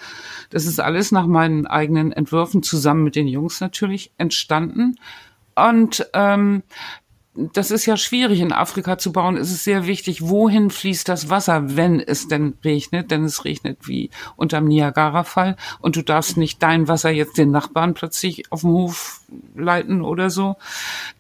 Das 0.50 0.66
ist 0.66 0.80
alles 0.80 1.12
nach 1.12 1.26
meinen 1.26 1.66
eigenen 1.66 2.12
Entwürfen 2.12 2.62
zusammen 2.62 3.04
mit 3.04 3.16
den 3.16 3.28
Jungs 3.28 3.60
natürlich 3.60 4.12
entstanden. 4.18 4.96
Und 5.56 6.08
ähm, 6.14 6.64
das 7.36 7.72
ist 7.72 7.86
ja 7.86 7.96
schwierig 7.96 8.40
in 8.40 8.52
Afrika 8.52 8.96
zu 8.96 9.10
bauen. 9.10 9.36
Es 9.36 9.50
ist 9.50 9.64
sehr 9.64 9.86
wichtig, 9.86 10.28
wohin 10.28 10.70
fließt 10.70 11.08
das 11.08 11.30
Wasser, 11.30 11.76
wenn 11.76 11.98
es 11.98 12.28
denn 12.28 12.54
regnet, 12.64 13.10
denn 13.10 13.24
es 13.24 13.44
regnet 13.44 13.88
wie 13.88 14.10
unterm 14.36 14.66
Niagara-Fall 14.66 15.56
und 15.80 15.96
du 15.96 16.02
darfst 16.02 16.36
nicht 16.36 16.62
dein 16.62 16.86
Wasser 16.86 17.10
jetzt 17.10 17.36
den 17.36 17.50
Nachbarn 17.50 17.94
plötzlich 17.94 18.52
auf 18.52 18.60
dem 18.60 18.70
Hof 18.70 19.20
leiten 19.56 20.02
oder 20.02 20.30
so. 20.30 20.56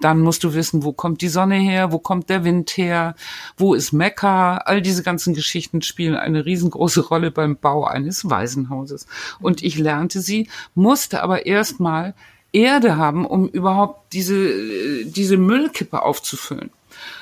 Dann 0.00 0.20
musst 0.20 0.44
du 0.44 0.54
wissen, 0.54 0.84
wo 0.84 0.92
kommt 0.92 1.20
die 1.20 1.28
Sonne 1.28 1.56
her, 1.56 1.90
wo 1.90 1.98
kommt 1.98 2.30
der 2.30 2.44
Wind 2.44 2.70
her, 2.76 3.16
wo 3.56 3.74
ist 3.74 3.92
Mekka. 3.92 4.58
All 4.58 4.82
diese 4.82 5.02
ganzen 5.02 5.34
Geschichten 5.34 5.82
spielen 5.82 6.14
eine 6.14 6.46
riesengroße 6.46 7.08
Rolle 7.08 7.32
beim 7.32 7.56
Bau 7.56 7.84
eines 7.84 8.30
Waisenhauses. 8.30 9.08
Und 9.40 9.64
ich 9.64 9.78
lernte 9.78 10.20
sie, 10.20 10.48
musste 10.76 11.24
aber 11.24 11.46
erstmal 11.46 12.14
Erde 12.54 12.96
haben, 12.96 13.26
um 13.26 13.48
überhaupt 13.48 14.12
diese, 14.12 15.04
diese 15.04 15.36
Müllkippe 15.36 16.02
aufzufüllen. 16.02 16.70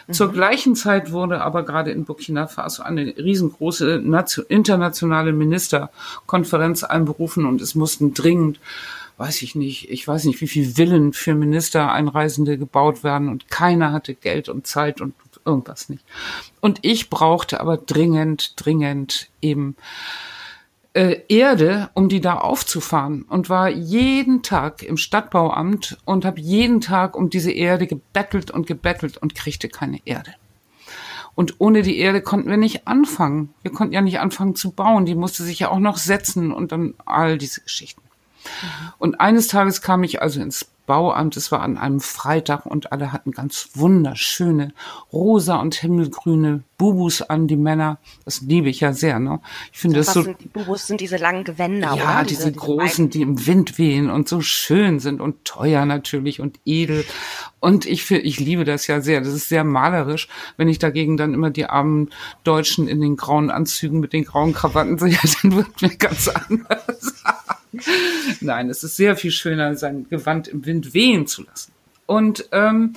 Mhm. 0.06 0.12
Zur 0.12 0.32
gleichen 0.32 0.76
Zeit 0.76 1.12
wurde 1.12 1.40
aber 1.40 1.64
gerade 1.64 1.90
in 1.90 2.04
Burkina 2.04 2.46
Faso 2.46 2.82
eine 2.82 3.16
riesengroße 3.16 4.02
internationale 4.48 5.32
Ministerkonferenz 5.32 6.84
einberufen 6.84 7.46
und 7.46 7.60
es 7.60 7.74
mussten 7.74 8.12
dringend, 8.14 8.60
weiß 9.16 9.42
ich 9.42 9.54
nicht, 9.54 9.90
ich 9.90 10.06
weiß 10.06 10.24
nicht, 10.24 10.40
wie 10.40 10.48
viel 10.48 10.66
Villen 10.66 11.12
für 11.12 11.34
Ministereinreisende 11.34 12.58
gebaut 12.58 13.02
werden 13.02 13.28
und 13.28 13.48
keiner 13.48 13.92
hatte 13.92 14.14
Geld 14.14 14.48
und 14.48 14.66
Zeit 14.66 15.00
und 15.00 15.14
irgendwas 15.44 15.88
nicht. 15.88 16.04
Und 16.60 16.78
ich 16.82 17.10
brauchte 17.10 17.60
aber 17.60 17.76
dringend, 17.76 18.54
dringend 18.56 19.28
eben 19.40 19.76
äh, 20.94 21.20
Erde, 21.28 21.90
um 21.94 22.08
die 22.08 22.20
da 22.20 22.34
aufzufahren 22.34 23.22
und 23.22 23.48
war 23.48 23.68
jeden 23.68 24.42
Tag 24.42 24.82
im 24.82 24.96
Stadtbauamt 24.96 25.98
und 26.04 26.24
habe 26.24 26.40
jeden 26.40 26.80
Tag 26.80 27.16
um 27.16 27.30
diese 27.30 27.50
Erde 27.50 27.86
gebettelt 27.86 28.50
und 28.50 28.66
gebettelt 28.66 29.16
und 29.16 29.34
kriegte 29.34 29.68
keine 29.68 30.00
Erde. 30.04 30.34
Und 31.34 31.54
ohne 31.58 31.82
die 31.82 31.96
Erde 31.96 32.20
konnten 32.20 32.50
wir 32.50 32.58
nicht 32.58 32.86
anfangen. 32.86 33.54
Wir 33.62 33.72
konnten 33.72 33.94
ja 33.94 34.02
nicht 34.02 34.20
anfangen 34.20 34.54
zu 34.54 34.70
bauen. 34.70 35.06
Die 35.06 35.14
musste 35.14 35.44
sich 35.44 35.60
ja 35.60 35.70
auch 35.70 35.78
noch 35.78 35.96
setzen 35.96 36.52
und 36.52 36.72
dann 36.72 36.94
all 37.06 37.38
diese 37.38 37.62
Geschichten. 37.62 38.02
Mhm. 38.02 38.92
Und 38.98 39.20
eines 39.20 39.48
Tages 39.48 39.80
kam 39.80 40.04
ich 40.04 40.20
also 40.20 40.42
ins 40.42 40.71
Bauamt. 40.86 41.36
Es 41.36 41.52
war 41.52 41.60
an 41.60 41.78
einem 41.78 42.00
Freitag 42.00 42.66
und 42.66 42.92
alle 42.92 43.12
hatten 43.12 43.32
ganz 43.32 43.70
wunderschöne 43.74 44.72
rosa 45.12 45.56
und 45.56 45.74
himmelgrüne 45.74 46.62
Bubus 46.76 47.22
an, 47.22 47.46
die 47.46 47.56
Männer. 47.56 47.98
Das 48.24 48.40
liebe 48.40 48.68
ich 48.68 48.80
ja 48.80 48.92
sehr, 48.92 49.20
ne? 49.20 49.40
Ich 49.72 49.78
finde 49.78 49.98
das 49.98 50.12
so. 50.12 50.22
Sind 50.22 50.40
die 50.40 50.48
Bubus 50.48 50.86
sind 50.86 51.00
diese 51.00 51.16
langen 51.16 51.44
Gewänder, 51.44 51.94
ja, 51.94 52.16
oder? 52.16 52.24
diese, 52.24 52.46
diese 52.46 52.58
großen, 52.58 53.08
die 53.08 53.22
im 53.22 53.46
Wind 53.46 53.78
wehen 53.78 54.10
und 54.10 54.28
so 54.28 54.40
schön 54.40 54.98
sind 54.98 55.20
und 55.20 55.44
teuer 55.44 55.86
natürlich 55.86 56.40
und 56.40 56.58
edel. 56.64 57.04
Und 57.60 57.86
ich 57.86 58.02
finde, 58.04 58.24
ich 58.24 58.40
liebe 58.40 58.64
das 58.64 58.88
ja 58.88 59.00
sehr. 59.00 59.20
Das 59.20 59.32
ist 59.32 59.48
sehr 59.48 59.62
malerisch, 59.62 60.28
wenn 60.56 60.68
ich 60.68 60.80
dagegen 60.80 61.16
dann 61.16 61.34
immer 61.34 61.50
die 61.50 61.66
armen 61.66 62.10
Deutschen 62.42 62.88
in 62.88 63.00
den 63.00 63.16
grauen 63.16 63.50
Anzügen 63.50 64.00
mit 64.00 64.12
den 64.12 64.24
grauen 64.24 64.52
Krawatten 64.52 64.98
sehe, 64.98 65.16
dann 65.42 65.54
wird 65.54 65.80
mir 65.80 65.96
ganz 65.96 66.28
anders. 66.28 67.22
Nein, 68.40 68.70
es 68.70 68.84
ist 68.84 68.96
sehr 68.96 69.16
viel 69.16 69.30
schöner, 69.30 69.74
sein 69.76 70.06
Gewand 70.08 70.48
im 70.48 70.64
Wind 70.66 70.94
wehen 70.94 71.26
zu 71.26 71.44
lassen. 71.44 71.72
Und 72.06 72.48
ähm, 72.52 72.94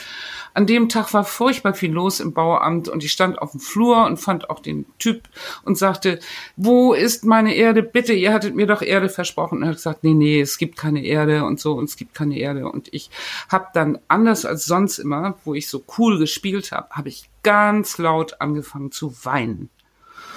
an 0.54 0.66
dem 0.66 0.90
Tag 0.90 1.14
war 1.14 1.24
furchtbar 1.24 1.74
viel 1.74 1.92
los 1.92 2.20
im 2.20 2.34
Bauamt 2.34 2.90
und 2.90 3.04
ich 3.04 3.12
stand 3.12 3.40
auf 3.40 3.52
dem 3.52 3.60
Flur 3.60 4.06
und 4.06 4.18
fand 4.18 4.50
auch 4.50 4.60
den 4.60 4.86
Typ 5.00 5.30
und 5.64 5.78
sagte, 5.78 6.20
wo 6.58 6.94
ist 6.94 7.24
meine 7.24 7.56
Erde? 7.56 7.84
Bitte, 7.84 8.14
ihr 8.14 8.34
hattet 8.34 8.56
mir 8.56 8.66
doch 8.66 8.82
Erde 8.82 9.08
versprochen. 9.08 9.60
Und 9.60 9.64
er 9.64 9.70
hat 9.70 9.76
gesagt, 9.76 10.04
nee, 10.04 10.14
nee, 10.14 10.42
es 10.42 10.58
gibt 10.58 10.76
keine 10.76 11.06
Erde 11.06 11.46
und 11.46 11.60
so 11.60 11.74
und 11.74 11.86
es 11.86 11.98
gibt 11.98 12.14
keine 12.14 12.38
Erde. 12.38 12.68
Und 12.68 12.94
ich 12.94 13.10
habe 13.48 13.68
dann 13.74 14.00
anders 14.08 14.44
als 14.44 14.66
sonst 14.66 14.98
immer, 14.98 15.38
wo 15.46 15.54
ich 15.54 15.70
so 15.70 15.84
cool 15.98 16.18
gespielt 16.18 16.72
habe, 16.72 16.90
habe 16.90 17.10
ich 17.10 17.30
ganz 17.44 17.98
laut 18.00 18.42
angefangen 18.42 18.92
zu 18.92 19.14
weinen 19.24 19.70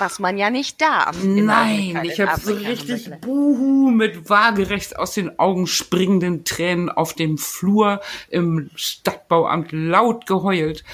was 0.01 0.19
man 0.19 0.39
ja 0.39 0.51
nicht 0.51 0.81
darf. 0.81 1.17
Nein, 1.23 2.01
ich 2.05 2.21
habe 2.21 2.41
so 2.41 2.55
richtig 2.55 3.11
Buhu 3.21 3.91
mit 3.91 4.29
waagerecht 4.29 4.99
aus 4.99 5.15
den 5.15 5.39
Augen 5.39 5.67
springenden 5.67 6.45
Tränen 6.45 6.91
auf 6.91 7.15
dem 7.15 7.39
Flur 7.39 8.01
im 8.29 8.71
Stadtbauamt 8.75 9.73
laut 9.73 10.27
geheult. 10.27 10.85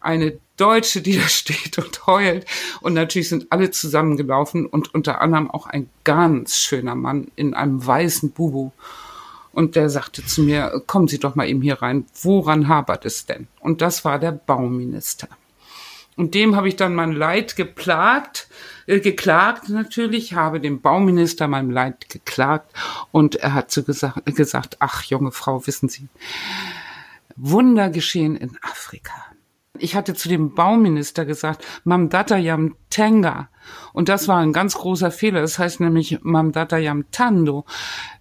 Eine 0.00 0.38
Deutsche, 0.56 1.00
die 1.00 1.16
da 1.16 1.22
steht 1.28 1.78
und 1.78 2.06
heult. 2.06 2.46
Und 2.80 2.94
natürlich 2.94 3.28
sind 3.28 3.46
alle 3.50 3.70
zusammengelaufen 3.70 4.66
und 4.66 4.94
unter 4.94 5.20
anderem 5.20 5.50
auch 5.50 5.66
ein 5.66 5.88
ganz 6.04 6.56
schöner 6.56 6.94
Mann 6.94 7.28
in 7.36 7.54
einem 7.54 7.84
weißen 7.84 8.30
Bubu. 8.30 8.70
Und 9.52 9.74
der 9.74 9.90
sagte 9.90 10.24
zu 10.24 10.42
mir, 10.42 10.82
kommen 10.86 11.08
Sie 11.08 11.18
doch 11.18 11.34
mal 11.34 11.48
eben 11.48 11.60
hier 11.60 11.82
rein, 11.82 12.06
woran 12.22 12.68
hapert 12.68 13.04
es 13.04 13.26
denn? 13.26 13.48
Und 13.58 13.80
das 13.80 14.04
war 14.04 14.18
der 14.18 14.32
Bauminister. 14.32 15.28
Und 16.16 16.34
dem 16.34 16.56
habe 16.56 16.68
ich 16.68 16.76
dann 16.76 16.94
mein 16.94 17.12
Leid 17.12 17.56
geplagt, 17.56 18.48
äh, 18.86 19.00
geklagt 19.00 19.68
natürlich, 19.68 20.34
habe 20.34 20.60
dem 20.60 20.80
Bauminister 20.80 21.48
mein 21.48 21.70
Leid 21.70 22.08
geklagt 22.08 22.72
und 23.12 23.36
er 23.36 23.54
hat 23.54 23.70
so 23.70 23.82
gesagt, 23.82 24.26
gesagt, 24.36 24.76
ach 24.80 25.02
junge 25.04 25.32
Frau, 25.32 25.66
wissen 25.66 25.88
Sie, 25.88 26.08
Wunder 27.36 27.90
geschehen 27.90 28.36
in 28.36 28.58
Afrika. 28.62 29.14
Ich 29.78 29.94
hatte 29.94 30.14
zu 30.14 30.28
dem 30.28 30.54
Bauminister 30.54 31.24
gesagt, 31.24 31.64
Mamdatayam 31.84 32.76
Tenga. 32.90 33.48
Und 33.92 34.08
das 34.08 34.28
war 34.28 34.38
ein 34.38 34.52
ganz 34.52 34.74
großer 34.74 35.10
Fehler. 35.10 35.40
Das 35.40 35.58
heißt 35.58 35.80
nämlich 35.80 36.18
Mamdatayam 36.22 37.06
Tando. 37.12 37.64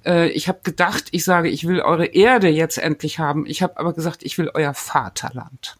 Äh, 0.05 0.29
ich 0.29 0.47
habe 0.47 0.59
gedacht, 0.63 1.09
ich 1.11 1.25
sage, 1.25 1.49
ich 1.49 1.67
will 1.67 1.81
eure 1.81 2.05
Erde 2.05 2.47
jetzt 2.47 2.77
endlich 2.77 3.19
haben. 3.19 3.45
Ich 3.45 3.61
habe 3.61 3.77
aber 3.77 3.93
gesagt, 3.93 4.23
ich 4.23 4.37
will 4.37 4.49
euer 4.53 4.73
Vaterland. 4.73 5.78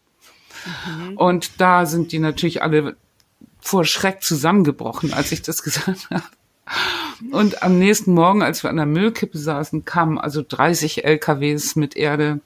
Mhm. 0.66 1.18
Und 1.18 1.62
da 1.62 1.86
sind 1.86 2.12
die 2.12 2.20
natürlich 2.20 2.62
alle 2.62 2.95
vor 3.60 3.86
Schreck 3.86 4.24
zusammengebrochen, 4.24 5.14
als 5.14 5.32
ich 5.32 5.41
das 5.41 5.64
gesagt 5.64 6.10
habe. 6.10 6.24
Und 7.32 7.64
am 7.64 7.80
nächsten 7.80 8.14
Morgen, 8.14 8.43
als 8.43 8.64
wir 8.64 8.70
an 8.70 8.78
der 8.78 8.86
Müllkippe 8.86 9.38
saßen, 9.38 9.86
kamen 9.86 10.18
also 10.18 10.43
30 10.47 11.03
LKWs 11.03 11.76
mit 11.76 11.95
Erde 11.95 12.39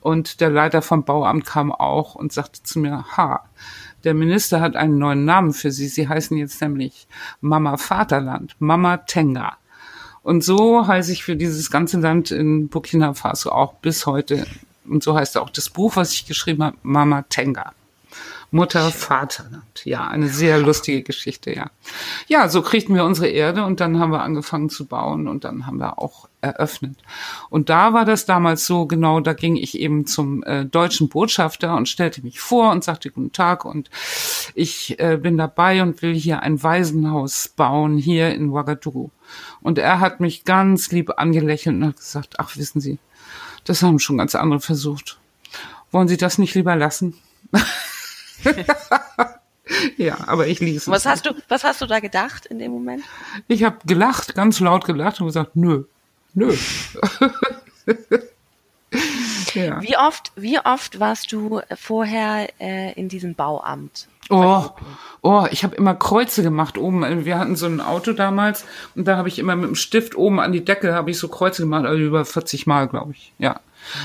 und 0.00 0.40
der 0.40 0.50
Leiter 0.50 0.82
vom 0.82 1.04
Bauamt 1.04 1.44
kam 1.44 1.72
auch 1.72 2.14
und 2.14 2.32
sagte 2.32 2.62
zu 2.62 2.78
mir, 2.78 3.04
ha, 3.16 3.44
der 4.04 4.14
Minister 4.14 4.60
hat 4.60 4.76
einen 4.76 4.98
neuen 4.98 5.24
Namen 5.24 5.52
für 5.52 5.70
Sie. 5.70 5.88
Sie 5.88 6.08
heißen 6.08 6.36
jetzt 6.36 6.60
nämlich 6.60 7.08
Mama 7.40 7.76
Vaterland, 7.76 8.56
Mama 8.58 8.98
Tenga. 8.98 9.56
Und 10.22 10.42
so 10.42 10.86
heiße 10.86 11.12
ich 11.12 11.24
für 11.24 11.36
dieses 11.36 11.70
ganze 11.70 12.00
Land 12.00 12.30
in 12.30 12.68
Burkina 12.68 13.14
Faso 13.14 13.50
auch 13.50 13.74
bis 13.74 14.06
heute 14.06 14.46
und 14.88 15.02
so 15.02 15.16
heißt 15.16 15.36
auch 15.36 15.50
das 15.50 15.70
Buch, 15.70 15.96
was 15.96 16.12
ich 16.12 16.26
geschrieben 16.26 16.62
habe, 16.64 16.76
Mama 16.82 17.22
Tenga. 17.22 17.72
Mutter, 18.52 18.90
Vaterland. 18.90 19.84
Ja, 19.84 20.06
eine 20.06 20.28
sehr 20.28 20.58
lustige 20.58 21.02
Geschichte, 21.02 21.52
ja. 21.54 21.70
Ja, 22.28 22.48
so 22.48 22.62
kriegten 22.62 22.94
wir 22.94 23.04
unsere 23.04 23.28
Erde 23.28 23.64
und 23.64 23.80
dann 23.80 23.98
haben 23.98 24.12
wir 24.12 24.22
angefangen 24.22 24.70
zu 24.70 24.86
bauen 24.86 25.26
und 25.26 25.44
dann 25.44 25.66
haben 25.66 25.78
wir 25.78 25.98
auch 25.98 26.28
eröffnet. 26.40 26.96
Und 27.50 27.68
da 27.70 27.92
war 27.92 28.04
das 28.04 28.24
damals 28.24 28.64
so, 28.64 28.86
genau, 28.86 29.20
da 29.20 29.32
ging 29.32 29.56
ich 29.56 29.78
eben 29.78 30.06
zum 30.06 30.44
äh, 30.44 30.64
deutschen 30.64 31.08
Botschafter 31.08 31.76
und 31.76 31.88
stellte 31.88 32.22
mich 32.22 32.40
vor 32.40 32.70
und 32.70 32.84
sagte 32.84 33.10
Guten 33.10 33.32
Tag 33.32 33.64
und 33.64 33.90
ich 34.54 34.98
äh, 35.00 35.18
bin 35.20 35.36
dabei 35.36 35.82
und 35.82 36.00
will 36.02 36.14
hier 36.14 36.40
ein 36.42 36.62
Waisenhaus 36.62 37.48
bauen, 37.48 37.98
hier 37.98 38.32
in 38.32 38.50
Ouagadougou. 38.50 39.10
Und 39.60 39.78
er 39.78 39.98
hat 39.98 40.20
mich 40.20 40.44
ganz 40.44 40.92
lieb 40.92 41.12
angelächelt 41.16 41.74
und 41.76 41.84
hat 41.84 41.96
gesagt, 41.96 42.34
ach, 42.38 42.56
wissen 42.56 42.80
Sie, 42.80 42.98
das 43.66 43.82
haben 43.82 43.98
schon 43.98 44.18
ganz 44.18 44.34
andere 44.34 44.60
versucht. 44.60 45.18
Wollen 45.90 46.08
Sie 46.08 46.16
das 46.16 46.38
nicht 46.38 46.54
lieber 46.54 46.74
lassen? 46.76 47.14
ja, 49.96 50.16
aber 50.26 50.46
ich 50.46 50.60
ließ 50.60 50.82
es. 50.82 50.88
Was 50.88 51.06
hast 51.06 51.26
du, 51.26 51.34
was 51.48 51.64
hast 51.64 51.80
du 51.80 51.86
da 51.86 52.00
gedacht 52.00 52.46
in 52.46 52.58
dem 52.58 52.72
Moment? 52.72 53.04
Ich 53.48 53.64
habe 53.64 53.78
gelacht, 53.84 54.34
ganz 54.34 54.60
laut 54.60 54.84
gelacht 54.84 55.20
und 55.20 55.26
gesagt, 55.26 55.56
nö, 55.56 55.84
nö. 56.34 56.56
ja. 59.56 59.82
Wie 59.82 59.96
oft, 59.96 60.32
wie 60.36 60.58
oft 60.58 61.00
warst 61.00 61.32
du 61.32 61.60
vorher 61.74 62.48
äh, 62.60 62.92
in 62.92 63.08
diesem 63.08 63.34
Bauamt? 63.34 64.08
Oh, 64.28 64.64
oh, 65.22 65.46
ich 65.50 65.62
habe 65.62 65.76
immer 65.76 65.94
Kreuze 65.94 66.42
gemacht 66.42 66.78
oben. 66.78 67.24
Wir 67.24 67.38
hatten 67.38 67.56
so 67.56 67.66
ein 67.66 67.80
Auto 67.80 68.12
damals 68.12 68.64
und 68.94 69.06
da 69.06 69.16
habe 69.16 69.28
ich 69.28 69.38
immer 69.38 69.54
mit 69.54 69.68
dem 69.68 69.76
Stift 69.76 70.16
oben 70.16 70.40
an 70.40 70.52
die 70.52 70.64
Decke 70.64 70.94
habe 70.94 71.10
ich 71.10 71.18
so 71.18 71.28
Kreuze 71.28 71.62
gemacht, 71.62 71.84
also 71.86 72.02
über 72.02 72.24
40 72.24 72.66
Mal, 72.66 72.88
glaube 72.88 73.12
ich. 73.12 73.32
Ja. 73.38 73.60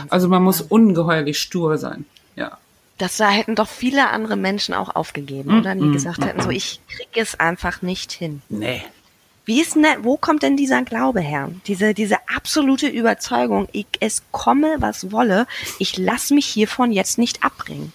Also 0.10 0.28
man 0.28 0.44
muss 0.44 0.62
ungeheuerlich 0.62 1.40
stur 1.40 1.78
sein. 1.78 2.06
Ja. 2.36 2.58
Das 3.00 3.18
da 3.18 3.30
hätten 3.30 3.56
doch 3.56 3.68
viele 3.68 4.10
andere 4.10 4.36
Menschen 4.36 4.76
auch 4.76 4.96
aufgegeben, 4.96 5.60
oder? 5.60 5.74
Die 5.74 5.86
mm, 5.86 5.94
gesagt 5.94 6.20
mm, 6.20 6.24
hätten, 6.24 6.42
so 6.42 6.52
ich 6.52 6.80
krieg 6.88 7.10
es 7.16 7.40
einfach 7.40 7.82
nicht 7.82 8.12
hin. 8.12 8.44
Nee. 8.50 8.84
Wie 9.46 9.62
ist 9.62 9.76
denn, 9.76 9.86
wo 10.02 10.18
kommt 10.18 10.44
denn 10.44 10.56
dieser 10.56 10.84
Glaube 10.84 11.22
her? 11.22 11.50
Diese, 11.68 11.94
diese 11.94 12.18
absolute 12.34 12.88
Überzeugung, 12.88 13.68
ich, 13.72 13.88
es 14.00 14.24
komme, 14.32 14.76
was 14.80 15.12
wolle, 15.12 15.48
ich 15.80 15.98
lass 15.98 16.30
mich 16.30 16.46
hiervon 16.46 16.92
jetzt 16.92 17.18
nicht 17.18 17.44
abbringen. 17.44 17.92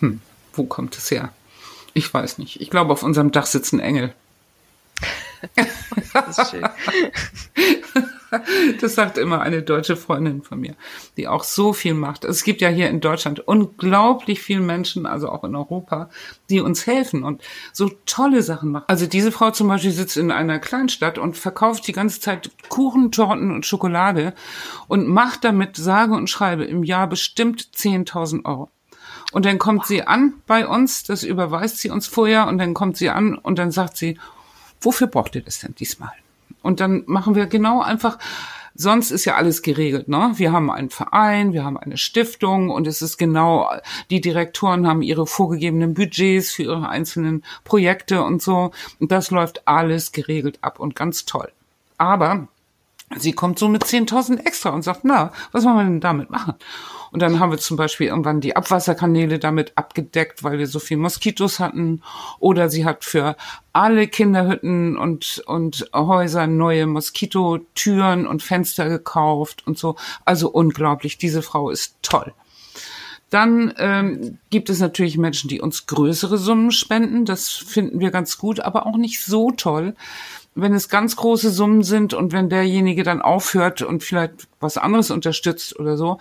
Hm 0.00 0.20
wo 0.56 0.64
kommt 0.64 0.96
es 0.96 1.10
her? 1.10 1.32
Ich 1.92 2.12
weiß 2.12 2.38
nicht. 2.38 2.60
Ich 2.60 2.70
glaube, 2.70 2.92
auf 2.92 3.02
unserem 3.02 3.30
Dach 3.30 3.46
sitzen 3.46 3.80
Engel. 3.80 4.14
das 6.12 6.38
ist 6.38 6.50
schön. 6.50 6.64
Das 8.80 8.94
sagt 8.94 9.18
immer 9.18 9.40
eine 9.40 9.62
deutsche 9.62 9.96
Freundin 9.96 10.42
von 10.42 10.60
mir, 10.60 10.74
die 11.16 11.28
auch 11.28 11.44
so 11.44 11.72
viel 11.72 11.94
macht. 11.94 12.24
Es 12.24 12.44
gibt 12.44 12.60
ja 12.60 12.68
hier 12.68 12.88
in 12.90 13.00
Deutschland 13.00 13.40
unglaublich 13.40 14.40
viele 14.42 14.60
Menschen, 14.60 15.06
also 15.06 15.28
auch 15.28 15.44
in 15.44 15.54
Europa, 15.54 16.08
die 16.50 16.60
uns 16.60 16.86
helfen 16.86 17.22
und 17.22 17.42
so 17.72 17.90
tolle 18.06 18.42
Sachen 18.42 18.72
machen. 18.72 18.84
Also 18.88 19.06
diese 19.06 19.32
Frau 19.32 19.50
zum 19.50 19.68
Beispiel 19.68 19.92
sitzt 19.92 20.16
in 20.16 20.30
einer 20.30 20.58
Kleinstadt 20.58 21.18
und 21.18 21.36
verkauft 21.36 21.86
die 21.86 21.92
ganze 21.92 22.20
Zeit 22.20 22.50
Kuchen, 22.68 23.12
Torten 23.12 23.52
und 23.52 23.66
Schokolade 23.66 24.34
und 24.88 25.06
macht 25.06 25.44
damit 25.44 25.76
sage 25.76 26.14
und 26.14 26.28
schreibe 26.28 26.64
im 26.64 26.82
Jahr 26.82 27.06
bestimmt 27.06 27.68
10.000 27.74 28.44
Euro. 28.44 28.70
Und 29.32 29.44
dann 29.46 29.58
kommt 29.58 29.86
sie 29.86 30.06
an 30.06 30.34
bei 30.46 30.66
uns, 30.66 31.02
das 31.02 31.24
überweist 31.24 31.78
sie 31.78 31.90
uns 31.90 32.06
vorher 32.06 32.46
und 32.46 32.58
dann 32.58 32.72
kommt 32.72 32.96
sie 32.96 33.10
an 33.10 33.34
und 33.34 33.58
dann 33.58 33.72
sagt 33.72 33.96
sie, 33.96 34.18
wofür 34.84 35.06
braucht 35.06 35.34
ihr 35.34 35.42
das 35.42 35.60
denn 35.60 35.74
diesmal? 35.74 36.12
Und 36.62 36.80
dann 36.80 37.02
machen 37.06 37.34
wir 37.34 37.46
genau 37.46 37.82
einfach, 37.82 38.18
sonst 38.74 39.10
ist 39.10 39.24
ja 39.24 39.36
alles 39.36 39.62
geregelt, 39.62 40.08
ne? 40.08 40.32
Wir 40.36 40.52
haben 40.52 40.70
einen 40.70 40.90
Verein, 40.90 41.52
wir 41.52 41.64
haben 41.64 41.76
eine 41.76 41.96
Stiftung 41.96 42.70
und 42.70 42.86
es 42.86 43.02
ist 43.02 43.18
genau, 43.18 43.70
die 44.10 44.20
Direktoren 44.20 44.86
haben 44.86 45.02
ihre 45.02 45.26
vorgegebenen 45.26 45.94
Budgets 45.94 46.50
für 46.50 46.64
ihre 46.64 46.88
einzelnen 46.88 47.44
Projekte 47.64 48.22
und 48.22 48.42
so. 48.42 48.72
Und 48.98 49.12
das 49.12 49.30
läuft 49.30 49.68
alles 49.68 50.12
geregelt 50.12 50.58
ab 50.62 50.80
und 50.80 50.96
ganz 50.96 51.24
toll. 51.24 51.50
Aber 51.98 52.48
sie 53.16 53.32
kommt 53.32 53.58
so 53.58 53.68
mit 53.68 53.84
10.000 53.84 54.44
extra 54.46 54.70
und 54.70 54.82
sagt, 54.82 55.00
na, 55.04 55.32
was 55.52 55.64
wollen 55.64 55.76
wir 55.76 55.84
denn 55.84 56.00
damit 56.00 56.30
machen? 56.30 56.54
Und 57.14 57.20
dann 57.22 57.38
haben 57.38 57.52
wir 57.52 57.58
zum 57.58 57.76
Beispiel 57.76 58.08
irgendwann 58.08 58.40
die 58.40 58.56
Abwasserkanäle 58.56 59.38
damit 59.38 59.72
abgedeckt, 59.76 60.42
weil 60.42 60.58
wir 60.58 60.66
so 60.66 60.80
viel 60.80 60.96
Moskitos 60.96 61.60
hatten. 61.60 62.02
Oder 62.40 62.68
sie 62.68 62.84
hat 62.84 63.04
für 63.04 63.36
alle 63.72 64.08
Kinderhütten 64.08 64.96
und, 64.98 65.40
und 65.46 65.88
Häuser 65.94 66.48
neue 66.48 66.88
Moskitotüren 66.88 68.26
und 68.26 68.42
Fenster 68.42 68.88
gekauft 68.88 69.64
und 69.64 69.78
so. 69.78 69.94
Also 70.24 70.50
unglaublich. 70.50 71.16
Diese 71.16 71.42
Frau 71.42 71.70
ist 71.70 71.98
toll. 72.02 72.34
Dann 73.30 73.74
ähm, 73.78 74.38
gibt 74.50 74.70
es 74.70 74.80
natürlich 74.80 75.18
Menschen, 75.18 75.48
die 75.48 75.60
uns 75.60 75.86
größere 75.86 76.38
Summen 76.38 76.70
spenden. 76.70 77.24
Das 77.24 77.48
finden 77.50 78.00
wir 78.00 78.10
ganz 78.10 78.38
gut, 78.38 78.60
aber 78.60 78.86
auch 78.86 78.96
nicht 78.96 79.24
so 79.24 79.50
toll. 79.50 79.94
Wenn 80.54 80.72
es 80.72 80.88
ganz 80.88 81.16
große 81.16 81.50
Summen 81.50 81.82
sind 81.82 82.14
und 82.14 82.32
wenn 82.32 82.48
derjenige 82.48 83.02
dann 83.02 83.22
aufhört 83.22 83.82
und 83.82 84.04
vielleicht 84.04 84.46
was 84.60 84.76
anderes 84.76 85.10
unterstützt 85.10 85.78
oder 85.80 85.96
so, 85.96 86.18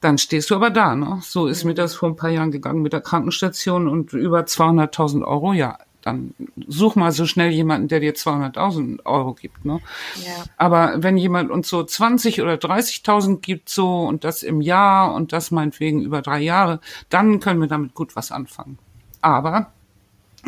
dann 0.00 0.18
stehst 0.18 0.50
du 0.50 0.54
aber 0.54 0.70
da. 0.70 0.94
Ne? 0.94 1.20
So 1.22 1.46
ist 1.46 1.64
mir 1.64 1.74
das 1.74 1.94
vor 1.94 2.10
ein 2.10 2.16
paar 2.16 2.30
Jahren 2.30 2.50
gegangen 2.50 2.82
mit 2.82 2.92
der 2.92 3.00
Krankenstation 3.00 3.88
und 3.88 4.12
über 4.12 4.40
200.000 4.40 5.24
Euro. 5.24 5.52
Ja, 5.52 5.78
dann 6.08 6.34
such 6.66 6.96
mal 6.96 7.12
so 7.12 7.26
schnell 7.26 7.50
jemanden, 7.50 7.88
der 7.88 8.00
dir 8.00 8.14
200.000 8.14 9.04
Euro 9.04 9.34
gibt. 9.34 9.64
Ne? 9.64 9.80
Ja. 10.16 10.44
Aber 10.56 11.02
wenn 11.02 11.16
jemand 11.16 11.50
uns 11.50 11.68
so 11.68 11.82
20 11.82 12.42
oder 12.42 12.54
30.000 12.54 13.40
gibt 13.40 13.68
so 13.68 14.02
und 14.02 14.24
das 14.24 14.42
im 14.42 14.60
Jahr 14.60 15.14
und 15.14 15.32
das 15.32 15.50
meinetwegen 15.50 16.02
über 16.02 16.22
drei 16.22 16.40
Jahre, 16.40 16.80
dann 17.08 17.40
können 17.40 17.60
wir 17.60 17.68
damit 17.68 17.94
gut 17.94 18.16
was 18.16 18.32
anfangen. 18.32 18.78
Aber 19.20 19.72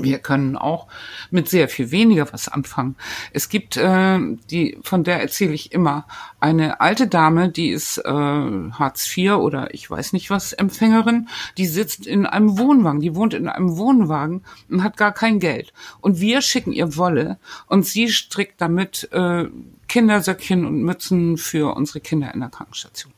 wir 0.02 0.18
können 0.18 0.56
auch 0.56 0.86
mit 1.30 1.48
sehr 1.48 1.68
viel 1.68 1.90
weniger 1.90 2.32
was 2.32 2.48
anfangen. 2.48 2.96
Es 3.32 3.48
gibt, 3.48 3.76
äh, 3.76 4.18
die, 4.50 4.78
von 4.82 5.04
der 5.04 5.20
erzähle 5.20 5.52
ich 5.52 5.72
immer, 5.72 6.06
eine 6.40 6.80
alte 6.80 7.06
Dame, 7.06 7.50
die 7.50 7.70
ist 7.70 7.98
äh, 7.98 8.10
Hartz 8.10 9.16
IV 9.16 9.32
oder 9.32 9.74
ich 9.74 9.90
weiß 9.90 10.12
nicht 10.12 10.30
was 10.30 10.52
Empfängerin, 10.52 11.28
die 11.58 11.66
sitzt 11.66 12.06
in 12.06 12.26
einem 12.26 12.58
Wohnwagen, 12.58 13.00
die 13.00 13.14
wohnt 13.14 13.34
in 13.34 13.48
einem 13.48 13.76
Wohnwagen 13.76 14.44
und 14.68 14.82
hat 14.82 14.96
gar 14.96 15.12
kein 15.12 15.38
Geld. 15.38 15.72
Und 16.00 16.20
wir 16.20 16.40
schicken 16.42 16.72
ihr 16.72 16.96
Wolle 16.96 17.38
und 17.66 17.86
sie 17.86 18.08
strickt 18.08 18.60
damit 18.60 19.08
äh, 19.12 19.46
Kindersöckchen 19.88 20.64
und 20.64 20.82
Mützen 20.82 21.36
für 21.36 21.74
unsere 21.74 22.00
Kinder 22.00 22.32
in 22.32 22.40
der 22.40 22.48
Krankenstation. 22.48 23.12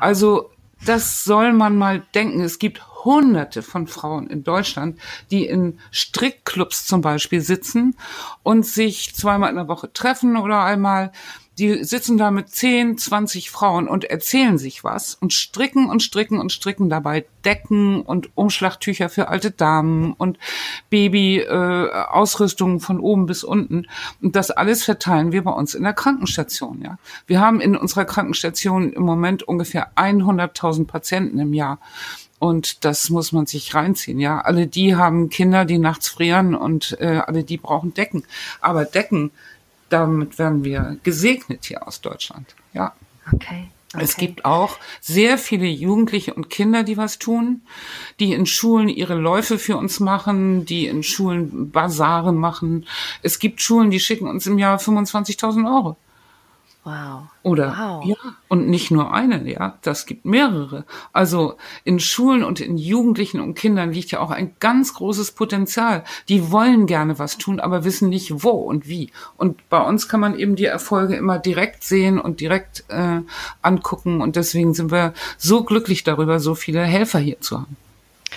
Also 0.00 0.50
das 0.84 1.24
soll 1.24 1.52
man 1.52 1.76
mal 1.76 2.06
denken. 2.14 2.40
Es 2.40 2.58
gibt 2.58 2.82
hunderte 3.04 3.62
von 3.62 3.86
Frauen 3.86 4.28
in 4.28 4.44
Deutschland, 4.44 4.98
die 5.30 5.46
in 5.46 5.78
Strickclubs 5.90 6.86
zum 6.86 7.00
Beispiel 7.00 7.40
sitzen 7.40 7.96
und 8.42 8.66
sich 8.66 9.14
zweimal 9.14 9.50
in 9.50 9.56
der 9.56 9.68
Woche 9.68 9.92
treffen 9.92 10.36
oder 10.36 10.62
einmal 10.62 11.12
die 11.58 11.82
sitzen 11.82 12.18
da 12.18 12.30
mit 12.30 12.48
10, 12.50 12.98
20 12.98 13.50
Frauen 13.50 13.88
und 13.88 14.04
erzählen 14.04 14.58
sich 14.58 14.84
was 14.84 15.14
und 15.14 15.32
stricken 15.32 15.90
und 15.90 16.02
stricken 16.02 16.38
und 16.38 16.52
stricken 16.52 16.88
dabei 16.88 17.26
Decken 17.44 18.02
und 18.02 18.30
Umschlagtücher 18.36 19.08
für 19.08 19.28
alte 19.28 19.50
Damen 19.50 20.12
und 20.12 20.38
Baby-Ausrüstungen 20.90 22.76
äh, 22.76 22.80
von 22.80 23.00
oben 23.00 23.26
bis 23.26 23.42
unten. 23.42 23.86
Und 24.22 24.36
das 24.36 24.50
alles 24.52 24.84
verteilen 24.84 25.32
wir 25.32 25.42
bei 25.42 25.50
uns 25.50 25.74
in 25.74 25.82
der 25.82 25.94
Krankenstation. 25.94 26.80
Ja, 26.82 26.98
Wir 27.26 27.40
haben 27.40 27.60
in 27.60 27.76
unserer 27.76 28.04
Krankenstation 28.04 28.92
im 28.92 29.02
Moment 29.02 29.42
ungefähr 29.42 29.90
100.000 29.96 30.86
Patienten 30.86 31.38
im 31.40 31.54
Jahr. 31.54 31.78
Und 32.38 32.84
das 32.84 33.10
muss 33.10 33.32
man 33.32 33.46
sich 33.46 33.74
reinziehen. 33.74 34.20
Ja, 34.20 34.40
alle 34.40 34.68
die 34.68 34.94
haben 34.94 35.28
Kinder, 35.28 35.64
die 35.64 35.78
nachts 35.78 36.08
frieren 36.08 36.54
und 36.54 36.96
äh, 37.00 37.20
alle 37.26 37.42
die 37.42 37.56
brauchen 37.56 37.94
Decken. 37.94 38.24
Aber 38.60 38.84
Decken 38.84 39.32
damit 39.88 40.38
werden 40.38 40.64
wir 40.64 40.98
gesegnet 41.02 41.64
hier 41.64 41.86
aus 41.86 42.00
Deutschland. 42.00 42.54
Ja. 42.72 42.92
Okay. 43.32 43.68
Okay. 43.94 44.04
Es 44.04 44.16
gibt 44.16 44.44
auch 44.44 44.76
sehr 45.00 45.38
viele 45.38 45.64
Jugendliche 45.64 46.34
und 46.34 46.50
Kinder, 46.50 46.82
die 46.82 46.98
was 46.98 47.18
tun, 47.18 47.62
die 48.20 48.34
in 48.34 48.44
Schulen 48.44 48.90
ihre 48.90 49.14
Läufe 49.14 49.58
für 49.58 49.78
uns 49.78 49.98
machen, 49.98 50.66
die 50.66 50.86
in 50.86 51.02
Schulen 51.02 51.70
Basare 51.70 52.34
machen. 52.34 52.84
Es 53.22 53.38
gibt 53.38 53.62
Schulen, 53.62 53.90
die 53.90 53.98
schicken 53.98 54.28
uns 54.28 54.46
im 54.46 54.58
Jahr 54.58 54.78
25.000 54.78 55.66
Euro. 55.74 55.96
Wow. 56.88 57.24
Oder 57.42 57.76
wow. 57.78 58.04
ja, 58.06 58.16
und 58.48 58.68
nicht 58.68 58.90
nur 58.90 59.12
eine, 59.12 59.46
ja, 59.46 59.76
das 59.82 60.06
gibt 60.06 60.24
mehrere. 60.24 60.86
Also 61.12 61.56
in 61.84 62.00
Schulen 62.00 62.42
und 62.42 62.60
in 62.60 62.78
Jugendlichen 62.78 63.40
und 63.40 63.54
Kindern 63.54 63.92
liegt 63.92 64.10
ja 64.10 64.20
auch 64.20 64.30
ein 64.30 64.54
ganz 64.58 64.94
großes 64.94 65.32
Potenzial. 65.32 66.02
Die 66.30 66.50
wollen 66.50 66.86
gerne 66.86 67.18
was 67.18 67.36
tun, 67.36 67.60
aber 67.60 67.84
wissen 67.84 68.08
nicht 68.08 68.42
wo 68.42 68.52
und 68.52 68.88
wie. 68.88 69.10
Und 69.36 69.68
bei 69.68 69.82
uns 69.82 70.08
kann 70.08 70.20
man 70.20 70.38
eben 70.38 70.56
die 70.56 70.64
Erfolge 70.64 71.14
immer 71.14 71.38
direkt 71.38 71.84
sehen 71.84 72.18
und 72.18 72.40
direkt 72.40 72.84
äh, 72.88 73.20
angucken. 73.60 74.22
Und 74.22 74.36
deswegen 74.36 74.72
sind 74.72 74.90
wir 74.90 75.12
so 75.36 75.64
glücklich 75.64 76.04
darüber, 76.04 76.40
so 76.40 76.54
viele 76.54 76.82
Helfer 76.84 77.18
hier 77.18 77.40
zu 77.42 77.58
haben. 77.58 77.76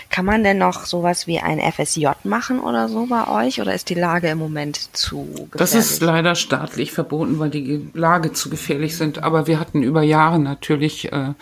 Kann 0.09 0.25
man 0.25 0.43
denn 0.43 0.57
noch 0.57 0.85
sowas 0.85 1.27
wie 1.27 1.39
ein 1.39 1.59
FSJ 1.59 2.07
machen 2.23 2.59
oder 2.59 2.89
so 2.89 3.05
bei 3.05 3.27
euch 3.27 3.61
oder 3.61 3.73
ist 3.73 3.89
die 3.89 3.95
Lage 3.95 4.29
im 4.29 4.37
Moment 4.37 4.95
zu 4.95 5.25
gefährlich? 5.25 5.51
Das 5.53 5.75
ist 5.75 6.01
leider 6.01 6.35
staatlich 6.35 6.91
verboten, 6.91 7.39
weil 7.39 7.49
die 7.49 7.89
Lage 7.93 8.33
zu 8.33 8.49
gefährlich 8.49 8.97
sind. 8.97 9.23
Aber 9.23 9.47
wir 9.47 9.59
hatten 9.59 9.83
über 9.83 10.01
Jahre 10.01 10.39
natürlich 10.39 11.11
äh, 11.11 11.33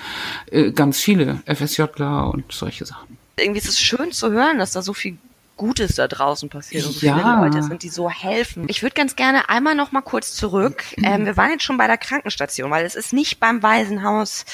äh 0.52 0.72
ganz 0.72 1.00
viele 1.00 1.42
FSJler 1.46 2.32
und 2.34 2.52
solche 2.52 2.86
Sachen. 2.86 3.18
Irgendwie 3.38 3.60
ist 3.60 3.70
es 3.70 3.80
schön 3.80 4.12
zu 4.12 4.32
hören, 4.32 4.60
dass 4.60 4.72
da 4.72 4.82
so 4.82 4.94
viel 4.94 5.18
Gutes 5.60 5.96
da 5.96 6.08
draußen 6.08 6.48
passiert 6.48 6.86
und 6.86 6.94
so 6.94 7.06
ja. 7.06 7.18
viele 7.18 7.36
Leute 7.36 7.62
sind, 7.64 7.84
die 7.84 7.90
so 7.90 8.10
helfen. 8.10 8.66
Ich 8.70 8.82
würde 8.82 8.94
ganz 8.94 9.18
gerne 9.18 9.50
einmal 9.50 9.76
noch 9.76 9.92
mal 9.92 10.02
kurz 10.02 10.34
zurück. 10.34 10.86
Mhm. 10.96 11.04
Ähm, 11.04 11.26
wir 11.26 11.36
waren 11.36 11.52
jetzt 11.52 11.64
schon 11.64 11.78
bei 11.78 11.86
der 11.86 11.98
Krankenstation, 11.98 12.72
weil 12.72 12.86
es 12.86 12.96
ist 12.96 13.12
nicht 13.12 13.42
beim 13.42 13.62
Waisenhaus 13.62 14.46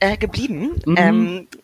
äh, 0.00 0.16
geblieben. 0.16 0.80
Mhm. 0.86 0.96
Ähm, 0.96 1.48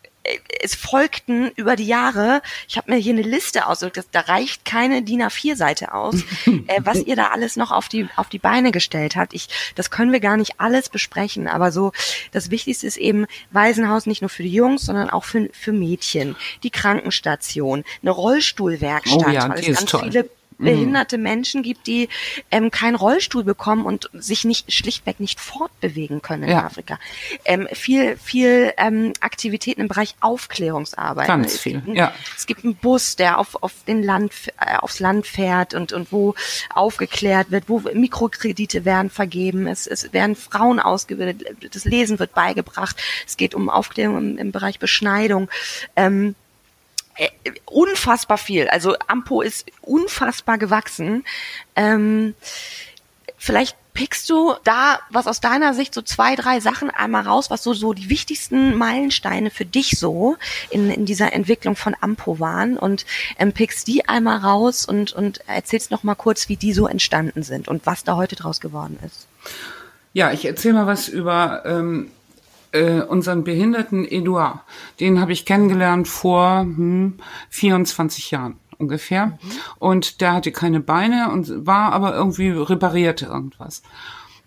es 0.61 0.75
folgten 0.75 1.51
über 1.55 1.75
die 1.75 1.87
Jahre, 1.87 2.41
ich 2.67 2.77
habe 2.77 2.91
mir 2.91 2.97
hier 2.97 3.13
eine 3.13 3.23
Liste 3.23 3.65
ausgedrückt, 3.67 4.09
da 4.11 4.21
reicht 4.21 4.65
keine 4.65 5.01
DIN 5.01 5.23
A4-Seite 5.23 5.93
aus, 5.93 6.15
äh, 6.45 6.79
was 6.83 6.97
ihr 7.03 7.15
da 7.15 7.27
alles 7.27 7.55
noch 7.55 7.71
auf 7.71 7.87
die, 7.87 8.07
auf 8.15 8.29
die 8.29 8.39
Beine 8.39 8.71
gestellt 8.71 9.15
habt. 9.15 9.33
Ich, 9.33 9.47
das 9.75 9.89
können 9.89 10.11
wir 10.11 10.19
gar 10.19 10.37
nicht 10.37 10.59
alles 10.59 10.89
besprechen, 10.89 11.47
aber 11.47 11.71
so, 11.71 11.91
das 12.31 12.51
Wichtigste 12.51 12.87
ist 12.87 12.97
eben 12.97 13.25
Waisenhaus 13.51 14.05
nicht 14.05 14.21
nur 14.21 14.29
für 14.29 14.43
die 14.43 14.53
Jungs, 14.53 14.85
sondern 14.85 15.09
auch 15.09 15.23
für, 15.23 15.49
für 15.53 15.71
Mädchen, 15.71 16.35
die 16.63 16.71
Krankenstation, 16.71 17.83
eine 18.01 18.11
Rollstuhlwerkstatt, 18.11 19.27
Oh 19.27 19.29
ja, 19.29 19.49
weil 19.49 19.59
es 19.59 19.67
ist 19.67 19.77
ganz 19.77 19.91
toll. 19.91 20.03
viele 20.03 20.29
behinderte 20.61 21.17
Menschen 21.17 21.63
gibt, 21.63 21.87
die 21.87 22.09
ähm, 22.51 22.71
keinen 22.71 22.95
Rollstuhl 22.95 23.43
bekommen 23.43 23.85
und 23.85 24.09
sich 24.13 24.45
nicht 24.45 24.71
schlichtweg 24.71 25.19
nicht 25.19 25.39
fortbewegen 25.39 26.21
können 26.21 26.43
in 26.43 26.49
Ja. 26.49 26.63
Afrika. 26.65 26.99
Ähm, 27.45 27.67
viel, 27.73 28.17
viel 28.17 28.73
ähm, 28.77 29.13
Aktivitäten 29.19 29.81
im 29.81 29.87
Bereich 29.87 30.15
Aufklärungsarbeit. 30.21 31.27
Ganz 31.27 31.53
Es 31.55 31.59
viel, 31.61 31.73
gibt 31.73 31.87
einen- 31.87 31.95
ja. 31.97 32.13
Es 32.37 32.45
gibt 32.45 32.63
einen 32.63 32.75
Bus, 32.75 33.15
der 33.15 33.39
auf, 33.39 33.61
auf 33.63 33.73
den 33.87 34.03
Land, 34.03 34.31
äh, 34.59 34.77
aufs 34.77 34.99
Land 34.99 35.27
fährt 35.27 35.73
und, 35.73 35.93
und 35.93 36.11
wo 36.11 36.35
aufgeklärt 36.73 37.51
wird, 37.51 37.65
wo 37.67 37.79
Mikrokredite 37.93 38.85
werden 38.85 39.09
vergeben, 39.09 39.67
es, 39.67 39.87
es 39.87 40.13
werden 40.13 40.35
Frauen 40.35 40.79
ausgebildet, 40.79 41.45
das 41.73 41.85
Lesen 41.85 42.19
wird 42.19 42.33
beigebracht, 42.33 42.95
es 43.25 43.37
geht 43.37 43.55
um 43.55 43.69
Aufklärung 43.69 44.17
im, 44.17 44.37
im 44.37 44.51
Bereich 44.51 44.79
Beschneidung. 44.79 45.49
Ähm, 45.95 46.35
äh, 46.39 46.40
unfassbar 47.65 48.37
viel. 48.37 48.67
Also 48.67 48.95
Ampo 49.07 49.41
ist 49.41 49.65
unfassbar 49.81 50.57
gewachsen. 50.57 51.23
Ähm, 51.75 52.35
vielleicht 53.37 53.75
pickst 53.93 54.29
du 54.29 54.53
da 54.63 54.99
was 55.09 55.27
aus 55.27 55.41
deiner 55.41 55.73
Sicht 55.73 55.93
so 55.93 56.01
zwei, 56.01 56.35
drei 56.35 56.59
Sachen 56.59 56.89
einmal 56.89 57.23
raus, 57.23 57.49
was 57.49 57.63
so, 57.63 57.73
so 57.73 57.93
die 57.93 58.09
wichtigsten 58.09 58.75
Meilensteine 58.75 59.49
für 59.49 59.65
dich 59.65 59.99
so 59.99 60.37
in, 60.69 60.89
in 60.89 61.05
dieser 61.05 61.33
Entwicklung 61.33 61.75
von 61.75 61.95
Ampo 61.99 62.39
waren 62.39 62.77
und 62.77 63.05
ähm, 63.37 63.51
pickst 63.51 63.87
die 63.87 64.07
einmal 64.07 64.37
raus 64.37 64.85
und, 64.85 65.11
und 65.13 65.41
erzählst 65.47 65.91
noch 65.91 66.03
mal 66.03 66.15
kurz, 66.15 66.47
wie 66.49 66.55
die 66.55 66.73
so 66.73 66.87
entstanden 66.87 67.43
sind 67.43 67.67
und 67.67 67.85
was 67.85 68.03
da 68.03 68.15
heute 68.15 68.35
draus 68.35 68.61
geworden 68.61 68.97
ist. 69.05 69.27
Ja, 70.13 70.31
ich 70.31 70.45
erzähle 70.45 70.75
mal 70.75 70.87
was 70.87 71.07
über 71.07 71.63
ähm, 71.65 72.11
äh, 72.71 73.01
unseren 73.01 73.43
behinderten 73.43 74.05
Eduard. 74.05 74.61
Den 74.99 75.19
habe 75.19 75.33
ich 75.33 75.45
kennengelernt 75.45 76.07
vor 76.07 76.61
hm, 76.61 77.15
24 77.49 78.31
Jahren 78.31 78.57
ungefähr. 78.77 79.37
Und 79.79 80.21
der 80.21 80.33
hatte 80.33 80.51
keine 80.51 80.79
Beine 80.79 81.31
und 81.31 81.65
war 81.65 81.93
aber 81.93 82.15
irgendwie 82.15 82.49
reparierte 82.49 83.27
irgendwas. 83.27 83.83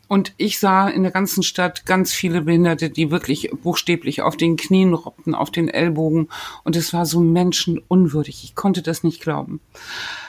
Und 0.06 0.34
ich 0.36 0.58
sah 0.58 0.88
in 0.88 1.02
der 1.02 1.12
ganzen 1.12 1.42
Stadt 1.42 1.86
ganz 1.86 2.12
viele 2.12 2.42
Behinderte, 2.42 2.90
die 2.90 3.10
wirklich 3.10 3.50
buchstäblich 3.62 4.20
auf 4.20 4.36
den 4.36 4.56
Knien 4.56 4.92
robbten, 4.92 5.34
auf 5.34 5.50
den 5.50 5.68
Ellbogen. 5.68 6.28
Und 6.62 6.76
es 6.76 6.92
war 6.92 7.06
so 7.06 7.20
menschenunwürdig. 7.20 8.44
Ich 8.44 8.54
konnte 8.54 8.82
das 8.82 9.02
nicht 9.02 9.22
glauben. 9.22 9.60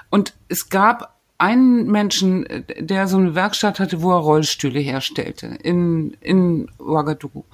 Und 0.10 0.34
es 0.48 0.70
gab 0.70 1.15
einen 1.38 1.88
Menschen, 1.88 2.46
äh, 2.46 2.84
der 2.84 3.08
so 3.08 3.18
eine 3.18 3.36
Werkstatt 3.36 3.80
hatte, 3.80 4.02
wo 4.02 4.12
er 4.12 4.18
Rollstühle 4.18 4.80
herstellte 4.80 5.48
in, 5.62 6.16
in 6.22 6.70
Ouagadougou. 6.80 7.46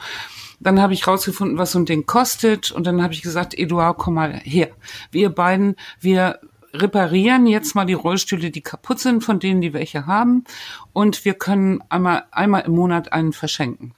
Dann 0.59 0.79
habe 0.79 0.93
ich 0.93 1.07
rausgefunden, 1.07 1.57
was 1.57 1.71
so 1.71 1.79
ein 1.79 1.85
Ding 1.85 2.05
kostet 2.05 2.71
und 2.71 2.85
dann 2.85 3.01
habe 3.01 3.13
ich 3.13 3.23
gesagt, 3.23 3.57
Eduard, 3.57 3.97
komm 3.97 4.15
mal 4.15 4.33
her. 4.43 4.69
Wir 5.11 5.29
beiden, 5.29 5.75
wir 5.99 6.39
reparieren 6.73 7.47
jetzt 7.47 7.75
mal 7.75 7.85
die 7.85 7.93
Rollstühle, 7.93 8.51
die 8.51 8.61
kaputt 8.61 8.99
sind, 8.99 9.23
von 9.23 9.39
denen 9.39 9.61
die 9.61 9.73
welche 9.73 10.05
haben 10.05 10.43
und 10.93 11.25
wir 11.25 11.33
können 11.33 11.83
einmal, 11.89 12.25
einmal 12.31 12.61
im 12.61 12.73
Monat 12.73 13.11
einen 13.11 13.33
verschenken. 13.33 13.93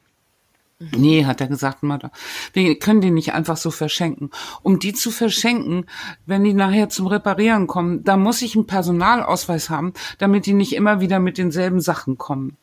Nee, 0.80 1.26
hat 1.26 1.40
er 1.40 1.48
gesagt, 1.48 1.84
Mutter. 1.84 2.12
Wir 2.52 2.78
können 2.78 3.02
die 3.02 3.12
nicht 3.12 3.34
einfach 3.34 3.58
so 3.58 3.72
verschenken. 3.72 4.32
Um 4.64 4.80
die 4.80 4.94
zu 4.94 5.12
verschenken, 5.12 5.86
wenn 6.26 6.44
die 6.44 6.54
nachher 6.54 6.90
zum 6.90 7.08
Reparieren 7.08 7.68
kommen, 7.68 8.04
da 8.04 8.18
muss 8.18 8.42
ich 8.42 8.56
einen 8.56 8.68
Personalausweis 8.68 9.70
haben, 9.70 9.94
damit 10.18 10.46
die 10.46 10.54
nicht 10.54 10.74
immer 10.74 11.00
wieder 11.00 11.20
mit 11.20 11.38
denselben 11.38 11.80
Sachen 11.80 12.18
kommen. 12.18 12.58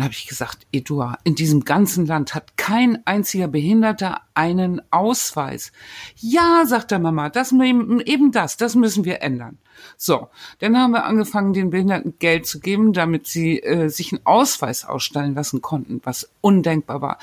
Und 0.00 0.04
da 0.04 0.04
habe 0.06 0.14
ich 0.14 0.28
gesagt, 0.28 0.66
Eduard, 0.72 1.18
in 1.24 1.34
diesem 1.34 1.62
ganzen 1.62 2.06
Land 2.06 2.34
hat 2.34 2.56
kein 2.56 3.06
einziger 3.06 3.48
Behinderter 3.48 4.22
einen 4.32 4.80
Ausweis. 4.90 5.72
Ja, 6.16 6.64
sagt 6.64 6.90
der 6.90 6.98
Mama, 6.98 7.28
das 7.28 7.52
eben 7.52 8.32
das, 8.32 8.56
das 8.56 8.74
müssen 8.76 9.04
wir 9.04 9.20
ändern. 9.20 9.58
So, 9.98 10.28
dann 10.60 10.78
haben 10.78 10.92
wir 10.92 11.04
angefangen, 11.04 11.52
den 11.52 11.68
Behinderten 11.68 12.14
Geld 12.18 12.46
zu 12.46 12.60
geben, 12.60 12.94
damit 12.94 13.26
sie 13.26 13.62
äh, 13.62 13.88
sich 13.88 14.10
einen 14.10 14.24
Ausweis 14.24 14.86
ausstellen 14.86 15.34
lassen 15.34 15.60
konnten, 15.60 16.00
was 16.02 16.30
undenkbar 16.40 17.02
war. 17.02 17.18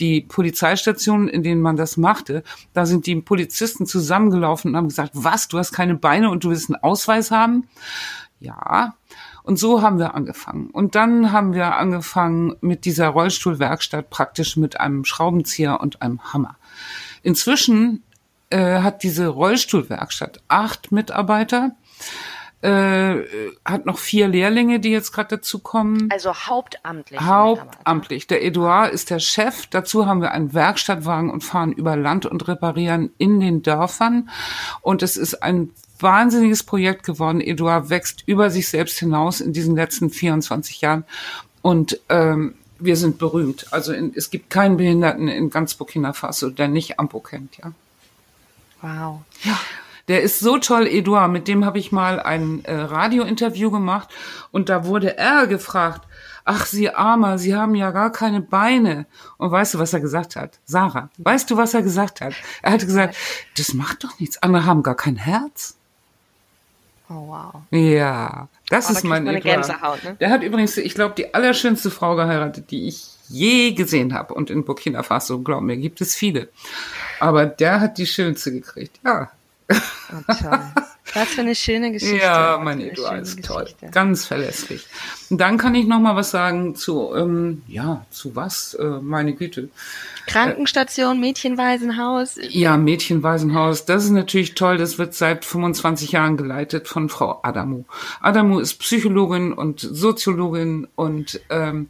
Die 0.00 0.22
Polizeistationen, 0.22 1.28
in 1.28 1.42
denen 1.42 1.60
man 1.60 1.76
das 1.76 1.98
machte, 1.98 2.44
da 2.72 2.86
sind 2.86 3.04
die 3.04 3.16
Polizisten 3.16 3.84
zusammengelaufen 3.84 4.70
und 4.70 4.78
haben 4.78 4.88
gesagt, 4.88 5.10
was, 5.12 5.48
du 5.48 5.58
hast 5.58 5.72
keine 5.72 5.96
Beine 5.96 6.30
und 6.30 6.44
du 6.44 6.48
willst 6.48 6.70
einen 6.70 6.82
Ausweis 6.82 7.30
haben? 7.30 7.68
Ja, 8.40 8.94
und 9.44 9.58
so 9.58 9.82
haben 9.82 9.98
wir 9.98 10.14
angefangen. 10.14 10.70
Und 10.70 10.94
dann 10.94 11.32
haben 11.32 11.54
wir 11.54 11.76
angefangen 11.76 12.56
mit 12.60 12.84
dieser 12.84 13.08
Rollstuhlwerkstatt 13.08 14.10
praktisch 14.10 14.56
mit 14.56 14.78
einem 14.80 15.04
Schraubenzieher 15.04 15.80
und 15.80 16.02
einem 16.02 16.32
Hammer. 16.32 16.56
Inzwischen 17.22 18.02
äh, 18.50 18.80
hat 18.80 19.02
diese 19.02 19.28
Rollstuhlwerkstatt 19.28 20.42
acht 20.48 20.92
Mitarbeiter, 20.92 21.72
äh, 22.62 23.16
hat 23.64 23.86
noch 23.86 23.98
vier 23.98 24.28
Lehrlinge, 24.28 24.78
die 24.78 24.90
jetzt 24.90 25.12
gerade 25.12 25.36
dazukommen. 25.36 26.08
Also 26.12 26.32
hauptamtlich. 26.32 27.20
Hauptamtlich. 27.20 28.28
Der 28.28 28.44
Eduard 28.44 28.92
ist 28.92 29.10
der 29.10 29.18
Chef. 29.18 29.66
Dazu 29.66 30.06
haben 30.06 30.20
wir 30.20 30.30
einen 30.30 30.54
Werkstattwagen 30.54 31.30
und 31.30 31.42
fahren 31.42 31.72
über 31.72 31.96
Land 31.96 32.24
und 32.24 32.46
reparieren 32.46 33.10
in 33.18 33.40
den 33.40 33.62
Dörfern. 33.62 34.30
Und 34.80 35.02
es 35.02 35.16
ist 35.16 35.42
ein 35.42 35.70
wahnsinniges 36.02 36.62
Projekt 36.62 37.04
geworden. 37.04 37.40
Eduard 37.40 37.90
wächst 37.90 38.24
über 38.26 38.50
sich 38.50 38.68
selbst 38.68 38.98
hinaus 38.98 39.40
in 39.40 39.52
diesen 39.52 39.76
letzten 39.76 40.10
24 40.10 40.80
Jahren. 40.80 41.04
Und 41.62 42.00
ähm, 42.08 42.54
wir 42.78 42.96
sind 42.96 43.18
berühmt. 43.18 43.66
Also 43.70 43.92
in, 43.92 44.12
es 44.14 44.30
gibt 44.30 44.50
keinen 44.50 44.76
Behinderten 44.76 45.28
in 45.28 45.50
ganz 45.50 45.74
Burkina 45.74 46.12
Faso, 46.12 46.50
der 46.50 46.68
nicht 46.68 46.98
Ampo 46.98 47.20
kennt, 47.20 47.56
ja. 47.58 47.72
Wow. 48.80 49.20
Ja. 49.44 49.58
Der 50.08 50.22
ist 50.22 50.40
so 50.40 50.58
toll, 50.58 50.88
Eduard. 50.88 51.30
Mit 51.30 51.46
dem 51.46 51.64
habe 51.64 51.78
ich 51.78 51.92
mal 51.92 52.18
ein 52.20 52.64
äh, 52.64 52.74
Radiointerview 52.74 53.70
gemacht 53.70 54.08
und 54.50 54.68
da 54.68 54.84
wurde 54.84 55.16
er 55.16 55.46
gefragt, 55.46 56.02
ach, 56.44 56.66
Sie 56.66 56.90
Armer, 56.90 57.38
Sie 57.38 57.54
haben 57.54 57.76
ja 57.76 57.92
gar 57.92 58.10
keine 58.10 58.40
Beine. 58.40 59.06
Und 59.38 59.52
weißt 59.52 59.74
du, 59.74 59.78
was 59.78 59.92
er 59.92 60.00
gesagt 60.00 60.34
hat? 60.34 60.58
Sarah, 60.64 61.08
weißt 61.18 61.50
du, 61.50 61.56
was 61.56 61.74
er 61.74 61.82
gesagt 61.82 62.20
hat? 62.20 62.34
Er 62.62 62.72
hat 62.72 62.80
gesagt, 62.80 63.16
das 63.56 63.74
macht 63.74 64.02
doch 64.02 64.18
nichts. 64.18 64.42
Andere 64.42 64.66
haben 64.66 64.82
gar 64.82 64.96
kein 64.96 65.16
Herz. 65.16 65.76
Oh, 67.14 67.28
wow. 67.28 67.62
Ja, 67.70 68.48
das 68.70 68.86
Oh, 68.86 68.88
da 68.88 68.92
ist 68.92 68.96
kriegt 68.96 69.04
mein 69.04 69.24
man 69.24 69.28
eine 69.34 69.38
Eduard. 69.38 69.66
Gänsehaut, 69.66 70.04
ne? 70.04 70.16
Der 70.20 70.30
hat 70.30 70.42
übrigens, 70.42 70.76
ich 70.78 70.94
glaube, 70.94 71.14
die 71.16 71.34
allerschönste 71.34 71.90
Frau 71.90 72.16
geheiratet, 72.16 72.70
die 72.70 72.88
ich 72.88 73.08
je 73.28 73.72
gesehen 73.72 74.14
habe. 74.14 74.32
Und 74.34 74.48
in 74.50 74.64
Burkina 74.64 75.02
Faso, 75.02 75.40
glaub 75.40 75.62
mir, 75.62 75.76
gibt 75.76 76.00
es 76.00 76.14
viele. 76.14 76.48
Aber 77.20 77.44
der 77.46 77.80
hat 77.80 77.98
die 77.98 78.06
schönste 78.06 78.52
gekriegt. 78.52 78.98
Ja, 79.04 79.30
Oh, 79.70 80.32
toll. 80.40 80.60
Was 81.14 81.28
für 81.28 81.40
eine 81.40 81.54
schöne 81.54 81.92
Geschichte. 81.92 82.16
Ja, 82.16 82.60
mein 82.62 82.80
Eduard 82.80 83.22
ist 83.22 83.44
toll. 83.44 83.64
Geschichte. 83.64 83.88
Ganz 83.90 84.24
verlässlich. 84.24 84.86
Und 85.30 85.40
dann 85.40 85.58
kann 85.58 85.74
ich 85.74 85.86
noch 85.86 85.98
mal 85.98 86.16
was 86.16 86.30
sagen 86.30 86.74
zu, 86.74 87.12
ähm, 87.14 87.62
ja, 87.66 88.06
zu 88.10 88.34
was? 88.36 88.74
Äh, 88.74 88.84
meine 89.00 89.34
Güte. 89.34 89.68
Krankenstation, 90.26 91.20
Mädchenwaisenhaus. 91.20 92.36
Ja, 92.48 92.76
Mädchenwaisenhaus, 92.76 93.84
das 93.84 94.04
ist 94.04 94.10
natürlich 94.10 94.54
toll. 94.54 94.78
Das 94.78 94.98
wird 94.98 95.14
seit 95.14 95.44
25 95.44 96.12
Jahren 96.12 96.36
geleitet 96.36 96.88
von 96.88 97.08
Frau 97.08 97.40
Adamu. 97.42 97.84
Adamu 98.20 98.60
ist 98.60 98.74
Psychologin 98.74 99.52
und 99.52 99.80
Soziologin 99.80 100.86
und 100.94 101.40
ähm, 101.50 101.88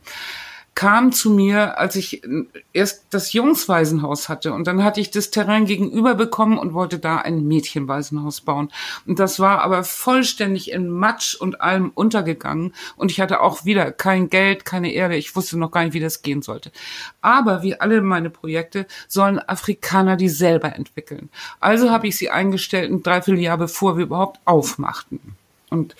kam 0.74 1.12
zu 1.12 1.30
mir, 1.30 1.78
als 1.78 1.96
ich 1.96 2.24
äh, 2.24 2.44
erst 2.72 3.06
das 3.10 3.32
Jungswaisenhaus 3.32 4.28
hatte 4.28 4.52
und 4.52 4.66
dann 4.66 4.82
hatte 4.82 5.00
ich 5.00 5.10
das 5.10 5.30
Terrain 5.30 5.66
gegenüber 5.66 6.14
bekommen 6.14 6.58
und 6.58 6.72
wollte 6.72 6.98
da 6.98 7.18
ein 7.18 7.46
Mädchenwaisenhaus 7.46 8.40
bauen. 8.40 8.70
Und 9.06 9.18
das 9.18 9.38
war 9.38 9.62
aber 9.62 9.84
vollständig 9.84 10.70
in 10.70 10.88
Matsch 10.88 11.34
und 11.34 11.60
allem 11.60 11.90
untergegangen 11.94 12.74
und 12.96 13.10
ich 13.10 13.20
hatte 13.20 13.40
auch 13.40 13.64
wieder 13.64 13.92
kein 13.92 14.30
Geld, 14.30 14.64
keine 14.64 14.92
Erde. 14.92 15.16
Ich 15.16 15.36
wusste 15.36 15.58
noch 15.58 15.70
gar 15.70 15.84
nicht, 15.84 15.94
wie 15.94 16.00
das 16.00 16.22
gehen 16.22 16.42
sollte. 16.42 16.72
Aber 17.20 17.62
wie 17.62 17.78
alle 17.78 18.00
meine 18.00 18.30
Projekte 18.30 18.86
sollen 19.08 19.38
Afrikaner 19.38 20.16
die 20.16 20.28
selber 20.28 20.74
entwickeln. 20.74 21.28
Also 21.60 21.90
habe 21.90 22.06
ich 22.06 22.16
sie 22.16 22.30
eingestellt 22.30 22.90
ein 22.90 23.02
Dreivierteljahr 23.02 23.58
bevor 23.58 23.96
wir 23.96 24.04
überhaupt 24.04 24.40
aufmachten. 24.44 25.36
Und 25.72 25.96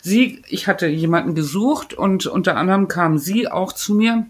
sie, 0.00 0.42
ich 0.48 0.68
hatte 0.68 0.86
jemanden 0.86 1.34
gesucht 1.34 1.92
und 1.92 2.26
unter 2.26 2.56
anderem 2.56 2.88
kam 2.88 3.18
sie 3.18 3.48
auch 3.48 3.72
zu 3.72 3.94
mir 3.94 4.26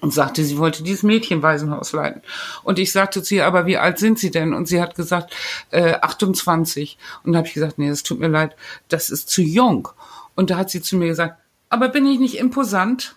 und 0.00 0.12
sagte, 0.12 0.44
sie 0.44 0.58
wollte 0.58 0.82
dieses 0.82 1.02
Mädchenwaisenhaus 1.02 1.92
leiten. 1.92 2.20
Und 2.62 2.78
ich 2.78 2.92
sagte 2.92 3.22
zu 3.22 3.36
ihr, 3.36 3.46
aber 3.46 3.66
wie 3.66 3.78
alt 3.78 3.98
sind 3.98 4.18
Sie 4.18 4.30
denn? 4.30 4.52
Und 4.52 4.68
sie 4.68 4.82
hat 4.82 4.94
gesagt, 4.94 5.34
äh, 5.70 5.94
28. 5.94 6.98
Und 7.24 7.32
da 7.32 7.38
habe 7.38 7.48
ich 7.48 7.54
gesagt, 7.54 7.78
nee, 7.78 7.88
das 7.88 8.02
tut 8.02 8.20
mir 8.20 8.28
leid, 8.28 8.54
das 8.88 9.08
ist 9.08 9.30
zu 9.30 9.40
jung. 9.40 9.88
Und 10.34 10.50
da 10.50 10.56
hat 10.56 10.70
sie 10.70 10.82
zu 10.82 10.96
mir 10.96 11.08
gesagt, 11.08 11.38
aber 11.70 11.88
bin 11.88 12.06
ich 12.06 12.18
nicht 12.18 12.38
imposant? 12.38 13.16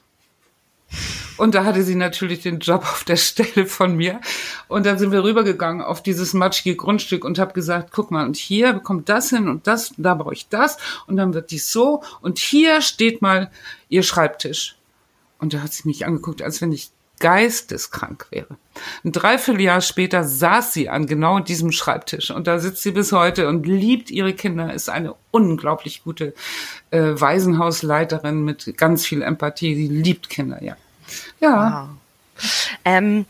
Und 1.38 1.56
da 1.56 1.66
hatte 1.66 1.84
sie 1.84 1.96
natürlich 1.96 2.42
den 2.42 2.60
Job 2.60 2.82
auf 2.84 3.04
der 3.04 3.16
Stelle 3.16 3.66
von 3.66 3.96
mir. 3.96 4.22
Und 4.68 4.86
dann 4.86 4.98
sind 4.98 5.12
wir 5.12 5.24
rübergegangen 5.24 5.82
auf 5.82 6.04
dieses 6.04 6.34
matschige 6.34 6.76
Grundstück 6.76 7.26
und 7.26 7.40
habe 7.40 7.54
gesagt, 7.54 7.92
guck 7.92 8.12
mal, 8.12 8.26
und 8.26 8.38
hier 8.38 8.74
kommt 8.80 9.10
das 9.10 9.30
hin 9.30 9.48
und 9.48 9.68
das, 9.68 9.94
da 9.98 10.14
brauche 10.14 10.34
ich 10.34 10.50
das 10.50 10.78
und 11.08 11.18
dann 11.18 11.34
wird 11.34 11.52
dies 11.52 11.72
so 11.72 12.04
und 12.22 12.40
hier 12.40 12.82
steht 12.82 13.22
mal 13.22 13.50
ihr 13.90 14.04
Schreibtisch. 14.04 14.78
Und 15.40 15.54
da 15.54 15.62
hat 15.62 15.74
sie 15.74 15.88
mich 15.88 16.06
angeguckt, 16.06 16.42
als 16.44 16.62
wenn 16.62 16.72
ich 16.72 16.92
geisteskrank 17.22 18.28
wäre. 18.32 18.58
Ein 19.06 19.14
Dreivierteljahr 19.14 19.80
später 19.80 20.26
saß 20.26 20.74
sie 20.74 20.90
an 20.90 21.06
genau 21.06 21.40
diesem 21.40 21.72
Schreibtisch 21.72 22.32
und 22.32 22.48
da 22.48 22.60
sitzt 22.60 22.84
sie 22.84 22.92
bis 22.92 23.14
heute 23.14 23.48
und 23.48 23.66
liebt 23.66 24.12
ihre 24.12 24.34
Kinder, 24.34 24.74
ist 24.74 24.90
eine 24.90 25.16
unglaublich 25.32 26.04
gute 26.04 26.34
äh, 26.90 27.00
Waisenhausleiterin 27.00 28.44
mit 28.44 28.78
ganz 28.78 29.06
viel 29.06 29.22
Empathie. 29.22 29.76
Sie 29.76 29.88
liebt 29.88 30.30
Kinder, 30.30 30.62
ja. 30.62 30.76
Ja. 31.40 31.88
Wow. 31.90 32.46
Ähm, 32.84 33.26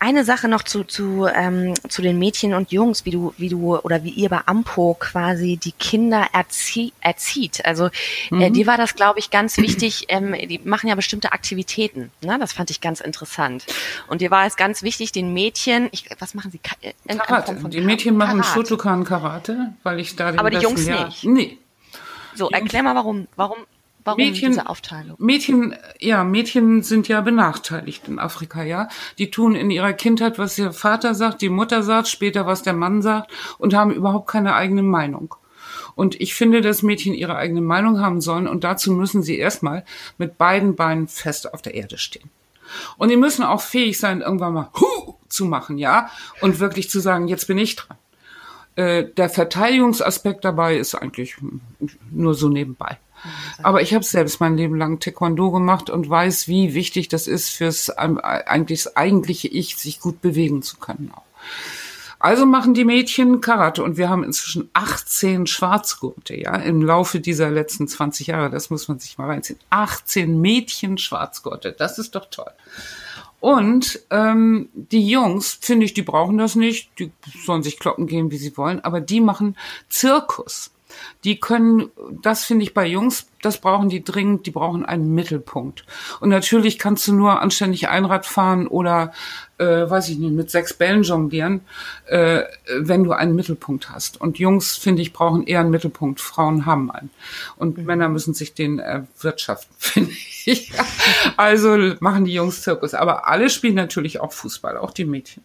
eine 0.00 0.24
Sache 0.24 0.48
noch 0.48 0.62
zu, 0.62 0.84
zu, 0.84 1.26
ähm, 1.32 1.74
zu 1.88 2.02
den 2.02 2.18
Mädchen 2.18 2.54
und 2.54 2.72
Jungs, 2.72 3.04
wie 3.04 3.10
du, 3.10 3.34
wie 3.36 3.48
du 3.48 3.76
oder 3.76 4.04
wie 4.04 4.10
ihr 4.10 4.28
bei 4.28 4.40
Ampo 4.46 4.96
quasi 4.98 5.56
die 5.56 5.72
Kinder 5.72 6.28
erzie 6.32 6.92
erzieht. 7.00 7.64
Also 7.64 7.86
äh, 7.86 7.90
mhm. 8.30 8.40
äh, 8.40 8.50
dir 8.50 8.66
war 8.66 8.76
das, 8.76 8.94
glaube 8.94 9.18
ich, 9.18 9.30
ganz 9.30 9.56
wichtig. 9.56 10.06
Ähm, 10.10 10.34
die 10.48 10.58
machen 10.64 10.88
ja 10.88 10.94
bestimmte 10.94 11.32
Aktivitäten. 11.32 12.10
Ne? 12.22 12.38
Das 12.38 12.52
fand 12.52 12.70
ich 12.70 12.80
ganz 12.80 13.00
interessant. 13.00 13.66
Und 14.06 14.20
dir 14.20 14.30
war 14.30 14.46
es 14.46 14.56
ganz 14.56 14.82
wichtig, 14.82 15.12
den 15.12 15.34
Mädchen, 15.34 15.88
ich, 15.92 16.08
was 16.18 16.34
machen 16.34 16.50
sie? 16.50 16.60
Äh, 16.80 17.16
Karate. 17.16 17.54
Die 17.68 17.80
Mädchen 17.80 18.16
machen 18.16 18.40
Karate. 18.40 18.54
Shotokan 18.54 19.04
Karate, 19.04 19.74
weil 19.82 20.00
ich 20.00 20.16
da 20.16 20.30
den 20.30 20.38
Aber 20.38 20.50
die 20.50 20.58
Jungs 20.58 20.86
Jahr 20.86 21.06
nicht. 21.06 21.24
Nee. 21.24 21.58
So, 22.34 22.48
erklär 22.48 22.82
mal 22.82 22.94
warum. 22.94 23.28
Warum 23.36 23.58
Warum 24.08 24.20
Mädchen, 24.20 24.52
diese 24.52 24.68
Aufteilung? 24.68 25.16
Mädchen, 25.18 25.76
ja, 26.00 26.24
Mädchen 26.24 26.82
sind 26.82 27.08
ja 27.08 27.20
benachteiligt 27.20 28.08
in 28.08 28.18
Afrika, 28.18 28.62
ja. 28.62 28.88
Die 29.18 29.30
tun 29.30 29.54
in 29.54 29.70
ihrer 29.70 29.92
Kindheit, 29.92 30.38
was 30.38 30.58
ihr 30.58 30.72
Vater 30.72 31.14
sagt, 31.14 31.42
die 31.42 31.50
Mutter 31.50 31.82
sagt, 31.82 32.08
später 32.08 32.46
was 32.46 32.62
der 32.62 32.72
Mann 32.72 33.02
sagt 33.02 33.30
und 33.58 33.74
haben 33.74 33.92
überhaupt 33.92 34.28
keine 34.28 34.54
eigene 34.54 34.82
Meinung. 34.82 35.34
Und 35.94 36.20
ich 36.20 36.34
finde, 36.34 36.60
dass 36.60 36.82
Mädchen 36.82 37.12
ihre 37.12 37.36
eigene 37.36 37.60
Meinung 37.60 38.00
haben 38.00 38.20
sollen 38.20 38.46
und 38.46 38.64
dazu 38.64 38.92
müssen 38.92 39.22
sie 39.22 39.36
erstmal 39.36 39.84
mit 40.16 40.38
beiden 40.38 40.74
Beinen 40.74 41.08
fest 41.08 41.52
auf 41.52 41.60
der 41.60 41.74
Erde 41.74 41.98
stehen. 41.98 42.30
Und 42.96 43.10
die 43.10 43.16
müssen 43.16 43.42
auch 43.42 43.60
fähig 43.60 43.98
sein, 43.98 44.20
irgendwann 44.20 44.54
mal 44.54 44.70
Hu! 44.80 45.14
zu 45.28 45.44
machen, 45.44 45.76
ja, 45.76 46.10
und 46.40 46.60
wirklich 46.60 46.88
zu 46.88 47.00
sagen, 47.00 47.28
jetzt 47.28 47.46
bin 47.46 47.58
ich 47.58 47.76
dran. 47.76 47.98
Äh, 48.76 49.04
der 49.16 49.28
Verteidigungsaspekt 49.28 50.44
dabei 50.44 50.76
ist 50.76 50.94
eigentlich 50.94 51.36
nur 52.10 52.34
so 52.34 52.48
nebenbei. 52.48 52.98
Aber 53.62 53.82
ich 53.82 53.94
habe 53.94 54.04
selbst 54.04 54.40
mein 54.40 54.56
Leben 54.56 54.76
lang 54.76 55.00
Taekwondo 55.00 55.50
gemacht 55.50 55.90
und 55.90 56.08
weiß, 56.08 56.48
wie 56.48 56.74
wichtig 56.74 57.08
das 57.08 57.26
ist 57.26 57.50
fürs 57.50 57.90
eigentlich 57.90 58.84
das 58.84 58.96
eigentliche 58.96 59.48
Ich, 59.48 59.76
sich 59.76 60.00
gut 60.00 60.20
bewegen 60.20 60.62
zu 60.62 60.76
können. 60.78 61.10
Auch. 61.14 61.22
Also 62.20 62.46
machen 62.46 62.74
die 62.74 62.84
Mädchen 62.84 63.40
Karate 63.40 63.82
und 63.84 63.96
wir 63.96 64.08
haben 64.08 64.24
inzwischen 64.24 64.68
18 64.72 65.46
Schwarzgurte, 65.46 66.36
ja, 66.36 66.56
im 66.56 66.82
Laufe 66.82 67.20
dieser 67.20 67.48
letzten 67.50 67.86
20 67.86 68.28
Jahre. 68.28 68.50
Das 68.50 68.70
muss 68.70 68.88
man 68.88 68.98
sich 68.98 69.18
mal 69.18 69.28
reinziehen. 69.28 69.60
18 69.70 70.40
Mädchen 70.40 70.98
Schwarzgurte, 70.98 71.72
das 71.72 71.98
ist 71.98 72.16
doch 72.16 72.28
toll. 72.28 72.50
Und 73.40 74.00
ähm, 74.10 74.68
die 74.74 75.08
Jungs, 75.08 75.58
finde 75.60 75.84
ich, 75.84 75.94
die 75.94 76.02
brauchen 76.02 76.38
das 76.38 76.56
nicht. 76.56 76.90
Die 76.98 77.12
sollen 77.44 77.62
sich 77.62 77.78
kloppen 77.78 78.08
gehen, 78.08 78.32
wie 78.32 78.36
sie 78.36 78.56
wollen. 78.56 78.80
Aber 78.80 79.00
die 79.00 79.20
machen 79.20 79.56
Zirkus 79.88 80.72
die 81.24 81.40
können, 81.40 81.90
das 82.22 82.44
finde 82.44 82.64
ich 82.64 82.74
bei 82.74 82.86
Jungs, 82.86 83.26
das 83.42 83.60
brauchen 83.60 83.88
die 83.88 84.02
dringend, 84.02 84.46
die 84.46 84.50
brauchen 84.50 84.84
einen 84.84 85.14
Mittelpunkt. 85.14 85.84
Und 86.20 86.28
natürlich 86.28 86.78
kannst 86.78 87.06
du 87.06 87.12
nur 87.12 87.40
anständig 87.40 87.88
Einrad 87.88 88.26
fahren 88.26 88.66
oder, 88.66 89.12
äh, 89.58 89.88
weiß 89.88 90.08
ich 90.08 90.18
nicht, 90.18 90.32
mit 90.32 90.50
sechs 90.50 90.74
Bällen 90.74 91.02
jonglieren, 91.02 91.60
äh, 92.06 92.42
wenn 92.78 93.04
du 93.04 93.12
einen 93.12 93.34
Mittelpunkt 93.34 93.90
hast. 93.90 94.20
Und 94.20 94.38
Jungs, 94.38 94.76
finde 94.76 95.02
ich, 95.02 95.12
brauchen 95.12 95.46
eher 95.46 95.60
einen 95.60 95.70
Mittelpunkt. 95.70 96.20
Frauen 96.20 96.66
haben 96.66 96.90
einen. 96.90 97.10
Und 97.56 97.78
mhm. 97.78 97.84
Männer 97.84 98.08
müssen 98.08 98.34
sich 98.34 98.54
den 98.54 98.78
erwirtschaften, 98.78 99.74
finde 99.78 100.12
ich. 100.44 100.72
Also 101.36 101.76
machen 102.00 102.24
die 102.24 102.34
Jungs 102.34 102.62
Zirkus. 102.62 102.94
Aber 102.94 103.28
alle 103.28 103.50
spielen 103.50 103.74
natürlich 103.74 104.20
auch 104.20 104.32
Fußball, 104.32 104.76
auch 104.76 104.92
die 104.92 105.04
Mädchen. 105.04 105.44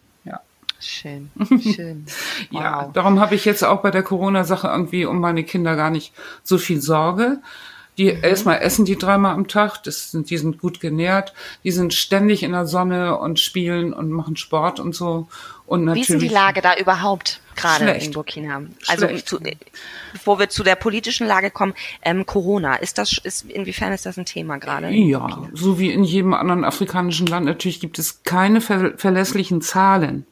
Schön, 0.84 1.30
schön. 1.60 2.04
Wow. 2.50 2.62
ja, 2.62 2.90
darum 2.92 3.18
habe 3.18 3.34
ich 3.34 3.44
jetzt 3.44 3.64
auch 3.64 3.80
bei 3.80 3.90
der 3.90 4.02
Corona-Sache 4.02 4.68
irgendwie 4.68 5.06
um 5.06 5.18
meine 5.18 5.44
Kinder 5.44 5.76
gar 5.76 5.90
nicht 5.90 6.12
so 6.42 6.58
viel 6.58 6.80
Sorge. 6.80 7.40
Die 7.96 8.12
mhm. 8.12 8.24
erstmal 8.24 8.60
essen 8.60 8.84
die 8.84 8.98
dreimal 8.98 9.34
am 9.34 9.48
Tag, 9.48 9.82
das 9.84 10.10
sind, 10.10 10.28
die 10.30 10.36
sind 10.36 10.60
gut 10.60 10.80
genährt, 10.80 11.32
die 11.62 11.70
sind 11.70 11.94
ständig 11.94 12.42
in 12.42 12.52
der 12.52 12.66
Sonne 12.66 13.18
und 13.18 13.40
spielen 13.40 13.92
und 13.92 14.10
machen 14.10 14.36
Sport 14.36 14.80
und 14.80 14.94
so. 14.94 15.28
Und 15.66 15.84
natürlich, 15.84 16.08
Wie 16.10 16.14
ist 16.14 16.22
die 16.22 16.28
Lage 16.28 16.60
da 16.60 16.76
überhaupt 16.76 17.40
gerade 17.56 17.90
in 17.92 18.12
Burkina? 18.12 18.62
Also 18.86 19.06
zu, 19.18 19.38
bevor 20.12 20.38
wir 20.38 20.50
zu 20.50 20.62
der 20.62 20.74
politischen 20.74 21.26
Lage 21.26 21.50
kommen, 21.50 21.72
ähm, 22.02 22.26
Corona, 22.26 22.76
ist 22.76 22.98
das, 22.98 23.18
ist, 23.22 23.44
inwiefern 23.50 23.92
ist 23.92 24.04
das 24.04 24.18
ein 24.18 24.26
Thema 24.26 24.58
gerade? 24.58 24.90
Ja, 24.90 25.48
so 25.54 25.78
wie 25.78 25.90
in 25.90 26.04
jedem 26.04 26.34
anderen 26.34 26.64
afrikanischen 26.64 27.26
Land. 27.26 27.46
Natürlich 27.46 27.80
gibt 27.80 27.98
es 27.98 28.22
keine 28.24 28.60
ver 28.60 28.98
verlässlichen 28.98 29.62
Zahlen. 29.62 30.26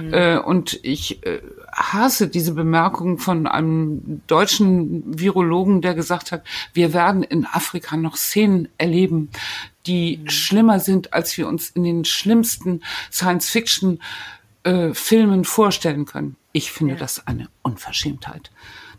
Mhm. 0.00 0.14
Äh, 0.14 0.38
und 0.38 0.80
ich 0.82 1.24
äh, 1.26 1.40
hasse 1.70 2.28
diese 2.28 2.54
Bemerkung 2.54 3.18
von 3.18 3.46
einem 3.46 4.22
deutschen 4.26 5.02
Virologen, 5.18 5.82
der 5.82 5.94
gesagt 5.94 6.32
hat, 6.32 6.44
wir 6.72 6.94
werden 6.94 7.22
in 7.22 7.44
Afrika 7.44 7.98
noch 7.98 8.16
Szenen 8.16 8.68
erleben, 8.78 9.28
die 9.86 10.18
mhm. 10.18 10.30
schlimmer 10.30 10.80
sind, 10.80 11.12
als 11.12 11.36
wir 11.36 11.46
uns 11.46 11.68
in 11.70 11.84
den 11.84 12.04
schlimmsten 12.06 12.82
Science-Fiction 13.10 14.00
äh, 14.64 14.94
Filmen 14.94 15.44
vorstellen 15.44 16.04
können. 16.04 16.36
Ich 16.52 16.70
finde 16.70 16.94
ja. 16.94 17.00
das 17.00 17.26
eine 17.26 17.48
Unverschämtheit. 17.62 18.50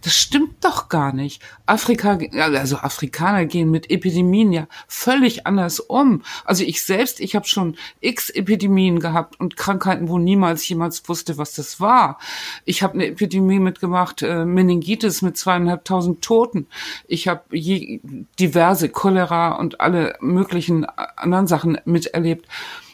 Das 0.03 0.17
stimmt 0.17 0.65
doch 0.65 0.89
gar 0.89 1.13
nicht. 1.13 1.41
Afrika, 1.65 2.19
also 2.37 2.75
Afrikaner 2.77 3.45
gehen 3.45 3.71
mit 3.71 3.89
Epidemien 3.89 4.51
ja 4.51 4.67
völlig 4.87 5.47
anders 5.47 5.79
um. 5.79 6.23
Also 6.43 6.65
ich 6.65 6.83
selbst, 6.83 7.21
ich 7.21 7.35
habe 7.35 7.47
schon 7.47 7.77
x 8.01 8.29
Epidemien 8.29 8.99
gehabt 8.99 9.39
und 9.39 9.55
Krankheiten, 9.55 10.09
wo 10.09 10.17
niemals 10.17 10.67
jemals 10.67 11.07
wusste, 11.07 11.37
was 11.37 11.53
das 11.53 11.79
war. 11.79 12.19
Ich 12.65 12.83
habe 12.83 12.95
eine 12.95 13.07
Epidemie 13.07 13.59
mitgemacht, 13.59 14.21
äh, 14.23 14.43
Meningitis 14.43 15.21
mit 15.21 15.37
zweieinhalbtausend 15.37 16.21
Toten. 16.21 16.67
Ich 17.07 17.29
habe 17.29 17.43
diverse 17.53 18.89
Cholera 18.89 19.53
und 19.53 19.79
alle 19.79 20.17
möglichen 20.19 20.83
anderen 20.83 21.47
Sachen 21.47 21.77
miterlebt. 21.85 22.49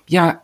Ja, 0.06 0.42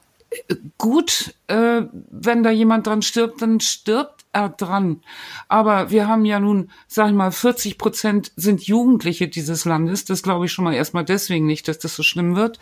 gut, 0.78 1.34
äh, 1.48 1.82
wenn 2.10 2.44
da 2.44 2.52
jemand 2.52 2.88
dran 2.88 3.02
stirbt, 3.02 3.41
dann 3.41 3.60
stirbt 3.60 4.26
er 4.32 4.49
dran. 4.49 5.02
Aber 5.48 5.91
wir 5.91 6.07
haben 6.07 6.26
ja 6.26 6.40
nun, 6.40 6.70
sag 6.88 7.10
ich 7.10 7.16
mal, 7.16 7.32
40 7.32 7.78
Prozent 7.78 8.32
sind 8.36 8.64
Jugendliche 8.64 9.28
dieses 9.28 9.66
Landes. 9.66 10.06
Das 10.06 10.24
glaube 10.24 10.45
ich 10.45 10.52
schon 10.52 10.66
mal 10.66 10.74
erstmal 10.74 11.06
deswegen 11.06 11.45
nicht, 11.45 11.68
dass 11.68 11.80
das 11.80 11.95
so 11.95 12.03
schlimm 12.03 12.36
wird. 12.36 12.60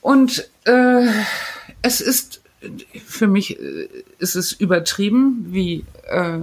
Und 0.00 0.48
äh, 0.64 1.06
es 1.82 2.00
ist 2.00 2.40
für 3.06 3.26
mich 3.26 3.58
äh, 3.60 3.88
ist 4.18 4.36
es 4.36 4.52
übertrieben, 4.52 5.46
wie 5.50 5.84
äh, 6.06 6.40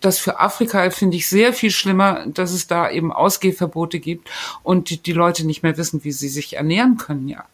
das 0.00 0.18
für 0.18 0.40
Afrika 0.40 0.88
finde 0.90 1.16
ich 1.16 1.26
sehr 1.26 1.52
viel 1.52 1.70
schlimmer, 1.70 2.26
dass 2.26 2.52
es 2.52 2.66
da 2.66 2.90
eben 2.90 3.12
Ausgehverbote 3.12 3.98
gibt 3.98 4.30
und 4.62 4.90
die, 4.90 5.02
die 5.02 5.12
Leute 5.12 5.46
nicht 5.46 5.62
mehr 5.62 5.76
wissen, 5.78 6.04
wie 6.04 6.12
sie 6.12 6.28
sich 6.28 6.56
ernähren 6.56 6.98
können, 6.98 7.28
ja. 7.28 7.44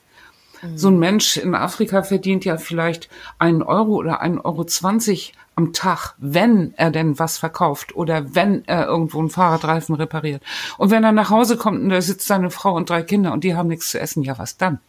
So 0.74 0.89
ein 0.89 0.99
Mensch 0.99 1.37
in 1.37 1.55
Afrika 1.55 2.03
verdient 2.03 2.45
ja 2.45 2.59
vielleicht 2.59 3.09
einen 3.39 3.62
Euro 3.62 3.95
oder 3.95 4.20
einen 4.20 4.39
Euro 4.39 4.65
zwanzig 4.65 5.32
am 5.57 5.73
Tag, 5.73 6.15
wenn 6.19 6.74
er 6.77 6.91
denn 6.91 7.19
was 7.19 7.39
verkauft 7.39 7.95
oder 7.95 8.35
wenn 8.35 8.65
er 8.66 8.87
irgendwo 8.87 9.19
einen 9.19 9.31
Fahrradreifen 9.31 9.95
repariert. 9.95 10.43
Und 10.78 10.91
wenn 10.91 11.05
er 11.05 11.12
nach 11.12 11.31
Hause 11.31 11.57
kommt 11.57 11.81
und 11.81 11.89
da 11.89 12.01
sitzt 12.01 12.27
seine 12.27 12.51
Frau 12.51 12.74
und 12.74 12.89
drei 12.89 13.03
Kinder 13.03 13.32
und 13.32 13.45
die 13.45 13.55
haben 13.55 13.69
nichts 13.69 13.91
zu 13.91 14.01
essen, 14.01 14.23
ja 14.23 14.39
was 14.39 14.57
dann? 14.57 14.81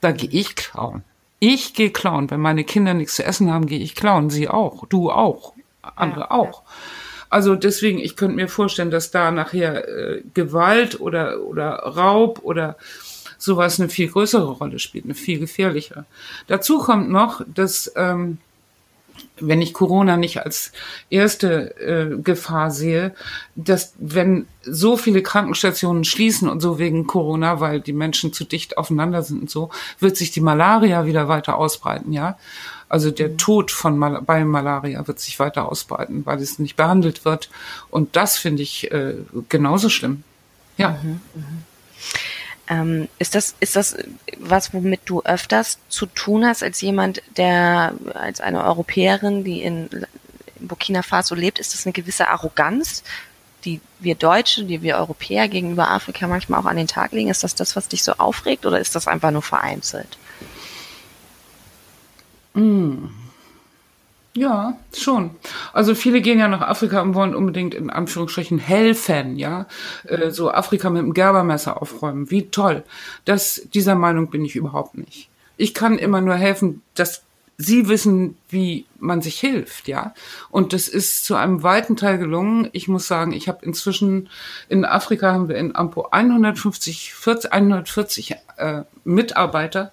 Da 0.00 0.12
gehe 0.12 0.30
ich 0.30 0.56
klauen. 0.56 1.04
Ich 1.38 1.74
gehe 1.74 1.90
klauen. 1.90 2.30
Wenn 2.30 2.40
meine 2.40 2.64
Kinder 2.64 2.94
nichts 2.94 3.16
zu 3.16 3.24
essen 3.24 3.52
haben, 3.52 3.66
gehe 3.66 3.80
ich 3.80 3.94
klauen. 3.94 4.30
Sie 4.30 4.48
auch. 4.48 4.86
Du 4.86 5.10
auch. 5.10 5.54
Andere 5.82 6.20
ja, 6.20 6.30
auch. 6.30 6.62
Ja. 6.62 6.70
Also 7.28 7.56
deswegen, 7.56 7.98
ich 7.98 8.16
könnte 8.16 8.36
mir 8.36 8.48
vorstellen, 8.48 8.90
dass 8.90 9.10
da 9.10 9.30
nachher 9.30 9.88
äh, 9.88 10.22
Gewalt 10.32 11.00
oder, 11.00 11.40
oder 11.40 11.70
Raub 11.70 12.40
oder 12.42 12.76
sowas 13.38 13.80
eine 13.80 13.88
viel 13.88 14.08
größere 14.08 14.50
Rolle 14.52 14.78
spielt, 14.78 15.04
eine 15.04 15.14
viel 15.14 15.38
gefährlichere. 15.38 16.04
Dazu 16.46 16.78
kommt 16.78 17.10
noch, 17.10 17.42
dass 17.46 17.92
ähm, 17.96 18.38
wenn 19.38 19.62
ich 19.62 19.74
Corona 19.74 20.16
nicht 20.16 20.44
als 20.44 20.72
erste 21.10 21.76
äh, 21.80 22.22
Gefahr 22.22 22.70
sehe, 22.70 23.14
dass 23.54 23.94
wenn 23.98 24.46
so 24.62 24.96
viele 24.96 25.22
Krankenstationen 25.22 26.04
schließen 26.04 26.48
und 26.48 26.60
so 26.60 26.78
wegen 26.78 27.06
Corona, 27.06 27.60
weil 27.60 27.80
die 27.80 27.92
Menschen 27.92 28.32
zu 28.32 28.44
dicht 28.44 28.78
aufeinander 28.78 29.22
sind 29.22 29.42
und 29.42 29.50
so, 29.50 29.70
wird 30.00 30.16
sich 30.16 30.30
die 30.30 30.40
Malaria 30.40 31.06
wieder 31.06 31.28
weiter 31.28 31.56
ausbreiten, 31.56 32.12
ja. 32.12 32.38
Also 32.88 33.10
der 33.10 33.30
mhm. 33.30 33.38
Tod 33.38 33.70
von 33.72 33.98
Mal 33.98 34.22
bei 34.22 34.44
Malaria 34.44 35.06
wird 35.08 35.18
sich 35.18 35.38
weiter 35.40 35.68
ausbreiten, 35.68 36.24
weil 36.24 36.40
es 36.40 36.58
nicht 36.58 36.76
behandelt 36.76 37.24
wird. 37.24 37.50
Und 37.90 38.14
das 38.14 38.38
finde 38.38 38.62
ich 38.62 38.92
äh, 38.92 39.14
genauso 39.48 39.88
schlimm. 39.88 40.22
Ja. 40.76 40.98
Mhm, 41.02 41.20
mh. 41.34 41.42
Ähm, 42.68 43.08
ist 43.18 43.34
das, 43.34 43.54
ist 43.60 43.76
das 43.76 43.96
was, 44.38 44.74
womit 44.74 45.00
du 45.04 45.22
öfters 45.22 45.78
zu 45.88 46.06
tun 46.06 46.44
hast 46.44 46.62
als 46.62 46.80
jemand, 46.80 47.22
der 47.36 47.94
als 48.14 48.40
eine 48.40 48.64
Europäerin, 48.64 49.44
die 49.44 49.62
in 49.62 49.88
Burkina 50.58 51.02
Faso 51.02 51.34
lebt, 51.34 51.58
ist 51.58 51.74
das 51.74 51.86
eine 51.86 51.92
gewisse 51.92 52.28
Arroganz, 52.28 53.04
die 53.64 53.80
wir 54.00 54.14
Deutsche, 54.14 54.64
die 54.64 54.82
wir 54.82 54.96
Europäer 54.96 55.48
gegenüber 55.48 55.90
Afrika 55.90 56.26
manchmal 56.26 56.60
auch 56.60 56.66
an 56.66 56.76
den 56.76 56.88
Tag 56.88 57.12
legen? 57.12 57.30
Ist 57.30 57.44
das 57.44 57.54
das, 57.54 57.76
was 57.76 57.88
dich 57.88 58.02
so 58.02 58.12
aufregt 58.12 58.66
oder 58.66 58.80
ist 58.80 58.94
das 58.94 59.06
einfach 59.06 59.30
nur 59.30 59.42
vereinzelt? 59.42 60.18
Mm. 62.54 63.06
Ja, 64.36 64.76
schon. 64.94 65.30
Also 65.72 65.94
viele 65.94 66.20
gehen 66.20 66.38
ja 66.38 66.46
nach 66.46 66.60
Afrika 66.60 67.00
und 67.00 67.14
wollen 67.14 67.34
unbedingt 67.34 67.74
in 67.74 67.88
Anführungsstrichen 67.88 68.58
helfen, 68.58 69.38
ja. 69.38 69.66
Äh, 70.04 70.30
so 70.30 70.50
Afrika 70.50 70.90
mit 70.90 71.02
dem 71.02 71.14
Gerbermesser 71.14 71.80
aufräumen. 71.80 72.30
Wie 72.30 72.50
toll. 72.50 72.84
Das, 73.24 73.62
dieser 73.72 73.94
Meinung 73.94 74.28
bin 74.28 74.44
ich 74.44 74.54
überhaupt 74.54 74.98
nicht. 74.98 75.30
Ich 75.56 75.72
kann 75.72 75.98
immer 75.98 76.20
nur 76.20 76.34
helfen, 76.34 76.82
dass 76.94 77.22
sie 77.56 77.88
wissen, 77.88 78.36
wie 78.50 78.84
man 78.98 79.22
sich 79.22 79.40
hilft, 79.40 79.88
ja. 79.88 80.12
Und 80.50 80.74
das 80.74 80.86
ist 80.88 81.24
zu 81.24 81.34
einem 81.34 81.62
weiten 81.62 81.96
Teil 81.96 82.18
gelungen. 82.18 82.68
Ich 82.72 82.88
muss 82.88 83.06
sagen, 83.06 83.32
ich 83.32 83.48
habe 83.48 83.64
inzwischen 83.64 84.28
in 84.68 84.84
Afrika 84.84 85.32
haben 85.32 85.48
wir 85.48 85.56
in 85.56 85.74
Ampo 85.74 86.08
150, 86.10 87.14
40, 87.14 87.52
140 87.54 88.36
äh, 88.58 88.82
Mitarbeiter 89.04 89.92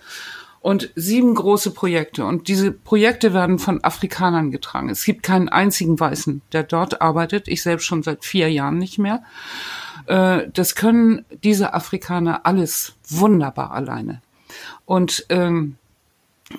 und 0.63 0.91
sieben 0.95 1.35
große 1.35 1.71
Projekte. 1.71 2.25
Und 2.25 2.47
diese 2.47 2.71
Projekte 2.71 3.33
werden 3.33 3.59
von 3.59 3.83
Afrikanern 3.83 4.49
getragen. 4.49 4.89
Es 4.89 5.03
gibt 5.03 5.21
keinen 5.21 5.49
einzigen 5.49 5.99
Weißen, 5.99 6.41
der 6.53 6.63
dort 6.63 7.01
arbeitet. 7.01 7.49
Ich 7.49 7.61
selbst 7.61 7.83
schon 7.83 8.01
seit 8.01 8.23
vier 8.23 8.49
Jahren 8.49 8.77
nicht 8.77 8.97
mehr. 8.97 9.23
Äh, 10.07 10.47
das 10.53 10.75
können 10.75 11.25
diese 11.43 11.73
Afrikaner 11.73 12.45
alles 12.45 12.95
wunderbar 13.09 13.71
alleine. 13.73 14.21
Und 14.85 15.25
ähm, 15.27 15.75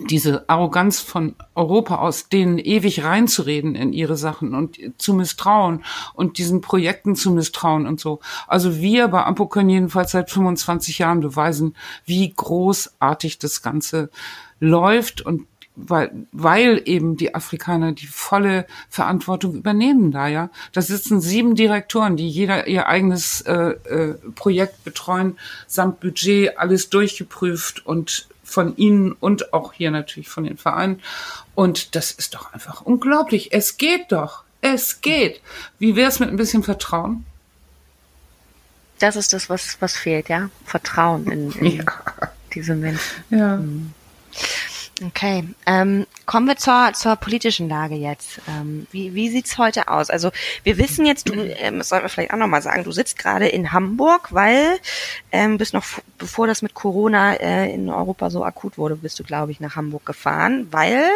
diese 0.00 0.48
Arroganz 0.48 1.00
von 1.00 1.34
Europa 1.54 1.96
aus, 1.96 2.28
denen 2.28 2.58
ewig 2.58 3.04
reinzureden 3.04 3.74
in 3.74 3.92
ihre 3.92 4.16
Sachen 4.16 4.54
und 4.54 4.78
zu 4.98 5.14
misstrauen 5.14 5.84
und 6.14 6.38
diesen 6.38 6.60
Projekten 6.60 7.16
zu 7.16 7.30
misstrauen 7.30 7.86
und 7.86 8.00
so. 8.00 8.20
Also 8.46 8.76
wir 8.76 9.08
bei 9.08 9.24
Ampo 9.24 9.46
können 9.46 9.70
jedenfalls 9.70 10.12
seit 10.12 10.30
25 10.30 10.98
Jahren 10.98 11.20
beweisen, 11.20 11.76
wie 12.06 12.32
großartig 12.34 13.38
das 13.38 13.62
Ganze 13.62 14.10
läuft 14.58 15.20
und 15.20 15.46
weil, 15.76 16.12
weil 16.30 16.82
eben 16.84 17.16
die 17.16 17.34
Afrikaner 17.34 17.92
die 17.92 18.06
volle 18.06 18.64
Verantwortung 18.88 19.54
übernehmen 19.54 20.12
da, 20.12 20.28
ja. 20.28 20.50
Da 20.72 20.80
sitzen 20.80 21.20
sieben 21.20 21.56
Direktoren, 21.56 22.16
die 22.16 22.28
jeder 22.28 22.68
ihr 22.68 22.86
eigenes 22.86 23.40
äh, 23.40 23.70
äh, 23.70 24.14
Projekt 24.36 24.84
betreuen, 24.84 25.36
samt 25.66 25.98
Budget, 25.98 26.58
alles 26.58 26.90
durchgeprüft 26.90 27.84
und 27.84 28.28
von 28.44 28.76
Ihnen 28.76 29.12
und 29.12 29.52
auch 29.52 29.72
hier 29.72 29.90
natürlich 29.90 30.28
von 30.28 30.44
den 30.44 30.56
Vereinen. 30.56 31.00
Und 31.54 31.94
das 31.96 32.12
ist 32.12 32.34
doch 32.34 32.52
einfach 32.52 32.82
unglaublich. 32.82 33.52
Es 33.52 33.76
geht 33.76 34.12
doch. 34.12 34.44
Es 34.60 35.00
geht. 35.00 35.40
Wie 35.78 35.96
wäre 35.96 36.08
es 36.08 36.20
mit 36.20 36.28
ein 36.28 36.36
bisschen 36.36 36.62
Vertrauen? 36.62 37.24
Das 38.98 39.16
ist 39.16 39.32
das, 39.32 39.50
was, 39.50 39.76
was 39.80 39.96
fehlt, 39.96 40.28
ja? 40.28 40.50
Vertrauen 40.64 41.30
in, 41.30 41.50
in 41.52 41.66
ja. 41.78 41.84
diese 42.54 42.74
Menschen. 42.74 43.24
Ja. 43.30 43.56
Mhm. 43.56 43.92
Okay, 45.02 45.48
ähm, 45.66 46.06
kommen 46.24 46.46
wir 46.46 46.56
zur, 46.56 46.92
zur 46.94 47.16
politischen 47.16 47.68
Lage 47.68 47.96
jetzt. 47.96 48.40
Ähm, 48.48 48.86
wie 48.92 49.12
wie 49.12 49.28
sieht's 49.28 49.58
heute 49.58 49.88
aus? 49.88 50.08
Also 50.08 50.30
wir 50.62 50.78
wissen 50.78 51.04
jetzt, 51.04 51.28
du, 51.28 51.34
ähm, 51.34 51.78
das 51.78 51.88
sollten 51.88 52.04
wir 52.04 52.08
vielleicht 52.08 52.32
auch 52.32 52.38
nochmal 52.38 52.62
sagen, 52.62 52.84
du 52.84 52.92
sitzt 52.92 53.18
gerade 53.18 53.48
in 53.48 53.72
Hamburg, 53.72 54.28
weil 54.32 54.78
ähm, 55.32 55.58
bist 55.58 55.74
noch, 55.74 55.84
bevor 56.16 56.46
das 56.46 56.62
mit 56.62 56.74
Corona 56.74 57.34
äh, 57.34 57.74
in 57.74 57.90
Europa 57.90 58.30
so 58.30 58.44
akut 58.44 58.78
wurde, 58.78 58.94
bist 58.94 59.18
du, 59.18 59.24
glaube 59.24 59.50
ich, 59.50 59.58
nach 59.58 59.74
Hamburg 59.74 60.06
gefahren, 60.06 60.68
weil 60.70 61.08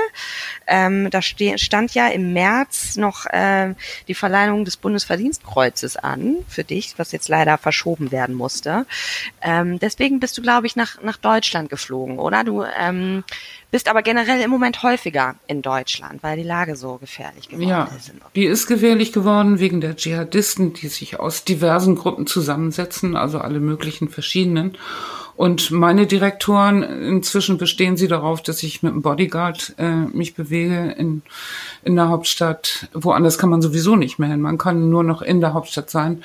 ähm, 0.66 1.08
da 1.10 1.22
ste 1.22 1.56
stand 1.56 1.94
ja 1.94 2.08
im 2.08 2.32
März 2.32 2.96
noch 2.96 3.26
äh, 3.26 3.74
die 4.08 4.14
Verleihung 4.14 4.64
des 4.64 4.76
Bundesverdienstkreuzes 4.76 5.96
an 5.96 6.34
für 6.48 6.64
dich, 6.64 6.94
was 6.96 7.12
jetzt 7.12 7.28
leider 7.28 7.56
verschoben 7.58 8.10
werden 8.10 8.34
musste. 8.34 8.86
Ähm, 9.40 9.78
deswegen 9.78 10.18
bist 10.18 10.36
du, 10.36 10.42
glaube 10.42 10.66
ich, 10.66 10.74
nach, 10.74 11.00
nach 11.00 11.16
Deutschland 11.16 11.70
geflogen, 11.70 12.18
oder? 12.18 12.42
Du 12.42 12.64
ähm, 12.64 13.22
bist 13.70 13.88
aber 13.88 14.02
generell 14.02 14.40
im 14.40 14.50
Moment 14.50 14.82
häufiger 14.82 15.34
in 15.46 15.62
Deutschland, 15.62 16.22
weil 16.22 16.36
die 16.36 16.42
Lage 16.42 16.76
so 16.76 16.96
gefährlich 16.96 17.48
geworden 17.48 17.68
ja, 17.68 17.84
ist. 17.84 18.12
Die 18.34 18.46
ist 18.46 18.66
gefährlich 18.66 19.12
geworden 19.12 19.58
wegen 19.58 19.80
der 19.80 19.96
Dschihadisten, 19.96 20.72
die 20.72 20.88
sich 20.88 21.20
aus 21.20 21.44
diversen 21.44 21.94
Gruppen 21.94 22.26
zusammensetzen, 22.26 23.16
also 23.16 23.38
alle 23.38 23.60
möglichen 23.60 24.08
verschiedenen. 24.08 24.76
Und 25.38 25.70
meine 25.70 26.08
Direktoren, 26.08 26.82
inzwischen 26.82 27.58
bestehen 27.58 27.96
sie 27.96 28.08
darauf, 28.08 28.42
dass 28.42 28.64
ich 28.64 28.82
mit 28.82 28.92
dem 28.92 29.02
Bodyguard 29.02 29.72
äh, 29.78 29.88
mich 30.12 30.34
bewege 30.34 30.96
in, 30.98 31.22
in 31.84 31.94
der 31.94 32.08
Hauptstadt. 32.08 32.88
Woanders 32.92 33.38
kann 33.38 33.48
man 33.48 33.62
sowieso 33.62 33.94
nicht 33.94 34.18
mehr 34.18 34.30
hin. 34.30 34.40
Man 34.40 34.58
kann 34.58 34.90
nur 34.90 35.04
noch 35.04 35.22
in 35.22 35.40
der 35.40 35.54
Hauptstadt 35.54 35.90
sein. 35.90 36.24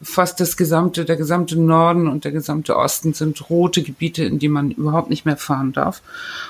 Fast 0.00 0.40
das 0.40 0.56
gesamte, 0.56 1.04
der 1.04 1.16
gesamte 1.16 1.60
Norden 1.60 2.08
und 2.08 2.24
der 2.24 2.32
gesamte 2.32 2.74
Osten 2.74 3.12
sind 3.12 3.50
rote 3.50 3.82
Gebiete, 3.82 4.24
in 4.24 4.38
die 4.38 4.48
man 4.48 4.70
überhaupt 4.70 5.10
nicht 5.10 5.26
mehr 5.26 5.36
fahren 5.36 5.74
darf. 5.74 6.00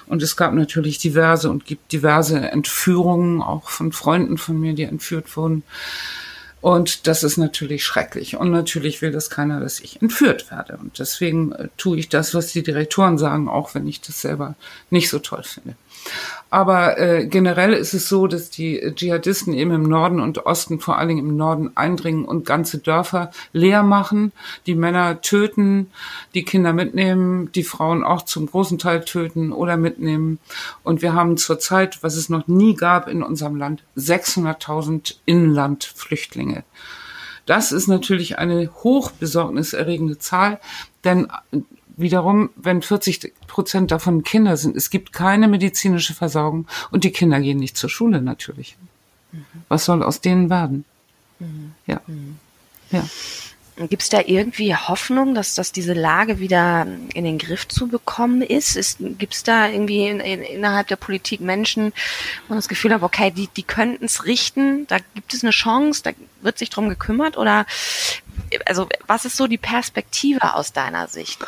Und 0.06 0.22
es 0.22 0.36
gab 0.36 0.54
natürlich 0.54 0.98
diverse 0.98 1.50
und 1.50 1.66
gibt 1.66 1.90
diverse 1.90 2.38
Entführungen, 2.38 3.42
auch 3.42 3.70
von 3.70 3.90
Freunden 3.90 4.38
von 4.38 4.60
mir, 4.60 4.74
die 4.74 4.84
entführt 4.84 5.36
wurden. 5.36 5.64
Und 6.64 7.06
das 7.06 7.22
ist 7.24 7.36
natürlich 7.36 7.84
schrecklich. 7.84 8.38
Und 8.38 8.50
natürlich 8.50 9.02
will 9.02 9.12
das 9.12 9.28
keiner, 9.28 9.60
dass 9.60 9.80
ich 9.80 10.00
entführt 10.00 10.50
werde. 10.50 10.78
Und 10.78 10.98
deswegen 10.98 11.52
äh, 11.52 11.68
tue 11.76 11.98
ich 11.98 12.08
das, 12.08 12.32
was 12.32 12.52
die 12.52 12.62
Direktoren 12.62 13.18
sagen, 13.18 13.50
auch 13.50 13.74
wenn 13.74 13.86
ich 13.86 14.00
das 14.00 14.22
selber 14.22 14.54
nicht 14.88 15.10
so 15.10 15.18
toll 15.18 15.42
finde. 15.42 15.74
Aber 16.50 16.98
äh, 16.98 17.26
generell 17.26 17.72
ist 17.72 17.94
es 17.94 18.08
so, 18.08 18.28
dass 18.28 18.48
die 18.48 18.80
Dschihadisten 18.94 19.54
eben 19.54 19.72
im 19.72 19.82
Norden 19.82 20.20
und 20.20 20.46
Osten, 20.46 20.78
vor 20.78 20.98
allen 20.98 21.08
Dingen 21.08 21.26
im 21.28 21.36
Norden, 21.36 21.72
eindringen 21.74 22.24
und 22.24 22.46
ganze 22.46 22.78
Dörfer 22.78 23.32
leer 23.52 23.82
machen, 23.82 24.30
die 24.66 24.76
Männer 24.76 25.20
töten, 25.20 25.90
die 26.34 26.44
Kinder 26.44 26.72
mitnehmen, 26.72 27.50
die 27.52 27.64
Frauen 27.64 28.04
auch 28.04 28.22
zum 28.22 28.46
großen 28.46 28.78
Teil 28.78 29.04
töten 29.04 29.52
oder 29.52 29.76
mitnehmen. 29.76 30.38
Und 30.84 31.02
wir 31.02 31.12
haben 31.12 31.36
zurzeit, 31.36 32.02
was 32.02 32.14
es 32.14 32.28
noch 32.28 32.46
nie 32.46 32.74
gab 32.74 33.08
in 33.08 33.24
unserem 33.24 33.56
Land, 33.56 33.82
600.000 33.96 35.16
Inlandflüchtlinge. 35.26 36.53
Das 37.46 37.72
ist 37.72 37.88
natürlich 37.88 38.38
eine 38.38 38.70
hochbesorgniserregende 38.82 40.18
Zahl, 40.18 40.60
denn 41.04 41.28
wiederum, 41.96 42.50
wenn 42.56 42.82
40 42.82 43.34
Prozent 43.46 43.90
davon 43.90 44.22
Kinder 44.22 44.56
sind, 44.56 44.76
es 44.76 44.90
gibt 44.90 45.12
keine 45.12 45.48
medizinische 45.48 46.14
Versorgung 46.14 46.66
und 46.90 47.04
die 47.04 47.12
Kinder 47.12 47.40
gehen 47.40 47.58
nicht 47.58 47.76
zur 47.76 47.90
Schule 47.90 48.20
natürlich. 48.20 48.76
Mhm. 49.32 49.44
Was 49.68 49.84
soll 49.84 50.02
aus 50.02 50.20
denen 50.20 50.50
werden? 50.50 50.84
Mhm. 51.38 51.72
Ja. 51.86 52.00
Mhm. 52.06 52.38
Ja. 52.90 53.04
Gibt 53.76 54.02
es 54.02 54.08
da 54.08 54.20
irgendwie 54.24 54.76
Hoffnung, 54.76 55.34
dass, 55.34 55.56
dass 55.56 55.72
diese 55.72 55.94
Lage 55.94 56.38
wieder 56.38 56.86
in 57.12 57.24
den 57.24 57.38
Griff 57.38 57.66
zu 57.66 57.88
bekommen 57.88 58.40
ist? 58.40 58.76
ist 58.76 58.98
Gibt 59.18 59.34
es 59.34 59.42
da 59.42 59.66
irgendwie 59.66 60.06
in, 60.06 60.20
in, 60.20 60.42
innerhalb 60.42 60.86
der 60.86 60.96
Politik 60.96 61.40
Menschen, 61.40 61.92
wo 62.46 62.50
man 62.50 62.58
das 62.58 62.68
Gefühl 62.68 62.94
hat, 62.94 63.02
okay, 63.02 63.32
die, 63.32 63.48
die 63.48 63.64
könnten 63.64 64.04
es 64.04 64.26
richten, 64.26 64.86
da 64.86 64.98
gibt 65.14 65.34
es 65.34 65.42
eine 65.42 65.50
Chance, 65.50 66.02
da 66.04 66.10
wird 66.40 66.58
sich 66.58 66.70
drum 66.70 66.88
gekümmert? 66.88 67.36
Oder 67.36 67.66
also 68.64 68.88
was 69.08 69.24
ist 69.24 69.36
so 69.36 69.48
die 69.48 69.58
Perspektive 69.58 70.54
aus 70.54 70.72
deiner 70.72 71.08
Sicht? 71.08 71.44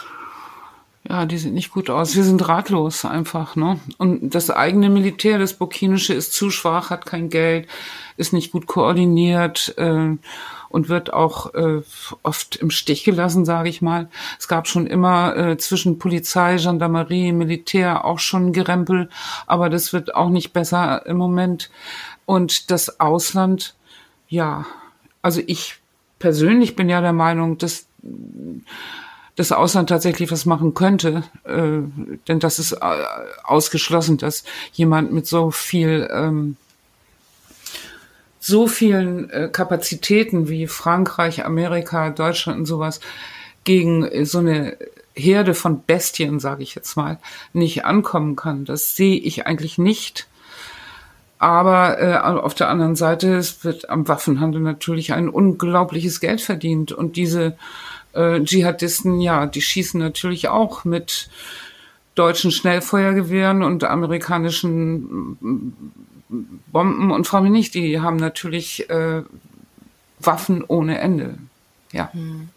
Ja, 1.09 1.25
die 1.25 1.39
sieht 1.39 1.53
nicht 1.53 1.71
gut 1.71 1.89
aus. 1.89 2.17
Wir 2.17 2.25
sind 2.25 2.49
ratlos 2.49 3.05
einfach, 3.05 3.55
ne? 3.55 3.79
Und 3.99 4.35
das 4.35 4.51
eigene 4.51 4.91
Militär, 4.91 5.39
das 5.39 5.55
burkinische, 5.55 6.13
ist 6.15 6.33
zu 6.33 6.51
schwach, 6.51 6.91
hat 6.91 7.07
kein 7.07 7.31
Geld, 7.31 7.69
ist 8.17 8.33
nicht 8.33 8.51
gut 8.51 8.67
koordiniert 8.67 9.75
äh, 9.79 10.17
und 10.77 10.91
wird 10.91 11.11
auch 11.11 11.55
äh, 11.55 11.81
oft 12.23 12.57
im 12.57 12.71
Stich 12.71 13.03
gelassen, 13.03 13.47
sage 13.47 13.71
ich 13.71 13.81
mal. 13.81 14.11
Es 14.39 14.47
gab 14.47 14.69
schon 14.69 14.87
immer 14.87 15.35
äh, 15.35 15.57
zwischen 15.57 15.99
Polizei, 15.99 16.57
Gendarmerie, 16.57 17.33
Militär 17.33 18.05
auch 18.05 18.19
schon 18.19 18.53
Gerempel, 18.53 19.09
aber 19.47 19.71
das 19.71 19.95
wird 19.95 20.15
auch 20.15 20.29
nicht 20.29 20.53
besser 20.53 21.07
im 21.07 21.17
Moment. 21.17 21.71
Und 22.27 22.71
das 22.71 23.01
Ausland, 23.01 23.75
ja, 24.29 24.67
also 25.23 25.41
ich 25.47 25.77
persönlich 26.19 26.77
bin 26.77 26.91
ja 26.91 27.01
der 27.01 27.15
Meinung, 27.15 27.57
dass 27.57 27.87
das 29.35 29.53
Ausland 29.53 29.89
tatsächlich 29.89 30.31
was 30.31 30.45
machen 30.45 30.75
könnte. 30.75 31.23
Äh, 31.45 31.89
denn 32.29 32.39
das 32.39 32.59
ist 32.59 32.73
äh, 32.73 33.05
ausgeschlossen, 33.45 34.19
dass 34.19 34.45
jemand 34.75 35.11
mit 35.11 35.27
so 35.27 35.51
viel, 35.51 36.07
ähm, 36.13 36.59
so 38.47 38.69
vielen 38.69 39.29
äh, 39.31 39.49
Kapazitäten 39.51 40.49
wie 40.49 40.69
Frankreich, 40.69 41.45
Amerika, 41.45 42.11
Deutschland 42.11 42.61
und 42.61 42.67
sowas 42.67 43.01
gegen 43.65 44.25
so 44.25 44.39
eine 44.39 44.77
Herde 45.17 45.55
von 45.55 45.83
Bestien, 45.85 46.39
sage 46.39 46.63
ich 46.63 46.77
jetzt 46.77 46.97
mal, 46.97 47.19
nicht 47.53 47.85
ankommen 47.85 48.37
kann. 48.37 48.65
Das 48.65 48.95
sehe 48.95 49.17
ich 49.17 49.49
eigentlich 49.49 49.79
nicht. 49.79 50.29
Aber 51.39 52.01
äh, 52.01 52.17
auf 52.19 52.55
der 52.55 52.71
anderen 52.71 52.95
Seite 52.95 53.35
es 53.35 53.65
wird 53.65 53.91
am 53.91 54.07
Waffenhandel 54.07 54.61
natürlich 54.61 55.13
ein 55.13 55.29
unglaubliches 55.29 56.21
Geld 56.21 56.41
verdient 56.41 56.93
und 56.93 57.17
diese 57.17 57.57
äh, 58.13 58.41
Dschihadisten, 58.41 59.21
ja, 59.21 59.47
die 59.47 59.61
schießen 59.61 59.99
natürlich 59.99 60.49
auch 60.49 60.85
mit 60.85 61.29
deutschen 62.15 62.53
Schnellfeuergewehren 62.53 63.65
und 63.65 63.83
amerikanischen 63.83 65.37
Bomben 66.29 67.11
und 67.11 67.33
mich 67.33 67.53
nicht, 67.53 67.75
die 67.75 68.01
haben 68.01 68.17
natürlich 68.17 68.91
äh, 68.91 69.23
Waffen 70.19 70.65
ohne 70.67 70.99
Ende. 70.99 71.39
Ja. 71.93 72.13
Hm. 72.13 72.49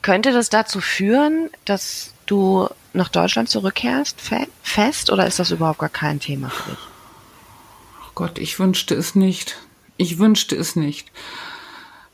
Könnte 0.00 0.32
das 0.32 0.50
dazu 0.50 0.80
führen, 0.80 1.48
dass 1.64 2.12
du 2.26 2.68
nach 2.92 3.08
Deutschland 3.08 3.48
zurückkehrst, 3.48 4.16
fest, 4.62 5.10
oder 5.10 5.26
ist 5.26 5.38
das 5.38 5.50
überhaupt 5.50 5.78
gar 5.78 5.88
kein 5.88 6.20
Thema 6.20 6.50
für 6.50 6.70
dich? 6.70 6.78
Oh 8.04 8.10
Gott, 8.14 8.38
ich 8.38 8.58
wünschte 8.58 8.94
es 8.94 9.14
nicht. 9.14 9.58
Ich 9.96 10.18
wünschte 10.18 10.56
es 10.56 10.76
nicht. 10.76 11.10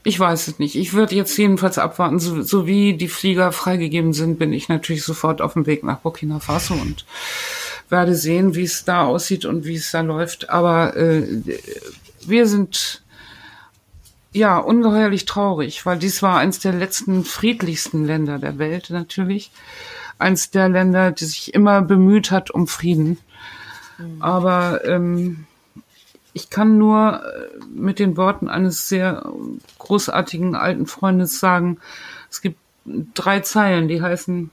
Ich 0.05 0.19
weiß 0.19 0.49
es 0.49 0.59
nicht. 0.59 0.77
Ich 0.77 0.93
würde 0.93 1.15
jetzt 1.15 1.37
jedenfalls 1.37 1.79
abwarten. 1.79 2.19
So, 2.19 2.43
so, 2.43 2.67
wie 2.67 2.95
die 2.95 3.09
Flieger 3.09 3.53
freigegeben 3.53 4.13
sind, 4.13 4.39
bin 4.39 4.53
ich 4.53 4.69
natürlich 4.69 5.03
sofort 5.03 5.41
auf 5.41 5.55
dem 5.55 5.67
Weg 5.67 5.83
nach 5.83 5.99
Burkina 5.99 6.41
Faso 6.41 6.75
und 6.75 7.05
werde 7.89 8.15
sehen, 8.15 8.55
wie 8.55 8.65
es 8.65 8.85
da 8.85 9.05
aussieht 9.05 9.45
und 9.45 9.65
wie 9.65 9.77
es 9.77 9.91
da 9.91 10.01
läuft. 10.01 10.51
Aber 10.51 10.97
äh, 10.97 11.43
wir 12.27 12.47
sind 12.47 13.03
ja 14.33 14.59
ungeheuerlich 14.59 15.25
traurig, 15.25 15.85
weil 15.87 15.99
dies 15.99 16.23
war 16.23 16.39
eines 16.39 16.59
der 16.61 16.73
letzten 16.73 17.25
friedlichsten 17.25 18.05
Länder 18.05 18.39
der 18.39 18.59
Welt 18.59 18.91
natürlich. 18.91 19.51
Eins 20.19 20.51
der 20.51 20.69
Länder, 20.69 21.13
die 21.13 21.25
sich 21.25 21.55
immer 21.55 21.81
bemüht 21.83 22.31
hat 22.31 22.51
um 22.51 22.67
Frieden. 22.67 23.19
Mhm. 23.99 24.23
Aber 24.23 24.85
ähm, 24.85 25.47
ich 26.33 26.51
kann 26.51 26.79
nur 26.79 27.23
äh, 27.25 27.65
mit 27.73 27.99
den 27.99 28.17
Worten 28.17 28.49
eines 28.49 28.89
sehr 28.89 29.31
großartigen 29.79 30.55
alten 30.55 30.87
Freundes 30.87 31.39
sagen, 31.39 31.79
es 32.31 32.43
gibt 32.43 32.59
drei 33.15 33.41
Zeilen, 33.41 33.89
die 33.89 34.03
heißen 34.03 34.51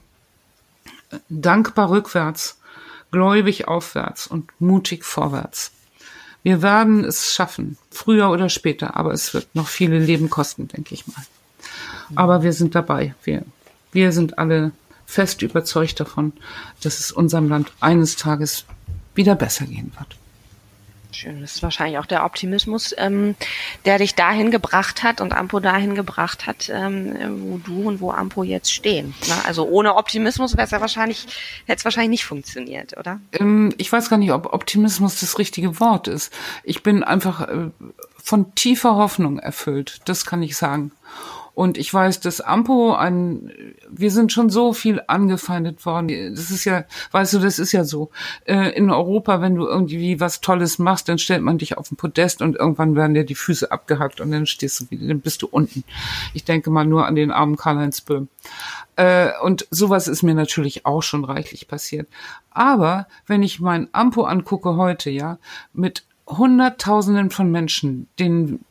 dankbar 1.28 1.90
rückwärts, 1.90 2.55
gläubig 3.10 3.68
aufwärts 3.68 4.26
und 4.26 4.50
mutig 4.60 5.04
vorwärts. 5.04 5.72
Wir 6.42 6.62
werden 6.62 7.04
es 7.04 7.34
schaffen, 7.34 7.76
früher 7.90 8.30
oder 8.30 8.48
später, 8.48 8.96
aber 8.96 9.12
es 9.12 9.34
wird 9.34 9.48
noch 9.54 9.68
viele 9.68 9.98
Leben 9.98 10.30
kosten, 10.30 10.68
denke 10.68 10.94
ich 10.94 11.06
mal. 11.08 11.24
Aber 12.14 12.42
wir 12.42 12.52
sind 12.52 12.74
dabei. 12.74 13.14
Wir, 13.24 13.44
wir 13.92 14.12
sind 14.12 14.38
alle 14.38 14.70
fest 15.06 15.42
überzeugt 15.42 15.98
davon, 15.98 16.32
dass 16.82 17.00
es 17.00 17.10
unserem 17.10 17.48
Land 17.48 17.72
eines 17.80 18.16
Tages 18.16 18.64
wieder 19.14 19.34
besser 19.34 19.66
gehen 19.66 19.92
wird. 19.98 20.16
Schön, 21.16 21.40
das 21.40 21.54
ist 21.54 21.62
wahrscheinlich 21.62 21.96
auch 21.98 22.04
der 22.04 22.26
Optimismus, 22.26 22.94
ähm, 22.98 23.36
der 23.86 23.96
dich 23.96 24.16
dahin 24.16 24.50
gebracht 24.50 25.02
hat 25.02 25.22
und 25.22 25.32
Ampo 25.32 25.60
dahin 25.60 25.94
gebracht 25.94 26.46
hat, 26.46 26.70
ähm, 26.70 27.16
wo 27.40 27.56
du 27.56 27.88
und 27.88 28.02
wo 28.02 28.10
Ampo 28.10 28.42
jetzt 28.42 28.70
stehen. 28.70 29.14
Ne? 29.26 29.34
Also 29.46 29.66
ohne 29.66 29.94
Optimismus 29.96 30.58
wäre 30.58 30.66
es 30.66 30.72
ja 30.72 30.80
wahrscheinlich, 30.82 31.26
hätte 31.64 31.78
es 31.78 31.84
wahrscheinlich 31.86 32.10
nicht 32.10 32.26
funktioniert, 32.26 32.98
oder? 32.98 33.18
Ähm, 33.32 33.72
ich 33.78 33.90
weiß 33.90 34.10
gar 34.10 34.18
nicht, 34.18 34.30
ob 34.30 34.52
Optimismus 34.52 35.18
das 35.20 35.38
richtige 35.38 35.80
Wort 35.80 36.06
ist. 36.06 36.34
Ich 36.64 36.82
bin 36.82 37.02
einfach 37.02 37.48
äh, 37.48 37.70
von 38.22 38.54
tiefer 38.54 38.96
Hoffnung 38.96 39.38
erfüllt, 39.38 40.02
das 40.04 40.26
kann 40.26 40.42
ich 40.42 40.54
sagen. 40.54 40.92
Und 41.56 41.78
ich 41.78 41.92
weiß, 41.92 42.20
dass 42.20 42.42
Ampo 42.42 42.94
ein, 42.94 43.50
wir 43.88 44.10
sind 44.10 44.30
schon 44.30 44.50
so 44.50 44.74
viel 44.74 45.00
angefeindet 45.06 45.86
worden. 45.86 46.34
Das 46.34 46.50
ist 46.50 46.66
ja, 46.66 46.84
weißt 47.12 47.32
du, 47.32 47.38
das 47.38 47.58
ist 47.58 47.72
ja 47.72 47.82
so. 47.82 48.10
Äh, 48.44 48.76
in 48.76 48.90
Europa, 48.90 49.40
wenn 49.40 49.54
du 49.54 49.66
irgendwie 49.66 50.20
was 50.20 50.42
Tolles 50.42 50.78
machst, 50.78 51.08
dann 51.08 51.16
stellt 51.16 51.40
man 51.40 51.56
dich 51.56 51.78
auf 51.78 51.88
den 51.88 51.96
Podest 51.96 52.42
und 52.42 52.56
irgendwann 52.56 52.94
werden 52.94 53.14
dir 53.14 53.24
die 53.24 53.34
Füße 53.34 53.72
abgehackt 53.72 54.20
und 54.20 54.32
dann 54.32 54.44
stehst 54.44 54.80
du 54.80 54.90
wieder, 54.90 55.08
dann 55.08 55.20
bist 55.20 55.40
du 55.40 55.46
unten. 55.46 55.82
Ich 56.34 56.44
denke 56.44 56.68
mal 56.68 56.84
nur 56.84 57.06
an 57.06 57.14
den 57.14 57.30
armen 57.30 57.56
Karl-Heinz 57.56 58.02
Böhm. 58.02 58.28
Äh, 58.96 59.30
und 59.40 59.66
sowas 59.70 60.08
ist 60.08 60.22
mir 60.22 60.34
natürlich 60.34 60.84
auch 60.84 61.02
schon 61.02 61.24
reichlich 61.24 61.68
passiert. 61.68 62.06
Aber 62.50 63.08
wenn 63.26 63.42
ich 63.42 63.60
mein 63.60 63.88
Ampo 63.92 64.24
angucke 64.24 64.76
heute, 64.76 65.08
ja, 65.08 65.38
mit 65.72 66.04
Hunderttausenden 66.26 67.30
von 67.30 67.50
Menschen, 67.50 68.08
denen 68.18 68.62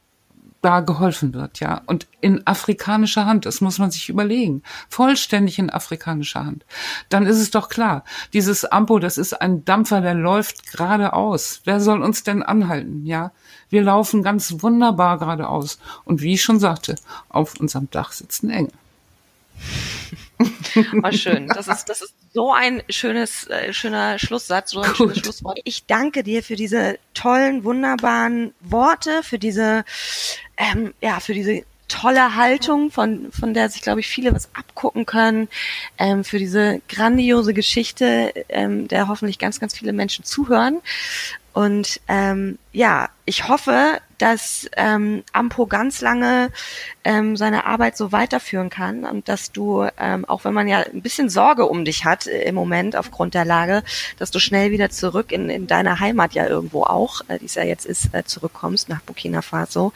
da 0.65 0.79
geholfen 0.79 1.35
wird, 1.35 1.59
ja. 1.59 1.83
Und 1.85 2.07
in 2.21 2.45
afrikanischer 2.47 3.27
Hand, 3.27 3.45
das 3.45 3.61
muss 3.61 3.77
man 3.77 3.91
sich 3.91 4.09
überlegen. 4.09 4.63
Vollständig 4.89 5.59
in 5.59 5.69
afrikanischer 5.69 6.43
Hand. 6.43 6.65
Dann 7.09 7.27
ist 7.27 7.37
es 7.37 7.51
doch 7.51 7.69
klar, 7.69 8.03
dieses 8.33 8.65
Ampo, 8.65 8.97
das 8.97 9.19
ist 9.19 9.39
ein 9.39 9.63
Dampfer, 9.63 10.01
der 10.01 10.15
läuft 10.15 10.71
geradeaus. 10.71 11.61
Wer 11.65 11.79
soll 11.79 12.01
uns 12.01 12.23
denn 12.23 12.41
anhalten, 12.41 13.05
ja? 13.05 13.31
Wir 13.69 13.83
laufen 13.83 14.23
ganz 14.23 14.63
wunderbar 14.63 15.19
geradeaus. 15.19 15.77
Und 16.03 16.23
wie 16.23 16.33
ich 16.33 16.41
schon 16.41 16.59
sagte, 16.59 16.95
auf 17.29 17.59
unserem 17.59 17.87
Dach 17.91 18.11
sitzen 18.11 18.49
Engel. 18.49 18.73
Oh, 20.39 21.11
schön. 21.11 21.47
Das 21.47 21.67
ist, 21.67 21.85
das 21.85 22.01
ist 22.01 22.13
so 22.33 22.51
ein 22.51 22.83
schönes, 22.89 23.47
äh, 23.47 23.73
schöner 23.73 24.19
Schlusssatz, 24.19 24.71
so 24.71 24.81
ein 24.81 24.87
Gut. 24.89 24.97
schönes 24.97 25.17
Schlusswort. 25.19 25.59
Ich 25.63 25.85
danke 25.85 26.23
dir 26.23 26.43
für 26.43 26.55
diese 26.55 26.97
tollen, 27.13 27.63
wunderbaren 27.63 28.53
Worte, 28.61 29.23
für 29.23 29.39
diese, 29.39 29.85
ähm, 30.57 30.93
ja, 31.01 31.19
für 31.19 31.33
diese 31.33 31.63
tolle 31.87 32.35
Haltung, 32.35 32.91
von, 32.91 33.31
von 33.31 33.53
der 33.53 33.69
sich, 33.69 33.81
glaube 33.81 33.99
ich, 33.99 34.07
viele 34.07 34.33
was 34.33 34.49
abgucken 34.53 35.05
können, 35.05 35.47
ähm, 35.97 36.23
für 36.23 36.39
diese 36.39 36.81
grandiose 36.89 37.53
Geschichte, 37.53 38.33
ähm, 38.49 38.87
der 38.87 39.07
hoffentlich 39.07 39.39
ganz, 39.39 39.59
ganz 39.59 39.77
viele 39.77 39.93
Menschen 39.93 40.25
zuhören. 40.25 40.81
Und 41.55 42.01
ähm, 42.09 42.59
ja, 42.73 43.07
ich 43.23 43.47
hoffe, 43.47 44.01
dass 44.17 44.69
ähm, 44.75 45.23
Ampo 45.31 45.67
ganz 45.67 46.01
lange 46.01 46.51
ähm, 47.05 47.37
seine 47.37 47.65
Arbeit 47.65 47.95
so 47.95 48.11
weiterführen 48.11 48.69
kann 48.69 49.05
und 49.05 49.29
dass 49.29 49.53
du, 49.53 49.87
ähm, 49.97 50.25
auch 50.25 50.43
wenn 50.43 50.53
man 50.53 50.67
ja 50.67 50.79
ein 50.79 51.01
bisschen 51.01 51.29
Sorge 51.29 51.65
um 51.65 51.85
dich 51.85 52.03
hat 52.03 52.27
äh, 52.27 52.41
im 52.41 52.55
Moment 52.55 52.97
aufgrund 52.97 53.35
der 53.35 53.45
Lage, 53.45 53.83
dass 54.19 54.31
du 54.31 54.39
schnell 54.39 54.71
wieder 54.71 54.89
zurück 54.89 55.31
in, 55.31 55.49
in 55.49 55.65
deiner 55.65 56.01
Heimat 56.01 56.33
ja 56.33 56.45
irgendwo 56.45 56.83
auch, 56.83 57.21
äh, 57.29 57.39
die 57.39 57.45
es 57.45 57.55
ja 57.55 57.63
jetzt 57.63 57.85
ist, 57.85 58.13
äh, 58.13 58.25
zurückkommst 58.25 58.89
nach 58.89 58.99
Burkina 59.03 59.41
Faso. 59.41 59.93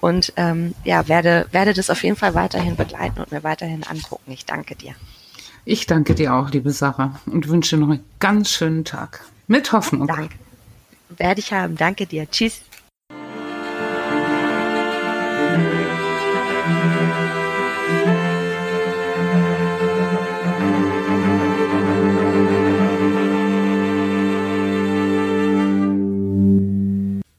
Und 0.00 0.32
ähm, 0.34 0.74
ja, 0.82 1.06
werde, 1.06 1.46
werde 1.52 1.72
das 1.72 1.88
auf 1.88 2.02
jeden 2.02 2.16
Fall 2.16 2.34
weiterhin 2.34 2.74
begleiten 2.74 3.20
und 3.20 3.30
mir 3.30 3.44
weiterhin 3.44 3.84
angucken. 3.84 4.32
Ich 4.32 4.44
danke 4.44 4.74
dir. 4.74 4.96
Ich 5.64 5.86
danke 5.86 6.16
dir 6.16 6.34
auch, 6.34 6.50
liebe 6.50 6.72
Sarah, 6.72 7.20
und 7.26 7.46
wünsche 7.46 7.76
noch 7.76 7.90
einen 7.90 8.04
ganz 8.18 8.50
schönen 8.50 8.84
Tag. 8.84 9.24
Mit 9.46 9.70
Hoffnung. 9.70 10.08
Danke. 10.08 10.34
Werde 11.08 11.40
ich 11.40 11.52
haben. 11.52 11.76
Danke 11.76 12.06
dir. 12.06 12.30
Tschüss. 12.30 12.62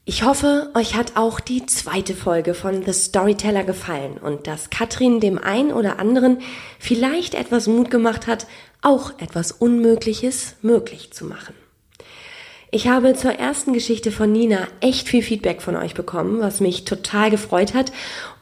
Ich 0.04 0.24
hoffe, 0.24 0.70
euch 0.74 0.96
hat 0.96 1.16
auch 1.16 1.38
die 1.38 1.66
zweite 1.66 2.14
Folge 2.14 2.54
von 2.54 2.82
The 2.82 2.92
Storyteller 2.92 3.62
gefallen 3.62 4.18
und 4.18 4.48
dass 4.48 4.68
Katrin 4.68 5.20
dem 5.20 5.38
einen 5.38 5.70
oder 5.70 5.98
anderen 5.98 6.40
vielleicht 6.80 7.34
etwas 7.34 7.68
Mut 7.68 7.90
gemacht 7.90 8.26
hat, 8.26 8.46
auch 8.82 9.12
etwas 9.20 9.52
Unmögliches 9.52 10.56
möglich 10.60 11.12
zu 11.12 11.24
machen. 11.24 11.54
Ich 12.70 12.86
habe 12.86 13.14
zur 13.14 13.32
ersten 13.32 13.72
Geschichte 13.72 14.12
von 14.12 14.30
Nina 14.30 14.68
echt 14.80 15.08
viel 15.08 15.22
Feedback 15.22 15.62
von 15.62 15.74
euch 15.74 15.94
bekommen, 15.94 16.40
was 16.40 16.60
mich 16.60 16.84
total 16.84 17.30
gefreut 17.30 17.72
hat. 17.72 17.92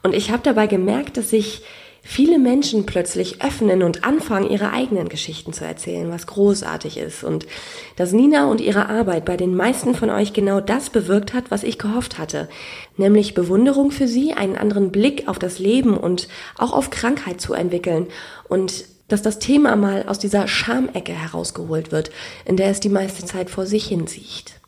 Und 0.03 0.15
ich 0.15 0.33
habe 0.33 0.43
dabei 0.43 0.67
gemerkt, 0.67 1.17
dass 1.17 1.31
sich 1.31 1.63
viele 2.03 2.41
Menschen 2.41 2.87
plötzlich 2.87 3.43
öffnen 3.43 3.85
und 3.85 4.03
anfangen, 4.03 4.51
ihre 4.51 4.73
eigenen 4.73 5.09
Geschichten 5.09 5.53
zu 5.53 5.65
erzählen, 5.65 6.11
was 6.11 6.27
großartig 6.27 6.99
ist. 6.99 7.23
Und 7.23 7.47
dass 7.95 8.13
Nina 8.13 8.51
und 8.51 8.61
ihre 8.61 8.89
Arbeit 8.89 9.25
bei 9.25 9.37
den 9.37 9.55
meisten 9.55 9.95
von 9.95 10.11
euch 10.11 10.33
genau 10.33 10.61
das 10.61 10.91
bewirkt 10.91 11.33
hat, 11.33 11.53
was 11.53 11.63
ich 11.63 11.79
gehofft 11.79 12.19
hatte. 12.19 12.49
Nämlich 12.97 13.35
Bewunderung 13.35 13.93
für 13.93 14.09
sie, 14.09 14.33
einen 14.33 14.57
anderen 14.57 14.91
Blick 14.91 15.29
auf 15.29 15.39
das 15.39 15.61
Leben 15.61 15.97
und 15.97 16.27
auch 16.59 16.73
auf 16.73 16.91
Krankheit 16.91 17.41
zu 17.41 17.55
entwickeln 17.55 18.09
und 18.49 18.87
dass 19.09 19.23
das 19.23 19.39
Thema 19.39 19.77
mal 19.77 20.05
aus 20.07 20.19
dieser 20.19 20.49
Schamecke 20.49 21.13
herausgeholt 21.13 21.93
wird, 21.93 22.11
in 22.45 22.57
der 22.57 22.71
es 22.71 22.81
die 22.81 22.89
meiste 22.89 23.25
Zeit 23.25 23.51
vor 23.51 23.67
sich 23.67 23.87
hin 23.87 24.07
sieht. 24.07 24.61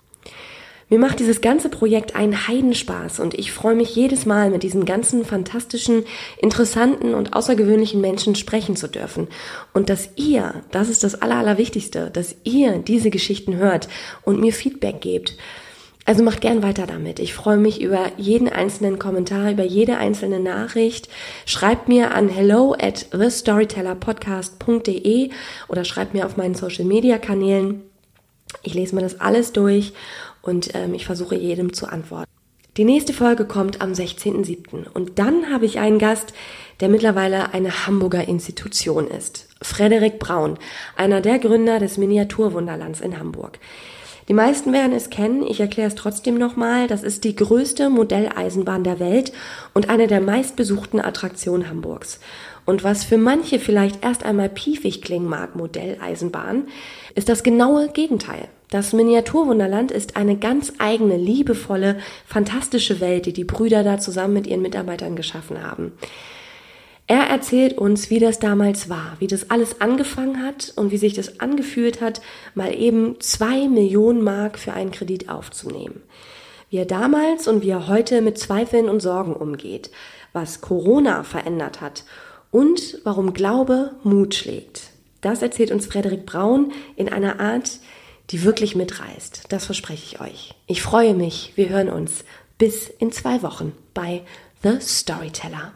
Mir 0.90 0.98
macht 0.98 1.20
dieses 1.20 1.42
ganze 1.42 1.68
Projekt 1.68 2.16
einen 2.16 2.48
Heidenspaß 2.48 3.20
und 3.20 3.34
ich 3.34 3.52
freue 3.52 3.74
mich 3.74 3.94
jedes 3.94 4.24
Mal 4.24 4.50
mit 4.50 4.62
diesen 4.62 4.86
ganzen 4.86 5.26
fantastischen, 5.26 6.04
interessanten 6.38 7.12
und 7.12 7.34
außergewöhnlichen 7.34 8.00
Menschen 8.00 8.34
sprechen 8.34 8.74
zu 8.74 8.88
dürfen. 8.88 9.28
Und 9.74 9.90
dass 9.90 10.08
ihr, 10.16 10.62
das 10.70 10.88
ist 10.88 11.04
das 11.04 11.20
Allerwichtigste, 11.20 12.10
dass 12.10 12.36
ihr 12.44 12.78
diese 12.78 13.10
Geschichten 13.10 13.56
hört 13.56 13.88
und 14.22 14.40
mir 14.40 14.52
Feedback 14.54 15.02
gebt. 15.02 15.36
Also 16.08 16.24
macht 16.24 16.40
gern 16.40 16.62
weiter 16.62 16.86
damit. 16.86 17.18
Ich 17.18 17.34
freue 17.34 17.58
mich 17.58 17.82
über 17.82 18.12
jeden 18.16 18.48
einzelnen 18.48 18.98
Kommentar, 18.98 19.50
über 19.50 19.64
jede 19.64 19.98
einzelne 19.98 20.40
Nachricht. 20.40 21.10
Schreibt 21.44 21.86
mir 21.86 22.14
an 22.14 22.30
hello 22.30 22.72
at 22.72 23.10
thestorytellerpodcast.de 23.10 25.28
oder 25.68 25.84
schreibt 25.84 26.14
mir 26.14 26.24
auf 26.24 26.38
meinen 26.38 26.54
Social 26.54 26.86
Media 26.86 27.18
Kanälen. 27.18 27.82
Ich 28.62 28.72
lese 28.72 28.94
mir 28.94 29.02
das 29.02 29.20
alles 29.20 29.52
durch 29.52 29.92
und 30.40 30.74
ähm, 30.74 30.94
ich 30.94 31.04
versuche 31.04 31.36
jedem 31.36 31.74
zu 31.74 31.86
antworten. 31.86 32.30
Die 32.78 32.84
nächste 32.84 33.12
Folge 33.12 33.44
kommt 33.44 33.82
am 33.82 33.92
16.07. 33.92 34.88
Und 34.88 35.18
dann 35.18 35.52
habe 35.52 35.66
ich 35.66 35.78
einen 35.78 35.98
Gast, 35.98 36.32
der 36.80 36.88
mittlerweile 36.88 37.52
eine 37.52 37.86
Hamburger 37.86 38.26
Institution 38.26 39.08
ist. 39.08 39.46
Frederik 39.60 40.18
Braun, 40.18 40.58
einer 40.96 41.20
der 41.20 41.38
Gründer 41.38 41.78
des 41.78 41.98
Miniaturwunderlands 41.98 43.02
in 43.02 43.18
Hamburg. 43.18 43.58
Die 44.28 44.34
meisten 44.34 44.74
werden 44.74 44.92
es 44.92 45.08
kennen, 45.08 45.42
ich 45.42 45.58
erkläre 45.58 45.88
es 45.88 45.94
trotzdem 45.94 46.36
nochmal. 46.36 46.86
Das 46.86 47.02
ist 47.02 47.24
die 47.24 47.34
größte 47.34 47.88
Modelleisenbahn 47.88 48.84
der 48.84 49.00
Welt 49.00 49.32
und 49.72 49.88
eine 49.88 50.06
der 50.06 50.20
meistbesuchten 50.20 51.00
Attraktionen 51.00 51.70
Hamburgs. 51.70 52.20
Und 52.66 52.84
was 52.84 53.04
für 53.04 53.16
manche 53.16 53.58
vielleicht 53.58 54.04
erst 54.04 54.24
einmal 54.26 54.50
piefig 54.50 55.00
klingen 55.00 55.28
mag, 55.28 55.56
Modelleisenbahn, 55.56 56.66
ist 57.14 57.30
das 57.30 57.42
genaue 57.42 57.88
Gegenteil. 57.88 58.48
Das 58.70 58.92
Miniaturwunderland 58.92 59.90
ist 59.90 60.18
eine 60.18 60.36
ganz 60.36 60.74
eigene, 60.76 61.16
liebevolle, 61.16 61.96
fantastische 62.26 63.00
Welt, 63.00 63.24
die 63.24 63.32
die 63.32 63.44
Brüder 63.44 63.82
da 63.82 63.98
zusammen 63.98 64.34
mit 64.34 64.46
ihren 64.46 64.60
Mitarbeitern 64.60 65.16
geschaffen 65.16 65.62
haben. 65.62 65.92
Er 67.10 67.22
erzählt 67.22 67.78
uns, 67.78 68.10
wie 68.10 68.18
das 68.18 68.38
damals 68.38 68.90
war, 68.90 69.16
wie 69.18 69.26
das 69.26 69.50
alles 69.50 69.80
angefangen 69.80 70.42
hat 70.42 70.74
und 70.76 70.90
wie 70.90 70.98
sich 70.98 71.14
das 71.14 71.40
angefühlt 71.40 72.02
hat, 72.02 72.20
mal 72.54 72.78
eben 72.78 73.18
zwei 73.20 73.66
Millionen 73.66 74.22
Mark 74.22 74.58
für 74.58 74.74
einen 74.74 74.90
Kredit 74.90 75.30
aufzunehmen. 75.30 76.02
Wie 76.68 76.76
er 76.76 76.84
damals 76.84 77.48
und 77.48 77.62
wie 77.62 77.70
er 77.70 77.88
heute 77.88 78.20
mit 78.20 78.38
Zweifeln 78.38 78.90
und 78.90 79.00
Sorgen 79.00 79.34
umgeht, 79.34 79.90
was 80.34 80.60
Corona 80.60 81.24
verändert 81.24 81.80
hat 81.80 82.04
und 82.50 82.98
warum 83.04 83.32
Glaube 83.32 83.92
Mut 84.02 84.34
schlägt. 84.34 84.90
Das 85.22 85.40
erzählt 85.40 85.70
uns 85.70 85.86
Frederik 85.86 86.26
Braun 86.26 86.72
in 86.94 87.08
einer 87.08 87.40
Art, 87.40 87.78
die 88.28 88.44
wirklich 88.44 88.76
mitreißt. 88.76 89.44
Das 89.48 89.64
verspreche 89.64 90.04
ich 90.04 90.20
euch. 90.20 90.54
Ich 90.66 90.82
freue 90.82 91.14
mich. 91.14 91.52
Wir 91.56 91.70
hören 91.70 91.88
uns 91.88 92.24
bis 92.58 92.88
in 92.88 93.12
zwei 93.12 93.42
Wochen 93.42 93.72
bei 93.94 94.20
The 94.62 94.78
Storyteller. 94.78 95.72